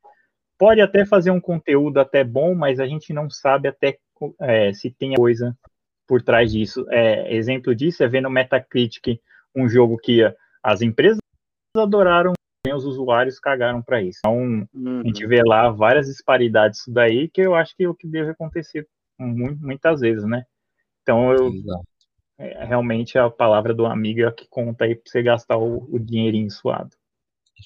pode 0.57 0.81
até 0.81 1.05
fazer 1.05 1.31
um 1.31 1.39
conteúdo 1.39 1.99
até 1.99 2.23
bom, 2.23 2.53
mas 2.53 2.79
a 2.79 2.87
gente 2.87 3.13
não 3.13 3.29
sabe 3.29 3.67
até 3.67 3.97
é, 4.41 4.73
se 4.73 4.91
tem 4.91 5.15
coisa 5.15 5.57
por 6.07 6.21
trás 6.21 6.51
disso. 6.51 6.85
É, 6.89 7.33
exemplo 7.33 7.73
disso 7.73 8.03
é 8.03 8.07
ver 8.07 8.21
no 8.21 8.29
Metacritic 8.29 9.19
um 9.55 9.67
jogo 9.67 9.97
que 9.97 10.21
as 10.61 10.81
empresas 10.81 11.19
adoraram, 11.75 12.33
os 12.73 12.85
usuários 12.85 13.39
cagaram 13.39 13.81
para 13.81 14.01
isso. 14.01 14.19
Então, 14.19 14.67
uhum. 14.73 14.99
a 15.01 15.03
gente 15.03 15.25
vê 15.25 15.41
lá 15.43 15.69
várias 15.69 16.07
disparidades 16.07 16.79
disso 16.79 16.91
daí, 16.91 17.29
que 17.29 17.41
eu 17.41 17.55
acho 17.55 17.75
que 17.75 17.83
é 17.83 17.89
o 17.89 17.95
que 17.95 18.07
deve 18.07 18.31
acontecer 18.31 18.87
muitas 19.17 20.01
vezes, 20.01 20.23
né? 20.25 20.43
Então, 21.01 21.31
eu, 21.31 21.51
realmente 22.39 23.17
a 23.17 23.29
palavra 23.29 23.73
do 23.73 23.85
amigo 23.85 24.21
é 24.21 24.31
que 24.31 24.47
conta 24.47 24.85
aí 24.85 24.95
para 24.95 25.11
você 25.11 25.21
gastar 25.21 25.57
o, 25.57 25.87
o 25.93 25.99
dinheirinho 25.99 26.49
suado. 26.49 26.95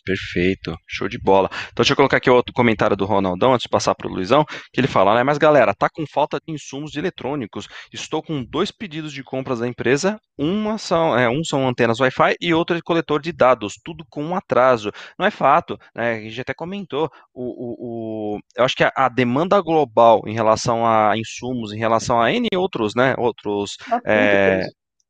Perfeito, 0.06 0.76
show 0.88 1.08
de 1.08 1.18
bola. 1.18 1.50
Então 1.52 1.84
deixa 1.84 1.94
eu 1.94 1.98
colocar 1.98 2.18
aqui 2.18 2.30
outro 2.30 2.54
comentário 2.54 2.96
do 2.96 3.06
Ronaldão 3.06 3.54
antes 3.54 3.64
de 3.64 3.70
passar 3.70 3.96
para 3.96 4.08
o 4.08 4.12
Luizão, 4.12 4.46
que 4.72 4.80
ele 4.80 4.88
fala, 4.88 5.16
né? 5.16 5.24
Mas 5.24 5.38
galera, 5.38 5.74
tá 5.74 5.90
com 5.90 6.06
falta 6.06 6.40
de 6.46 6.54
insumos 6.54 6.92
de 6.92 7.00
eletrônicos. 7.00 7.68
Estou 7.92 8.22
com 8.22 8.44
dois 8.44 8.72
pedidos 8.72 9.14
de 9.14 9.24
compras 9.24 9.60
da 9.60 9.68
empresa, 9.68 10.20
uma 10.38 10.78
são, 10.78 11.18
é, 11.18 11.30
um 11.30 11.44
são 11.44 11.68
antenas 11.68 12.00
Wi-Fi 12.00 12.36
e 12.42 12.54
outro 12.54 12.76
é 12.76 12.82
coletor 12.82 13.22
de 13.22 13.32
dados, 13.32 13.76
tudo 13.84 14.04
com 14.10 14.24
um 14.24 14.36
atraso. 14.36 14.92
Não 15.18 15.26
é 15.26 15.32
fato, 15.32 15.78
né? 15.96 16.16
A 16.16 16.22
gente 16.22 16.42
até 16.42 16.54
comentou. 16.54 17.10
O, 17.34 17.44
o, 17.44 18.36
o 18.36 18.40
eu 18.58 18.66
acho 18.66 18.76
que 18.76 18.84
a, 18.84 18.92
a, 18.96 19.10
demanda 19.10 19.62
global 19.62 20.22
em 20.26 20.34
relação 20.34 20.86
a 20.86 21.16
insumos, 21.18 21.72
em 21.72 21.78
relação 21.78 22.20
a 22.20 22.32
N 22.32 22.48
outros, 22.56 22.94
né? 22.96 23.16
Outros. 23.18 23.78
É, 24.06 24.66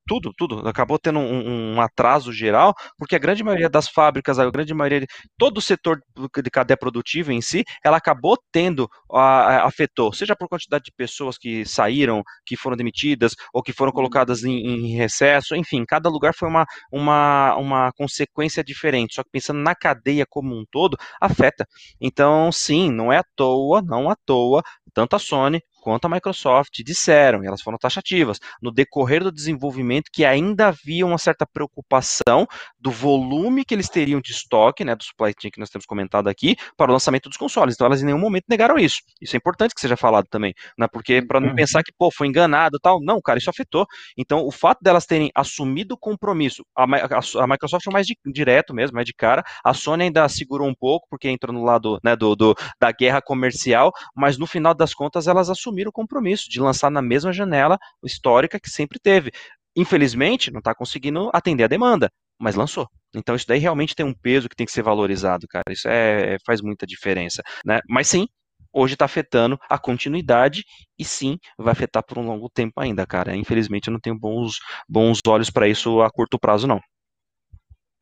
tudo, 0.07 0.31
tudo, 0.37 0.67
acabou 0.67 0.99
tendo 0.99 1.19
um, 1.19 1.75
um, 1.75 1.81
atraso 1.81 2.31
geral, 2.31 2.73
porque 2.97 3.15
a 3.15 3.19
grande 3.19 3.43
maioria 3.43 3.69
das 3.69 3.87
fábricas, 3.87 4.39
a 4.39 4.49
grande 4.49 4.73
maioria, 4.73 5.01
de, 5.01 5.07
todo 5.37 5.57
o 5.57 5.61
setor 5.61 5.99
de 6.15 6.49
cadeia 6.49 6.77
produtiva 6.77 7.33
em 7.33 7.41
si, 7.41 7.63
ela 7.83 7.97
acabou 7.97 8.37
tendo, 8.51 8.87
a, 9.11 9.21
a, 9.21 9.67
afetou, 9.67 10.13
seja 10.13 10.35
por 10.35 10.47
quantidade 10.47 10.85
de 10.85 10.91
pessoas 10.95 11.37
que 11.37 11.65
saíram, 11.65 12.21
que 12.45 12.57
foram 12.57 12.75
demitidas, 12.77 13.33
ou 13.53 13.61
que 13.61 13.73
foram 13.73 13.89
uhum. 13.89 13.95
colocadas 13.95 14.43
em, 14.43 14.57
em 14.57 14.95
recesso, 14.95 15.55
enfim, 15.55 15.83
cada 15.85 16.09
lugar 16.09 16.33
foi 16.33 16.49
uma, 16.49 16.65
uma, 16.91 17.55
uma 17.55 17.91
consequência 17.93 18.63
diferente, 18.63 19.15
só 19.15 19.23
que 19.23 19.29
pensando 19.31 19.59
na 19.59 19.75
cadeia 19.75 20.25
como 20.29 20.55
um 20.55 20.63
todo, 20.71 20.97
afeta. 21.21 21.65
Então, 21.99 22.51
sim, 22.51 22.91
não 22.91 23.11
é 23.11 23.17
à 23.17 23.23
toa, 23.35 23.81
não 23.81 24.09
à 24.09 24.15
toa, 24.25 24.61
tanto 24.93 25.15
a 25.15 25.19
Sony 25.19 25.61
quanto 25.83 26.05
a 26.05 26.09
Microsoft 26.09 26.81
disseram, 26.81 27.43
e 27.43 27.47
elas 27.47 27.61
foram 27.61 27.77
taxativas, 27.77 28.39
no 28.61 28.71
decorrer 28.71 29.21
do 29.21 29.29
desenvolvimento, 29.29 30.09
que 30.13 30.23
ainda 30.23 30.69
havia 30.69 31.05
uma 31.05 31.17
certa 31.17 31.45
preocupação 31.45 32.47
do 32.79 32.89
volume 32.89 33.65
que 33.65 33.73
eles 33.75 33.89
teriam 33.89 34.21
de 34.21 34.31
estoque, 34.31 34.85
né, 34.85 34.95
do 34.95 35.03
supply 35.03 35.33
chain 35.37 35.51
que 35.51 35.59
nós 35.59 35.69
temos 35.69 35.85
comentado 35.85 36.29
aqui, 36.29 36.55
para 36.77 36.89
o 36.89 36.93
lançamento 36.93 37.27
dos 37.27 37.37
consoles. 37.37 37.75
Então 37.75 37.85
elas 37.85 38.01
em 38.01 38.05
nenhum 38.05 38.17
momento 38.17 38.45
negaram 38.47 38.77
isso. 38.77 39.01
Isso 39.21 39.35
é 39.35 39.37
importante 39.37 39.75
que 39.75 39.81
seja 39.81 39.97
falado 39.97 40.25
também, 40.29 40.53
né, 40.79 40.87
porque 40.87 41.21
para 41.21 41.41
não 41.41 41.53
pensar 41.53 41.83
que, 41.83 41.91
pô, 41.91 42.09
foi 42.09 42.27
enganado 42.27 42.79
tal, 42.81 43.01
não, 43.01 43.21
cara, 43.21 43.37
isso 43.37 43.49
afetou. 43.49 43.85
Então 44.17 44.45
o 44.45 44.51
fato 44.51 44.79
delas 44.81 45.05
terem 45.05 45.31
assumido 45.35 45.95
o 45.95 45.97
compromisso, 45.97 46.63
a, 46.77 46.83
a, 46.83 47.43
a 47.43 47.47
Microsoft 47.47 47.83
foi 47.83 47.91
mais 47.91 48.07
de, 48.07 48.15
direto 48.25 48.73
mesmo, 48.73 48.95
mais 48.95 49.05
de 49.05 49.13
cara, 49.13 49.43
a 49.65 49.73
Sony 49.73 50.05
ainda 50.05 50.29
segurou 50.29 50.65
um 50.65 50.73
pouco, 50.73 51.07
porque 51.09 51.29
entrou 51.29 51.53
no 51.53 51.65
lado, 51.65 51.99
né, 52.01 52.15
do, 52.15 52.37
do 52.37 52.55
da 52.79 52.89
guerra 52.89 53.21
comercial, 53.21 53.91
mas 54.15 54.37
no 54.37 54.47
final 54.47 54.73
das 54.73 54.93
contas 54.93 55.27
elas 55.27 55.49
assumiram 55.49 55.72
assumiram 55.73 55.89
o 55.89 55.93
compromisso 55.93 56.49
de 56.49 56.59
lançar 56.61 56.91
na 56.91 57.01
mesma 57.01 57.33
janela 57.33 57.77
histórica 58.03 58.59
que 58.59 58.69
sempre 58.69 58.99
teve. 58.99 59.31
Infelizmente, 59.75 60.51
não 60.51 60.59
está 60.59 60.73
conseguindo 60.75 61.31
atender 61.33 61.63
a 61.63 61.67
demanda, 61.67 62.09
mas 62.39 62.55
lançou. 62.55 62.87
Então 63.15 63.35
isso 63.35 63.47
daí 63.47 63.59
realmente 63.59 63.95
tem 63.95 64.05
um 64.05 64.13
peso 64.13 64.47
que 64.47 64.55
tem 64.55 64.65
que 64.65 64.71
ser 64.71 64.83
valorizado, 64.83 65.47
cara. 65.47 65.71
Isso 65.71 65.87
é, 65.87 66.37
faz 66.45 66.61
muita 66.61 66.85
diferença, 66.85 67.41
né? 67.65 67.79
Mas 67.89 68.07
sim, 68.07 68.27
hoje 68.71 68.93
está 68.93 69.05
afetando 69.05 69.57
a 69.69 69.77
continuidade 69.79 70.63
e 70.97 71.03
sim 71.03 71.37
vai 71.57 71.71
afetar 71.71 72.03
por 72.05 72.19
um 72.19 72.25
longo 72.25 72.49
tempo 72.49 72.79
ainda, 72.79 73.05
cara. 73.05 73.35
Infelizmente 73.35 73.87
eu 73.87 73.93
não 73.93 73.99
tenho 73.99 74.17
bons, 74.17 74.57
bons 74.87 75.19
olhos 75.27 75.49
para 75.49 75.67
isso 75.67 76.01
a 76.01 76.09
curto 76.11 76.39
prazo, 76.39 76.67
não. 76.67 76.79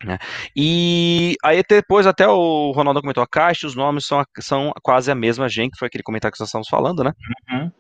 Né? 0.04 0.18
E 0.56 1.36
aí 1.44 1.64
depois 1.68 2.08
até 2.08 2.28
o 2.28 2.72
Ronaldo 2.72 3.02
comentou 3.02 3.24
a 3.24 3.28
caixa, 3.28 3.68
os 3.68 3.76
nomes 3.76 4.06
são, 4.06 4.24
são 4.40 4.72
quase 4.82 5.12
a 5.12 5.16
mesma 5.16 5.48
gente, 5.48 5.72
que 5.72 5.80
foi 5.80 5.88
aquele 5.88 6.04
comentário 6.04 6.34
que 6.34 6.40
nós 6.40 6.50
estamos 6.50 6.68
falando, 6.68 7.04
né? 7.04 7.12
Uhum. 7.52 7.72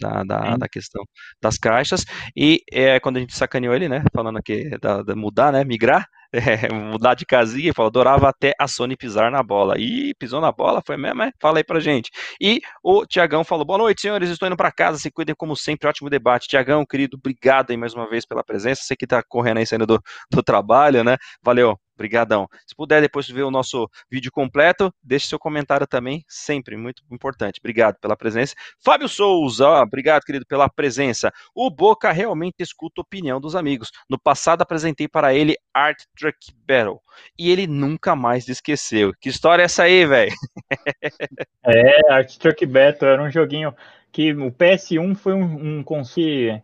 Da, 0.00 0.24
da, 0.24 0.56
da, 0.56 0.68
questão 0.68 1.04
das 1.40 1.56
caixas, 1.56 2.04
e 2.36 2.60
é, 2.72 2.98
quando 2.98 3.18
a 3.18 3.20
gente 3.20 3.36
sacaneou 3.36 3.72
ele, 3.72 3.88
né, 3.88 4.02
falando 4.12 4.36
aqui 4.36 4.68
da, 4.80 5.00
da 5.00 5.14
mudar, 5.14 5.52
né, 5.52 5.62
migrar, 5.62 6.08
é, 6.68 6.72
mudar 6.72 7.14
de 7.14 7.24
casinha, 7.26 7.72
falou, 7.74 7.88
adorava 7.88 8.28
até 8.28 8.52
a 8.58 8.68
Sony 8.68 8.96
pisar 8.96 9.30
na 9.30 9.42
bola. 9.42 9.78
E 9.78 10.14
pisou 10.14 10.40
na 10.40 10.52
bola, 10.52 10.82
foi 10.84 10.96
mesmo, 10.96 11.22
é? 11.22 11.32
Fala 11.40 11.58
aí 11.58 11.64
pra 11.64 11.80
gente. 11.80 12.10
E 12.40 12.60
o 12.82 13.06
Tiagão 13.06 13.44
falou, 13.44 13.64
boa 13.64 13.78
noite, 13.78 14.02
senhores, 14.02 14.30
estou 14.30 14.46
indo 14.46 14.56
para 14.56 14.72
casa, 14.72 14.98
se 14.98 15.10
cuidem 15.10 15.34
como 15.36 15.56
sempre, 15.56 15.88
ótimo 15.88 16.10
debate. 16.10 16.48
Tiagão, 16.48 16.84
querido, 16.84 17.16
obrigado 17.16 17.70
aí 17.70 17.76
mais 17.76 17.94
uma 17.94 18.08
vez 18.08 18.26
pela 18.26 18.44
presença, 18.44 18.82
você 18.82 18.96
que 18.96 19.06
tá 19.06 19.22
correndo 19.22 19.58
aí 19.58 19.66
saindo 19.66 19.86
do, 19.86 20.00
do 20.30 20.42
trabalho, 20.42 21.04
né, 21.04 21.16
valeu. 21.42 21.78
Obrigadão. 21.96 22.46
Se 22.66 22.74
puder 22.76 23.00
depois 23.00 23.26
ver 23.26 23.42
o 23.42 23.50
nosso 23.50 23.88
vídeo 24.10 24.30
completo, 24.30 24.92
deixe 25.02 25.28
seu 25.28 25.38
comentário 25.38 25.86
também, 25.86 26.22
sempre 26.28 26.76
muito 26.76 27.02
importante. 27.10 27.58
Obrigado 27.58 27.96
pela 27.98 28.14
presença. 28.14 28.54
Fábio 28.84 29.08
Souza, 29.08 29.66
ó, 29.66 29.82
obrigado, 29.82 30.22
querido, 30.22 30.44
pela 30.46 30.68
presença. 30.68 31.32
O 31.54 31.70
Boca 31.70 32.12
realmente 32.12 32.56
escuta 32.60 33.00
a 33.00 33.02
opinião 33.02 33.40
dos 33.40 33.56
amigos. 33.56 33.90
No 34.10 34.20
passado 34.20 34.60
apresentei 34.60 35.08
para 35.08 35.32
ele 35.32 35.56
Art 35.72 35.96
Truck 36.16 36.38
Battle 36.66 37.00
e 37.38 37.50
ele 37.50 37.66
nunca 37.66 38.16
mais 38.16 38.48
esqueceu. 38.48 39.12
Que 39.20 39.28
história 39.28 39.62
é 39.62 39.66
essa 39.66 39.84
aí, 39.84 40.06
velho? 40.06 40.32
é, 41.64 42.12
Art 42.12 42.36
Truck 42.36 42.64
Battle 42.66 43.08
era 43.08 43.22
um 43.22 43.30
joguinho 43.30 43.74
que 44.10 44.32
o 44.32 44.50
PS1 44.50 45.14
foi 45.16 45.34
um, 45.34 45.78
um 45.78 45.82
console 45.82 46.62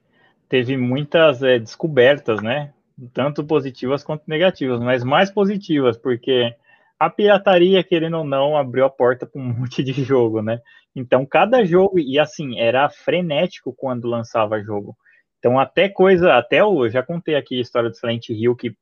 teve 0.48 0.76
muitas 0.76 1.43
é, 1.43 1.59
descobertas, 1.59 2.43
né? 2.43 2.72
tanto 3.12 3.44
positivas 3.44 4.05
quanto 4.05 4.24
negativas, 4.26 4.81
mas 4.81 5.02
mais 5.02 5.31
positivas, 5.31 5.97
porque 5.97 6.55
a 6.98 7.10
pirataria, 7.10 7.82
querendo 7.82 8.18
ou 8.18 8.24
não, 8.24 8.56
abriu 8.56 8.85
a 8.85 8.90
porta 8.90 9.26
para 9.26 9.40
um 9.40 9.44
monte 9.60 9.82
de 9.82 9.93
jogo, 9.93 10.43
né? 10.43 10.60
Então, 10.94 11.24
cada 11.24 11.64
jogo, 11.64 11.98
e 11.98 12.18
assim, 12.18 12.60
era 12.60 12.89
frenético 12.89 13.72
quando 13.72 14.09
lançava 14.09 14.62
jogo. 14.62 14.97
Então, 15.39 15.59
até 15.59 15.89
coisa, 15.89 16.35
até 16.35 16.60
eu 16.60 16.89
já 16.89 17.02
contei 17.02 17.35
aqui 17.35 17.59
a 17.59 17.62
história 17.62 17.90
do 17.90 17.97
Silent 17.97 18.28
Hill 18.28 18.55
que 18.55 18.76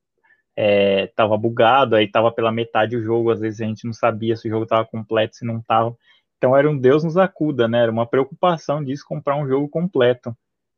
é, 0.62 1.06
tava 1.16 1.38
bugado, 1.38 1.96
aí 1.96 2.06
tava 2.06 2.30
pela 2.30 2.52
metade 2.52 2.94
o 2.94 3.02
jogo, 3.02 3.30
às 3.30 3.40
vezes 3.40 3.62
a 3.62 3.64
gente 3.64 3.86
não 3.86 3.94
sabia 3.94 4.36
se 4.36 4.46
o 4.46 4.50
jogo 4.50 4.66
tava 4.66 4.84
completo, 4.84 5.36
se 5.36 5.44
não 5.46 5.58
tava. 5.62 5.96
Então 6.36 6.54
era 6.54 6.68
um 6.68 6.76
Deus 6.76 7.02
nos 7.02 7.16
acuda, 7.16 7.66
né? 7.66 7.84
Era 7.84 7.90
uma 7.90 8.06
preocupação 8.06 8.84
disso 8.84 9.06
comprar 9.08 9.36
um 9.36 9.48
jogo 9.48 9.70
completo, 9.70 10.36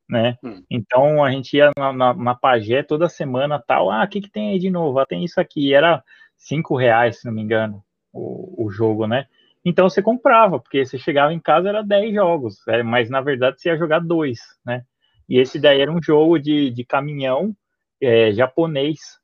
né? 0.09 0.39
Hum. 0.45 0.63
Então 0.71 1.25
a 1.25 1.33
gente 1.33 1.57
ia 1.57 1.73
na, 1.77 1.93
na, 1.93 2.15
na 2.15 2.33
Pagé 2.33 2.85
toda 2.85 3.09
semana 3.09 3.59
tal, 3.59 3.91
ah, 3.91 4.05
o 4.05 4.09
que, 4.09 4.21
que 4.21 4.31
tem 4.31 4.51
aí 4.51 4.61
de 4.61 4.71
novo? 4.71 5.01
Ah, 5.01 5.07
tem 5.07 5.25
isso 5.25 5.41
aqui. 5.41 5.75
Era 5.75 6.01
cinco 6.37 6.77
reais, 6.77 7.19
se 7.19 7.27
não 7.27 7.33
me 7.33 7.43
engano, 7.43 7.83
o, 8.13 8.67
o 8.67 8.71
jogo, 8.71 9.09
né? 9.09 9.27
Então 9.65 9.91
você 9.91 10.01
comprava, 10.01 10.61
porque 10.61 10.87
você 10.87 10.97
chegava 10.97 11.33
em 11.35 11.41
casa 11.41 11.69
era 11.69 11.83
10 11.83 12.15
jogos, 12.15 12.69
é, 12.69 12.85
mas 12.85 13.11
na 13.11 13.21
verdade 13.21 13.61
você 13.61 13.69
ia 13.69 13.77
jogar 13.77 13.99
dois, 13.99 14.39
né? 14.65 14.85
E 15.29 15.39
esse 15.41 15.59
daí 15.59 15.81
era 15.81 15.91
um 15.91 16.01
jogo 16.01 16.39
de, 16.39 16.71
de 16.71 16.85
caminhão 16.85 17.53
é, 18.01 18.33
japonês, 18.33 19.21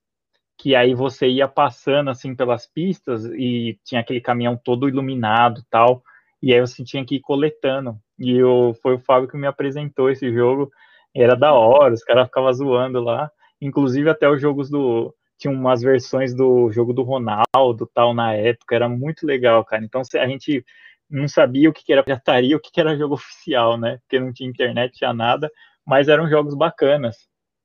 que 0.58 0.74
aí 0.74 0.92
você 0.94 1.28
ia 1.28 1.46
passando 1.46 2.10
assim 2.10 2.34
pelas 2.34 2.66
pistas 2.66 3.24
e 3.26 3.78
tinha 3.84 4.00
aquele 4.00 4.20
caminhão 4.20 4.56
todo 4.56 4.88
iluminado 4.88 5.62
tal, 5.70 6.02
e 6.42 6.52
aí 6.52 6.60
você 6.60 6.84
tinha 6.84 7.04
que 7.04 7.16
ir 7.16 7.20
coletando. 7.20 7.96
E 8.18 8.32
eu, 8.36 8.76
foi 8.82 8.94
o 8.94 8.98
Fábio 8.98 9.28
que 9.28 9.36
me 9.36 9.46
apresentou 9.46 10.10
esse 10.10 10.32
jogo, 10.32 10.70
era 11.14 11.36
da 11.36 11.52
hora, 11.54 11.94
os 11.94 12.02
caras 12.02 12.26
ficavam 12.26 12.52
zoando 12.52 13.00
lá, 13.00 13.30
inclusive 13.60 14.10
até 14.10 14.28
os 14.28 14.40
jogos 14.40 14.68
do, 14.68 15.14
tinha 15.38 15.52
umas 15.52 15.80
versões 15.80 16.34
do 16.34 16.70
jogo 16.72 16.92
do 16.92 17.02
Ronaldo 17.02 17.88
tal 17.94 18.12
na 18.12 18.34
época, 18.34 18.74
era 18.74 18.88
muito 18.88 19.24
legal, 19.24 19.64
cara. 19.64 19.84
Então 19.84 20.02
a 20.16 20.26
gente 20.26 20.64
não 21.08 21.28
sabia 21.28 21.70
o 21.70 21.72
que 21.72 21.92
era 21.92 22.02
pirataria, 22.02 22.56
o 22.56 22.60
que 22.60 22.80
era 22.80 22.96
jogo 22.96 23.14
oficial, 23.16 23.78
né? 23.78 23.98
Porque 23.98 24.18
não 24.18 24.32
tinha 24.32 24.50
internet, 24.50 24.98
tinha 24.98 25.14
nada, 25.14 25.50
mas 25.86 26.08
eram 26.08 26.28
jogos 26.28 26.54
bacanas, 26.54 27.16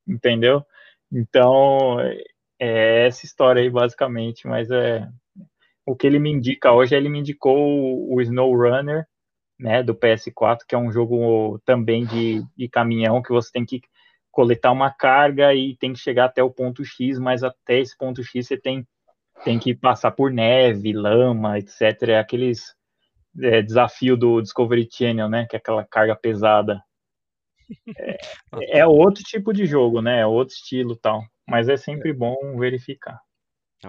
entendeu? 0.08 0.64
Então 1.12 1.98
é 2.64 3.08
essa 3.08 3.26
história 3.26 3.62
aí 3.62 3.70
basicamente, 3.70 4.48
mas 4.48 4.70
é 4.72 5.08
o 5.86 5.96
que 5.96 6.08
ele 6.08 6.20
me 6.20 6.32
indica 6.32 6.72
hoje, 6.72 6.96
ele 6.96 7.10
me 7.10 7.20
indicou 7.20 8.10
o 8.10 8.22
Snow 8.22 8.56
Runner, 8.56 9.06
né, 9.60 9.84
do 9.84 9.94
PS4, 9.94 10.60
que 10.68 10.76
é 10.76 10.78
um 10.78 10.92
jogo 10.92 11.60
também 11.66 12.06
de, 12.06 12.42
de 12.58 12.70
caminhão 12.70 13.22
que 13.22 13.32
você 13.32 13.52
tem 13.52 13.66
que 13.66 13.82
coletar 14.32 14.72
uma 14.72 14.92
carga 14.92 15.54
e 15.54 15.76
tem 15.78 15.94
que 15.94 16.00
chegar 16.00 16.26
até 16.26 16.42
o 16.42 16.50
ponto 16.50 16.84
X, 16.84 17.20
mas 17.20 17.44
até 17.44 17.80
esse 17.80 17.98
ponto 17.98 18.24
X 18.24 18.48
você 18.48 18.58
tem, 18.58 18.88
tem 19.44 19.60
que 19.60 19.76
passar 19.76 20.12
por 20.12 20.32
neve, 20.32 20.92
lama, 20.94 21.60
etc. 21.60 22.10
É 22.10 22.20
aqueles 22.20 22.74
é, 23.42 23.62
desafio 23.62 24.18
do 24.18 24.42
Discovery 24.42 24.90
Channel, 24.92 25.30
né? 25.30 25.46
Que 25.48 25.56
é 25.56 25.60
aquela 25.60 25.86
carga 25.86 26.16
pesada. 26.16 26.82
É, 27.96 28.18
é 28.80 28.88
outro 28.88 29.24
tipo 29.24 29.54
de 29.54 29.66
jogo, 29.66 30.02
né? 30.02 30.22
É 30.22 30.26
outro 30.26 30.56
estilo 30.56 30.96
tal. 30.96 31.24
Mas 31.48 31.70
é 31.70 31.78
sempre 31.78 32.14
bom 32.14 32.58
verificar. 32.58 33.20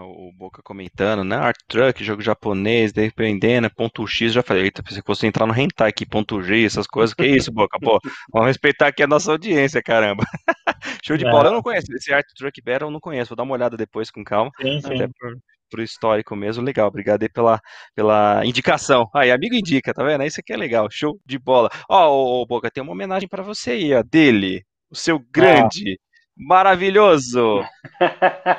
O 0.01 0.33
Boca 0.33 0.61
comentando, 0.63 1.23
né? 1.23 1.37
Art 1.37 1.57
Truck, 1.69 2.03
jogo 2.03 2.21
japonês, 2.21 2.93
dependendo, 2.93 3.73
ponto 3.73 4.07
X, 4.07 4.33
já 4.33 4.43
falei, 4.43 4.65
eita, 4.65 4.83
pensei 4.83 5.01
que 5.01 5.07
fosse 5.07 5.27
entrar 5.27 5.47
no 5.47 5.57
hentai 5.57 5.91
aqui, 5.91 6.05
ponto 6.05 6.43
G, 6.43 6.65
essas 6.65 6.87
coisas, 6.87 7.15
que 7.15 7.25
isso, 7.25 7.53
Boca, 7.53 7.79
pô, 7.81 8.01
vamos 8.33 8.49
respeitar 8.49 8.89
aqui 8.89 9.03
a 9.03 9.07
nossa 9.07 9.31
audiência, 9.31 9.83
caramba. 9.83 10.25
Show 11.05 11.17
de 11.17 11.25
bola, 11.25 11.49
eu 11.49 11.53
não 11.53 11.63
conheço, 11.63 11.87
esse 11.95 12.13
Art 12.13 12.27
Truck 12.37 12.61
Battle 12.63 12.89
eu 12.89 12.93
não 12.93 13.01
conheço, 13.01 13.31
vou 13.31 13.37
dar 13.37 13.45
uma 13.45 13.55
olhada 13.55 13.77
depois 13.77 14.11
com 14.11 14.25
calma, 14.25 14.51
sim, 14.61 14.81
sim. 14.81 14.95
até 14.95 15.07
por, 15.07 15.37
pro 15.71 15.83
histórico 15.83 16.35
mesmo, 16.35 16.65
legal, 16.65 16.89
obrigado 16.89 17.23
aí 17.23 17.29
pela, 17.29 17.61
pela 17.95 18.45
indicação. 18.45 19.09
Aí, 19.15 19.31
amigo 19.31 19.55
indica, 19.55 19.95
tá 19.95 20.03
vendo? 20.03 20.25
Isso 20.25 20.41
aqui 20.41 20.53
é 20.53 20.57
legal, 20.57 20.89
show 20.91 21.21
de 21.25 21.39
bola. 21.39 21.71
Ó, 21.89 22.41
ô, 22.41 22.47
Boca, 22.47 22.71
tem 22.71 22.83
uma 22.83 22.93
homenagem 22.93 23.29
para 23.29 23.43
você 23.43 23.73
aí, 23.73 23.95
ó, 23.95 24.03
dele, 24.03 24.65
o 24.91 24.97
seu 24.97 25.21
grande... 25.31 25.99
Ah 26.01 26.04
maravilhoso. 26.37 27.65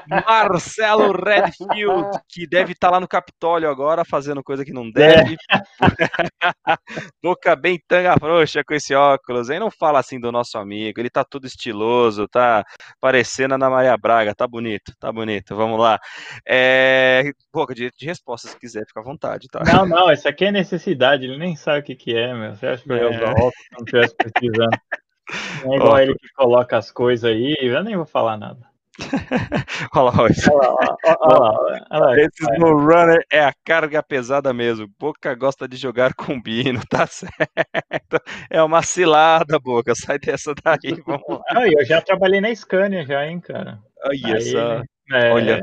Marcelo 0.08 1.12
Redfield, 1.12 2.20
que 2.30 2.48
deve 2.48 2.74
estar 2.74 2.88
tá 2.88 2.94
lá 2.94 3.00
no 3.00 3.08
Capitólio 3.08 3.70
agora, 3.70 4.06
fazendo 4.06 4.44
coisa 4.44 4.64
que 4.64 4.74
não 4.74 4.90
deve. 4.90 5.36
É. 5.52 5.60
Boca 7.22 7.56
bem 7.56 7.80
tanga 7.88 8.16
frouxa 8.18 8.64
com 8.64 8.74
esse 8.74 8.94
óculos, 8.94 9.50
hein? 9.50 9.60
Não 9.60 9.70
fala 9.70 10.00
assim 10.00 10.20
do 10.20 10.32
nosso 10.32 10.58
amigo, 10.58 11.00
ele 11.00 11.10
tá 11.10 11.24
todo 11.24 11.46
estiloso, 11.46 12.28
tá 12.28 12.64
parecendo 13.00 13.56
Ana 13.56 13.70
Maria 13.70 13.98
Braga, 13.98 14.34
tá 14.34 14.48
bonito, 14.48 14.94
tá 15.00 15.12
bonito, 15.12 15.56
vamos 15.56 15.80
lá. 15.80 16.00
É... 16.48 17.32
Boca, 17.54 17.74
de, 17.74 17.90
de 17.98 18.06
resposta, 18.06 18.48
se 18.48 18.60
quiser, 18.60 18.86
fica 18.88 19.00
à 19.00 19.04
vontade, 19.04 19.48
tá? 19.50 19.64
Não, 19.66 19.86
não, 19.86 20.12
isso 20.12 20.28
aqui 20.28 20.46
é 20.46 20.52
necessidade, 20.52 21.26
ele 21.26 21.38
nem 21.38 21.56
sabe 21.56 21.80
o 21.80 21.84
que, 21.84 21.96
que 21.96 22.16
é, 22.16 22.34
meu. 22.34 22.56
Você 22.56 22.68
acha 22.68 22.84
que 22.84 22.92
eu 22.92 22.98
ia 22.98 23.10
usar 23.10 23.32
óculos 23.32 23.54
se 23.54 23.72
não 23.72 23.86
estivesse 23.86 24.16
pesquisando? 24.16 24.78
Não 25.64 25.74
é 25.74 25.78
igual 25.78 25.94
oh. 25.94 26.00
ele 26.00 26.16
que 26.16 26.28
coloca 26.34 26.78
as 26.78 26.92
coisas 26.92 27.30
aí, 27.30 27.56
eu 27.60 27.84
nem 27.84 27.96
vou 27.96 28.06
falar 28.06 28.38
nada. 28.38 28.76
olha 29.94 30.04
lá, 30.04 30.24
olha 31.92 32.00
lá, 32.00 32.18
Esse 32.18 32.44
no 32.58 32.78
runner 32.78 33.26
é 33.30 33.44
a 33.44 33.54
carga 33.66 34.02
pesada 34.02 34.54
mesmo. 34.54 34.90
Boca 34.98 35.36
gosta 35.36 35.68
de 35.68 35.76
jogar 35.76 36.14
com 36.14 36.42
Bino, 36.42 36.80
tá 36.90 37.06
certo? 37.08 38.22
É 38.50 38.64
uma 38.64 38.82
cilada, 38.82 39.60
Boca. 39.60 39.94
Sai 39.96 40.18
dessa 40.18 40.54
daí, 40.64 41.02
vamos 41.06 41.28
lá. 41.28 41.68
eu 41.68 41.86
já 41.86 42.02
trabalhei 42.02 42.40
na 42.40 42.56
Scania 42.56 43.06
já, 43.06 43.28
hein, 43.28 43.40
cara. 43.42 43.80
Olha 44.06 44.42
só. 44.42 44.82
É... 45.12 45.32
Olha, 45.32 45.62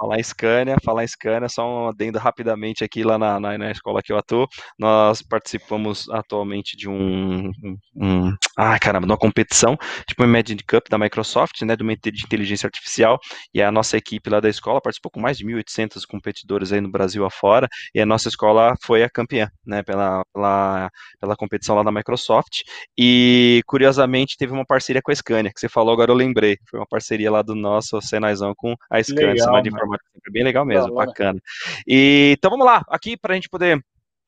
Falar 0.00 0.18
em 0.18 0.22
Scania, 0.22 0.76
falar 0.82 1.04
em 1.04 1.06
Scania, 1.06 1.46
só 1.46 1.68
um 1.68 1.88
adendo 1.88 2.18
rapidamente 2.18 2.82
aqui 2.82 3.04
lá 3.04 3.18
na, 3.18 3.38
na, 3.38 3.58
na 3.58 3.70
escola 3.70 4.00
que 4.02 4.10
eu 4.10 4.16
atuo. 4.16 4.46
Nós 4.78 5.20
participamos 5.20 6.08
atualmente 6.08 6.74
de 6.74 6.88
um, 6.88 7.50
um, 7.62 7.76
um 7.94 8.34
ah, 8.56 8.78
caramba, 8.78 9.06
de 9.06 9.12
uma 9.12 9.18
competição, 9.18 9.76
tipo 10.08 10.22
o 10.22 10.26
Imagine 10.26 10.62
Cup 10.62 10.88
da 10.88 10.96
Microsoft, 10.96 11.60
né, 11.62 11.76
de 11.76 11.82
uma 11.82 11.94
de 11.94 12.24
inteligência 12.24 12.66
artificial, 12.66 13.18
e 13.52 13.60
a 13.60 13.70
nossa 13.70 13.98
equipe 13.98 14.30
lá 14.30 14.40
da 14.40 14.48
escola 14.48 14.80
participou 14.80 15.10
com 15.10 15.20
mais 15.20 15.36
de 15.36 15.44
1.800 15.44 16.06
competidores 16.08 16.72
aí 16.72 16.80
no 16.80 16.90
Brasil 16.90 17.24
afora, 17.26 17.68
e 17.94 18.00
a 18.00 18.06
nossa 18.06 18.28
escola 18.28 18.74
foi 18.82 19.02
a 19.02 19.10
campeã, 19.10 19.50
né, 19.66 19.82
pela, 19.82 20.24
pela, 20.32 20.90
pela 21.20 21.36
competição 21.36 21.76
lá 21.76 21.82
da 21.82 21.92
Microsoft, 21.92 22.62
e 22.98 23.60
curiosamente 23.66 24.36
teve 24.38 24.52
uma 24.52 24.64
parceria 24.64 25.02
com 25.02 25.10
a 25.10 25.14
Scania, 25.14 25.52
que 25.52 25.60
você 25.60 25.68
falou, 25.68 25.92
agora 25.92 26.10
eu 26.10 26.16
lembrei, 26.16 26.56
foi 26.70 26.80
uma 26.80 26.86
parceria 26.88 27.30
lá 27.30 27.42
do 27.42 27.54
nosso 27.54 28.00
Senazão 28.00 28.54
com 28.56 28.74
a 28.90 29.02
Scania, 29.02 29.34
Legal, 29.34 29.62
é 29.94 30.30
bem 30.30 30.44
legal 30.44 30.64
mesmo, 30.64 30.94
bacana. 30.94 31.40
E, 31.86 32.34
então 32.36 32.50
vamos 32.50 32.66
lá, 32.66 32.82
aqui 32.88 33.16
para 33.16 33.32
a 33.32 33.34
gente 33.34 33.48
poder 33.48 33.82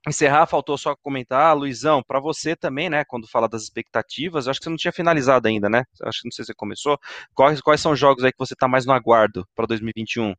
encerrar, 0.06 0.47
faltou 0.47 0.76
só 0.76 0.97
comentar, 0.97 1.56
Luizão, 1.56 2.02
para 2.02 2.20
você 2.20 2.56
também, 2.56 2.90
né, 2.90 3.05
quando 3.05 3.28
fala 3.28 3.48
das 3.48 3.62
expectativas, 3.62 4.48
acho 4.48 4.59
que 4.59 4.64
você 4.64 4.70
não 4.70 4.76
tinha 4.76 4.93
finalizado 4.93 5.47
ainda, 5.47 5.68
né? 5.68 5.84
Acho 6.02 6.22
que 6.22 6.26
não 6.26 6.32
sei 6.32 6.44
se 6.44 6.48
você 6.48 6.55
começou. 6.55 6.98
Quais, 7.34 7.60
quais 7.60 7.80
são 7.80 7.93
os 7.93 7.98
jogos 7.98 8.24
aí 8.24 8.32
que 8.32 8.39
você 8.39 8.55
está 8.55 8.66
mais 8.66 8.84
no 8.84 8.93
aguardo 8.93 9.47
para 9.55 9.66
2021? 9.66 10.34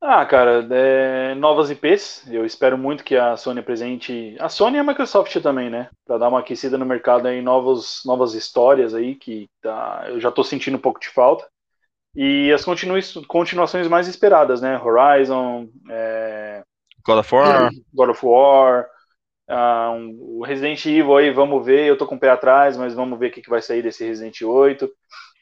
Ah, 0.00 0.24
cara, 0.26 0.66
é, 0.70 1.34
novas 1.34 1.70
IPs. 1.70 2.26
Eu 2.30 2.44
espero 2.44 2.76
muito 2.76 3.02
que 3.02 3.16
a 3.16 3.36
Sony 3.36 3.60
apresente. 3.60 4.36
A 4.38 4.48
Sony 4.48 4.76
e 4.76 4.80
a 4.80 4.84
Microsoft 4.84 5.34
também, 5.40 5.70
né? 5.70 5.88
Para 6.06 6.18
dar 6.18 6.28
uma 6.28 6.40
aquecida 6.40 6.76
no 6.76 6.84
mercado 6.84 7.26
aí, 7.26 7.40
novos, 7.40 8.02
novas 8.04 8.34
histórias 8.34 8.94
aí 8.94 9.14
que 9.14 9.48
tá, 9.62 10.04
eu 10.08 10.20
já 10.20 10.28
estou 10.28 10.44
sentindo 10.44 10.76
um 10.76 10.80
pouco 10.80 11.00
de 11.00 11.08
falta. 11.08 11.46
E 12.16 12.50
as 12.50 12.64
continuações 12.64 13.86
mais 13.88 14.08
esperadas, 14.08 14.62
né? 14.62 14.80
Horizon, 14.82 15.68
é... 15.90 16.62
God 17.04 17.18
of 17.18 17.34
War, 17.34 17.70
God 17.92 18.08
of 18.08 18.26
War, 18.26 18.86
uh, 19.50 19.90
um, 19.92 20.38
o 20.38 20.44
Resident 20.44 20.84
Evil 20.86 21.16
aí, 21.16 21.30
vamos 21.30 21.64
ver. 21.64 21.86
Eu 21.86 21.98
tô 21.98 22.06
com 22.06 22.16
o 22.16 22.18
pé 22.18 22.30
atrás, 22.30 22.76
mas 22.76 22.94
vamos 22.94 23.18
ver 23.18 23.28
o 23.28 23.30
que, 23.32 23.42
que 23.42 23.50
vai 23.50 23.60
sair 23.60 23.82
desse 23.82 24.04
Resident 24.04 24.40
8. 24.42 24.90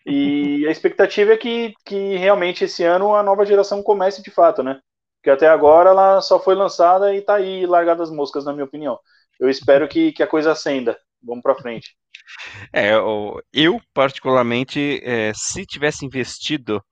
E 0.07 0.67
a 0.67 0.71
expectativa 0.71 1.33
é 1.33 1.37
que, 1.37 1.73
que 1.85 2.17
realmente 2.17 2.65
esse 2.65 2.85
ano 2.85 3.15
a 3.15 3.23
nova 3.23 3.47
geração 3.47 3.83
comece 3.83 4.23
de 4.23 4.31
fato, 4.31 4.63
né? 4.63 4.81
Porque 5.19 5.31
até 5.31 5.49
agora 5.49 5.91
ela 5.91 6.21
só 6.21 6.39
foi 6.39 6.55
lançada 6.55 7.15
e 7.15 7.23
tá 7.23 7.37
aí 7.37 7.65
largada 7.65 8.03
as 8.03 8.11
moscas, 8.11 8.45
na 8.45 8.53
minha 8.53 8.67
opinião. 8.67 8.99
Eu 9.41 9.49
espero 9.49 9.89
que, 9.89 10.13
que 10.13 10.23
a 10.23 10.27
coisa 10.27 10.53
acenda. 10.53 10.99
Vamos 11.23 11.43
para 11.43 11.55
frente. 11.55 11.97
É, 12.73 12.93
eu 13.53 13.81
particularmente, 13.93 15.01
é, 15.03 15.33
se 15.35 15.65
tivesse 15.65 16.05
investido, 16.05 16.83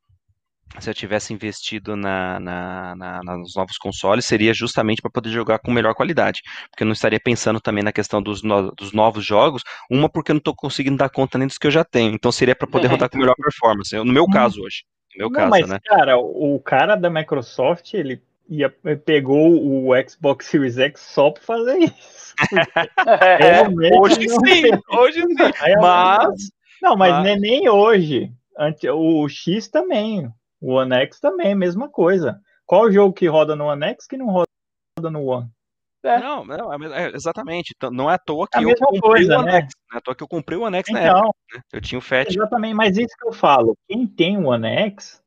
se 0.79 0.89
eu 0.89 0.95
tivesse 0.95 1.33
investido 1.33 1.97
na, 1.97 2.41
na, 2.41 2.95
na, 2.97 3.37
nos 3.37 3.55
novos 3.55 3.77
consoles, 3.77 4.25
seria 4.25 4.55
justamente 4.55 5.03
para 5.03 5.11
poder 5.11 5.31
jogar 5.31 5.59
com 5.59 5.71
melhor 5.71 5.95
qualidade, 5.95 6.41
porque 6.71 6.83
eu 6.83 6.87
não 6.87 6.93
estaria 6.93 7.21
pensando 7.23 7.61
também 7.61 7.85
na 7.85 7.93
questão 7.93 8.23
dos, 8.23 8.43
no, 8.43 8.71
dos 8.73 8.93
novos 8.93 9.25
jogos, 9.25 9.63
uma 9.91 10.09
porque 10.09 10.31
eu 10.31 10.35
não 10.35 10.39
estou 10.39 10.55
conseguindo 10.55 10.97
dar 10.97 11.11
conta 11.11 11.39
nem 11.39 11.47
dos 11.47 11.59
que 11.59 11.67
eu 11.67 11.71
já 11.71 11.85
tenho, 11.85 12.15
então 12.15 12.33
seria 12.33 12.57
para 12.57 12.67
poder 12.67 12.87
é. 12.87 12.91
rodar 12.91 13.11
com 13.11 13.19
melhor 13.19 13.35
performance, 13.37 13.95
no 13.95 14.05
meu 14.05 14.25
hum. 14.25 14.31
caso 14.31 14.63
hoje, 14.63 14.85
no 15.15 15.19
meu 15.19 15.31
não, 15.31 15.37
caso, 15.37 15.51
mas, 15.51 15.69
né? 15.69 15.79
cara, 15.85 16.17
o 16.17 16.59
cara 16.61 16.97
da 16.97 17.11
Microsoft, 17.11 17.93
ele 17.93 18.23
ia, 18.53 18.71
pegou 19.05 19.51
o 19.65 19.91
Xbox 20.09 20.47
Series 20.47 20.79
X 20.79 21.01
só 21.01 21.31
para 21.31 21.43
fazer 21.43 21.79
isso. 21.79 22.13
É, 23.07 23.63
hoje 23.99 24.27
sim, 24.27 24.71
hoje 24.89 25.21
sim. 25.21 25.77
Mas. 25.81 26.51
Não, 26.81 26.97
mas, 26.97 27.13
mas... 27.13 27.41
nem 27.41 27.69
hoje. 27.69 28.33
O 28.95 29.29
X 29.29 29.69
também. 29.69 30.33
O 30.61 30.75
One 30.75 30.95
X 30.95 31.21
também, 31.21 31.55
mesma 31.55 31.91
coisa. 31.91 32.41
Qual 32.65 32.85
o 32.85 32.91
jogo 32.91 33.13
que 33.13 33.27
roda 33.27 33.55
no 33.55 33.67
One 33.67 33.85
X 33.85 34.07
que 34.07 34.17
não 34.17 34.27
roda 34.27 34.49
no 35.11 35.25
One? 35.27 35.51
É. 36.03 36.19
Não, 36.19 36.45
não 36.45 36.73
é, 36.73 37.05
é, 37.05 37.15
exatamente. 37.15 37.75
Não 37.93 38.11
é 38.11 38.15
à 38.15 38.19
toa 38.19 38.49
que 38.49 38.59
eu 38.59 38.75
comprei 38.75 39.01
coisa, 39.01 39.37
o 39.37 39.41
One 39.41 39.53
né? 39.53 39.59
X. 39.59 39.75
Não 39.91 39.97
é 39.97 39.99
à 39.99 40.01
toa 40.01 40.15
que 40.15 40.23
eu 40.23 40.29
comprei 40.29 40.59
o 40.59 40.63
One 40.63 40.77
X 40.79 40.89
então, 40.89 41.03
na 41.03 41.09
época. 41.09 41.35
Né? 41.55 41.61
Eu 41.73 41.81
tinha 41.81 41.99
o 41.99 42.03
FAT. 42.03 42.31
Exatamente, 42.31 42.75
mas 42.75 42.97
isso 42.97 43.15
que 43.19 43.29
eu 43.29 43.33
falo. 43.33 43.77
Quem 43.87 44.07
tem 44.07 44.39
o 44.39 44.47
One 44.49 44.67
X 44.67 45.22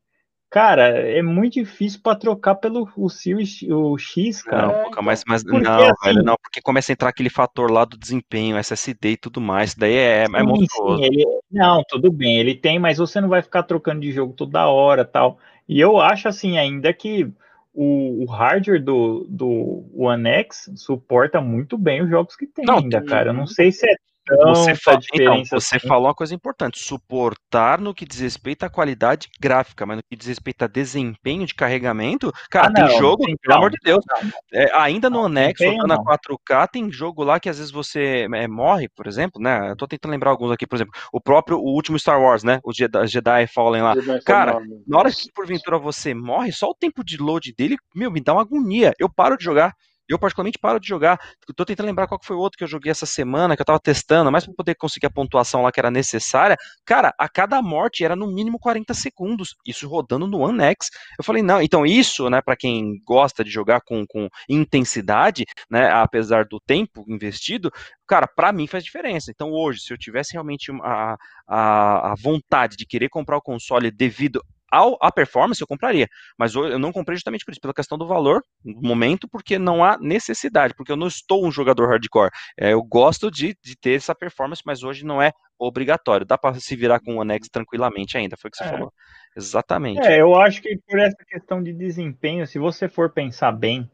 Cara, 0.50 0.88
é 0.88 1.22
muito 1.22 1.56
difícil 1.56 2.00
para 2.02 2.18
trocar 2.18 2.56
pelo 2.56 2.88
o 2.96 3.10
Series 3.10 3.62
o 3.64 3.98
X, 3.98 4.42
cara. 4.42 4.68
Não, 4.68 5.02
mas, 5.04 5.24
mas 5.28 5.44
porque, 5.44 5.60
não, 5.60 5.84
assim, 5.84 5.94
velho, 6.06 6.24
não, 6.24 6.36
porque 6.42 6.62
começa 6.62 6.92
a 6.92 6.94
entrar 6.94 7.10
aquele 7.10 7.30
fator 7.30 7.70
lá 7.70 7.84
do 7.84 7.98
desempenho, 7.98 8.58
SSD 8.58 9.12
e 9.12 9.18
tudo 9.18 9.42
mais, 9.42 9.72
isso 9.72 9.80
daí 9.80 9.94
é, 9.94 10.24
é 10.24 10.26
sim, 10.28 10.36
é 10.36 10.44
monstruoso. 10.44 10.98
Sim, 10.98 11.04
ele, 11.04 11.26
não, 11.52 11.84
tudo 11.90 12.12
bem, 12.12 12.38
ele 12.38 12.56
tem, 12.56 12.80
mas 12.80 12.98
você 12.98 13.20
não 13.20 13.28
vai 13.28 13.42
ficar 13.42 13.64
trocando 13.64 14.02
de 14.02 14.12
jogo 14.12 14.34
toda 14.34 14.68
hora 14.68 15.04
tal. 15.04 15.40
E 15.68 15.80
eu 15.80 16.00
acho 16.00 16.28
assim 16.28 16.58
ainda 16.58 16.94
que 16.94 17.30
o, 17.74 18.24
o 18.24 18.26
hardware 18.26 18.82
do, 18.82 19.26
do 19.28 19.86
One 19.94 20.30
X 20.30 20.72
suporta 20.78 21.42
muito 21.42 21.78
bem 21.78 22.02
os 22.02 22.10
jogos 22.10 22.36
que 22.36 22.48
tem 22.48 22.66
não, 22.66 22.78
ainda, 22.78 23.04
cara. 23.04 23.32
Eu 23.32 23.34
não 23.34 23.46
sei 23.46 23.72
se 23.72 23.86
é 23.86 23.96
você, 24.28 24.76
fala, 24.76 25.00
então, 25.14 25.44
você 25.46 25.76
assim. 25.78 25.88
falou 25.88 26.08
uma 26.08 26.16
coisa 26.16 26.34
importante: 26.34 26.80
suportar 26.80 27.80
no 27.80 27.94
que 27.94 28.06
diz 28.06 28.20
respeito 28.20 28.64
à 28.64 28.70
qualidade 28.70 29.30
gráfica, 29.40 29.86
mas 29.86 29.98
no 29.98 30.04
que 30.04 30.16
diz 30.16 30.28
respeito 30.28 30.64
a 30.64 30.68
desempenho 30.68 31.46
de 31.46 31.54
carregamento, 31.54 32.32
cara, 32.50 32.68
ah, 32.68 32.70
não, 32.70 32.88
tem 32.88 32.98
jogo, 32.98 33.24
pelo 33.26 33.38
não, 33.48 33.58
amor 33.58 33.72
de 33.72 33.78
Deus. 33.84 34.04
É, 34.52 34.76
ainda 34.76 35.10
no 35.10 35.22
Onex, 35.22 35.60
rodando 35.62 35.94
a 35.94 36.04
4K, 36.04 36.68
tem 36.70 36.92
jogo 36.92 37.24
lá 37.24 37.40
que 37.40 37.50
às 37.50 37.58
vezes 37.58 37.72
você 37.72 38.28
é, 38.34 38.48
morre, 38.48 38.90
por 38.90 39.08
exemplo, 39.08 39.42
né? 39.42 39.70
Eu 39.72 39.76
tô 39.76 39.88
tentando 39.88 40.12
lembrar 40.12 40.32
alguns 40.32 40.52
aqui, 40.52 40.66
por 40.66 40.76
exemplo, 40.76 40.94
o 41.12 41.22
próprio 41.22 41.58
o 41.58 41.74
último 41.74 42.00
Star 42.00 42.20
Wars, 42.20 42.44
né? 42.44 42.60
O 42.64 42.74
Jedi, 42.74 43.08
Jedi 43.08 43.48
Fallen 43.48 43.84
lá. 43.84 43.94
Jedi 43.94 44.22
cara, 44.24 44.60
na 44.88 44.98
hora 44.98 45.12
que 45.12 45.32
porventura 45.32 45.78
você 45.78 46.14
morre, 46.14 46.52
só 46.52 46.70
o 46.70 46.76
tempo 46.76 47.04
de 47.04 47.18
load 47.18 47.54
dele, 47.54 47.78
meu, 47.94 48.10
me 48.10 48.22
dá 48.22 48.34
uma 48.34 48.42
agonia. 48.42 48.94
Eu 49.00 49.10
paro 49.10 49.38
de 49.38 49.44
jogar. 49.44 49.74
Eu, 50.08 50.20
particularmente, 50.20 50.60
paro 50.60 50.80
de 50.80 50.88
jogar. 50.88 51.20
Estou 51.50 51.66
tentando 51.66 51.88
lembrar 51.88 52.08
qual 52.08 52.20
foi 52.24 52.36
o 52.36 52.40
outro 52.40 52.58
que 52.58 52.64
eu 52.64 52.68
joguei 52.68 52.92
essa 52.92 53.06
semana, 53.06 53.56
que 53.56 53.62
eu 53.62 53.64
estava 53.64 53.80
testando, 53.80 54.32
mais 54.32 54.46
para 54.46 54.54
poder 54.54 54.76
conseguir 54.76 55.08
a 55.08 55.12
pontuação 55.12 55.64
lá 55.64 55.72
que 55.72 55.80
era 55.80 55.90
necessária. 55.90 56.58
Cara, 56.86 57.14
a 57.18 57.28
cada 57.28 57.62
morte 57.62 58.04
era 58.04 58.16
no 58.16 58.28
mínimo 58.28 58.60
40 58.60 58.94
segundos. 58.94 59.56
Isso 59.66 59.88
rodando 59.88 60.28
no 60.28 60.40
One 60.40 60.62
X. 60.64 60.90
Eu 61.18 61.24
falei, 61.24 61.42
não, 61.42 61.62
então 61.62 61.86
isso, 61.86 62.30
né, 62.30 62.42
para 62.42 62.56
quem 62.56 63.00
gosta 63.06 63.44
de 63.44 63.50
jogar 63.50 63.82
com, 63.82 64.06
com 64.08 64.30
intensidade, 64.50 65.46
né, 65.70 65.90
apesar 65.92 66.46
do 66.46 66.60
tempo 66.60 67.04
investido, 67.08 67.72
cara, 68.08 68.28
para 68.28 68.52
mim 68.52 68.68
faz 68.68 68.84
diferença. 68.84 69.32
Então 69.32 69.52
hoje, 69.52 69.82
se 69.82 69.94
eu 69.94 69.98
tivesse 69.98 70.34
realmente 70.34 70.72
a, 70.84 71.18
a, 71.48 72.12
a 72.12 72.16
vontade 72.16 72.76
de 72.76 72.86
querer 72.86 73.10
comprar 73.10 73.38
o 73.38 73.42
console 73.42 73.92
devido 73.92 74.42
ao, 74.76 74.98
a 75.02 75.12
performance 75.12 75.62
eu 75.62 75.68
compraria, 75.68 76.08
mas 76.38 76.54
eu 76.54 76.78
não 76.78 76.92
comprei 76.92 77.16
justamente 77.16 77.46
por 77.46 77.52
isso, 77.52 77.62
pela 77.62 77.74
questão 77.74 77.98
do 77.98 78.06
valor, 78.06 78.42
no 78.64 78.82
momento, 78.82 79.28
porque 79.28 79.58
não 79.58 79.84
há 79.84 79.98
necessidade, 79.98 80.74
porque 80.76 80.92
eu 80.92 80.98
não 80.98 81.08
estou 81.08 81.46
um 81.46 81.52
jogador 81.52 81.88
hardcore. 81.88 82.32
É, 82.60 82.74
eu 82.74 82.84
gosto 82.84 83.32
de, 83.32 83.56
de 83.64 83.78
ter 83.78 83.96
essa 83.96 84.14
performance, 84.14 84.62
mas 84.66 84.84
hoje 84.84 85.06
não 85.06 85.22
é 85.22 85.32
obrigatório. 85.58 86.26
Dá 86.26 86.38
para 86.38 86.56
se 86.56 86.76
virar 86.76 87.00
com 87.00 87.16
o 87.16 87.20
One 87.20 87.34
X 87.34 87.48
tranquilamente 87.50 88.18
ainda, 88.18 88.36
foi 88.36 88.50
o 88.50 88.52
que 88.52 88.58
você 88.58 88.66
é. 88.66 88.70
falou. 88.70 88.92
Exatamente. 89.38 90.06
É, 90.06 90.22
eu 90.22 90.36
acho 90.36 90.62
que 90.62 90.78
por 90.88 91.00
essa 91.00 91.24
questão 91.26 91.64
de 91.64 91.72
desempenho, 91.72 92.46
se 92.46 92.60
você 92.60 92.90
for 92.90 93.10
pensar 93.10 93.52
bem, 93.52 93.90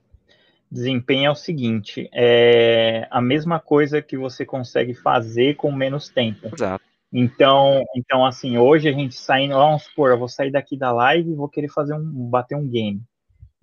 desempenho 0.72 1.28
é 1.28 1.32
o 1.32 1.36
seguinte: 1.36 2.10
é 2.14 3.08
a 3.12 3.22
mesma 3.22 3.60
coisa 3.60 4.02
que 4.02 4.18
você 4.18 4.46
consegue 4.46 4.94
fazer 4.94 5.56
com 5.56 5.72
menos 5.72 6.10
tempo. 6.10 6.50
Exato. 6.54 6.91
Então, 7.14 7.84
então 7.96 8.26
assim, 8.26 8.58
hoje 8.58 8.88
a 8.88 8.94
gente 8.94 9.16
saindo, 9.16 9.56
vamos 9.56 9.84
supor, 9.84 10.12
eu 10.12 10.18
vou 10.18 10.30
sair 10.30 10.52
daqui 10.52 10.78
da 10.78 10.92
live 10.92 11.30
e 11.30 11.36
vou 11.36 11.50
querer 11.50 11.70
fazer 11.70 11.94
um, 11.94 12.30
bater 12.30 12.56
um 12.56 12.68
game. 12.68 13.02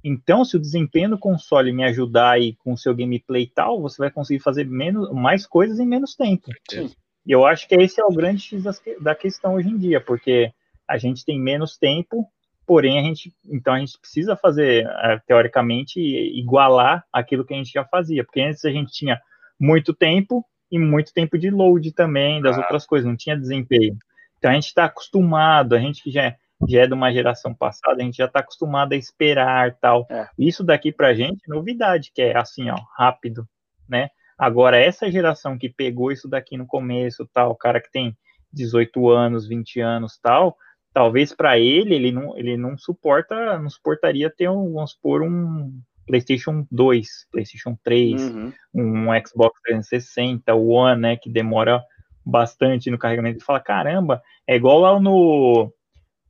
Então, 0.05 0.45
se 0.45 0.57
o 0.57 0.61
desempenho 0.61 1.11
do 1.11 1.19
console 1.19 1.73
me 1.73 1.85
ajudar 1.85 2.33
aí 2.33 2.55
com 2.57 2.73
o 2.73 2.79
seu 2.79 2.95
gameplay 2.95 3.45
e 3.45 3.51
tal, 3.51 3.81
você 3.81 3.99
vai 3.99 4.11
conseguir 4.11 4.41
fazer 4.41 4.65
menos, 4.65 5.11
mais 5.13 5.47
coisas 5.47 5.81
em 5.81 5.87
menos 5.87 6.15
tempo. 6.15 6.51
Sim. 6.71 6.91
E 7.27 7.33
eu 7.33 7.45
acho 7.45 7.67
que 7.67 7.75
esse 7.75 8.01
é 8.01 8.05
o 8.05 8.13
grande 8.13 8.41
X 8.41 8.65
da 9.01 9.15
questão 9.15 9.55
hoje 9.55 9.69
em 9.69 9.77
dia, 9.77 10.01
porque 10.01 10.53
a 10.87 10.97
gente 10.97 11.25
tem 11.25 11.39
menos 11.39 11.77
tempo, 11.77 12.27
porém 12.67 12.99
a 12.99 13.03
gente, 13.03 13.35
então 13.51 13.75
a 13.75 13.79
gente 13.81 13.99
precisa 13.99 14.37
fazer, 14.37 14.87
eh, 14.87 15.21
teoricamente, 15.27 16.01
igualar 16.01 17.05
aquilo 17.13 17.45
que 17.45 17.53
a 17.53 17.57
gente 17.57 17.73
já 17.73 17.85
fazia, 17.85 18.25
porque 18.25 18.41
antes 18.41 18.65
a 18.65 18.71
gente 18.71 18.93
tinha 18.93 19.21
muito 19.61 19.93
tempo 19.93 20.45
e 20.71 20.79
muito 20.79 21.13
tempo 21.13 21.39
de 21.39 21.51
load 21.51 21.93
também 21.93 22.41
das 22.41 22.57
ah. 22.57 22.61
outras 22.61 22.87
coisas, 22.87 23.09
não 23.09 23.17
tinha 23.17 23.37
desempenho. 23.37 23.97
Então 24.39 24.51
a 24.51 24.55
gente 24.55 24.67
está 24.67 24.85
acostumado, 24.85 25.75
a 25.75 25.79
gente 25.79 26.03
que 26.03 26.11
já, 26.11 26.35
já 26.69 26.83
é 26.83 26.87
de 26.87 26.95
uma 26.95 27.13
geração 27.13 27.55
passada, 27.55 28.01
a 28.01 28.05
gente 28.05 28.17
já 28.17 28.27
está 28.27 28.41
acostumado 28.41 28.93
a 28.93 28.97
esperar 28.97 29.77
tal. 29.81 30.07
É. 30.11 30.29
Isso 30.39 30.63
daqui 30.63 30.93
para 30.93 31.09
a 31.09 31.15
gente 31.15 31.41
é 31.47 31.55
novidade, 31.55 32.11
que 32.15 32.23
é 32.23 32.37
assim, 32.37 32.71
ó, 32.71 32.77
rápido, 32.97 33.47
né? 33.89 34.09
Agora, 34.39 34.79
essa 34.79 35.11
geração 35.11 35.59
que 35.59 35.69
pegou 35.69 36.13
isso 36.13 36.29
daqui 36.29 36.57
no 36.57 36.67
começo, 36.67 37.29
tal, 37.33 37.51
o 37.51 37.57
cara 37.57 37.81
que 37.81 37.91
tem 37.91 38.17
18 38.53 39.09
anos, 39.09 39.49
20 39.49 39.81
anos, 39.81 40.19
tal, 40.23 40.57
talvez 40.93 41.35
para 41.35 41.59
ele, 41.59 41.95
ele 41.95 42.13
não, 42.13 42.37
ele 42.37 42.57
não 42.57 42.79
suporta, 42.79 43.59
não 43.59 43.69
suportaria 43.69 44.31
ter, 44.31 44.49
um, 44.49 44.73
vamos 44.73 44.93
supor, 44.93 45.23
um, 45.23 45.81
PlayStation 46.09 46.67
2, 46.73 47.09
PlayStation 47.31 47.79
3, 47.85 48.21
uhum. 48.21 48.53
um 48.75 49.07
Xbox 49.25 49.61
360, 49.63 50.55
o 50.55 50.69
One, 50.71 51.01
né, 51.01 51.17
que 51.17 51.31
demora 51.31 51.85
bastante 52.25 52.91
no 52.91 52.99
carregamento. 52.99 53.39
E 53.41 53.45
fala, 53.45 53.61
caramba, 53.61 54.21
é 54.47 54.57
igual 54.57 54.81
lá 54.81 54.99
no, 54.99 55.73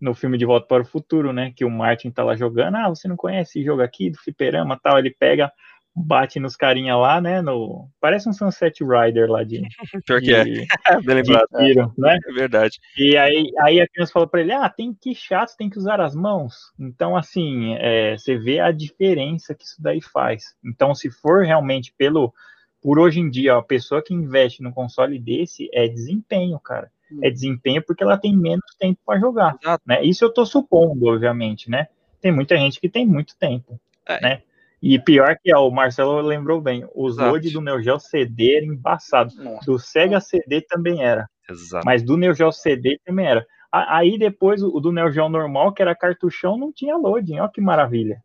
no 0.00 0.14
filme 0.14 0.36
De 0.36 0.44
Volta 0.44 0.66
para 0.66 0.82
o 0.82 0.86
Futuro, 0.86 1.32
né, 1.32 1.52
que 1.56 1.64
o 1.64 1.70
Martin 1.70 2.10
tá 2.10 2.24
lá 2.24 2.36
jogando, 2.36 2.76
ah, 2.76 2.88
você 2.88 3.06
não 3.06 3.16
conhece 3.16 3.58
esse 3.58 3.64
jogo 3.64 3.80
aqui 3.80 4.10
do 4.10 4.18
fliperama 4.18 4.78
tal, 4.82 4.98
ele 4.98 5.14
pega 5.18 5.50
bate 5.98 6.38
nos 6.38 6.56
carinha 6.56 6.96
lá, 6.96 7.20
né? 7.20 7.42
No... 7.42 7.88
Parece 8.00 8.28
um 8.28 8.32
Sunset 8.32 8.82
Rider 8.82 9.30
lá 9.30 9.42
de. 9.42 9.62
Pior 10.06 10.20
que 10.20 10.32
é. 10.32 10.44
de, 10.44 10.66
é. 10.86 11.00
Bem 11.02 11.16
lembrado. 11.16 11.48
Tiro, 11.58 11.92
né? 11.98 12.18
É 12.26 12.32
verdade. 12.32 12.78
E 12.96 13.16
aí, 13.16 13.50
aí 13.60 13.80
a 13.80 13.88
criança 13.88 14.12
falou 14.12 14.28
para 14.28 14.40
ele: 14.40 14.52
ah, 14.52 14.68
tem 14.68 14.94
que 14.94 15.14
chato, 15.14 15.56
tem 15.56 15.68
que 15.68 15.78
usar 15.78 16.00
as 16.00 16.14
mãos. 16.14 16.72
Então, 16.78 17.16
assim, 17.16 17.74
é, 17.78 18.16
você 18.16 18.36
vê 18.36 18.60
a 18.60 18.70
diferença 18.70 19.54
que 19.54 19.64
isso 19.64 19.80
daí 19.80 20.00
faz. 20.00 20.54
Então, 20.64 20.94
se 20.94 21.10
for 21.10 21.44
realmente 21.44 21.92
pelo. 21.96 22.32
Por 22.80 23.00
hoje 23.00 23.18
em 23.18 23.28
dia, 23.28 23.56
a 23.56 23.62
pessoa 23.62 24.00
que 24.00 24.14
investe 24.14 24.62
no 24.62 24.72
console 24.72 25.18
desse 25.18 25.68
é 25.74 25.88
desempenho, 25.88 26.60
cara. 26.60 26.88
Hum. 27.10 27.18
É 27.24 27.30
desempenho 27.30 27.82
porque 27.84 28.04
ela 28.04 28.16
tem 28.16 28.36
menos 28.36 28.76
tempo 28.78 29.00
para 29.04 29.18
jogar. 29.18 29.56
Exato. 29.60 29.82
Né? 29.84 30.04
Isso 30.04 30.24
eu 30.24 30.32
tô 30.32 30.46
supondo, 30.46 31.06
obviamente, 31.06 31.68
né? 31.68 31.88
Tem 32.20 32.30
muita 32.30 32.56
gente 32.56 32.80
que 32.80 32.88
tem 32.88 33.04
muito 33.04 33.36
tempo. 33.36 33.80
É. 34.06 34.20
Né? 34.20 34.42
E 34.80 34.98
pior 34.98 35.36
que 35.42 35.52
ó, 35.52 35.66
o 35.66 35.72
Marcelo 35.72 36.20
lembrou 36.20 36.60
bem, 36.60 36.88
os 36.94 37.14
Exato. 37.14 37.30
load 37.30 37.50
do 37.50 37.60
Neo 37.60 37.82
Geo 37.82 37.98
CD 37.98 38.56
era 38.56 38.66
embaçado. 38.66 39.34
Nossa. 39.36 39.66
Do 39.66 39.78
Sega 39.78 40.20
CD 40.20 40.60
também 40.60 41.02
era. 41.02 41.28
Exato. 41.50 41.84
Mas 41.84 42.02
do 42.02 42.16
Neo 42.16 42.34
Geo 42.34 42.52
CD 42.52 42.98
também 43.04 43.26
era. 43.26 43.44
Aí 43.70 44.18
depois 44.18 44.62
o 44.62 44.80
do 44.80 44.92
Neo 44.92 45.10
Geo 45.10 45.28
normal, 45.28 45.72
que 45.72 45.82
era 45.82 45.94
cartuchão, 45.94 46.56
não 46.56 46.72
tinha 46.72 46.96
loading. 46.96 47.38
Olha 47.40 47.50
que 47.50 47.60
maravilha. 47.60 48.22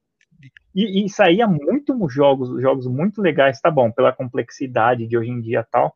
E, 0.76 1.06
e 1.06 1.10
saía 1.10 1.48
muito 1.48 1.96
jogos, 2.10 2.62
jogos 2.62 2.88
muito 2.88 3.22
legais, 3.22 3.60
tá 3.60 3.70
bom, 3.70 3.92
pela 3.92 4.14
complexidade 4.14 5.08
de 5.08 5.18
hoje 5.18 5.30
em 5.30 5.42
dia 5.42 5.66
tal. 5.70 5.94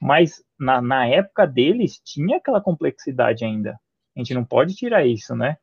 Mas 0.00 0.42
na, 0.58 0.80
na 0.80 1.06
época 1.06 1.46
deles 1.46 2.00
tinha 2.04 2.38
aquela 2.38 2.60
complexidade 2.60 3.44
ainda. 3.44 3.78
A 4.16 4.20
gente 4.20 4.34
não 4.34 4.44
pode 4.44 4.74
tirar 4.74 5.04
isso, 5.06 5.34
né? 5.34 5.56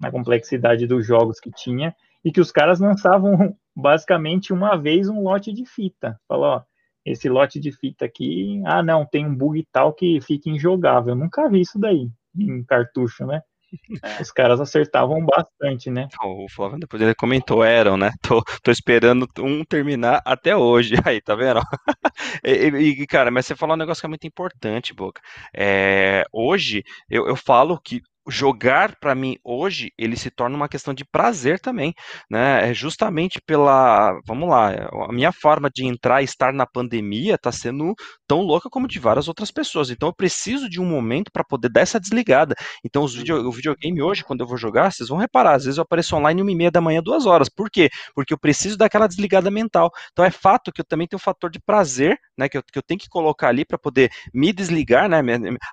Na 0.00 0.10
complexidade 0.10 0.86
dos 0.86 1.06
jogos 1.06 1.40
que 1.40 1.50
tinha 1.50 1.94
e 2.24 2.30
que 2.30 2.40
os 2.40 2.52
caras 2.52 2.80
lançavam 2.80 3.56
basicamente 3.80 4.52
uma 4.52 4.76
vez 4.76 5.08
um 5.08 5.22
lote 5.22 5.52
de 5.52 5.64
fita. 5.66 6.18
Falou, 6.28 6.46
ó, 6.46 6.62
esse 7.04 7.28
lote 7.28 7.58
de 7.58 7.72
fita 7.72 8.04
aqui, 8.04 8.62
ah 8.66 8.82
não, 8.82 9.06
tem 9.06 9.26
um 9.26 9.34
bug 9.34 9.66
tal 9.72 9.92
que 9.92 10.20
fica 10.20 10.50
injogável. 10.50 11.14
Eu 11.14 11.18
nunca 11.18 11.48
vi 11.48 11.60
isso 11.62 11.78
daí 11.78 12.08
em 12.38 12.64
cartucho, 12.64 13.26
né? 13.26 13.40
É. 14.02 14.20
Os 14.20 14.32
caras 14.32 14.60
acertavam 14.60 15.24
bastante, 15.24 15.90
né? 15.90 16.08
O 16.24 16.48
Flávio 16.50 16.78
depois 16.78 17.00
ele 17.00 17.14
comentou, 17.14 17.62
eram, 17.62 17.96
né? 17.96 18.10
Tô, 18.20 18.42
tô 18.64 18.70
esperando 18.72 19.28
um 19.38 19.64
terminar 19.64 20.20
até 20.24 20.56
hoje. 20.56 20.94
Aí, 21.06 21.20
tá 21.20 21.36
vendo? 21.36 21.60
e, 22.44 23.02
e, 23.02 23.06
cara, 23.06 23.30
mas 23.30 23.46
você 23.46 23.54
falou 23.54 23.76
um 23.76 23.78
negócio 23.78 24.00
que 24.00 24.06
é 24.06 24.08
muito 24.08 24.26
importante, 24.26 24.92
Boca. 24.92 25.20
É, 25.54 26.24
hoje, 26.32 26.82
eu, 27.08 27.28
eu 27.28 27.36
falo 27.36 27.80
que 27.80 28.00
jogar 28.28 28.96
para 29.00 29.14
mim 29.14 29.36
hoje 29.44 29.92
ele 29.98 30.16
se 30.16 30.30
torna 30.30 30.56
uma 30.56 30.68
questão 30.68 30.92
de 30.92 31.04
prazer 31.04 31.58
também, 31.60 31.94
né? 32.30 32.70
É 32.70 32.74
justamente 32.74 33.40
pela, 33.40 34.12
vamos 34.26 34.48
lá, 34.48 34.88
a 35.08 35.12
minha 35.12 35.32
forma 35.32 35.70
de 35.72 35.86
entrar 35.86 36.20
e 36.20 36.24
estar 36.24 36.52
na 36.52 36.66
pandemia 36.66 37.34
está 37.34 37.50
sendo 37.50 37.94
tão 38.26 38.42
louca 38.42 38.68
como 38.70 38.86
de 38.86 38.98
várias 38.98 39.28
outras 39.28 39.50
pessoas. 39.50 39.90
Então 39.90 40.08
eu 40.08 40.14
preciso 40.14 40.68
de 40.68 40.80
um 40.80 40.84
momento 40.84 41.30
para 41.32 41.44
poder 41.44 41.70
dar 41.70 41.80
essa 41.80 41.98
desligada. 41.98 42.54
Então 42.84 43.02
os 43.02 43.14
video, 43.14 43.46
o 43.48 43.52
videogame 43.52 44.02
hoje, 44.02 44.24
quando 44.24 44.40
eu 44.40 44.46
vou 44.46 44.56
jogar, 44.56 44.92
vocês 44.92 45.08
vão 45.08 45.18
reparar, 45.18 45.54
às 45.54 45.64
vezes 45.64 45.78
eu 45.78 45.82
apareço 45.82 46.14
online 46.16 46.42
uma 46.42 46.50
e 46.52 46.54
meia 46.54 46.70
da 46.70 46.80
manhã, 46.80 47.02
duas 47.02 47.26
horas. 47.26 47.48
Por 47.48 47.70
quê? 47.70 47.88
Porque 48.14 48.34
eu 48.34 48.38
preciso 48.38 48.76
daquela 48.76 49.06
desligada 49.06 49.50
mental. 49.50 49.90
Então 50.12 50.24
é 50.24 50.30
fato 50.30 50.70
que 50.72 50.80
eu 50.80 50.84
também 50.84 51.06
tenho 51.06 51.18
um 51.18 51.22
fator 51.22 51.50
de 51.50 51.58
prazer, 51.58 52.18
né? 52.36 52.48
Que 52.48 52.58
eu, 52.58 52.62
que 52.62 52.78
eu 52.78 52.82
tenho 52.82 53.00
que 53.00 53.08
colocar 53.08 53.48
ali 53.48 53.64
para 53.64 53.78
poder 53.78 54.10
me 54.32 54.52
desligar, 54.52 55.08
né? 55.08 55.20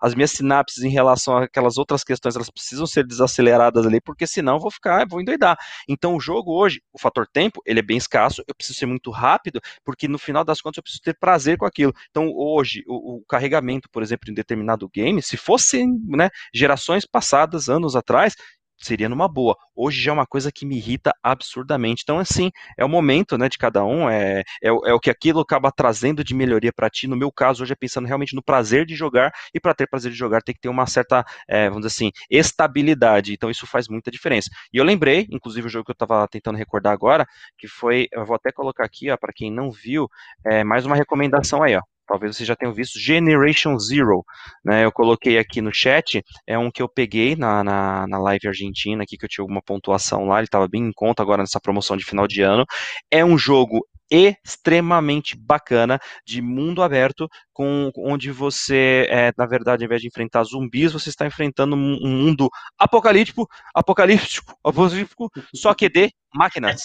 As 0.01 0.15
minhas 0.15 0.31
sinapses 0.31 0.83
em 0.83 0.89
relação 0.89 1.37
àquelas 1.37 1.77
outras 1.77 2.03
questões 2.03 2.36
elas 2.37 2.49
precisam 2.49 2.85
ser 2.87 3.05
desaceleradas 3.05 3.85
ali, 3.85 3.99
porque 4.01 4.25
senão 4.25 4.59
vou 4.59 4.71
ficar, 4.71 5.07
vou 5.07 5.21
endoidar. 5.21 5.57
Então 5.87 6.15
o 6.15 6.19
jogo 6.19 6.53
hoje, 6.53 6.81
o 6.93 6.99
fator 6.99 7.27
tempo, 7.27 7.61
ele 7.65 7.79
é 7.79 7.83
bem 7.83 7.97
escasso, 7.97 8.43
eu 8.47 8.55
preciso 8.55 8.79
ser 8.79 8.85
muito 8.85 9.11
rápido, 9.11 9.59
porque 9.83 10.07
no 10.07 10.17
final 10.17 10.43
das 10.43 10.61
contas 10.61 10.77
eu 10.77 10.83
preciso 10.83 11.01
ter 11.01 11.17
prazer 11.17 11.57
com 11.57 11.65
aquilo. 11.65 11.93
Então 12.09 12.31
hoje, 12.33 12.83
o, 12.87 13.17
o 13.17 13.25
carregamento, 13.25 13.89
por 13.89 14.01
exemplo, 14.01 14.29
em 14.29 14.33
determinado 14.33 14.89
game, 14.89 15.21
se 15.21 15.37
fosse 15.37 15.85
né, 16.05 16.29
gerações 16.53 17.05
passadas, 17.05 17.69
anos 17.69 17.95
atrás, 17.95 18.35
seria 18.77 19.09
numa 19.09 19.27
boa. 19.27 19.55
Hoje 19.75 20.01
já 20.01 20.11
é 20.11 20.13
uma 20.13 20.25
coisa 20.25 20.51
que 20.51 20.65
me 20.65 20.77
irrita 20.77 21.13
absurdamente. 21.21 22.01
Então, 22.03 22.19
assim, 22.19 22.51
é 22.77 22.85
o 22.85 22.89
momento 22.89 23.37
né, 23.37 23.49
de 23.49 23.57
cada 23.57 23.83
um, 23.83 24.09
é, 24.09 24.41
é, 24.61 24.67
é 24.67 24.93
o 24.93 24.99
que 24.99 25.09
aquilo 25.09 25.39
acaba 25.39 25.71
trazendo 25.71 26.23
de 26.23 26.33
melhoria 26.33 26.71
para 26.73 26.89
ti. 26.89 27.07
No 27.07 27.15
meu 27.15 27.31
caso, 27.31 27.63
hoje 27.63 27.73
é 27.73 27.75
pensando 27.75 28.05
realmente 28.05 28.35
no 28.35 28.43
prazer 28.43 28.85
de 28.85 28.95
jogar, 28.95 29.31
e 29.53 29.59
para 29.59 29.73
ter 29.73 29.87
prazer 29.87 30.11
de 30.11 30.17
jogar 30.17 30.41
tem 30.41 30.53
que 30.55 30.61
ter 30.61 30.69
uma 30.69 30.85
certa, 30.85 31.25
é, 31.47 31.69
vamos 31.69 31.85
dizer 31.85 31.95
assim, 31.95 32.11
estabilidade. 32.29 33.33
Então, 33.33 33.49
isso 33.49 33.65
faz 33.67 33.87
muita 33.87 34.11
diferença. 34.11 34.49
E 34.73 34.77
eu 34.77 34.83
lembrei, 34.83 35.27
inclusive, 35.31 35.67
o 35.67 35.69
jogo 35.69 35.85
que 35.85 35.91
eu 35.91 35.93
estava 35.93 36.27
tentando 36.27 36.57
recordar 36.57 36.93
agora, 36.93 37.25
que 37.57 37.67
foi, 37.67 38.07
eu 38.11 38.25
vou 38.25 38.35
até 38.35 38.51
colocar 38.51 38.85
aqui, 38.85 39.09
ó, 39.09 39.17
para 39.17 39.33
quem 39.33 39.51
não 39.51 39.71
viu, 39.71 40.07
é, 40.45 40.63
mais 40.63 40.85
uma 40.85 40.95
recomendação 40.95 41.63
aí, 41.63 41.75
ó 41.75 41.81
talvez 42.07 42.35
vocês 42.35 42.47
já 42.47 42.55
tenham 42.55 42.73
visto, 42.73 42.99
Generation 42.99 43.77
Zero, 43.77 44.23
né, 44.63 44.85
eu 44.85 44.91
coloquei 44.91 45.37
aqui 45.37 45.61
no 45.61 45.73
chat, 45.73 46.23
é 46.45 46.57
um 46.57 46.71
que 46.71 46.81
eu 46.81 46.89
peguei 46.89 47.35
na, 47.35 47.63
na, 47.63 48.07
na 48.07 48.17
live 48.19 48.47
argentina, 48.47 49.03
aqui 49.03 49.17
que 49.17 49.25
eu 49.25 49.29
tinha 49.29 49.43
alguma 49.43 49.61
pontuação 49.61 50.25
lá, 50.27 50.37
ele 50.37 50.45
estava 50.45 50.67
bem 50.67 50.83
em 50.83 50.93
conta 50.93 51.21
agora 51.21 51.43
nessa 51.43 51.59
promoção 51.59 51.97
de 51.97 52.05
final 52.05 52.27
de 52.27 52.41
ano, 52.41 52.65
é 53.11 53.23
um 53.23 53.37
jogo 53.37 53.85
extremamente 54.09 55.35
bacana 55.35 55.99
de 56.25 56.41
mundo 56.41 56.81
aberto, 56.81 57.29
com 57.57 57.91
onde 57.97 58.31
você, 58.31 59.07
é, 59.09 59.33
na 59.35 59.47
verdade, 59.47 59.83
ao 59.83 59.87
invés 59.87 59.99
de 59.99 60.07
enfrentar 60.07 60.43
zumbis, 60.43 60.93
você 60.93 61.09
está 61.09 61.25
enfrentando 61.25 61.75
um 61.75 62.07
mundo 62.07 62.51
apocalíptico, 62.77 63.47
apocalíptico, 63.73 64.55
apocalíptico, 64.63 65.31
só 65.55 65.73
que 65.73 65.89
de 65.89 66.11
máquinas, 66.35 66.83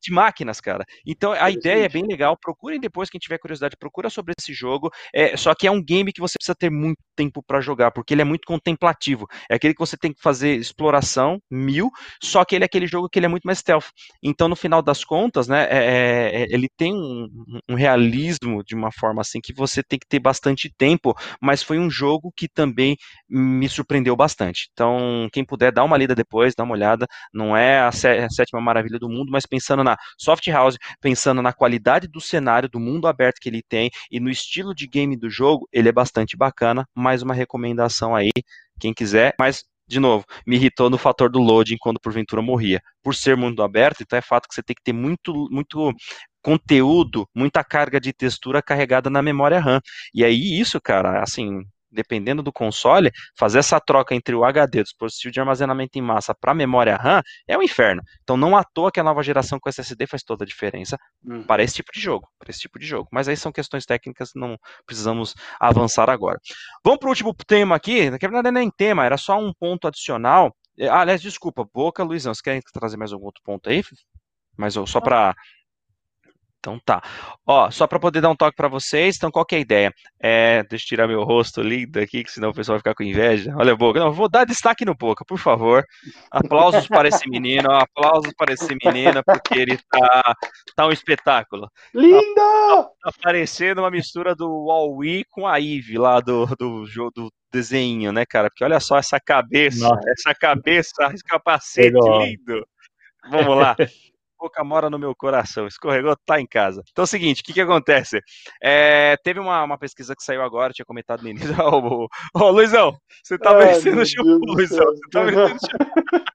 de 0.00 0.10
máquinas, 0.10 0.62
cara. 0.62 0.82
Então 1.06 1.32
a 1.32 1.50
ideia 1.50 1.84
é 1.84 1.88
bem 1.90 2.06
legal. 2.06 2.38
Procurem 2.40 2.80
depois 2.80 3.10
quem 3.10 3.18
tiver 3.18 3.36
curiosidade, 3.36 3.76
procura 3.76 4.08
sobre 4.08 4.32
esse 4.38 4.54
jogo. 4.54 4.90
É, 5.14 5.36
só 5.36 5.54
que 5.54 5.66
é 5.66 5.70
um 5.70 5.82
game 5.82 6.10
que 6.10 6.22
você 6.22 6.38
precisa 6.38 6.54
ter 6.54 6.70
muito 6.70 6.98
tempo 7.14 7.42
para 7.42 7.60
jogar, 7.60 7.90
porque 7.90 8.14
ele 8.14 8.22
é 8.22 8.24
muito 8.24 8.46
contemplativo. 8.46 9.26
É 9.50 9.56
aquele 9.56 9.74
que 9.74 9.80
você 9.80 9.96
tem 9.96 10.10
que 10.10 10.22
fazer 10.22 10.56
exploração 10.56 11.38
mil, 11.50 11.90
só 12.22 12.46
que 12.46 12.54
ele 12.54 12.64
é 12.64 12.66
aquele 12.66 12.86
jogo 12.86 13.10
que 13.10 13.18
ele 13.18 13.26
é 13.26 13.28
muito 13.28 13.44
mais 13.44 13.58
stealth. 13.58 13.90
Então 14.22 14.48
no 14.48 14.56
final 14.56 14.80
das 14.80 15.04
contas, 15.04 15.48
né, 15.48 15.66
é, 15.70 15.76
é, 15.76 16.42
é 16.42 16.46
ele 16.48 16.68
tem 16.74 16.94
um, 16.94 17.28
um 17.68 17.74
realismo 17.74 18.64
de 18.64 18.74
uma 18.74 18.90
forma 18.90 19.20
assim 19.20 19.40
que 19.42 19.52
você 19.52 19.82
tem 19.82 19.98
que 19.98 20.06
ter 20.08 20.13
bastante 20.20 20.72
tempo, 20.76 21.14
mas 21.40 21.62
foi 21.62 21.78
um 21.78 21.90
jogo 21.90 22.32
que 22.36 22.48
também 22.48 22.96
me 23.28 23.68
surpreendeu 23.68 24.16
bastante. 24.16 24.68
Então 24.72 25.28
quem 25.32 25.44
puder 25.44 25.72
dá 25.72 25.84
uma 25.84 25.96
lida 25.96 26.14
depois, 26.14 26.54
dá 26.54 26.64
uma 26.64 26.74
olhada. 26.74 27.06
Não 27.32 27.56
é 27.56 27.80
a, 27.80 27.92
sétima 27.92 28.60
maravilha 28.60 28.98
do 28.98 29.08
mundo, 29.08 29.30
mas 29.30 29.46
pensando 29.46 29.84
na 29.84 29.96
soft 30.18 30.46
house, 30.48 30.76
pensando 31.00 31.42
na 31.42 31.52
qualidade 31.52 32.08
do 32.08 32.20
cenário, 32.20 32.68
do 32.68 32.80
mundo 32.80 33.06
aberto 33.06 33.38
que 33.40 33.48
ele 33.48 33.62
tem 33.68 33.90
e 34.10 34.20
no 34.20 34.30
estilo 34.30 34.74
de 34.74 34.86
game 34.86 35.16
do 35.16 35.30
jogo, 35.30 35.68
ele 35.72 35.88
é 35.88 35.92
bastante 35.92 36.36
bacana. 36.36 36.86
Mais 36.94 37.22
uma 37.22 37.34
recomendação 37.34 38.14
aí, 38.14 38.30
quem 38.80 38.92
quiser. 38.92 39.34
Mas 39.38 39.64
de 39.86 40.00
novo, 40.00 40.24
me 40.46 40.56
irritou 40.56 40.88
no 40.88 40.96
fator 40.96 41.30
do 41.30 41.38
loading 41.38 41.76
quando 41.78 42.00
porventura 42.00 42.40
morria. 42.40 42.80
Por 43.02 43.14
ser 43.14 43.36
mundo 43.36 43.62
aberto, 43.62 44.02
então 44.02 44.18
é 44.18 44.22
fato 44.22 44.48
que 44.48 44.54
você 44.54 44.62
tem 44.62 44.74
que 44.74 44.82
ter 44.82 44.92
muito, 44.94 45.32
muito 45.50 45.92
conteúdo, 46.44 47.26
muita 47.34 47.64
carga 47.64 47.98
de 47.98 48.12
textura 48.12 48.62
carregada 48.62 49.08
na 49.08 49.22
memória 49.22 49.58
RAM. 49.58 49.80
E 50.12 50.22
aí 50.22 50.60
isso, 50.60 50.78
cara, 50.78 51.22
assim, 51.22 51.64
dependendo 51.90 52.42
do 52.42 52.52
console, 52.52 53.10
fazer 53.34 53.60
essa 53.60 53.80
troca 53.80 54.14
entre 54.14 54.34
o 54.34 54.44
HD, 54.44 54.80
o 54.80 54.82
dispositivo 54.82 55.32
de 55.32 55.40
armazenamento 55.40 55.98
em 55.98 56.02
massa, 56.02 56.34
para 56.34 56.52
a 56.52 56.54
memória 56.54 56.96
RAM, 56.96 57.22
é 57.48 57.56
um 57.56 57.62
inferno. 57.62 58.02
Então 58.22 58.36
não 58.36 58.54
à 58.54 58.62
toa 58.62 58.92
que 58.92 59.00
a 59.00 59.04
nova 59.04 59.22
geração 59.22 59.58
com 59.58 59.70
SSD 59.70 60.06
faz 60.06 60.22
toda 60.22 60.44
a 60.44 60.46
diferença 60.46 60.98
hum. 61.24 61.42
para 61.44 61.62
esse 61.62 61.76
tipo 61.76 61.90
de 61.94 62.00
jogo, 62.00 62.28
para 62.38 62.50
esse 62.50 62.60
tipo 62.60 62.78
de 62.78 62.86
jogo. 62.86 63.08
Mas 63.10 63.26
aí 63.26 63.36
são 63.36 63.50
questões 63.50 63.86
técnicas, 63.86 64.32
não 64.34 64.58
precisamos 64.84 65.34
avançar 65.58 66.10
agora. 66.10 66.38
Vamos 66.84 66.98
para 66.98 67.06
o 67.06 67.10
último 67.10 67.32
tema 67.46 67.74
aqui, 67.76 68.10
na 68.10 68.18
verdade 68.18 68.50
nem 68.50 68.70
tema, 68.70 69.06
era 69.06 69.16
só 69.16 69.38
um 69.38 69.52
ponto 69.54 69.88
adicional. 69.88 70.54
Ah, 70.90 71.00
aliás, 71.00 71.22
desculpa, 71.22 71.64
Boca, 71.72 72.02
Luizão, 72.02 72.34
você 72.34 72.42
quer 72.42 72.60
trazer 72.72 72.98
mais 72.98 73.12
algum 73.12 73.26
outro 73.26 73.40
ponto 73.42 73.70
aí? 73.70 73.82
Mas 74.56 74.74
só 74.74 75.00
para 75.00 75.34
então 76.64 76.80
tá. 76.82 77.02
Ó, 77.46 77.70
só 77.70 77.86
para 77.86 78.00
poder 78.00 78.22
dar 78.22 78.30
um 78.30 78.36
toque 78.36 78.56
para 78.56 78.68
vocês, 78.68 79.16
então 79.16 79.30
qual 79.30 79.44
que 79.44 79.54
é 79.54 79.58
a 79.58 79.60
ideia? 79.60 79.92
É, 80.18 80.62
deixa 80.64 80.84
eu 80.84 80.88
tirar 80.88 81.06
meu 81.06 81.22
rosto 81.22 81.60
lindo 81.60 82.00
aqui, 82.00 82.24
que 82.24 82.32
senão 82.32 82.48
o 82.48 82.54
pessoal 82.54 82.76
vai 82.76 82.80
ficar 82.80 82.94
com 82.94 83.02
inveja. 83.02 83.54
Olha 83.58 83.74
a 83.74 83.76
boca. 83.76 84.00
Não, 84.00 84.10
vou 84.10 84.30
dar 84.30 84.46
destaque 84.46 84.84
no 84.84 84.94
boca, 84.94 85.24
por 85.26 85.38
favor. 85.38 85.84
Aplausos 86.30 86.88
para 86.88 87.08
esse 87.08 87.28
menino, 87.28 87.70
aplausos 87.70 88.32
para 88.34 88.54
esse 88.54 88.74
menino, 88.82 89.22
porque 89.22 89.58
ele 89.58 89.78
tá, 89.90 90.34
tá 90.74 90.86
um 90.86 90.90
espetáculo. 90.90 91.68
Lindo! 91.94 92.34
Tá, 92.34 92.90
tá 93.04 93.12
parecendo 93.22 93.82
uma 93.82 93.90
mistura 93.90 94.34
do 94.34 94.48
Huawei 94.48 95.24
com 95.28 95.46
a 95.46 95.60
Eve 95.60 95.98
lá 95.98 96.20
do, 96.20 96.46
do 96.58 96.86
jogo 96.86 97.10
do 97.14 97.32
desenho, 97.52 98.10
né, 98.10 98.24
cara? 98.24 98.48
Porque 98.48 98.64
olha 98.64 98.80
só 98.80 98.96
essa 98.96 99.20
cabeça, 99.20 99.86
Nossa. 99.86 100.10
essa 100.10 100.34
cabeça, 100.34 101.10
esse 101.12 101.22
capacete 101.22 101.92
Legal. 101.92 102.22
lindo. 102.22 102.66
Vamos 103.30 103.56
lá. 103.58 103.76
Boca 104.44 104.62
mora 104.62 104.90
no 104.90 104.98
meu 104.98 105.14
coração. 105.14 105.66
Escorregou, 105.66 106.14
tá 106.26 106.38
em 106.38 106.46
casa. 106.46 106.82
Então 106.92 107.02
é 107.02 107.06
o 107.06 107.08
seguinte, 107.08 107.40
o 107.40 107.44
que 107.44 107.54
que 107.54 107.62
acontece? 107.62 108.20
É, 108.62 109.16
teve 109.24 109.40
uma, 109.40 109.64
uma 109.64 109.78
pesquisa 109.78 110.14
que 110.14 110.22
saiu 110.22 110.42
agora, 110.42 110.70
tinha 110.70 110.84
comentado 110.84 111.22
no 111.22 111.30
início. 111.30 111.50
Ô, 111.58 112.04
oh, 112.04 112.08
oh, 112.34 112.50
Luizão, 112.50 112.94
você 113.22 113.38
tá 113.38 113.54
vencendo 113.54 114.02
o 114.02 114.06
show, 114.06 114.22
Luizão. 114.22 114.84
Você 114.84 115.00
tá. 115.10 115.24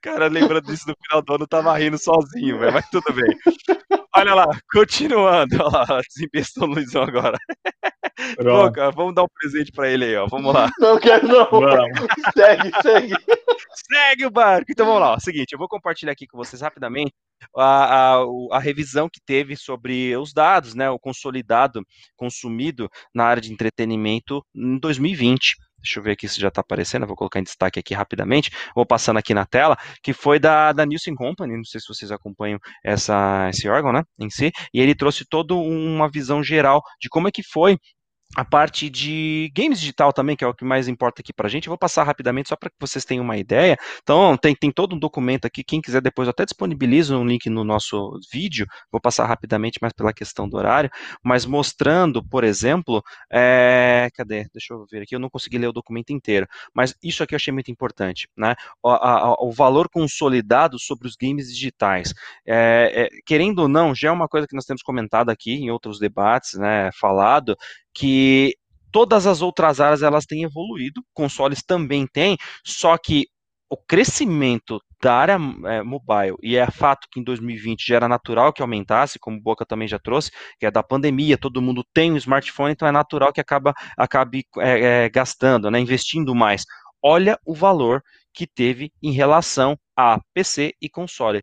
Cara, 0.00 0.28
lembrando 0.28 0.66
disso 0.66 0.86
no 0.86 0.94
final 1.04 1.22
do 1.22 1.34
ano, 1.34 1.42
eu 1.42 1.48
tava 1.48 1.76
rindo 1.76 1.98
sozinho, 1.98 2.60
véio, 2.60 2.72
mas 2.72 2.88
tudo 2.88 3.12
bem. 3.12 3.36
Olha 4.22 4.34
lá, 4.34 4.46
continuando. 4.72 5.56
Olha 5.60 5.84
lá, 5.88 6.00
desembestou 6.14 6.68
o 6.68 6.74
Luizão 6.74 7.02
agora. 7.02 7.36
Boca, 8.40 8.88
vamos 8.92 9.16
dar 9.16 9.24
um 9.24 9.28
presente 9.34 9.72
pra 9.72 9.90
ele 9.90 10.04
aí, 10.04 10.16
ó. 10.16 10.28
Vamos 10.28 10.54
lá. 10.54 10.70
Não 10.78 10.96
quero, 10.96 11.26
não. 11.26 11.44
Vamos. 11.50 11.98
segue, 12.32 12.70
segue. 12.82 13.14
Segue 13.74 14.24
o 14.24 14.30
barco. 14.30 14.70
Então 14.70 14.86
vamos 14.86 15.00
lá. 15.00 15.14
Ó. 15.14 15.18
Seguinte, 15.18 15.52
eu 15.52 15.58
vou 15.58 15.66
compartilhar 15.66 16.12
aqui 16.12 16.28
com 16.28 16.38
vocês 16.38 16.62
rapidamente 16.62 17.12
a, 17.56 18.20
a, 18.20 18.24
a, 18.52 18.58
revisão 18.60 19.08
que 19.08 19.20
teve 19.20 19.56
sobre 19.56 20.16
os 20.16 20.32
dados, 20.32 20.72
né? 20.72 20.88
O 20.88 21.00
consolidado 21.00 21.84
consumido 22.14 22.88
na 23.12 23.24
área 23.24 23.42
de 23.42 23.52
entretenimento 23.52 24.44
em 24.54 24.78
2020. 24.78 25.56
Deixa 25.82 25.98
eu 25.98 26.02
ver 26.02 26.12
aqui 26.12 26.28
se 26.28 26.40
já 26.40 26.48
está 26.48 26.60
aparecendo, 26.60 27.06
vou 27.06 27.16
colocar 27.16 27.40
em 27.40 27.42
destaque 27.42 27.78
aqui 27.78 27.94
rapidamente, 27.94 28.50
vou 28.74 28.86
passando 28.86 29.18
aqui 29.18 29.34
na 29.34 29.44
tela, 29.44 29.76
que 30.02 30.12
foi 30.12 30.38
da, 30.38 30.72
da 30.72 30.86
Nielsen 30.86 31.14
Company, 31.14 31.56
não 31.56 31.64
sei 31.64 31.80
se 31.80 31.88
vocês 31.88 32.10
acompanham 32.12 32.58
essa, 32.84 33.48
esse 33.50 33.68
órgão, 33.68 33.92
né, 33.92 34.02
em 34.18 34.30
si, 34.30 34.52
e 34.72 34.80
ele 34.80 34.94
trouxe 34.94 35.24
toda 35.24 35.54
uma 35.54 36.08
visão 36.10 36.42
geral 36.42 36.82
de 37.00 37.08
como 37.08 37.28
é 37.28 37.32
que 37.32 37.42
foi 37.42 37.78
a 38.34 38.44
parte 38.44 38.88
de 38.88 39.52
games 39.54 39.78
digital 39.78 40.12
também, 40.12 40.34
que 40.34 40.44
é 40.44 40.46
o 40.46 40.54
que 40.54 40.64
mais 40.64 40.88
importa 40.88 41.20
aqui 41.20 41.32
para 41.32 41.46
a 41.46 41.50
gente. 41.50 41.66
Eu 41.66 41.70
vou 41.70 41.78
passar 41.78 42.02
rapidamente 42.04 42.48
só 42.48 42.56
para 42.56 42.70
que 42.70 42.76
vocês 42.80 43.04
tenham 43.04 43.22
uma 43.24 43.36
ideia. 43.36 43.76
Então, 44.02 44.36
tem, 44.36 44.54
tem 44.54 44.70
todo 44.70 44.96
um 44.96 44.98
documento 44.98 45.44
aqui. 45.44 45.62
Quem 45.62 45.80
quiser 45.82 46.00
depois, 46.00 46.26
eu 46.26 46.30
até 46.30 46.44
disponibilizo 46.44 47.16
um 47.18 47.26
link 47.26 47.50
no 47.50 47.62
nosso 47.62 48.18
vídeo. 48.32 48.66
Vou 48.90 49.00
passar 49.00 49.26
rapidamente, 49.26 49.78
mais 49.82 49.92
pela 49.92 50.12
questão 50.14 50.48
do 50.48 50.56
horário. 50.56 50.90
Mas 51.22 51.44
mostrando, 51.44 52.24
por 52.26 52.42
exemplo, 52.42 53.02
é... 53.30 54.08
cadê? 54.14 54.46
Deixa 54.52 54.72
eu 54.72 54.86
ver 54.90 55.02
aqui. 55.02 55.14
Eu 55.14 55.20
não 55.20 55.28
consegui 55.28 55.58
ler 55.58 55.68
o 55.68 55.72
documento 55.72 56.10
inteiro. 56.10 56.46
Mas 56.74 56.94
isso 57.02 57.22
aqui 57.22 57.34
eu 57.34 57.36
achei 57.36 57.52
muito 57.52 57.70
importante, 57.70 58.28
né? 58.36 58.54
O, 58.82 58.88
a, 58.88 59.36
o 59.40 59.52
valor 59.52 59.90
consolidado 59.90 60.78
sobre 60.78 61.06
os 61.06 61.16
games 61.16 61.52
digitais. 61.52 62.14
É, 62.46 63.02
é, 63.04 63.08
querendo 63.26 63.60
ou 63.60 63.68
não, 63.68 63.94
já 63.94 64.08
é 64.08 64.10
uma 64.10 64.28
coisa 64.28 64.46
que 64.46 64.54
nós 64.56 64.64
temos 64.64 64.82
comentado 64.82 65.28
aqui 65.28 65.52
em 65.52 65.70
outros 65.70 65.98
debates, 65.98 66.54
né? 66.58 66.90
Falado 66.98 67.56
que 67.94 68.54
todas 68.92 69.26
as 69.26 69.42
outras 69.42 69.80
áreas 69.80 70.02
elas 70.02 70.26
têm 70.26 70.42
evoluído, 70.44 71.02
consoles 71.14 71.62
também 71.62 72.06
têm, 72.06 72.36
só 72.64 72.96
que 72.98 73.26
o 73.70 73.76
crescimento 73.76 74.78
da 75.02 75.14
área 75.14 75.38
é, 75.66 75.82
mobile, 75.82 76.36
e 76.42 76.56
é 76.56 76.70
fato 76.70 77.08
que 77.10 77.18
em 77.18 77.24
2020 77.24 77.86
já 77.86 77.96
era 77.96 78.06
natural 78.06 78.52
que 78.52 78.60
aumentasse, 78.60 79.18
como 79.18 79.40
Boca 79.40 79.64
também 79.64 79.88
já 79.88 79.98
trouxe, 79.98 80.30
que 80.60 80.66
é 80.66 80.70
da 80.70 80.82
pandemia, 80.82 81.38
todo 81.38 81.62
mundo 81.62 81.82
tem 81.92 82.12
um 82.12 82.16
smartphone, 82.16 82.72
então 82.72 82.86
é 82.86 82.92
natural 82.92 83.32
que 83.32 83.40
acaba, 83.40 83.72
acabe 83.96 84.44
é, 84.58 85.04
é, 85.04 85.08
gastando, 85.08 85.70
né, 85.70 85.80
investindo 85.80 86.34
mais. 86.34 86.64
Olha 87.02 87.38
o 87.46 87.54
valor 87.54 88.02
que 88.34 88.46
teve 88.46 88.92
em 89.02 89.10
relação 89.10 89.76
a 89.96 90.20
PC 90.34 90.74
e 90.80 90.88
console. 90.88 91.40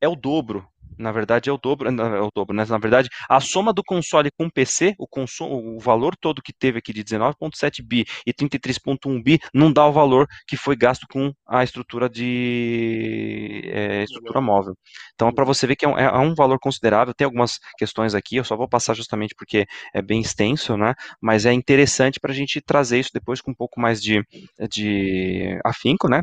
É 0.00 0.08
o 0.08 0.16
dobro 0.16 0.66
na 0.98 1.12
verdade 1.12 1.50
é 1.50 1.52
o 1.52 1.58
dobro, 1.58 1.88
é 1.88 2.20
o 2.20 2.30
dobro, 2.34 2.56
né? 2.56 2.64
Na 2.68 2.78
verdade, 2.78 3.08
a 3.28 3.40
soma 3.40 3.72
do 3.72 3.82
console 3.84 4.30
com 4.36 4.46
o 4.46 4.52
PC, 4.52 4.94
o, 4.98 5.06
consumo, 5.06 5.76
o 5.76 5.78
valor 5.78 6.14
todo 6.16 6.42
que 6.42 6.52
teve 6.52 6.78
aqui 6.78 6.92
de 6.92 7.04
19.7 7.04 7.82
bi 7.82 8.04
e 8.26 8.32
33.1 8.32 9.22
bi 9.22 9.38
não 9.52 9.72
dá 9.72 9.86
o 9.86 9.92
valor 9.92 10.26
que 10.46 10.56
foi 10.56 10.76
gasto 10.76 11.06
com 11.10 11.32
a 11.46 11.62
estrutura 11.64 12.08
de 12.08 13.62
é, 13.66 14.02
estrutura 14.04 14.40
móvel. 14.40 14.74
Então, 15.14 15.32
para 15.32 15.44
você 15.44 15.66
ver 15.66 15.76
que 15.76 15.84
é 15.84 15.88
um, 15.88 15.98
é 15.98 16.18
um, 16.18 16.34
valor 16.34 16.58
considerável, 16.58 17.14
tem 17.14 17.24
algumas 17.24 17.58
questões 17.78 18.14
aqui, 18.14 18.36
eu 18.36 18.44
só 18.44 18.56
vou 18.56 18.68
passar 18.68 18.94
justamente 18.94 19.34
porque 19.36 19.66
é 19.94 20.02
bem 20.02 20.20
extenso, 20.20 20.76
né? 20.76 20.94
Mas 21.20 21.46
é 21.46 21.52
interessante 21.52 22.20
para 22.20 22.32
a 22.32 22.34
gente 22.34 22.60
trazer 22.60 22.98
isso 23.00 23.10
depois 23.12 23.40
com 23.40 23.50
um 23.50 23.54
pouco 23.54 23.80
mais 23.80 24.02
de, 24.02 24.22
de 24.70 25.58
afinco, 25.64 26.08
né? 26.08 26.22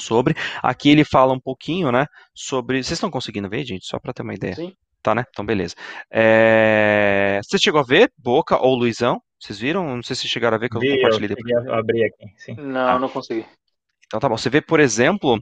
Sobre. 0.00 0.34
Aqui 0.62 0.90
ele 0.90 1.04
fala 1.04 1.32
um 1.32 1.40
pouquinho, 1.40 1.90
né, 1.90 2.06
sobre... 2.34 2.82
Vocês 2.82 2.96
estão 2.96 3.10
conseguindo 3.10 3.48
ver, 3.48 3.64
gente? 3.64 3.86
Só 3.86 3.98
para 3.98 4.12
ter 4.12 4.22
uma 4.22 4.34
ideia. 4.34 4.54
Sim. 4.54 4.72
Tá, 5.02 5.14
né? 5.14 5.24
Então, 5.30 5.46
beleza. 5.46 5.74
É... 6.10 7.40
Você 7.44 7.58
chegou 7.58 7.80
a 7.80 7.84
ver, 7.84 8.12
Boca 8.18 8.58
ou 8.58 8.74
Luizão? 8.74 9.20
Vocês 9.38 9.58
viram? 9.58 9.94
Não 9.94 10.02
sei 10.02 10.16
se 10.16 10.26
chegaram 10.26 10.56
a 10.56 10.58
ver 10.58 10.68
que 10.68 10.76
eu 10.76 10.80
Vi, 10.80 10.96
compartilhei 10.96 11.28
depois. 11.28 11.64
Eu 11.64 11.74
abri 11.74 12.04
aqui, 12.04 12.26
sim. 12.38 12.54
Não, 12.56 12.88
ah. 12.88 12.98
não 12.98 13.08
consegui. 13.08 13.46
Então 14.06 14.18
tá 14.18 14.28
bom. 14.28 14.36
Você 14.36 14.50
vê, 14.50 14.60
por 14.60 14.80
exemplo, 14.80 15.40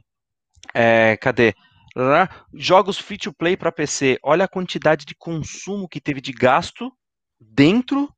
é, 0.73 1.17
cadê? 1.17 1.53
Jogos 2.53 2.97
free 2.97 3.17
to 3.17 3.33
play 3.33 3.55
para 3.55 3.71
PC. 3.71 4.17
Olha 4.21 4.45
a 4.45 4.49
quantidade 4.49 5.05
de 5.05 5.15
consumo 5.15 5.87
que 5.87 6.01
teve 6.01 6.19
de 6.19 6.33
gasto 6.33 6.91
dentro 7.39 8.09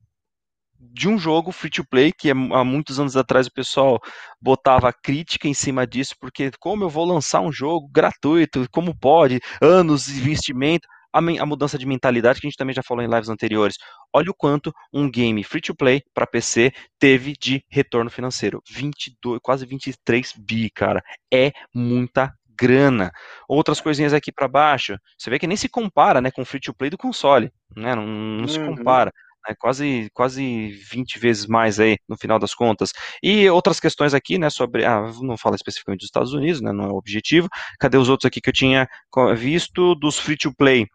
de 0.79 1.07
um 1.07 1.17
jogo 1.17 1.51
free 1.51 1.69
to 1.69 1.85
play, 1.85 2.11
que 2.11 2.29
há 2.29 2.63
muitos 2.63 2.99
anos 2.99 3.15
atrás 3.15 3.47
o 3.47 3.53
pessoal 3.53 3.99
botava 4.41 4.91
crítica 4.93 5.47
em 5.47 5.53
cima 5.53 5.85
disso, 5.85 6.15
porque 6.19 6.51
como 6.59 6.83
eu 6.83 6.89
vou 6.89 7.05
lançar 7.05 7.41
um 7.41 7.51
jogo 7.51 7.87
gratuito, 7.91 8.67
como 8.71 8.97
pode, 8.97 9.39
anos 9.61 10.05
de 10.05 10.19
investimento, 10.19 10.87
a, 11.13 11.19
a 11.19 11.45
mudança 11.45 11.77
de 11.77 11.85
mentalidade 11.85 12.39
que 12.39 12.47
a 12.47 12.49
gente 12.49 12.57
também 12.57 12.75
já 12.75 12.83
falou 12.83 13.03
em 13.03 13.09
lives 13.09 13.29
anteriores. 13.29 13.77
Olha 14.13 14.29
o 14.29 14.35
quanto 14.35 14.71
um 14.93 15.09
game 15.09 15.43
free 15.43 15.61
to 15.61 15.75
play 15.75 16.01
para 16.13 16.27
PC 16.27 16.71
teve 16.99 17.33
de 17.39 17.63
retorno 17.69 18.09
financeiro, 18.09 18.61
22, 18.69 19.39
quase 19.41 19.65
23 19.65 20.33
bi, 20.37 20.69
cara. 20.69 21.01
É 21.33 21.51
muita 21.73 22.33
grana. 22.59 23.11
Outras 23.47 23.79
coisinhas 23.79 24.13
aqui 24.13 24.31
para 24.31 24.47
baixo, 24.47 24.97
você 25.17 25.29
vê 25.29 25.37
que 25.37 25.47
nem 25.47 25.57
se 25.57 25.69
compara, 25.69 26.19
né, 26.19 26.31
com 26.31 26.41
o 26.41 26.45
free 26.45 26.59
to 26.59 26.73
play 26.73 26.89
do 26.89 26.97
console, 26.97 27.51
né? 27.75 27.95
Não, 27.95 28.05
não 28.05 28.41
uhum. 28.41 28.47
se 28.47 28.59
compara 28.59 29.11
né, 29.47 29.55
quase, 29.57 30.09
quase 30.13 30.69
20 30.91 31.19
vezes 31.19 31.45
mais 31.45 31.79
aí, 31.79 31.97
no 32.07 32.17
final 32.17 32.39
das 32.39 32.53
contas. 32.53 32.91
E 33.21 33.49
outras 33.49 33.79
questões 33.79 34.13
aqui, 34.13 34.37
né, 34.37 34.49
sobre, 34.49 34.85
ah, 34.85 35.11
não 35.21 35.37
fala 35.37 35.55
especificamente 35.55 36.01
dos 36.01 36.07
Estados 36.07 36.33
Unidos, 36.33 36.61
né, 36.61 36.71
não 36.71 36.85
é 36.85 36.87
o 36.87 36.97
objetivo, 36.97 37.47
cadê 37.79 37.97
os 37.97 38.09
outros 38.09 38.27
aqui 38.27 38.41
que 38.41 38.49
eu 38.49 38.53
tinha 38.53 38.87
visto 39.35 39.95
dos 39.95 40.19
free-to-play? 40.19 40.87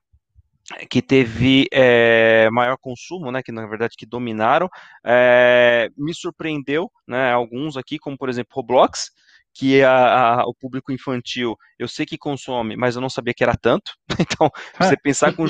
que 0.89 1.03
teve 1.03 1.67
é, 1.73 2.49
maior 2.51 2.79
consumo, 2.81 3.31
né, 3.33 3.43
que 3.43 3.53
na 3.53 3.67
verdade 3.67 3.97
que 3.99 4.07
dominaram, 4.07 4.69
é, 5.05 5.89
me 5.99 6.15
surpreendeu, 6.15 6.91
né, 7.07 7.33
alguns 7.33 7.77
aqui, 7.77 7.99
como 7.99 8.17
por 8.17 8.29
exemplo 8.29 8.55
Roblox, 8.55 9.11
que 9.55 9.83
a, 9.83 10.41
a, 10.41 10.47
o 10.47 10.55
público 10.55 10.93
infantil 10.93 11.57
eu 11.79 11.87
sei 11.87 12.07
que 12.07 12.17
consome, 12.17 12.77
mas 12.77 12.95
eu 12.95 13.03
não 13.03 13.11
sabia 13.11 13.35
que 13.35 13.43
era 13.43 13.57
tanto. 13.57 13.93
Então, 14.21 14.51
você 14.79 14.97
pensar 15.03 15.35
com 15.35 15.45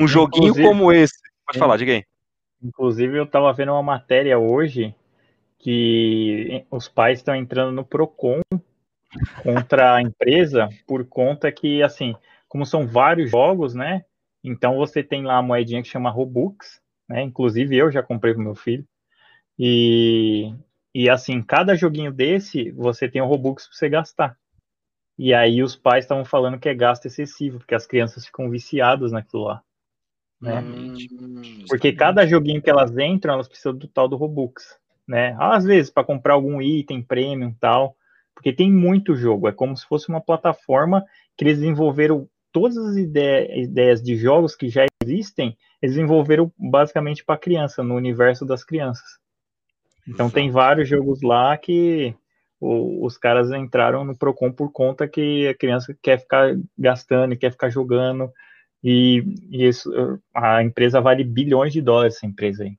um 0.00 0.08
joguinho 0.08 0.54
como 0.54 0.92
esse, 0.92 1.14
pode 1.46 1.58
falar, 1.58 1.76
diga 1.76 1.92
aí. 1.92 2.04
Inclusive, 2.64 3.18
eu 3.18 3.24
estava 3.24 3.52
vendo 3.52 3.72
uma 3.72 3.82
matéria 3.82 4.38
hoje 4.38 4.94
que 5.58 6.64
os 6.70 6.88
pais 6.88 7.18
estão 7.18 7.34
entrando 7.36 7.72
no 7.72 7.84
Procon 7.84 8.40
contra 9.42 9.96
a 9.96 10.02
empresa 10.02 10.70
por 10.86 11.04
conta 11.06 11.52
que, 11.52 11.82
assim, 11.82 12.16
como 12.48 12.64
são 12.64 12.86
vários 12.86 13.30
jogos, 13.30 13.74
né? 13.74 14.04
Então 14.42 14.76
você 14.76 15.02
tem 15.02 15.22
lá 15.24 15.36
a 15.36 15.42
moedinha 15.42 15.82
que 15.82 15.88
chama 15.88 16.10
Robux, 16.10 16.80
né? 17.06 17.22
Inclusive 17.22 17.76
eu 17.76 17.90
já 17.90 18.02
comprei 18.02 18.32
pro 18.32 18.42
meu 18.42 18.54
filho. 18.54 18.86
E, 19.58 20.54
e 20.94 21.10
assim, 21.10 21.42
cada 21.42 21.76
joguinho 21.76 22.12
desse, 22.12 22.70
você 22.70 23.08
tem 23.08 23.20
o 23.20 23.26
Robux 23.26 23.66
para 23.66 23.76
você 23.76 23.88
gastar. 23.90 24.38
E 25.18 25.34
aí 25.34 25.62
os 25.62 25.76
pais 25.76 26.04
estavam 26.04 26.24
falando 26.24 26.58
que 26.58 26.68
é 26.68 26.74
gasto 26.74 27.06
excessivo, 27.06 27.58
porque 27.58 27.74
as 27.74 27.86
crianças 27.86 28.24
ficam 28.24 28.48
viciadas 28.48 29.12
naquilo 29.12 29.44
lá. 29.44 29.62
Né? 30.40 30.60
Hum, 30.60 30.94
Porque 31.68 31.92
cada 31.92 32.26
joguinho 32.26 32.62
que 32.62 32.70
elas 32.70 32.96
entram, 32.96 33.34
elas 33.34 33.48
precisam 33.48 33.74
do 33.74 33.88
tal 33.88 34.08
do 34.08 34.16
Robux, 34.16 34.78
né? 35.06 35.36
Às 35.38 35.64
vezes 35.64 35.90
para 35.90 36.04
comprar 36.04 36.34
algum 36.34 36.60
item 36.60 37.02
premium 37.02 37.54
tal, 37.58 37.96
porque 38.34 38.52
tem 38.52 38.70
muito 38.70 39.16
jogo. 39.16 39.48
É 39.48 39.52
como 39.52 39.76
se 39.76 39.86
fosse 39.86 40.08
uma 40.08 40.20
plataforma 40.20 41.04
que 41.36 41.44
eles 41.44 41.58
desenvolveram 41.58 42.28
todas 42.52 42.76
as 42.76 42.96
ideias, 42.96 43.68
ideias 43.68 44.02
de 44.02 44.16
jogos 44.16 44.54
que 44.54 44.68
já 44.68 44.86
existem, 45.02 45.56
eles 45.82 45.96
desenvolveram 45.96 46.52
basicamente 46.56 47.24
para 47.24 47.38
criança, 47.38 47.82
no 47.82 47.94
universo 47.94 48.44
das 48.46 48.64
crianças. 48.64 49.18
Então 50.06 50.26
Exato. 50.26 50.34
tem 50.34 50.50
vários 50.50 50.88
jogos 50.88 51.22
lá 51.22 51.56
que 51.56 52.14
o, 52.60 53.04
os 53.04 53.18
caras 53.18 53.50
entraram 53.50 54.04
no 54.04 54.16
Procon 54.16 54.52
por 54.52 54.70
conta 54.70 55.08
que 55.08 55.48
a 55.48 55.54
criança 55.54 55.96
quer 56.02 56.20
ficar 56.20 56.54
gastando 56.78 57.34
e 57.34 57.36
quer 57.36 57.50
ficar 57.50 57.70
jogando 57.70 58.30
e, 58.84 59.24
e 59.50 59.66
isso, 59.66 59.90
a 60.34 60.62
empresa 60.62 61.00
vale 61.00 61.24
bilhões 61.24 61.72
de 61.72 61.80
dólares, 61.80 62.16
essa 62.16 62.26
empresa 62.26 62.64
aí. 62.64 62.76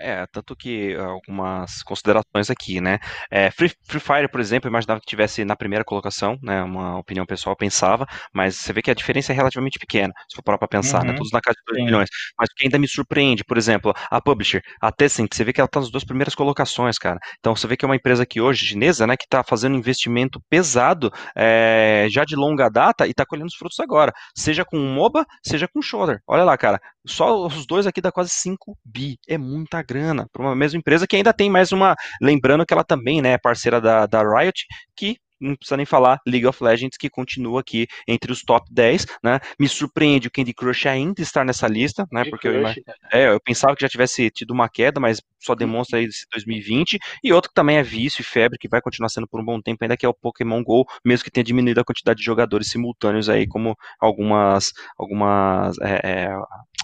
É, 0.00 0.26
tanto 0.32 0.54
que 0.56 0.94
algumas 0.94 1.82
considerações 1.82 2.50
aqui, 2.50 2.80
né? 2.80 2.98
É, 3.30 3.50
Free, 3.50 3.70
Free, 3.88 4.00
Fire, 4.00 4.28
por 4.30 4.40
exemplo, 4.40 4.68
eu 4.68 4.70
imaginava 4.70 5.00
que 5.00 5.06
tivesse 5.06 5.44
na 5.44 5.56
primeira 5.56 5.84
colocação, 5.84 6.38
né? 6.42 6.62
Uma 6.62 6.98
opinião 6.98 7.24
pessoal 7.26 7.56
pensava, 7.56 8.06
mas 8.32 8.56
você 8.56 8.72
vê 8.72 8.82
que 8.82 8.90
a 8.90 8.94
diferença 8.94 9.32
é 9.32 9.34
relativamente 9.36 9.78
pequena, 9.78 10.12
se 10.28 10.36
for 10.36 10.42
parar 10.42 10.58
pra 10.58 10.68
pensar, 10.68 10.98
né, 10.98 11.10
uhum, 11.10 11.12
né? 11.12 11.14
Todos 11.14 11.32
na 11.32 11.40
casa 11.40 11.56
de 11.56 11.72
2 11.72 11.84
bilhões. 11.84 12.08
Mas 12.38 12.48
o 12.50 12.54
que 12.54 12.64
ainda 12.66 12.78
me 12.78 12.88
surpreende, 12.88 13.44
por 13.44 13.56
exemplo, 13.56 13.92
a 14.10 14.20
Publisher, 14.20 14.62
a 14.80 14.92
Tencent, 14.92 15.32
você 15.34 15.44
vê 15.44 15.52
que 15.52 15.60
ela 15.60 15.68
tá 15.68 15.80
nas 15.80 15.90
duas 15.90 16.04
primeiras 16.04 16.34
colocações, 16.34 16.98
cara. 16.98 17.18
Então 17.38 17.54
você 17.56 17.66
vê 17.66 17.76
que 17.76 17.84
é 17.84 17.88
uma 17.88 17.96
empresa 17.96 18.26
que 18.26 18.40
hoje, 18.40 18.66
chinesa, 18.66 19.06
né, 19.06 19.16
que 19.16 19.26
tá 19.28 19.42
fazendo 19.42 19.76
investimento 19.76 20.40
pesado 20.48 21.10
é, 21.36 22.06
já 22.10 22.24
de 22.24 22.36
longa 22.36 22.68
data 22.68 23.06
e 23.06 23.14
tá 23.14 23.24
colhendo 23.26 23.46
os 23.48 23.54
frutos 23.56 23.78
agora. 23.80 24.12
Seja 24.36 24.64
com 24.64 24.78
MOBA, 24.78 25.24
seja 25.44 25.66
com 25.68 25.80
shoulder. 25.82 26.20
Olha 26.26 26.44
lá, 26.44 26.56
cara. 26.56 26.80
Só 27.06 27.46
os 27.46 27.66
dois 27.66 27.86
aqui 27.86 28.00
dá 28.00 28.10
quase 28.10 28.30
5 28.30 28.76
bi. 28.84 29.18
É 29.28 29.38
muita 29.38 29.82
grana 29.82 30.26
para 30.32 30.42
uma 30.42 30.56
mesma 30.56 30.78
empresa 30.78 31.06
que 31.06 31.16
ainda 31.16 31.32
tem 31.32 31.48
mais 31.48 31.72
uma. 31.72 31.94
Lembrando 32.20 32.66
que 32.66 32.72
ela 32.74 32.84
também 32.84 33.22
né, 33.22 33.32
é 33.32 33.38
parceira 33.38 33.80
da, 33.80 34.06
da 34.06 34.22
Riot, 34.22 34.66
que 34.96 35.16
não 35.40 35.56
precisa 35.56 35.76
nem 35.76 35.86
falar, 35.86 36.20
League 36.26 36.46
of 36.46 36.62
Legends, 36.62 36.96
que 36.96 37.10
continua 37.10 37.60
aqui 37.60 37.86
entre 38.06 38.32
os 38.32 38.42
top 38.42 38.66
10, 38.72 39.06
né? 39.22 39.40
Me 39.58 39.68
surpreende 39.68 40.28
o 40.28 40.30
Candy 40.30 40.54
Crush 40.54 40.86
ainda 40.86 41.22
estar 41.22 41.44
nessa 41.44 41.66
lista, 41.66 42.06
né? 42.12 42.24
porque 42.24 42.48
eu, 42.48 42.66
é, 43.12 43.28
eu 43.28 43.40
pensava 43.40 43.74
que 43.74 43.82
já 43.82 43.88
tivesse 43.88 44.30
tido 44.30 44.52
uma 44.52 44.68
queda, 44.68 45.00
mas 45.00 45.20
só 45.42 45.54
demonstra 45.54 45.98
aí 45.98 46.06
esse 46.06 46.26
2020. 46.32 46.98
E 47.22 47.32
outro 47.32 47.50
que 47.50 47.54
também 47.54 47.76
é 47.76 47.82
vício 47.82 48.20
e 48.20 48.24
febre, 48.24 48.58
que 48.58 48.68
vai 48.68 48.80
continuar 48.80 49.08
sendo 49.08 49.28
por 49.28 49.40
um 49.40 49.44
bom 49.44 49.60
tempo, 49.60 49.78
ainda 49.82 49.96
que 49.96 50.04
é 50.04 50.08
o 50.08 50.14
Pokémon 50.14 50.62
GO, 50.62 50.84
mesmo 51.04 51.24
que 51.24 51.30
tenha 51.30 51.44
diminuído 51.44 51.80
a 51.80 51.84
quantidade 51.84 52.18
de 52.18 52.24
jogadores 52.24 52.68
simultâneos 52.68 53.28
aí, 53.28 53.46
como 53.46 53.76
algumas, 54.00 54.72
algumas 54.98 55.78
é, 55.80 56.00
é, 56.04 56.28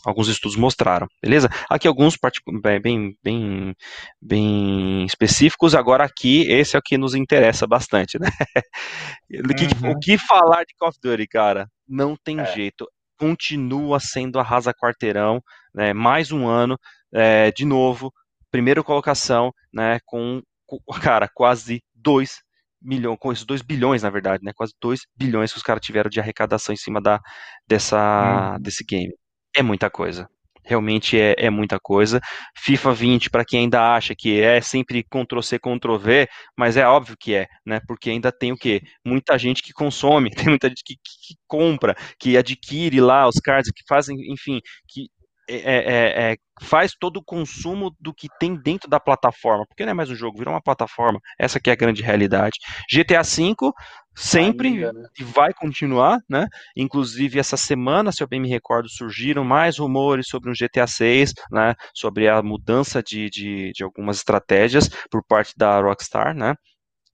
alguns 0.05 0.29
estudos 0.29 0.57
mostraram, 0.57 1.07
beleza? 1.23 1.49
Aqui 1.69 1.87
alguns 1.87 2.16
bem, 2.62 3.15
bem, 3.23 3.74
bem 4.20 5.05
específicos, 5.05 5.74
agora 5.74 6.05
aqui, 6.05 6.43
esse 6.51 6.77
é 6.77 6.79
o 6.79 6.83
que 6.83 6.99
nos 6.99 7.15
interessa 7.15 7.66
bastante, 7.66 8.19
né? 8.19 8.29
O, 8.43 9.55
que, 9.55 9.85
uhum. 9.85 9.90
o 9.93 9.98
que 9.98 10.19
falar 10.19 10.64
de 10.64 10.74
Call 10.78 10.89
of 10.89 10.98
Duty, 11.02 11.27
cara? 11.27 11.69
Não 11.89 12.16
tem 12.16 12.40
é. 12.40 12.47
jeito, 12.47 12.86
continua 13.19 14.01
sendo 14.01 14.39
arrasa 14.39 14.74
quarteirão, 14.74 15.40
né? 15.74 15.93
mais 15.93 16.32
um 16.32 16.47
ano, 16.47 16.78
é, 17.12 17.51
de 17.51 17.64
novo, 17.64 18.12
primeira 18.51 18.82
colocação, 18.82 19.52
né, 19.73 19.98
com, 20.05 20.43
com 20.66 20.78
cara, 21.01 21.28
quase 21.35 21.82
2 21.94 22.40
milhões, 22.81 23.19
com 23.20 23.32
esses 23.32 23.44
2 23.44 23.62
bilhões, 23.62 24.02
na 24.02 24.10
verdade, 24.10 24.44
né, 24.44 24.52
quase 24.55 24.73
2 24.81 25.01
bilhões 25.16 25.52
que 25.52 25.59
os 25.59 25.62
caras 25.62 25.85
tiveram 25.85 26.10
de 26.10 26.20
arrecadação 26.20 26.73
em 26.73 26.77
cima 26.77 27.01
da, 27.01 27.20
dessa, 27.66 28.55
uhum. 28.55 28.62
desse 28.62 28.85
game 28.85 29.12
é 29.55 29.62
muita 29.62 29.90
coisa. 29.90 30.28
Realmente 30.64 31.18
é, 31.18 31.34
é 31.39 31.51
muita 31.51 31.78
coisa. 31.80 32.20
FIFA 32.56 32.93
20, 32.94 33.30
para 33.30 33.44
quem 33.44 33.60
ainda 33.60 33.94
acha 33.94 34.14
que 34.14 34.40
é 34.40 34.60
sempre 34.60 35.02
Ctrl-C, 35.02 35.59
Ctrl-V, 35.59 36.28
mas 36.56 36.76
é 36.76 36.86
óbvio 36.86 37.16
que 37.18 37.34
é, 37.34 37.47
né? 37.66 37.80
Porque 37.86 38.10
ainda 38.10 38.30
tem 38.32 38.52
o 38.52 38.56
quê? 38.56 38.82
Muita 39.05 39.39
gente 39.39 39.62
que 39.62 39.72
consome, 39.72 40.30
tem 40.47 40.48
muita 40.48 40.68
gente 40.68 40.82
que, 40.84 40.94
que, 40.94 41.34
que 41.34 41.34
compra, 41.47 41.94
que 42.18 42.36
adquire 42.36 43.01
lá 43.01 43.28
os 43.28 43.36
cards, 43.36 43.70
que 43.72 43.82
fazem, 43.89 44.16
enfim, 44.32 44.60
que 44.89 45.09
é, 45.48 45.56
é, 45.56 46.32
é, 46.32 46.36
faz 46.62 46.93
todo 46.98 47.19
o 47.19 47.24
consumo 47.24 47.94
do 48.01 48.14
que 48.14 48.28
tem 48.39 48.55
dentro 48.55 48.89
da 48.89 49.01
plataforma, 49.01 49.66
porque 49.66 49.85
não 49.85 49.90
é 49.90 49.94
mais 49.94 50.10
um 50.10 50.14
jogo, 50.14 50.39
virou 50.39 50.55
uma 50.55 50.62
plataforma. 50.62 51.20
Essa 51.39 51.60
que 51.60 51.70
é 51.70 51.73
a 51.73 51.77
grande 51.77 52.02
realidade. 52.02 52.59
GTA 52.90 53.23
V 53.23 53.73
sempre 54.14 54.69
Ainda, 54.69 54.93
né? 54.93 55.09
e 55.19 55.24
vai 55.24 55.52
continuar, 55.55 56.20
né? 56.28 56.47
Inclusive 56.77 57.39
essa 57.39 57.56
semana, 57.56 58.12
se 58.12 58.23
eu 58.23 58.28
bem 58.28 58.40
me 58.40 58.48
recordo, 58.48 58.89
surgiram 58.89 59.43
mais 59.43 59.78
rumores 59.78 60.27
sobre 60.28 60.51
um 60.51 60.52
GTA 60.52 60.86
6, 60.86 61.32
né? 61.51 61.74
Sobre 61.94 62.28
a 62.28 62.43
mudança 62.43 63.02
de, 63.02 63.31
de, 63.31 63.73
de 63.73 63.82
algumas 63.82 64.19
estratégias 64.19 64.89
por 65.10 65.24
parte 65.27 65.55
da 65.56 65.81
Rockstar, 65.81 66.35
né? 66.35 66.55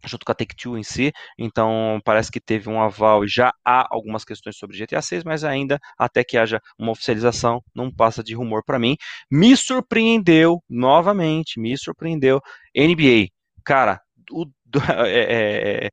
Junto 0.04 0.24
com 0.24 0.32
a 0.32 0.34
Take-Two 0.34 0.78
em 0.78 0.82
si, 0.82 1.12
então 1.38 2.00
parece 2.04 2.30
que 2.30 2.40
teve 2.40 2.68
um 2.68 2.80
aval 2.80 3.24
e 3.24 3.28
já 3.28 3.52
há 3.64 3.86
algumas 3.90 4.24
questões 4.24 4.56
sobre 4.56 4.76
GTA 4.78 5.02
6, 5.02 5.24
mas 5.24 5.44
ainda 5.44 5.78
até 5.98 6.22
que 6.24 6.38
haja 6.38 6.60
uma 6.78 6.92
oficialização, 6.92 7.62
não 7.74 7.90
passa 7.90 8.22
de 8.22 8.34
rumor 8.34 8.62
para 8.64 8.78
mim. 8.78 8.96
Me 9.30 9.56
surpreendeu, 9.56 10.62
novamente, 10.68 11.60
me 11.60 11.76
surpreendeu, 11.76 12.40
NBA, 12.76 13.28
cara, 13.64 14.00
o, 14.30 14.46
é, 15.06 15.86
é, 15.86 15.86
é, 15.86 15.90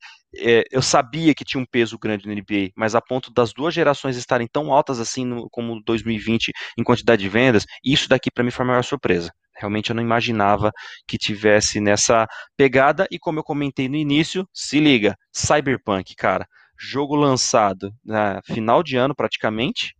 é, 0.59 0.63
eu 0.71 0.81
sabia 0.81 1.33
que 1.33 1.45
tinha 1.45 1.61
um 1.61 1.65
peso 1.65 1.97
grande 1.97 2.27
no 2.27 2.33
NBA, 2.33 2.71
mas 2.75 2.93
a 2.95 3.01
ponto 3.01 3.31
das 3.31 3.53
duas 3.53 3.73
gerações 3.73 4.17
estarem 4.17 4.47
tão 4.47 4.71
altas 4.73 4.99
assim 4.99 5.25
no, 5.25 5.49
como 5.49 5.81
2020 5.83 6.51
em 6.77 6.83
quantidade 6.83 7.21
de 7.21 7.29
vendas, 7.29 7.65
isso 7.83 8.09
daqui 8.09 8.29
para 8.31 8.43
mim 8.43 8.51
foi 8.51 8.65
a 8.65 8.67
maior 8.67 8.83
surpresa. 8.83 9.31
Realmente 9.57 9.89
eu 9.89 9.95
não 9.95 10.03
imaginava 10.03 10.71
que 11.07 11.17
tivesse 11.17 11.79
nessa 11.79 12.27
pegada. 12.57 13.07
E 13.11 13.19
como 13.19 13.39
eu 13.39 13.43
comentei 13.43 13.87
no 13.89 13.95
início, 13.95 14.47
se 14.53 14.79
liga, 14.79 15.17
Cyberpunk, 15.33 16.15
cara, 16.15 16.47
jogo 16.77 17.15
lançado 17.15 17.91
na 18.03 18.41
final 18.43 18.83
de 18.83 18.97
ano 18.97 19.15
praticamente, 19.15 19.95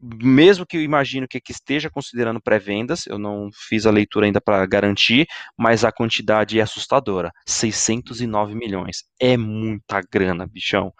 mesmo 0.00 0.66
que 0.66 0.76
eu 0.76 0.82
imagino 0.82 1.26
que, 1.26 1.40
que 1.40 1.52
esteja 1.52 1.88
considerando 1.88 2.40
pré-vendas, 2.40 3.06
eu 3.06 3.18
não 3.18 3.48
fiz 3.52 3.86
a 3.86 3.90
leitura 3.90 4.26
ainda 4.26 4.40
para 4.40 4.64
garantir, 4.66 5.26
mas 5.56 5.84
a 5.84 5.92
quantidade 5.92 6.58
é 6.58 6.62
assustadora, 6.62 7.32
609 7.46 8.54
milhões, 8.54 9.04
é 9.18 9.36
muita 9.36 10.02
grana, 10.12 10.46
bichão. 10.46 10.92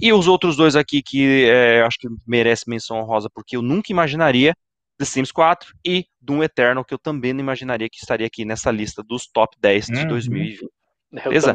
E 0.00 0.12
os 0.12 0.26
outros 0.26 0.56
dois 0.56 0.76
aqui 0.76 1.02
que 1.02 1.44
é, 1.44 1.82
acho 1.82 1.98
que 1.98 2.08
merece 2.26 2.68
menção 2.68 2.98
honrosa, 2.98 3.28
porque 3.32 3.56
eu 3.56 3.62
nunca 3.62 3.92
imaginaria, 3.92 4.54
The 4.98 5.04
Sims 5.04 5.30
4 5.30 5.72
e 5.86 6.06
Doom 6.20 6.42
Eternal, 6.42 6.84
que 6.84 6.92
eu 6.92 6.98
também 6.98 7.32
não 7.32 7.40
imaginaria 7.40 7.88
que 7.88 7.98
estaria 7.98 8.26
aqui 8.26 8.44
nessa 8.44 8.70
lista 8.70 9.02
dos 9.02 9.26
top 9.26 9.56
10 9.60 9.86
de 9.86 10.00
uhum. 10.00 10.08
2020. 10.08 10.62
Eu 10.62 11.22
Beleza? 11.30 11.54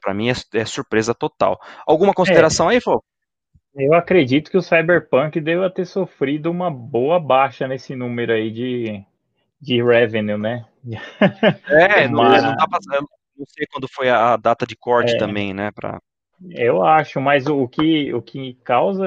Para 0.00 0.14
mim 0.14 0.30
é, 0.30 0.34
é, 0.54 0.64
surpresa 0.64 1.14
total. 1.14 1.58
Alguma 1.86 2.12
consideração 2.12 2.70
é. 2.70 2.74
aí, 2.74 2.80
Fô? 2.80 3.02
Eu 3.74 3.94
acredito 3.94 4.50
que 4.50 4.56
o 4.56 4.62
Cyberpunk 4.62 5.40
deva 5.40 5.70
ter 5.70 5.86
sofrido 5.86 6.50
uma 6.50 6.70
boa 6.70 7.18
baixa 7.18 7.66
nesse 7.66 7.94
número 7.94 8.32
aí 8.32 8.50
de, 8.50 9.04
de 9.60 9.82
revenue, 9.82 10.36
né? 10.38 10.66
É, 11.68 12.08
não, 12.08 12.24
não, 12.24 12.56
dá 12.56 12.66
pra, 12.66 12.78
não 13.36 13.46
sei 13.46 13.66
quando 13.70 13.86
foi 13.88 14.08
a 14.08 14.36
data 14.36 14.66
de 14.66 14.76
corte 14.76 15.14
é, 15.14 15.18
também, 15.18 15.54
né? 15.54 15.70
Pra... 15.70 16.00
Eu 16.50 16.82
acho, 16.82 17.20
mas 17.20 17.46
o 17.46 17.68
que, 17.68 18.12
o 18.12 18.20
que 18.20 18.54
causa, 18.64 19.06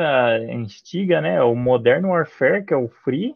instiga, 0.50 1.20
né? 1.20 1.42
O 1.42 1.56
Modern 1.56 2.06
Warfare, 2.06 2.66
que 2.66 2.74
é 2.74 2.78
o 2.78 2.88
Free, 2.88 3.36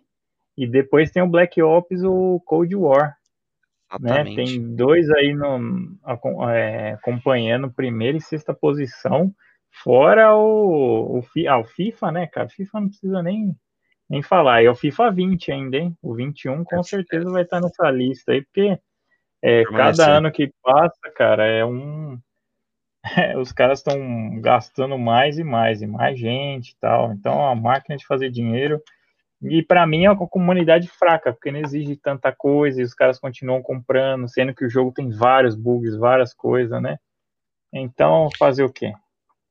e 0.58 0.66
depois 0.66 1.12
tem 1.12 1.22
o 1.22 1.30
Black 1.30 1.62
Ops, 1.62 2.04
o 2.04 2.42
Cold 2.46 2.76
War. 2.76 3.16
Né? 4.02 4.24
Tem 4.24 4.76
dois 4.76 5.10
aí 5.12 5.34
no, 5.34 5.98
é, 6.50 6.94
acompanhando 6.94 7.72
primeira 7.72 8.18
e 8.18 8.22
sexta 8.22 8.54
posição. 8.54 9.34
Fora 9.84 10.36
o, 10.36 11.20
o, 11.20 11.24
ah, 11.48 11.60
o 11.60 11.64
FIFA, 11.64 12.12
né, 12.12 12.28
cara? 12.28 12.50
FIFA 12.50 12.82
não 12.82 12.88
precisa 12.90 13.22
nem, 13.22 13.56
nem 14.10 14.22
falar. 14.22 14.64
E 14.64 14.66
é 14.66 14.72
o 14.72 14.76
FIFA 14.76 15.12
20 15.12 15.52
ainda, 15.52 15.78
hein? 15.78 15.96
O 16.02 16.16
21 16.16 16.64
com 16.64 16.84
certeza 16.84 17.30
vai 17.30 17.44
estar 17.44 17.62
nessa 17.62 17.90
lista 17.92 18.32
aí, 18.32 18.42
porque 18.44 18.78
é, 19.42 19.64
cada 19.66 20.18
ano 20.18 20.32
que 20.32 20.52
passa, 20.64 21.12
cara, 21.16 21.46
é 21.46 21.64
um. 21.64 22.20
É, 23.16 23.38
os 23.38 23.52
caras 23.52 23.80
estão 23.80 24.42
gastando 24.42 24.98
mais 24.98 25.38
e 25.38 25.44
mais, 25.44 25.82
e 25.82 25.88
mais 25.88 26.20
gente 26.20 26.72
e 26.72 26.76
tal. 26.80 27.14
Então, 27.14 27.48
a 27.48 27.56
máquina 27.56 27.96
de 27.96 28.06
fazer 28.06 28.30
dinheiro. 28.30 28.82
E 29.42 29.62
para 29.62 29.86
mim 29.86 30.06
é 30.06 30.12
uma 30.12 30.28
comunidade 30.28 30.88
fraca, 30.88 31.32
porque 31.32 31.52
não 31.52 31.60
exige 31.60 31.96
tanta 31.96 32.32
coisa 32.32 32.82
e 32.82 32.84
os 32.84 32.94
caras 32.94 33.20
continuam 33.20 33.62
comprando, 33.62 34.28
sendo 34.28 34.54
que 34.54 34.66
o 34.66 34.70
jogo 34.70 34.92
tem 34.92 35.10
vários 35.12 35.56
bugs, 35.56 35.96
várias 35.96 36.34
coisas, 36.34 36.82
né? 36.82 36.98
Então, 37.72 38.30
fazer 38.38 38.64
o 38.64 38.72
quê? 38.72 38.94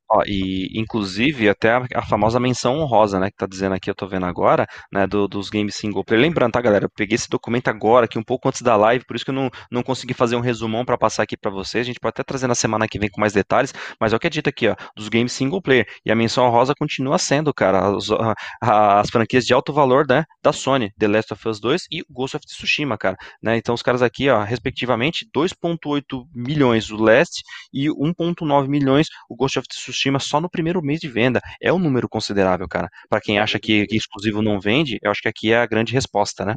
Ó, 0.08 0.22
e 0.24 0.70
inclusive 0.78 1.48
até 1.48 1.70
a, 1.72 1.84
a, 1.96 2.02
famosa 2.06 2.38
menção 2.38 2.78
honrosa, 2.78 3.18
né, 3.18 3.28
que 3.28 3.36
tá 3.36 3.46
dizendo 3.46 3.74
aqui, 3.74 3.90
eu 3.90 3.94
tô 3.94 4.06
vendo 4.06 4.24
agora, 4.24 4.64
né, 4.92 5.04
do, 5.04 5.26
dos 5.26 5.50
games 5.50 5.74
single 5.74 6.04
player. 6.04 6.22
Lembrando, 6.22 6.52
tá, 6.52 6.60
galera, 6.60 6.84
eu 6.84 6.90
peguei 6.90 7.16
esse 7.16 7.28
documento 7.28 7.66
agora, 7.68 8.04
aqui 8.04 8.16
um 8.16 8.22
pouco 8.22 8.48
antes 8.48 8.62
da 8.62 8.76
live, 8.76 9.04
por 9.04 9.16
isso 9.16 9.24
que 9.24 9.32
eu 9.32 9.34
não, 9.34 9.50
não 9.70 9.82
consegui 9.82 10.14
fazer 10.14 10.36
um 10.36 10.40
resumão 10.40 10.84
para 10.84 10.96
passar 10.96 11.24
aqui 11.24 11.36
para 11.36 11.50
vocês. 11.50 11.84
A 11.84 11.86
gente 11.86 11.98
pode 11.98 12.12
até 12.12 12.22
trazer 12.22 12.46
na 12.46 12.54
semana 12.54 12.86
que 12.86 13.00
vem 13.00 13.10
com 13.10 13.20
mais 13.20 13.32
detalhes, 13.32 13.74
mas 14.00 14.12
é 14.12 14.16
o 14.16 14.20
que 14.20 14.28
é 14.28 14.30
dito 14.30 14.48
aqui, 14.48 14.68
ó, 14.68 14.76
dos 14.96 15.08
games 15.08 15.32
single 15.32 15.60
player. 15.60 15.86
E 16.04 16.12
a 16.12 16.14
menção 16.14 16.46
honrosa 16.46 16.72
continua 16.78 17.18
sendo, 17.18 17.52
cara, 17.52 17.96
as, 17.96 18.08
as 18.62 19.10
franquias 19.10 19.44
de 19.44 19.52
alto 19.52 19.72
valor, 19.72 20.06
né, 20.08 20.24
da 20.40 20.52
Sony, 20.52 20.92
The 20.96 21.08
Last 21.08 21.32
of 21.32 21.48
Us 21.48 21.58
2 21.58 21.82
e 21.90 22.04
Ghost 22.08 22.36
of 22.36 22.46
Tsushima, 22.46 22.96
cara, 22.96 23.16
né? 23.42 23.56
Então 23.56 23.74
os 23.74 23.82
caras 23.82 24.02
aqui, 24.02 24.28
ó, 24.28 24.44
respectivamente, 24.44 25.26
2.8 25.36 26.24
milhões 26.32 26.90
o 26.90 26.96
Last 26.96 27.42
e 27.72 27.88
1.9 27.88 28.68
milhões 28.68 29.08
o 29.28 29.34
Ghost 29.34 29.58
of 29.58 29.66
Tsushima 29.66 29.95
Tsushima 29.96 30.18
só 30.18 30.40
no 30.40 30.50
primeiro 30.50 30.82
mês 30.82 31.00
de 31.00 31.08
venda. 31.08 31.40
É 31.60 31.72
um 31.72 31.78
número 31.78 32.08
considerável, 32.08 32.68
cara. 32.68 32.88
Para 33.08 33.20
quem 33.20 33.38
acha 33.38 33.58
que, 33.58 33.86
que, 33.86 33.96
exclusivo 33.96 34.42
não 34.42 34.60
vende, 34.60 34.98
eu 35.02 35.10
acho 35.10 35.22
que 35.22 35.28
aqui 35.28 35.52
é 35.52 35.56
a 35.56 35.66
grande 35.66 35.92
resposta, 35.92 36.44
né? 36.44 36.56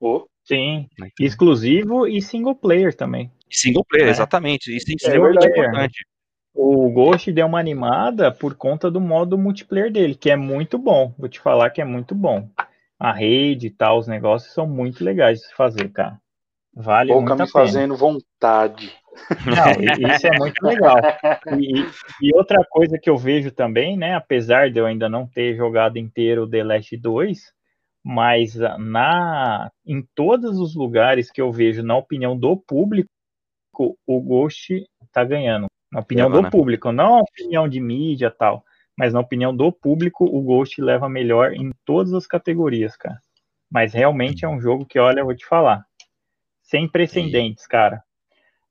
Oh, 0.00 0.26
sim. 0.44 0.88
Então... 0.92 1.08
Exclusivo 1.20 2.06
e 2.06 2.20
single 2.20 2.54
player 2.54 2.94
também. 2.94 3.30
Single 3.50 3.84
player, 3.84 4.08
é. 4.08 4.10
exatamente. 4.10 4.74
Isso 4.74 4.86
é, 5.08 5.12
é 5.12 5.16
importante. 5.16 6.04
O 6.52 6.90
Ghost 6.90 7.30
deu 7.30 7.46
uma 7.46 7.60
animada 7.60 8.32
por 8.32 8.54
conta 8.54 8.90
do 8.90 9.00
modo 9.00 9.38
multiplayer 9.38 9.90
dele, 9.90 10.14
que 10.14 10.30
é 10.30 10.36
muito 10.36 10.76
bom. 10.76 11.14
Vou 11.16 11.28
te 11.28 11.38
falar 11.38 11.70
que 11.70 11.80
é 11.80 11.84
muito 11.84 12.14
bom. 12.14 12.48
A 12.98 13.12
rede 13.12 13.68
e 13.68 13.70
tal, 13.70 13.98
os 13.98 14.08
negócios 14.08 14.52
são 14.52 14.66
muito 14.66 15.04
legais 15.04 15.38
de 15.38 15.46
se 15.46 15.54
fazer, 15.54 15.90
cara. 15.90 16.20
Vale 16.74 17.12
Pouca 17.12 17.34
me 17.34 17.48
fazendo 17.48 17.96
vontade. 17.96 18.92
Não, 19.46 20.10
isso 20.14 20.26
é 20.26 20.38
muito 20.38 20.62
legal. 20.64 20.96
E, 21.58 21.84
e, 22.22 22.34
outra 22.34 22.64
coisa 22.68 22.98
que 22.98 23.08
eu 23.08 23.16
vejo 23.16 23.50
também, 23.50 23.96
né, 23.96 24.14
apesar 24.14 24.70
de 24.70 24.78
eu 24.78 24.86
ainda 24.86 25.08
não 25.08 25.26
ter 25.26 25.56
jogado 25.56 25.98
inteiro 25.98 26.44
o 26.44 26.48
The 26.48 26.64
Last 26.64 26.96
2, 26.96 27.52
mas 28.04 28.54
na 28.78 29.70
em 29.86 30.02
todos 30.14 30.58
os 30.58 30.74
lugares 30.74 31.30
que 31.30 31.40
eu 31.40 31.52
vejo, 31.52 31.82
na 31.82 31.96
opinião 31.96 32.36
do 32.36 32.56
público, 32.56 33.08
o 34.06 34.20
Ghost 34.20 34.84
tá 35.12 35.24
ganhando. 35.24 35.66
Na 35.92 36.00
opinião 36.00 36.28
leva, 36.28 36.38
do 36.38 36.44
né? 36.44 36.50
público, 36.50 36.92
não 36.92 37.16
na 37.16 37.22
opinião 37.22 37.68
de 37.68 37.80
mídia 37.80 38.30
tal, 38.30 38.64
mas 38.96 39.12
na 39.12 39.20
opinião 39.20 39.54
do 39.54 39.72
público, 39.72 40.24
o 40.24 40.42
Ghost 40.42 40.80
leva 40.80 41.08
melhor 41.08 41.52
em 41.52 41.70
todas 41.84 42.12
as 42.12 42.26
categorias, 42.26 42.96
cara. 42.96 43.18
Mas 43.70 43.92
realmente 43.92 44.44
é 44.44 44.48
um 44.48 44.60
jogo 44.60 44.84
que, 44.84 44.98
olha, 44.98 45.20
eu 45.20 45.24
vou 45.24 45.34
te 45.34 45.46
falar, 45.46 45.84
sem 46.62 46.88
precedentes, 46.88 47.66
cara 47.66 48.02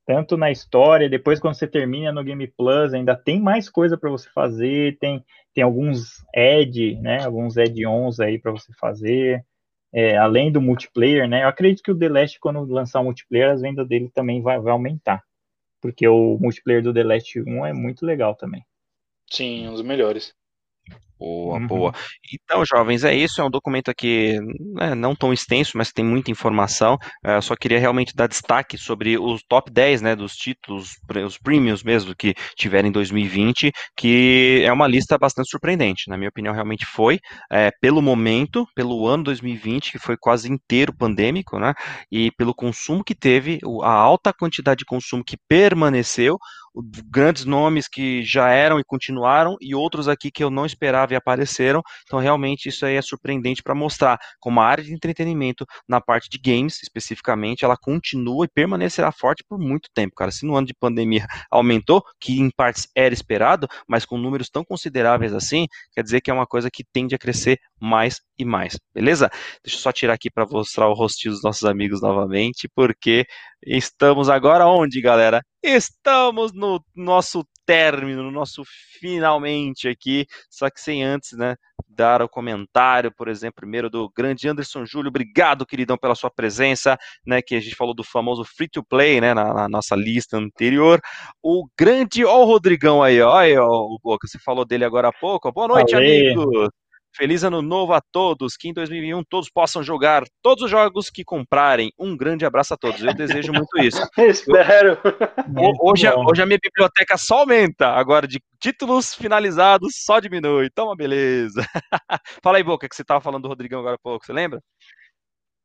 tanto 0.10 0.36
na 0.36 0.50
história, 0.50 1.08
depois 1.08 1.40
quando 1.40 1.54
você 1.54 1.68
termina 1.68 2.12
no 2.12 2.24
Game 2.24 2.48
Plus, 2.48 2.96
ainda 2.96 3.16
tem 3.16 3.40
mais 3.40 3.70
coisa 3.70 3.96
para 3.96 4.10
você 4.10 4.28
fazer, 4.32 4.98
tem, 4.98 5.24
tem 5.54 5.64
alguns 5.64 6.26
add, 6.36 6.96
né, 6.96 7.24
alguns 7.24 7.60
add-ons 7.60 8.20
aí 8.20 8.40
para 8.40 8.52
você 8.52 8.74
fazer, 8.74 9.46
é, 9.94 10.18
além 10.18 10.52
do 10.52 10.60
multiplayer, 10.60 11.30
né, 11.30 11.44
eu 11.44 11.48
acredito 11.48 11.84
que 11.84 11.92
o 11.92 11.96
The 11.96 12.10
Last, 12.10 12.40
quando 12.40 12.66
lançar 12.74 13.02
o 13.02 13.04
multiplayer, 13.04 13.52
as 13.52 13.62
vendas 13.62 13.88
dele 13.88 14.10
também 14.12 14.42
vai, 14.42 14.60
vai 14.60 14.72
aumentar, 14.72 15.24
porque 15.80 16.08
o 16.08 16.40
multiplayer 16.40 16.82
do 16.82 16.92
The 16.92 17.04
Last 17.04 17.40
1 17.40 17.68
é 17.68 17.74
muito 17.74 18.04
legal 18.04 18.34
também. 18.34 18.66
Sim, 19.30 19.68
um 19.68 19.74
dos 19.74 19.84
melhores. 19.84 20.34
Boa, 21.20 21.60
uhum. 21.60 21.68
boa. 21.68 21.94
Então, 22.34 22.64
jovens, 22.66 23.04
é 23.04 23.14
isso. 23.14 23.42
É 23.42 23.44
um 23.44 23.50
documento 23.50 23.92
aqui 23.92 24.40
né, 24.74 24.96
não 24.96 25.14
tão 25.14 25.34
extenso, 25.34 25.78
mas 25.78 25.92
tem 25.92 26.06
muita 26.06 26.32
informação. 26.32 26.98
Eu 27.24 27.32
é, 27.32 27.42
só 27.42 27.56
queria 27.58 27.78
realmente 27.78 28.16
dar 28.16 28.28
destaque 28.28 28.78
sobre 28.78 29.18
os 29.18 29.44
top 29.44 29.70
10 29.70 30.02
né, 30.02 30.16
dos 30.16 30.34
títulos, 30.34 30.96
os 31.26 31.38
premiums 31.38 31.84
mesmo, 31.84 32.16
que 32.16 32.34
tiveram 32.56 32.88
em 32.88 32.92
2020, 32.92 33.72
que 33.98 34.64
é 34.64 34.72
uma 34.72 34.88
lista 34.88 35.18
bastante 35.18 35.50
surpreendente. 35.50 36.10
Na 36.10 36.18
minha 36.18 36.30
opinião, 36.30 36.54
realmente 36.54 36.86
foi. 36.86 37.20
É, 37.52 37.70
pelo 37.82 38.02
momento, 38.02 38.66
pelo 38.74 39.06
ano 39.06 39.26
2020, 39.26 39.92
que 39.92 40.00
foi 40.00 40.16
quase 40.18 40.50
inteiro 40.50 40.96
pandêmico, 40.96 41.60
né? 41.60 41.74
E 42.10 42.32
pelo 42.32 42.56
consumo 42.56 43.04
que 43.04 43.14
teve, 43.14 43.60
a 43.84 43.92
alta 43.92 44.32
quantidade 44.32 44.80
de 44.80 44.86
consumo 44.86 45.24
que 45.24 45.36
permaneceu, 45.50 46.38
grandes 47.10 47.46
nomes 47.46 47.88
que 47.88 48.24
já 48.24 48.50
eram 48.50 48.80
e 48.80 48.84
continuaram, 48.84 49.56
e 49.62 49.76
outros 49.76 50.08
aqui 50.08 50.32
que 50.32 50.44
eu 50.44 50.50
não 50.50 50.66
esperava 50.66 51.14
e 51.14 51.16
apareceram. 51.16 51.82
Então, 52.06 52.20
realmente, 52.20 52.70
isso 52.70 52.86
aí 52.86 52.96
é 52.96 53.02
surpreendente 53.02 53.64
para 53.64 53.76
mostrar 53.76 54.20
como 54.40 54.60
a 54.60 54.66
área 54.66 54.84
de 54.84 54.94
entretenimento, 54.94 55.66
na 55.88 56.02
parte 56.02 56.30
de 56.30 56.38
games 56.38 56.82
especificamente, 56.82 57.66
ela 57.66 57.78
continua 57.78 58.46
e 58.46 58.50
permanecerá 58.50 59.12
forte 59.12 59.44
por 59.48 59.60
muito 59.60 59.90
tempo, 59.94 60.16
cara. 60.16 60.32
Se 60.32 60.46
no 60.46 60.56
ano 60.56 60.68
de 60.68 60.74
pandemia 60.74 61.26
aumentou, 61.52 62.04
que 62.20 62.40
em 62.40 62.50
partes 62.50 62.88
era 62.96 63.14
esperado, 63.14 63.68
mas 63.88 64.06
com 64.06 64.18
números 64.18 64.50
tão 64.50 64.64
consideráveis 64.64 65.34
assim, 65.34 65.66
quer 65.94 66.04
dizer 66.04 66.22
que 66.22 66.32
é 66.32 66.34
uma 66.34 66.48
coisa 66.48 66.70
que 66.72 66.84
tende 66.84 67.16
a 67.16 67.20
crescer 67.20 67.60
mais 67.80 68.20
e 68.38 68.46
mais, 68.46 68.78
beleza? 68.94 69.30
Deixa 69.64 69.78
eu 69.78 69.82
só 69.82 69.92
tirar 69.92 70.14
aqui 70.14 70.30
para 70.30 70.46
mostrar 70.46 70.88
o 70.88 70.94
rostinho 70.94 71.34
dos 71.34 71.44
nossos 71.44 71.64
amigos 71.64 72.02
novamente, 72.02 72.70
porque 72.74 73.26
estamos 73.66 74.30
agora 74.30 74.68
onde, 74.68 75.02
galera? 75.02 75.42
Estamos 75.62 76.54
no 76.54 76.84
nosso 76.96 77.46
término, 77.66 78.24
no 78.24 78.32
nosso 78.32 78.64
finalmente 79.00 79.88
aqui, 79.88 80.26
só 80.50 80.70
que 80.72 80.82
sem 80.82 81.04
antes, 81.04 81.38
né, 81.38 81.56
dar 81.88 82.20
o 82.22 82.28
comentário, 82.28 83.12
por 83.16 83.28
exemplo, 83.28 83.58
primeiro 83.58 83.90
do 83.90 84.10
grande 84.10 84.48
Anderson 84.48 84.86
Júlio, 84.86 85.10
obrigado, 85.10 85.68
queridão, 85.68 85.96
pela 85.96 86.16
sua 86.16 86.32
presença, 86.32 86.98
né, 87.24 87.42
que 87.44 87.54
a 87.56 87.60
gente 87.60 87.76
falou 87.76 87.94
do 87.94 88.04
famoso 88.04 88.44
free 88.44 88.68
to 88.68 88.84
play, 88.84 89.22
né, 89.22 89.36
na, 89.36 89.54
na 89.54 89.70
nossa 89.70 89.96
lista 89.96 90.36
anterior, 90.36 91.00
o 91.44 91.68
grande, 91.78 92.26
ó 92.26 92.42
o 92.42 92.46
Rodrigão 92.46 93.04
aí, 93.04 93.22
ó, 93.22 93.36
aí, 93.36 93.56
ó, 93.56 93.68
o 93.68 94.00
Boca, 94.02 94.28
você 94.28 94.40
falou 94.40 94.66
dele 94.66 94.86
agora 94.86 95.10
há 95.10 95.14
pouco, 95.14 95.52
boa 95.52 95.68
noite, 95.68 95.96
amigos! 95.96 96.70
Feliz 97.16 97.44
ano 97.44 97.62
novo 97.62 97.94
a 97.94 98.02
todos, 98.02 98.56
que 98.56 98.70
em 98.70 98.74
2021 98.74 99.24
todos 99.24 99.50
possam 99.50 99.84
jogar 99.84 100.24
todos 100.42 100.66
os 100.66 100.72
jogos 100.72 101.10
que 101.10 101.24
comprarem. 101.24 101.92
Um 101.98 102.16
grande 102.16 102.46
abraço 102.46 102.74
a 102.74 102.78
todos, 102.78 103.02
eu 103.02 103.14
desejo 103.14 103.52
muito 103.52 103.78
isso. 103.80 104.02
Espero. 104.18 104.98
Hoje, 105.82 106.08
hoje 106.10 106.42
a 106.42 106.46
minha 106.46 106.60
biblioteca 106.62 107.18
só 107.18 107.40
aumenta, 107.40 107.88
agora 107.88 108.28
de 108.28 108.40
títulos 108.60 109.14
finalizados 109.16 109.94
só 110.04 110.20
diminui. 110.20 110.68
Então, 110.68 110.86
uma 110.86 110.96
beleza. 110.96 111.62
Fala 112.44 112.58
aí, 112.58 112.64
Boca, 112.64 112.88
que 112.88 112.96
você 112.96 113.02
estava 113.02 113.22
falando 113.22 113.44
do 113.44 113.50
Rodrigão 113.50 113.80
agora 113.80 113.96
há 113.96 114.00
pouco, 114.00 114.26
você 114.26 114.34
lembra? 114.34 114.62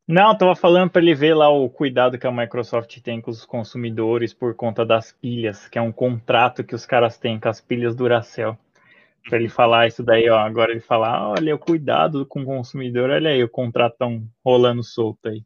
Não, 0.06 0.32
estava 0.32 0.54
falando 0.54 0.90
para 0.90 1.00
ele 1.00 1.14
ver 1.14 1.34
lá 1.34 1.48
o 1.48 1.68
cuidado 1.70 2.18
que 2.18 2.26
a 2.26 2.32
Microsoft 2.32 3.00
tem 3.00 3.22
com 3.22 3.30
os 3.30 3.46
consumidores 3.46 4.34
por 4.34 4.54
conta 4.54 4.84
das 4.84 5.12
pilhas, 5.12 5.66
que 5.66 5.78
é 5.78 5.82
um 5.82 5.92
contrato 5.92 6.62
que 6.62 6.74
os 6.74 6.84
caras 6.84 7.16
têm 7.16 7.40
com 7.40 7.48
as 7.48 7.60
pilhas 7.60 7.96
Duracell. 7.96 8.58
Para 9.28 9.38
ele 9.38 9.48
falar 9.48 9.86
isso 9.86 10.02
daí, 10.02 10.28
ó. 10.28 10.38
Agora 10.38 10.72
ele 10.72 10.80
falar, 10.80 11.28
olha, 11.30 11.54
o 11.54 11.58
cuidado 11.58 12.26
com 12.26 12.42
o 12.42 12.46
consumidor, 12.46 13.10
olha 13.10 13.30
aí 13.30 13.42
o 13.42 13.48
contratão 13.48 14.28
rolando 14.44 14.82
solto 14.82 15.28
aí. 15.28 15.44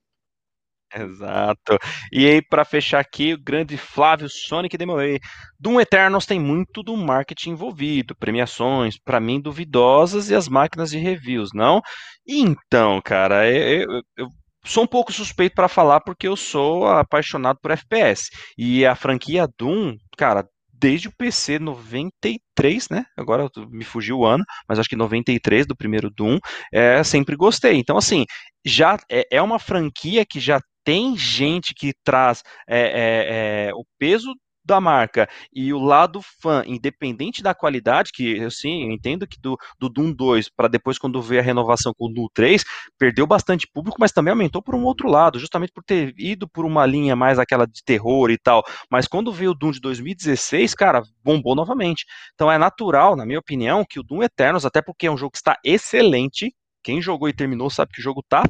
Exato. 0.94 1.78
E 2.10 2.26
aí, 2.26 2.40
para 2.42 2.64
fechar 2.64 2.98
aqui, 3.00 3.34
o 3.34 3.42
grande 3.42 3.76
Flávio 3.76 4.28
Sonic 4.28 4.76
Demolay. 4.76 5.18
Doom 5.60 5.80
Eternals 5.80 6.24
tem 6.24 6.40
muito 6.40 6.82
do 6.82 6.96
marketing 6.96 7.50
envolvido, 7.50 8.16
premiações, 8.16 8.98
para 8.98 9.20
mim, 9.20 9.40
duvidosas, 9.40 10.30
e 10.30 10.34
as 10.34 10.48
máquinas 10.48 10.90
de 10.90 10.98
reviews, 10.98 11.50
não? 11.52 11.82
Então, 12.26 13.00
cara, 13.04 13.50
eu, 13.50 13.82
eu, 13.90 14.02
eu 14.16 14.28
sou 14.64 14.84
um 14.84 14.86
pouco 14.86 15.12
suspeito 15.12 15.54
para 15.54 15.68
falar 15.68 16.00
porque 16.00 16.26
eu 16.26 16.36
sou 16.36 16.86
apaixonado 16.86 17.58
por 17.60 17.70
FPS. 17.70 18.30
E 18.56 18.86
a 18.86 18.94
franquia 18.94 19.46
Doom, 19.58 19.94
cara, 20.16 20.44
desde 20.78 21.08
o 21.08 21.12
PC 21.16 21.58
93, 21.58 22.88
né? 22.88 23.04
Agora 23.16 23.48
me 23.70 23.84
fugiu 23.84 24.18
o 24.18 24.26
ano, 24.26 24.44
mas 24.68 24.78
acho 24.78 24.88
que 24.88 24.96
93 24.96 25.66
do 25.66 25.76
primeiro 25.76 26.10
Doom, 26.10 26.38
é, 26.72 27.02
sempre 27.02 27.36
gostei. 27.36 27.76
Então, 27.76 27.96
assim, 27.96 28.24
já 28.64 28.96
é, 29.10 29.26
é 29.30 29.42
uma 29.42 29.58
franquia 29.58 30.24
que 30.24 30.40
já 30.40 30.60
tem 30.84 31.16
gente 31.16 31.74
que 31.74 31.92
traz 32.04 32.42
é, 32.66 32.78
é, 32.78 33.68
é, 33.68 33.74
o 33.74 33.84
peso 33.98 34.34
da 34.68 34.80
marca 34.80 35.28
e 35.52 35.72
o 35.72 35.78
lado 35.78 36.20
fã, 36.40 36.62
independente 36.66 37.42
da 37.42 37.54
qualidade, 37.54 38.12
que 38.12 38.36
eu 38.36 38.50
sim, 38.50 38.84
eu 38.84 38.92
entendo 38.92 39.26
que 39.26 39.40
do, 39.40 39.56
do 39.78 39.88
Doom 39.88 40.12
2 40.12 40.50
para 40.50 40.68
depois 40.68 40.98
quando 40.98 41.20
veio 41.20 41.40
a 41.40 41.44
renovação 41.44 41.92
com 41.96 42.06
o 42.06 42.12
Doom 42.12 42.26
3, 42.34 42.64
perdeu 42.98 43.26
bastante 43.26 43.66
público, 43.66 43.96
mas 43.98 44.12
também 44.12 44.30
aumentou 44.30 44.62
por 44.62 44.74
um 44.74 44.84
outro 44.84 45.08
lado, 45.08 45.38
justamente 45.38 45.72
por 45.72 45.82
ter 45.82 46.14
ido 46.18 46.46
por 46.46 46.64
uma 46.64 46.84
linha 46.86 47.16
mais 47.16 47.38
aquela 47.38 47.66
de 47.66 47.82
terror 47.82 48.30
e 48.30 48.38
tal. 48.38 48.62
Mas 48.90 49.08
quando 49.08 49.32
veio 49.32 49.52
o 49.52 49.54
Doom 49.54 49.72
de 49.72 49.80
2016, 49.80 50.74
cara, 50.74 51.02
bombou 51.24 51.54
novamente. 51.54 52.04
Então 52.34 52.52
é 52.52 52.58
natural, 52.58 53.16
na 53.16 53.24
minha 53.24 53.38
opinião, 53.38 53.84
que 53.88 53.98
o 53.98 54.02
Doom 54.02 54.22
Eternos, 54.22 54.66
até 54.66 54.82
porque 54.82 55.06
é 55.06 55.10
um 55.10 55.16
jogo 55.16 55.32
que 55.32 55.38
está 55.38 55.56
excelente, 55.64 56.54
quem 56.82 57.00
jogou 57.02 57.28
e 57.28 57.32
terminou 57.32 57.70
sabe 57.70 57.92
que 57.92 58.00
o 58.00 58.02
jogo 58.02 58.22
tá 58.28 58.44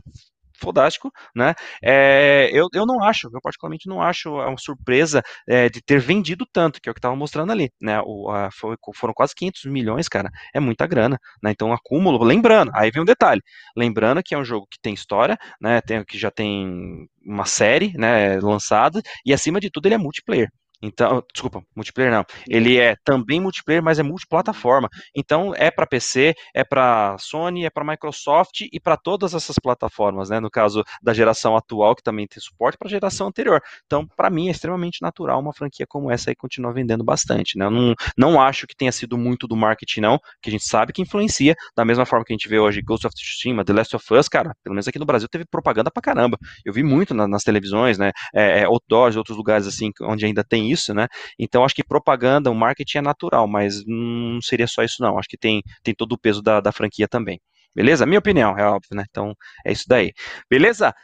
fodástico, 0.60 1.10
né? 1.34 1.54
É, 1.82 2.50
eu, 2.52 2.68
eu 2.74 2.86
não 2.86 3.02
acho, 3.02 3.28
eu 3.32 3.40
particularmente 3.40 3.88
não 3.88 4.02
acho 4.02 4.30
uma 4.30 4.58
surpresa 4.58 5.22
é, 5.48 5.68
de 5.68 5.80
ter 5.82 6.00
vendido 6.00 6.46
tanto, 6.52 6.80
que 6.80 6.88
é 6.88 6.92
o 6.92 6.94
que 6.94 6.98
estava 6.98 7.16
mostrando 7.16 7.52
ali, 7.52 7.70
né? 7.80 8.00
O, 8.04 8.30
a, 8.30 8.50
foi, 8.50 8.76
foram 8.94 9.14
quase 9.14 9.34
500 9.34 9.64
milhões, 9.66 10.08
cara, 10.08 10.30
é 10.54 10.60
muita 10.60 10.86
grana, 10.86 11.18
né? 11.42 11.50
Então, 11.50 11.72
acúmulo, 11.72 12.22
lembrando, 12.24 12.70
aí 12.74 12.90
vem 12.90 13.02
um 13.02 13.06
detalhe, 13.06 13.42
lembrando 13.76 14.22
que 14.22 14.34
é 14.34 14.38
um 14.38 14.44
jogo 14.44 14.66
que 14.70 14.78
tem 14.80 14.94
história, 14.94 15.36
né? 15.60 15.80
Tem, 15.80 16.04
que 16.04 16.18
já 16.18 16.30
tem 16.30 17.06
uma 17.24 17.44
série, 17.44 17.92
né, 17.96 18.40
lançada, 18.40 19.02
e 19.24 19.32
acima 19.34 19.60
de 19.60 19.70
tudo 19.70 19.86
ele 19.86 19.94
é 19.94 19.98
multiplayer. 19.98 20.48
Então, 20.80 21.22
desculpa, 21.32 21.62
multiplayer 21.74 22.12
não. 22.12 22.24
Ele 22.48 22.78
é 22.78 22.94
também 23.04 23.40
multiplayer, 23.40 23.82
mas 23.82 23.98
é 23.98 24.02
multiplataforma. 24.02 24.88
Então, 25.14 25.52
é 25.56 25.70
para 25.70 25.86
PC, 25.86 26.34
é 26.54 26.62
para 26.62 27.16
Sony, 27.18 27.64
é 27.64 27.70
para 27.70 27.84
Microsoft 27.84 28.60
e 28.72 28.78
para 28.78 28.96
todas 28.96 29.34
essas 29.34 29.56
plataformas, 29.58 30.30
né? 30.30 30.38
No 30.38 30.50
caso 30.50 30.84
da 31.02 31.12
geração 31.12 31.56
atual, 31.56 31.96
que 31.96 32.02
também 32.02 32.26
tem 32.26 32.40
suporte 32.40 32.78
para 32.78 32.86
a 32.86 32.90
geração 32.90 33.26
anterior. 33.26 33.60
Então, 33.86 34.06
para 34.16 34.30
mim 34.30 34.48
é 34.48 34.50
extremamente 34.52 35.02
natural 35.02 35.40
uma 35.40 35.52
franquia 35.52 35.86
como 35.86 36.10
essa 36.10 36.30
aí 36.30 36.36
continuar 36.36 36.72
vendendo 36.72 37.02
bastante, 37.02 37.58
né? 37.58 37.64
Eu 37.64 37.70
não, 37.70 37.94
não 38.16 38.40
acho 38.40 38.66
que 38.66 38.76
tenha 38.76 38.92
sido 38.92 39.18
muito 39.18 39.48
do 39.48 39.56
marketing 39.56 40.00
não, 40.00 40.18
que 40.40 40.48
a 40.48 40.52
gente 40.52 40.64
sabe 40.64 40.92
que 40.92 41.02
influencia, 41.02 41.56
da 41.76 41.84
mesma 41.84 42.06
forma 42.06 42.24
que 42.24 42.32
a 42.32 42.36
gente 42.36 42.48
vê 42.48 42.58
hoje 42.58 42.80
Ghost 42.82 43.06
of 43.06 43.14
Tsushima, 43.14 43.64
The 43.64 43.72
Last 43.72 43.96
of 43.96 44.14
Us, 44.14 44.28
cara, 44.28 44.54
pelo 44.62 44.74
menos 44.74 44.86
aqui 44.86 44.98
no 44.98 45.06
Brasil 45.06 45.28
teve 45.28 45.44
propaganda 45.44 45.90
pra 45.90 46.02
caramba. 46.02 46.38
Eu 46.64 46.72
vi 46.72 46.82
muito 46.82 47.14
na, 47.14 47.26
nas 47.26 47.42
televisões, 47.42 47.98
né? 47.98 48.12
É, 48.34 48.60
é, 48.60 48.64
outdoors, 48.64 49.16
outros 49.16 49.36
lugares 49.36 49.66
assim, 49.66 49.90
onde 50.02 50.24
ainda 50.24 50.44
tem 50.44 50.67
isso, 50.70 50.94
né? 50.94 51.08
Então 51.38 51.64
acho 51.64 51.74
que 51.74 51.84
propaganda, 51.84 52.50
o 52.50 52.54
marketing 52.54 52.98
é 52.98 53.02
natural, 53.02 53.46
mas 53.46 53.84
não 53.86 54.40
seria 54.40 54.66
só 54.66 54.82
isso 54.82 55.02
não. 55.02 55.18
Acho 55.18 55.28
que 55.28 55.38
tem, 55.38 55.62
tem 55.82 55.94
todo 55.94 56.12
o 56.12 56.18
peso 56.18 56.42
da, 56.42 56.60
da 56.60 56.72
franquia 56.72 57.08
também. 57.08 57.40
Beleza? 57.74 58.06
Minha 58.06 58.18
opinião, 58.18 58.58
é 58.58 58.64
óbvio, 58.64 58.96
né? 58.96 59.04
Então 59.08 59.34
é 59.64 59.72
isso 59.72 59.84
daí. 59.86 60.12
Beleza? 60.50 60.94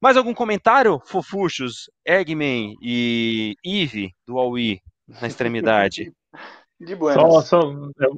Mais 0.00 0.16
algum 0.16 0.32
comentário, 0.32 1.00
fofuchos, 1.04 1.90
Eggman 2.06 2.74
e 2.80 3.54
Eve 3.64 4.12
do 4.26 4.38
Aui 4.38 4.80
na 5.20 5.26
extremidade? 5.26 6.12
De 6.80 6.96
Só, 6.96 7.42
só, 7.42 7.60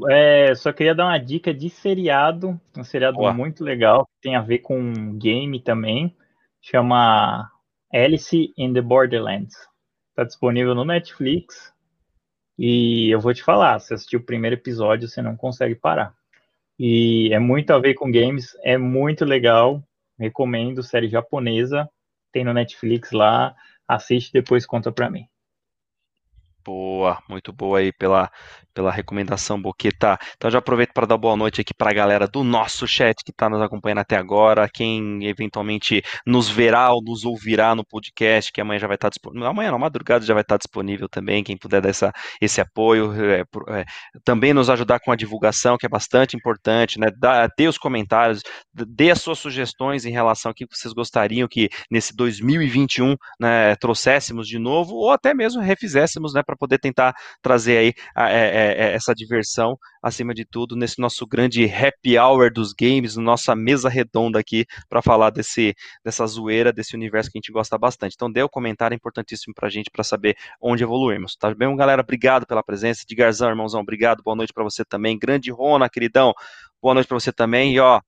é, 0.08 0.54
só 0.54 0.72
queria 0.72 0.94
dar 0.94 1.06
uma 1.06 1.18
dica 1.18 1.52
de 1.52 1.68
seriado, 1.68 2.60
um 2.76 2.84
seriado 2.84 3.16
Boa. 3.16 3.34
muito 3.34 3.64
legal, 3.64 4.06
que 4.06 4.20
tem 4.20 4.36
a 4.36 4.40
ver 4.40 4.58
com 4.58 5.18
game 5.18 5.60
também, 5.60 6.16
chama 6.60 7.50
Alice 7.92 8.54
in 8.56 8.72
the 8.72 8.80
Borderlands. 8.80 9.56
Tá 10.14 10.24
disponível 10.24 10.74
no 10.74 10.84
Netflix. 10.84 11.72
E 12.58 13.10
eu 13.10 13.20
vou 13.20 13.32
te 13.32 13.42
falar, 13.42 13.78
se 13.80 13.94
assistir 13.94 14.16
o 14.16 14.22
primeiro 14.22 14.54
episódio, 14.54 15.08
você 15.08 15.22
não 15.22 15.36
consegue 15.36 15.74
parar. 15.74 16.14
E 16.78 17.32
é 17.32 17.38
muito 17.38 17.72
a 17.72 17.78
ver 17.78 17.94
com 17.94 18.10
games, 18.10 18.56
é 18.62 18.76
muito 18.76 19.24
legal. 19.24 19.82
Recomendo, 20.18 20.82
série 20.82 21.08
japonesa. 21.08 21.88
Tem 22.30 22.44
no 22.44 22.52
Netflix 22.52 23.12
lá. 23.12 23.54
Assiste 23.88 24.32
depois 24.32 24.66
conta 24.66 24.92
pra 24.92 25.10
mim. 25.10 25.26
Boa, 26.64 27.18
muito 27.28 27.52
boa 27.52 27.80
aí 27.80 27.92
pela, 27.92 28.30
pela 28.72 28.90
recomendação, 28.90 29.60
Boqueta. 29.60 30.18
Então 30.36 30.50
já 30.50 30.58
aproveito 30.58 30.92
para 30.92 31.06
dar 31.06 31.16
boa 31.16 31.36
noite 31.36 31.60
aqui 31.60 31.74
para 31.74 31.90
a 31.90 31.94
galera 31.94 32.26
do 32.26 32.42
nosso 32.42 32.86
chat 32.86 33.16
que 33.24 33.30
está 33.30 33.48
nos 33.48 33.60
acompanhando 33.60 33.98
até 33.98 34.16
agora, 34.16 34.68
quem 34.72 35.24
eventualmente 35.26 36.02
nos 36.26 36.48
verá 36.48 36.92
ou 36.92 37.02
nos 37.02 37.24
ouvirá 37.24 37.74
no 37.74 37.84
podcast, 37.84 38.52
que 38.52 38.60
amanhã 38.60 38.78
já 38.78 38.86
vai 38.86 38.96
estar 38.96 39.06
tá 39.06 39.10
disponível, 39.10 39.48
amanhã 39.48 39.70
não, 39.70 39.78
madrugada 39.78 40.24
já 40.24 40.34
vai 40.34 40.42
estar 40.42 40.54
tá 40.54 40.58
disponível 40.58 41.08
também, 41.08 41.44
quem 41.44 41.56
puder 41.56 41.80
dar 41.80 41.88
essa, 41.90 42.12
esse 42.40 42.60
apoio, 42.60 43.12
é, 43.12 43.40
é, 43.40 43.84
também 44.24 44.54
nos 44.54 44.70
ajudar 44.70 45.00
com 45.00 45.12
a 45.12 45.16
divulgação, 45.16 45.76
que 45.76 45.86
é 45.86 45.88
bastante 45.88 46.36
importante, 46.36 46.98
né, 46.98 47.08
dá, 47.18 47.48
dê 47.58 47.68
os 47.68 47.78
comentários, 47.78 48.40
dê 48.72 49.10
as 49.10 49.20
suas 49.20 49.38
sugestões 49.38 50.04
em 50.04 50.12
relação 50.12 50.50
ao 50.50 50.54
que 50.54 50.66
vocês 50.70 50.94
gostariam 50.94 51.48
que 51.48 51.68
nesse 51.90 52.14
2021 52.14 53.16
né, 53.40 53.74
trouxéssemos 53.76 54.46
de 54.46 54.58
novo, 54.58 54.94
ou 54.94 55.10
até 55.10 55.34
mesmo 55.34 55.60
refizéssemos, 55.60 56.34
né, 56.34 56.42
para 56.52 56.58
poder 56.58 56.78
tentar 56.78 57.14
trazer 57.40 57.78
aí 57.78 57.94
a, 58.14 58.30
é, 58.30 58.34
é, 58.34 58.84
é, 58.84 58.94
essa 58.94 59.14
diversão, 59.14 59.78
acima 60.02 60.34
de 60.34 60.44
tudo, 60.44 60.76
nesse 60.76 61.00
nosso 61.00 61.26
grande 61.26 61.64
happy 61.64 62.18
hour 62.18 62.52
dos 62.52 62.72
games, 62.72 63.16
nossa 63.16 63.54
mesa 63.56 63.88
redonda 63.88 64.38
aqui, 64.38 64.66
para 64.88 65.00
falar 65.00 65.30
desse, 65.30 65.74
dessa 66.04 66.26
zoeira, 66.26 66.72
desse 66.72 66.94
universo 66.94 67.30
que 67.30 67.38
a 67.38 67.40
gente 67.40 67.52
gosta 67.52 67.78
bastante. 67.78 68.14
Então, 68.14 68.30
dê 68.30 68.42
o 68.42 68.46
um 68.46 68.48
comentário, 68.48 68.94
é 68.94 68.96
importantíssimo 68.96 69.54
para 69.54 69.68
a 69.68 69.70
gente, 69.70 69.90
para 69.90 70.04
saber 70.04 70.36
onde 70.60 70.82
evoluirmos. 70.82 71.36
Tá 71.36 71.54
bem, 71.54 71.74
galera? 71.76 72.02
Obrigado 72.02 72.46
pela 72.46 72.62
presença. 72.62 73.04
De 73.06 73.14
Garzão, 73.14 73.48
irmãozão, 73.48 73.80
obrigado. 73.80 74.22
Boa 74.22 74.36
noite 74.36 74.52
para 74.52 74.64
você 74.64 74.84
também. 74.84 75.18
Grande 75.18 75.50
Rona, 75.50 75.88
queridão. 75.88 76.32
Boa 76.80 76.94
noite 76.94 77.06
para 77.06 77.18
você 77.18 77.32
também. 77.32 77.74
E 77.74 77.80
ó, 77.80 78.00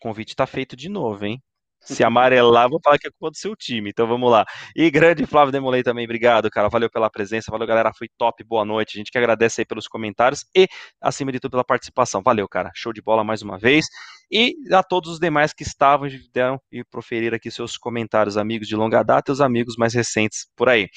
convite 0.00 0.30
está 0.30 0.46
feito 0.46 0.76
de 0.76 0.88
novo, 0.88 1.24
hein? 1.24 1.42
Se 1.80 2.04
amarelar, 2.04 2.68
vou 2.68 2.78
falar 2.82 2.98
que 2.98 3.08
é 3.08 3.10
culpa 3.10 3.30
do 3.30 3.36
seu 3.36 3.56
time. 3.56 3.90
Então 3.90 4.06
vamos 4.06 4.30
lá. 4.30 4.44
E 4.76 4.90
grande 4.90 5.26
Flávio 5.26 5.50
Demolei 5.50 5.82
também, 5.82 6.04
obrigado, 6.04 6.50
cara. 6.50 6.68
Valeu 6.68 6.90
pela 6.90 7.08
presença, 7.10 7.50
valeu, 7.50 7.66
galera. 7.66 7.92
Foi 7.92 8.08
top, 8.18 8.44
boa 8.44 8.64
noite. 8.64 8.96
A 8.96 8.98
gente 8.98 9.10
que 9.10 9.18
agradece 9.18 9.62
aí 9.62 9.64
pelos 9.64 9.88
comentários 9.88 10.44
e, 10.54 10.68
acima 11.00 11.32
de 11.32 11.40
tudo, 11.40 11.52
pela 11.52 11.64
participação. 11.64 12.22
Valeu, 12.22 12.46
cara. 12.48 12.70
Show 12.74 12.92
de 12.92 13.00
bola 13.00 13.24
mais 13.24 13.42
uma 13.42 13.58
vez. 13.58 13.86
E 14.30 14.54
a 14.72 14.82
todos 14.82 15.10
os 15.10 15.18
demais 15.18 15.52
que 15.52 15.62
estavam 15.62 16.06
e 16.06 16.20
deram 16.32 16.60
e 16.70 16.84
proferiram 16.84 17.36
aqui 17.36 17.50
seus 17.50 17.76
comentários, 17.76 18.36
amigos 18.36 18.68
de 18.68 18.76
longa 18.76 19.02
data 19.02 19.30
e 19.30 19.32
os 19.32 19.40
amigos 19.40 19.74
mais 19.76 19.94
recentes 19.94 20.46
por 20.54 20.68
aí. 20.68 20.88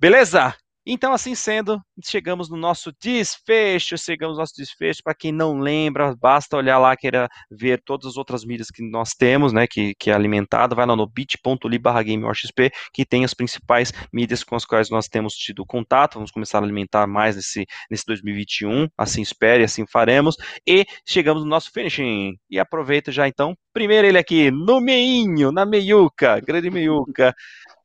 Beleza? 0.00 0.54
Então, 0.86 1.14
assim 1.14 1.34
sendo, 1.34 1.80
chegamos 2.04 2.50
no 2.50 2.58
nosso 2.58 2.92
desfecho, 3.00 3.96
chegamos 3.96 4.36
no 4.36 4.40
nosso 4.40 4.52
desfecho. 4.54 5.02
Para 5.02 5.14
quem 5.14 5.32
não 5.32 5.58
lembra, 5.58 6.14
basta 6.14 6.58
olhar 6.58 6.78
lá, 6.78 6.94
queira 6.94 7.26
ver 7.50 7.82
todas 7.82 8.06
as 8.06 8.16
outras 8.18 8.44
mídias 8.44 8.68
que 8.70 8.82
nós 8.82 9.14
temos, 9.14 9.50
né, 9.50 9.66
que, 9.66 9.94
que 9.98 10.10
é 10.10 10.14
alimentado, 10.14 10.76
vai 10.76 10.84
lá 10.84 10.94
no 10.94 11.06
bit.ly 11.06 11.78
barra 11.78 12.02
GameWarXP, 12.02 12.70
que 12.92 13.06
tem 13.06 13.24
as 13.24 13.32
principais 13.32 13.92
mídias 14.12 14.44
com 14.44 14.56
as 14.56 14.66
quais 14.66 14.90
nós 14.90 15.08
temos 15.08 15.34
tido 15.34 15.64
contato. 15.64 16.14
Vamos 16.14 16.30
começar 16.30 16.58
a 16.58 16.62
alimentar 16.62 17.06
mais 17.06 17.36
nesse, 17.36 17.64
nesse 17.90 18.04
2021, 18.06 18.86
assim 18.98 19.22
espere, 19.22 19.64
assim 19.64 19.86
faremos. 19.86 20.36
E 20.66 20.84
chegamos 21.06 21.42
no 21.44 21.48
nosso 21.48 21.70
finishing. 21.72 22.36
E 22.50 22.58
aproveita 22.58 23.10
já 23.10 23.26
então, 23.26 23.56
primeiro 23.72 24.06
ele 24.06 24.18
aqui, 24.18 24.50
no 24.50 24.80
meinho, 24.82 25.50
na 25.50 25.64
meiuca, 25.64 26.40
grande 26.40 26.70
meiuca. 26.70 27.34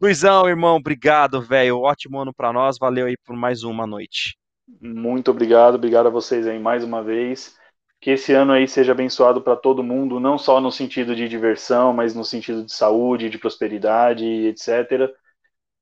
Luizão, 0.02 0.48
irmão, 0.48 0.78
obrigado, 0.78 1.42
velho. 1.42 1.80
Ótimo 1.80 2.20
ano 2.20 2.34
para 2.34 2.54
nós. 2.54 2.78
Valeu 2.80 3.08
aí 3.08 3.18
por 3.18 3.36
mais 3.36 3.64
uma 3.64 3.86
noite. 3.86 4.38
Muito 4.82 5.30
obrigado, 5.30 5.76
obrigado 5.76 6.08
a 6.08 6.10
vocês 6.10 6.48
aí 6.48 6.58
mais 6.58 6.86
uma 6.86 7.04
vez. 7.04 7.58
Que 8.00 8.12
esse 8.12 8.32
ano 8.32 8.54
aí 8.54 8.66
seja 8.66 8.94
abençoado 8.94 9.42
para 9.42 9.58
todo 9.58 9.84
mundo, 9.84 10.18
não 10.18 10.38
só 10.38 10.62
no 10.62 10.72
sentido 10.72 11.14
de 11.14 11.28
diversão, 11.28 11.92
mas 11.92 12.16
no 12.16 12.24
sentido 12.24 12.64
de 12.64 12.72
saúde, 12.72 13.30
de 13.30 13.38
prosperidade, 13.38 14.24
etc. 14.24 15.14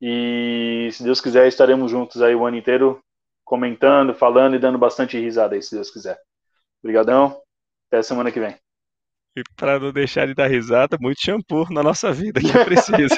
E 0.02 0.90
se 0.92 1.04
Deus 1.04 1.22
quiser, 1.22 1.48
estaremos 1.48 1.92
juntos 1.92 2.20
aí 2.20 2.34
o 2.34 2.44
ano 2.44 2.58
inteiro 2.58 3.00
comentando, 3.46 4.16
falando 4.16 4.56
e 4.56 4.60
dando 4.60 4.80
bastante 4.80 5.20
risada 5.20 5.54
aí, 5.54 5.62
se 5.62 5.76
Deus 5.76 5.92
quiser. 5.92 6.20
Obrigadão. 6.82 7.40
Até 7.88 8.02
semana 8.02 8.32
que 8.32 8.40
vem. 8.40 8.58
E 9.38 9.44
para 9.56 9.80
não 9.80 9.92
deixar 9.92 10.26
de 10.26 10.34
dar 10.34 10.48
risada, 10.48 10.98
muito 11.00 11.22
shampoo 11.22 11.68
na 11.70 11.84
nossa 11.84 12.12
vida 12.12 12.42
que 12.42 12.52
precisa. 12.66 13.16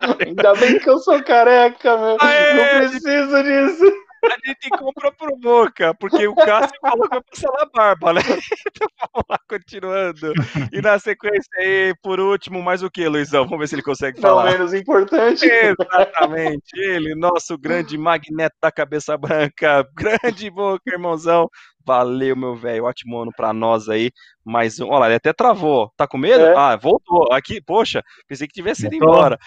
Ainda 0.26 0.54
bem 0.54 0.78
que 0.78 0.88
eu 0.88 0.96
sou 1.00 1.22
careca, 1.22 1.98
meu. 1.98 2.16
Aê! 2.18 2.54
Não 2.54 2.88
preciso 2.88 3.42
disso. 3.42 4.09
A 4.24 4.36
gente 4.46 4.68
compra 4.78 5.12
pro 5.12 5.36
Boca, 5.36 5.94
porque 5.94 6.26
o 6.26 6.34
Cássio 6.34 6.78
falou 6.80 7.08
que 7.08 7.16
vai 7.16 7.22
passar 7.22 7.52
na 7.52 7.66
barba, 7.66 8.12
né? 8.14 8.20
Então 8.70 8.88
vamos 9.12 9.26
lá, 9.28 9.38
continuando. 9.48 10.32
E 10.72 10.80
na 10.80 10.98
sequência 10.98 11.50
aí, 11.58 11.94
por 12.02 12.20
último, 12.20 12.62
mais 12.62 12.82
o 12.82 12.90
que, 12.90 13.06
Luizão? 13.08 13.44
Vamos 13.44 13.58
ver 13.58 13.68
se 13.68 13.74
ele 13.74 13.82
consegue 13.82 14.20
falar. 14.20 14.44
Não 14.44 14.52
menos 14.52 14.74
importante. 14.74 15.44
Exatamente, 15.44 16.70
ele, 16.76 17.14
nosso 17.14 17.58
grande 17.58 17.98
magneto 17.98 18.56
da 18.62 18.70
cabeça 18.70 19.16
branca, 19.16 19.86
grande 19.94 20.50
Boca, 20.50 20.82
irmãozão. 20.86 21.48
Valeu, 21.84 22.36
meu 22.36 22.54
velho. 22.54 22.84
Ótimo 22.84 23.18
ano 23.20 23.32
pra 23.36 23.52
nós 23.52 23.88
aí. 23.88 24.10
Mais 24.44 24.78
um. 24.80 24.88
Olha, 24.88 25.06
ele 25.06 25.14
até 25.14 25.32
travou. 25.32 25.92
Tá 25.96 26.06
com 26.06 26.18
medo? 26.18 26.44
É. 26.44 26.54
Ah, 26.56 26.76
voltou. 26.76 27.32
Aqui, 27.32 27.60
poxa, 27.60 28.02
pensei 28.28 28.46
que 28.46 28.52
tivesse 28.52 28.86
ido 28.86 28.94
embora. 28.94 29.38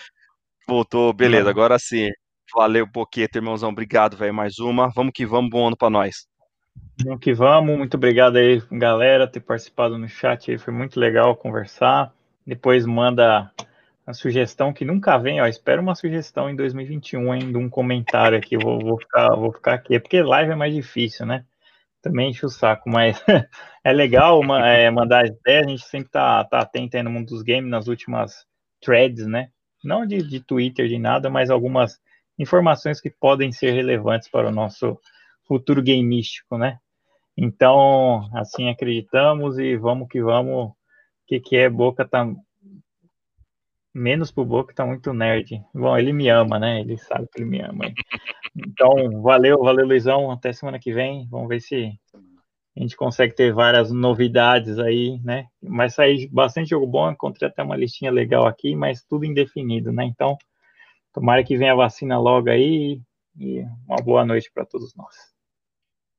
Voltou, 0.68 1.14
beleza, 1.14 1.50
agora 1.50 1.78
sim. 1.78 2.10
Valeu, 2.56 2.86
Boqueta, 2.86 3.40
irmãozão. 3.40 3.70
Obrigado, 3.70 4.16
velho. 4.16 4.34
Mais 4.34 4.60
uma. 4.60 4.90
Vamos 4.90 5.12
que 5.14 5.26
vamos. 5.26 5.50
Bom 5.50 5.68
ano 5.68 5.76
pra 5.76 5.90
nós. 5.90 6.28
Vamos 7.04 7.20
que 7.20 7.34
vamos. 7.34 7.78
Muito 7.78 7.98
obrigado 7.98 8.36
aí, 8.36 8.62
galera, 8.72 9.28
ter 9.28 9.40
participado 9.40 9.98
no 9.98 10.08
chat 10.08 10.52
aí. 10.52 10.58
Foi 10.58 10.74
muito 10.74 11.00
legal 11.00 11.36
conversar. 11.36 12.14
Depois 12.46 12.86
manda 12.86 13.52
a 14.06 14.14
sugestão 14.14 14.72
que 14.72 14.86
nunca 14.86 15.18
vem, 15.18 15.42
ó. 15.42 15.48
Espero 15.48 15.82
uma 15.82 15.96
sugestão 15.96 16.50
em 16.50 16.56
2021, 16.56 17.34
hein, 17.34 17.52
de 17.52 17.58
um 17.58 17.70
comentário 17.70 18.38
aqui. 18.38 18.56
Vou, 18.58 18.80
vou, 18.80 19.00
ficar, 19.00 19.36
vou 19.36 19.52
ficar 19.52 19.74
aqui. 19.74 19.96
É 19.96 20.00
porque 20.00 20.22
live 20.22 20.52
é 20.52 20.56
mais 20.56 20.74
difícil, 20.74 21.26
né? 21.26 21.46
também 22.04 22.30
enche 22.30 22.46
o 22.46 22.50
saco, 22.50 22.90
mas 22.90 23.24
é 23.82 23.94
legal 23.94 24.38
uma, 24.38 24.68
é, 24.68 24.92
mandar 24.92 25.24
as 25.24 25.30
ideias, 25.30 25.66
a 25.66 25.70
gente 25.70 25.86
sempre 25.86 26.10
tá, 26.10 26.44
tá 26.44 26.60
atento 26.60 26.98
aí 26.98 27.02
no 27.02 27.10
mundo 27.10 27.30
dos 27.30 27.42
games, 27.42 27.72
nas 27.72 27.88
últimas 27.88 28.46
threads, 28.82 29.26
né? 29.26 29.48
Não 29.82 30.06
de, 30.06 30.18
de 30.22 30.42
Twitter, 30.42 30.88
de 30.88 31.00
nada, 31.00 31.30
mas 31.30 31.50
algumas 31.50 31.98
informações 32.38 33.00
que 33.00 33.10
podem 33.10 33.52
ser 33.52 33.72
relevantes 33.72 34.30
para 34.30 34.48
o 34.48 34.52
nosso 34.52 34.98
futuro 35.48 35.82
gameístico, 35.84 36.58
né? 36.58 36.80
Então, 37.36 38.30
assim 38.34 38.70
acreditamos 38.70 39.58
e 39.58 39.76
vamos 39.76 40.08
que 40.08 40.22
vamos. 40.22 40.70
O 40.70 40.76
que, 41.28 41.40
que 41.40 41.56
é 41.56 41.70
Boca 41.70 42.06
tá 42.06 42.28
menos 43.94 44.32
pro 44.32 44.44
Boca, 44.44 44.74
tá 44.74 44.86
muito 44.86 45.14
nerd. 45.14 45.64
Bom, 45.74 45.98
ele 45.98 46.12
me 46.12 46.28
ama, 46.30 46.60
né? 46.60 46.82
Ele 46.82 46.98
sabe 46.98 47.28
que 47.32 47.42
ele 47.42 47.50
me 47.50 47.62
ama. 47.62 47.86
Então, 48.56 49.22
valeu, 49.22 49.60
valeu, 49.60 49.86
Luizão. 49.86 50.32
Até 50.32 50.52
semana 50.52 50.80
que 50.80 50.92
vem. 50.92 51.28
Vamos 51.30 51.48
ver 51.48 51.60
se 51.60 52.00
a 52.76 52.80
gente 52.80 52.96
consegue 52.96 53.36
ter 53.36 53.54
várias 53.54 53.92
novidades 53.92 54.80
aí, 54.80 55.20
né? 55.24 55.46
Mas 55.62 55.96
sair 55.96 56.28
bastante 56.30 56.70
jogo 56.70 56.88
bom. 56.88 57.12
Encontrei 57.12 57.48
até 57.48 57.62
uma 57.62 57.78
listinha 57.78 58.12
legal 58.12 58.48
aqui, 58.48 58.76
mas 58.76 59.04
tudo 59.04 59.26
indefinido, 59.26 59.92
né? 59.92 60.06
Então, 60.06 60.38
tomara 61.14 61.44
que 61.44 61.58
venha 61.58 61.74
a 61.74 61.76
vacina 61.76 62.20
logo 62.20 62.50
aí 62.50 63.02
e 63.38 63.62
uma 63.88 63.98
boa 64.04 64.26
noite 64.26 64.52
para 64.54 64.66
todos 64.66 64.96
nós. 64.96 65.16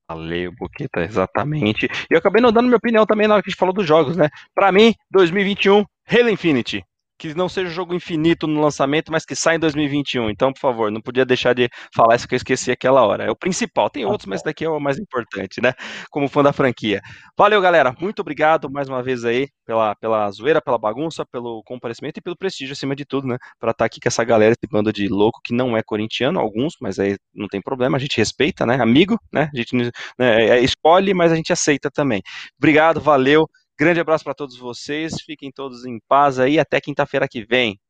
Valeu, 0.09 0.53
Boqueta, 0.53 1.01
exatamente. 1.01 1.87
E 1.87 2.15
eu 2.15 2.19
acabei 2.19 2.41
não 2.41 2.53
dando 2.53 2.67
minha 2.67 2.77
opinião 2.77 3.07
também 3.07 3.27
na 3.27 3.35
hora 3.35 3.43
que 3.43 3.49
a 3.49 3.51
gente 3.51 3.59
falou 3.59 3.75
dos 3.75 3.87
jogos, 3.87 4.17
né? 4.17 4.29
Para 4.55 4.71
mim, 4.71 4.95
2021, 5.11 5.85
Halo 6.07 6.29
Infinity 6.29 6.85
que 7.29 7.35
não 7.35 7.49
seja 7.49 7.69
um 7.69 7.73
jogo 7.73 7.95
infinito 7.95 8.47
no 8.47 8.61
lançamento, 8.61 9.11
mas 9.11 9.25
que 9.25 9.35
saia 9.35 9.57
em 9.57 9.59
2021. 9.59 10.29
Então, 10.29 10.53
por 10.53 10.61
favor, 10.61 10.91
não 10.91 11.01
podia 11.01 11.25
deixar 11.25 11.55
de 11.55 11.71
falar 11.95 12.17
isso 12.17 12.29
que 12.29 12.35
eu 12.35 12.37
esqueci 12.37 12.71
aquela 12.71 13.03
hora. 13.03 13.25
É 13.25 13.31
o 13.31 13.37
principal. 13.37 13.89
Tem 13.89 14.05
outros, 14.05 14.27
mas 14.27 14.43
daqui 14.43 14.65
é 14.65 14.69
o 14.69 14.79
mais 14.79 14.99
importante, 14.99 15.61
né? 15.63 15.73
Como 16.11 16.29
fã 16.29 16.43
da 16.43 16.53
franquia. 16.53 17.01
Valeu, 17.37 17.61
galera. 17.61 17.95
Muito 17.99 18.21
obrigado 18.21 18.71
mais 18.71 18.89
uma 18.89 19.03
vez 19.03 19.25
aí 19.25 19.49
pela, 19.65 19.95
pela 19.95 20.31
zoeira, 20.31 20.61
pela 20.61 20.79
bagunça, 20.79 21.25
pelo 21.25 21.63
comparecimento 21.65 22.19
e 22.19 22.23
pelo 22.23 22.37
prestígio 22.37 22.73
acima 22.73 22.95
de 22.95 23.05
tudo, 23.07 23.27
né? 23.27 23.39
Para 23.59 23.71
estar 23.71 23.85
tá 23.85 23.87
aqui 23.87 24.01
com 24.01 24.09
essa 24.09 24.25
galera, 24.25 24.53
esse 24.53 24.71
bando 24.71 24.93
de 24.93 25.09
louco 25.09 25.41
que 25.43 25.55
não 25.55 25.77
é 25.77 25.83
corintiano, 25.83 26.39
alguns, 26.39 26.75
mas 26.81 26.99
aí 26.99 27.17
não 27.35 27.49
tem 27.49 27.63
problema, 27.63 27.97
a 27.97 28.01
gente 28.01 28.17
respeita, 28.19 28.67
né? 28.67 28.77
Amigo, 28.81 29.19
né? 29.33 29.49
A 29.53 29.57
gente 29.57 29.75
né, 29.77 29.91
é, 30.19 30.61
escolhe, 30.61 31.15
mas 31.15 31.33
a 31.33 31.37
gente 31.37 31.53
aceita 31.53 31.91
também. 31.91 32.21
Obrigado, 32.59 33.01
valeu. 33.01 33.49
Grande 33.79 34.01
abraço 34.01 34.25
para 34.25 34.35
todos 34.35 34.57
vocês. 34.57 35.21
Fiquem 35.21 35.51
todos 35.51 35.85
em 35.85 35.99
paz 36.09 36.39
aí. 36.39 36.59
Até 36.59 36.81
quinta-feira 36.81 37.29
que 37.29 37.45
vem. 37.45 37.81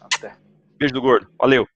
Até. 0.00 0.36
Beijo 0.78 0.94
do 0.94 1.00
gordo. 1.00 1.30
Valeu. 1.38 1.66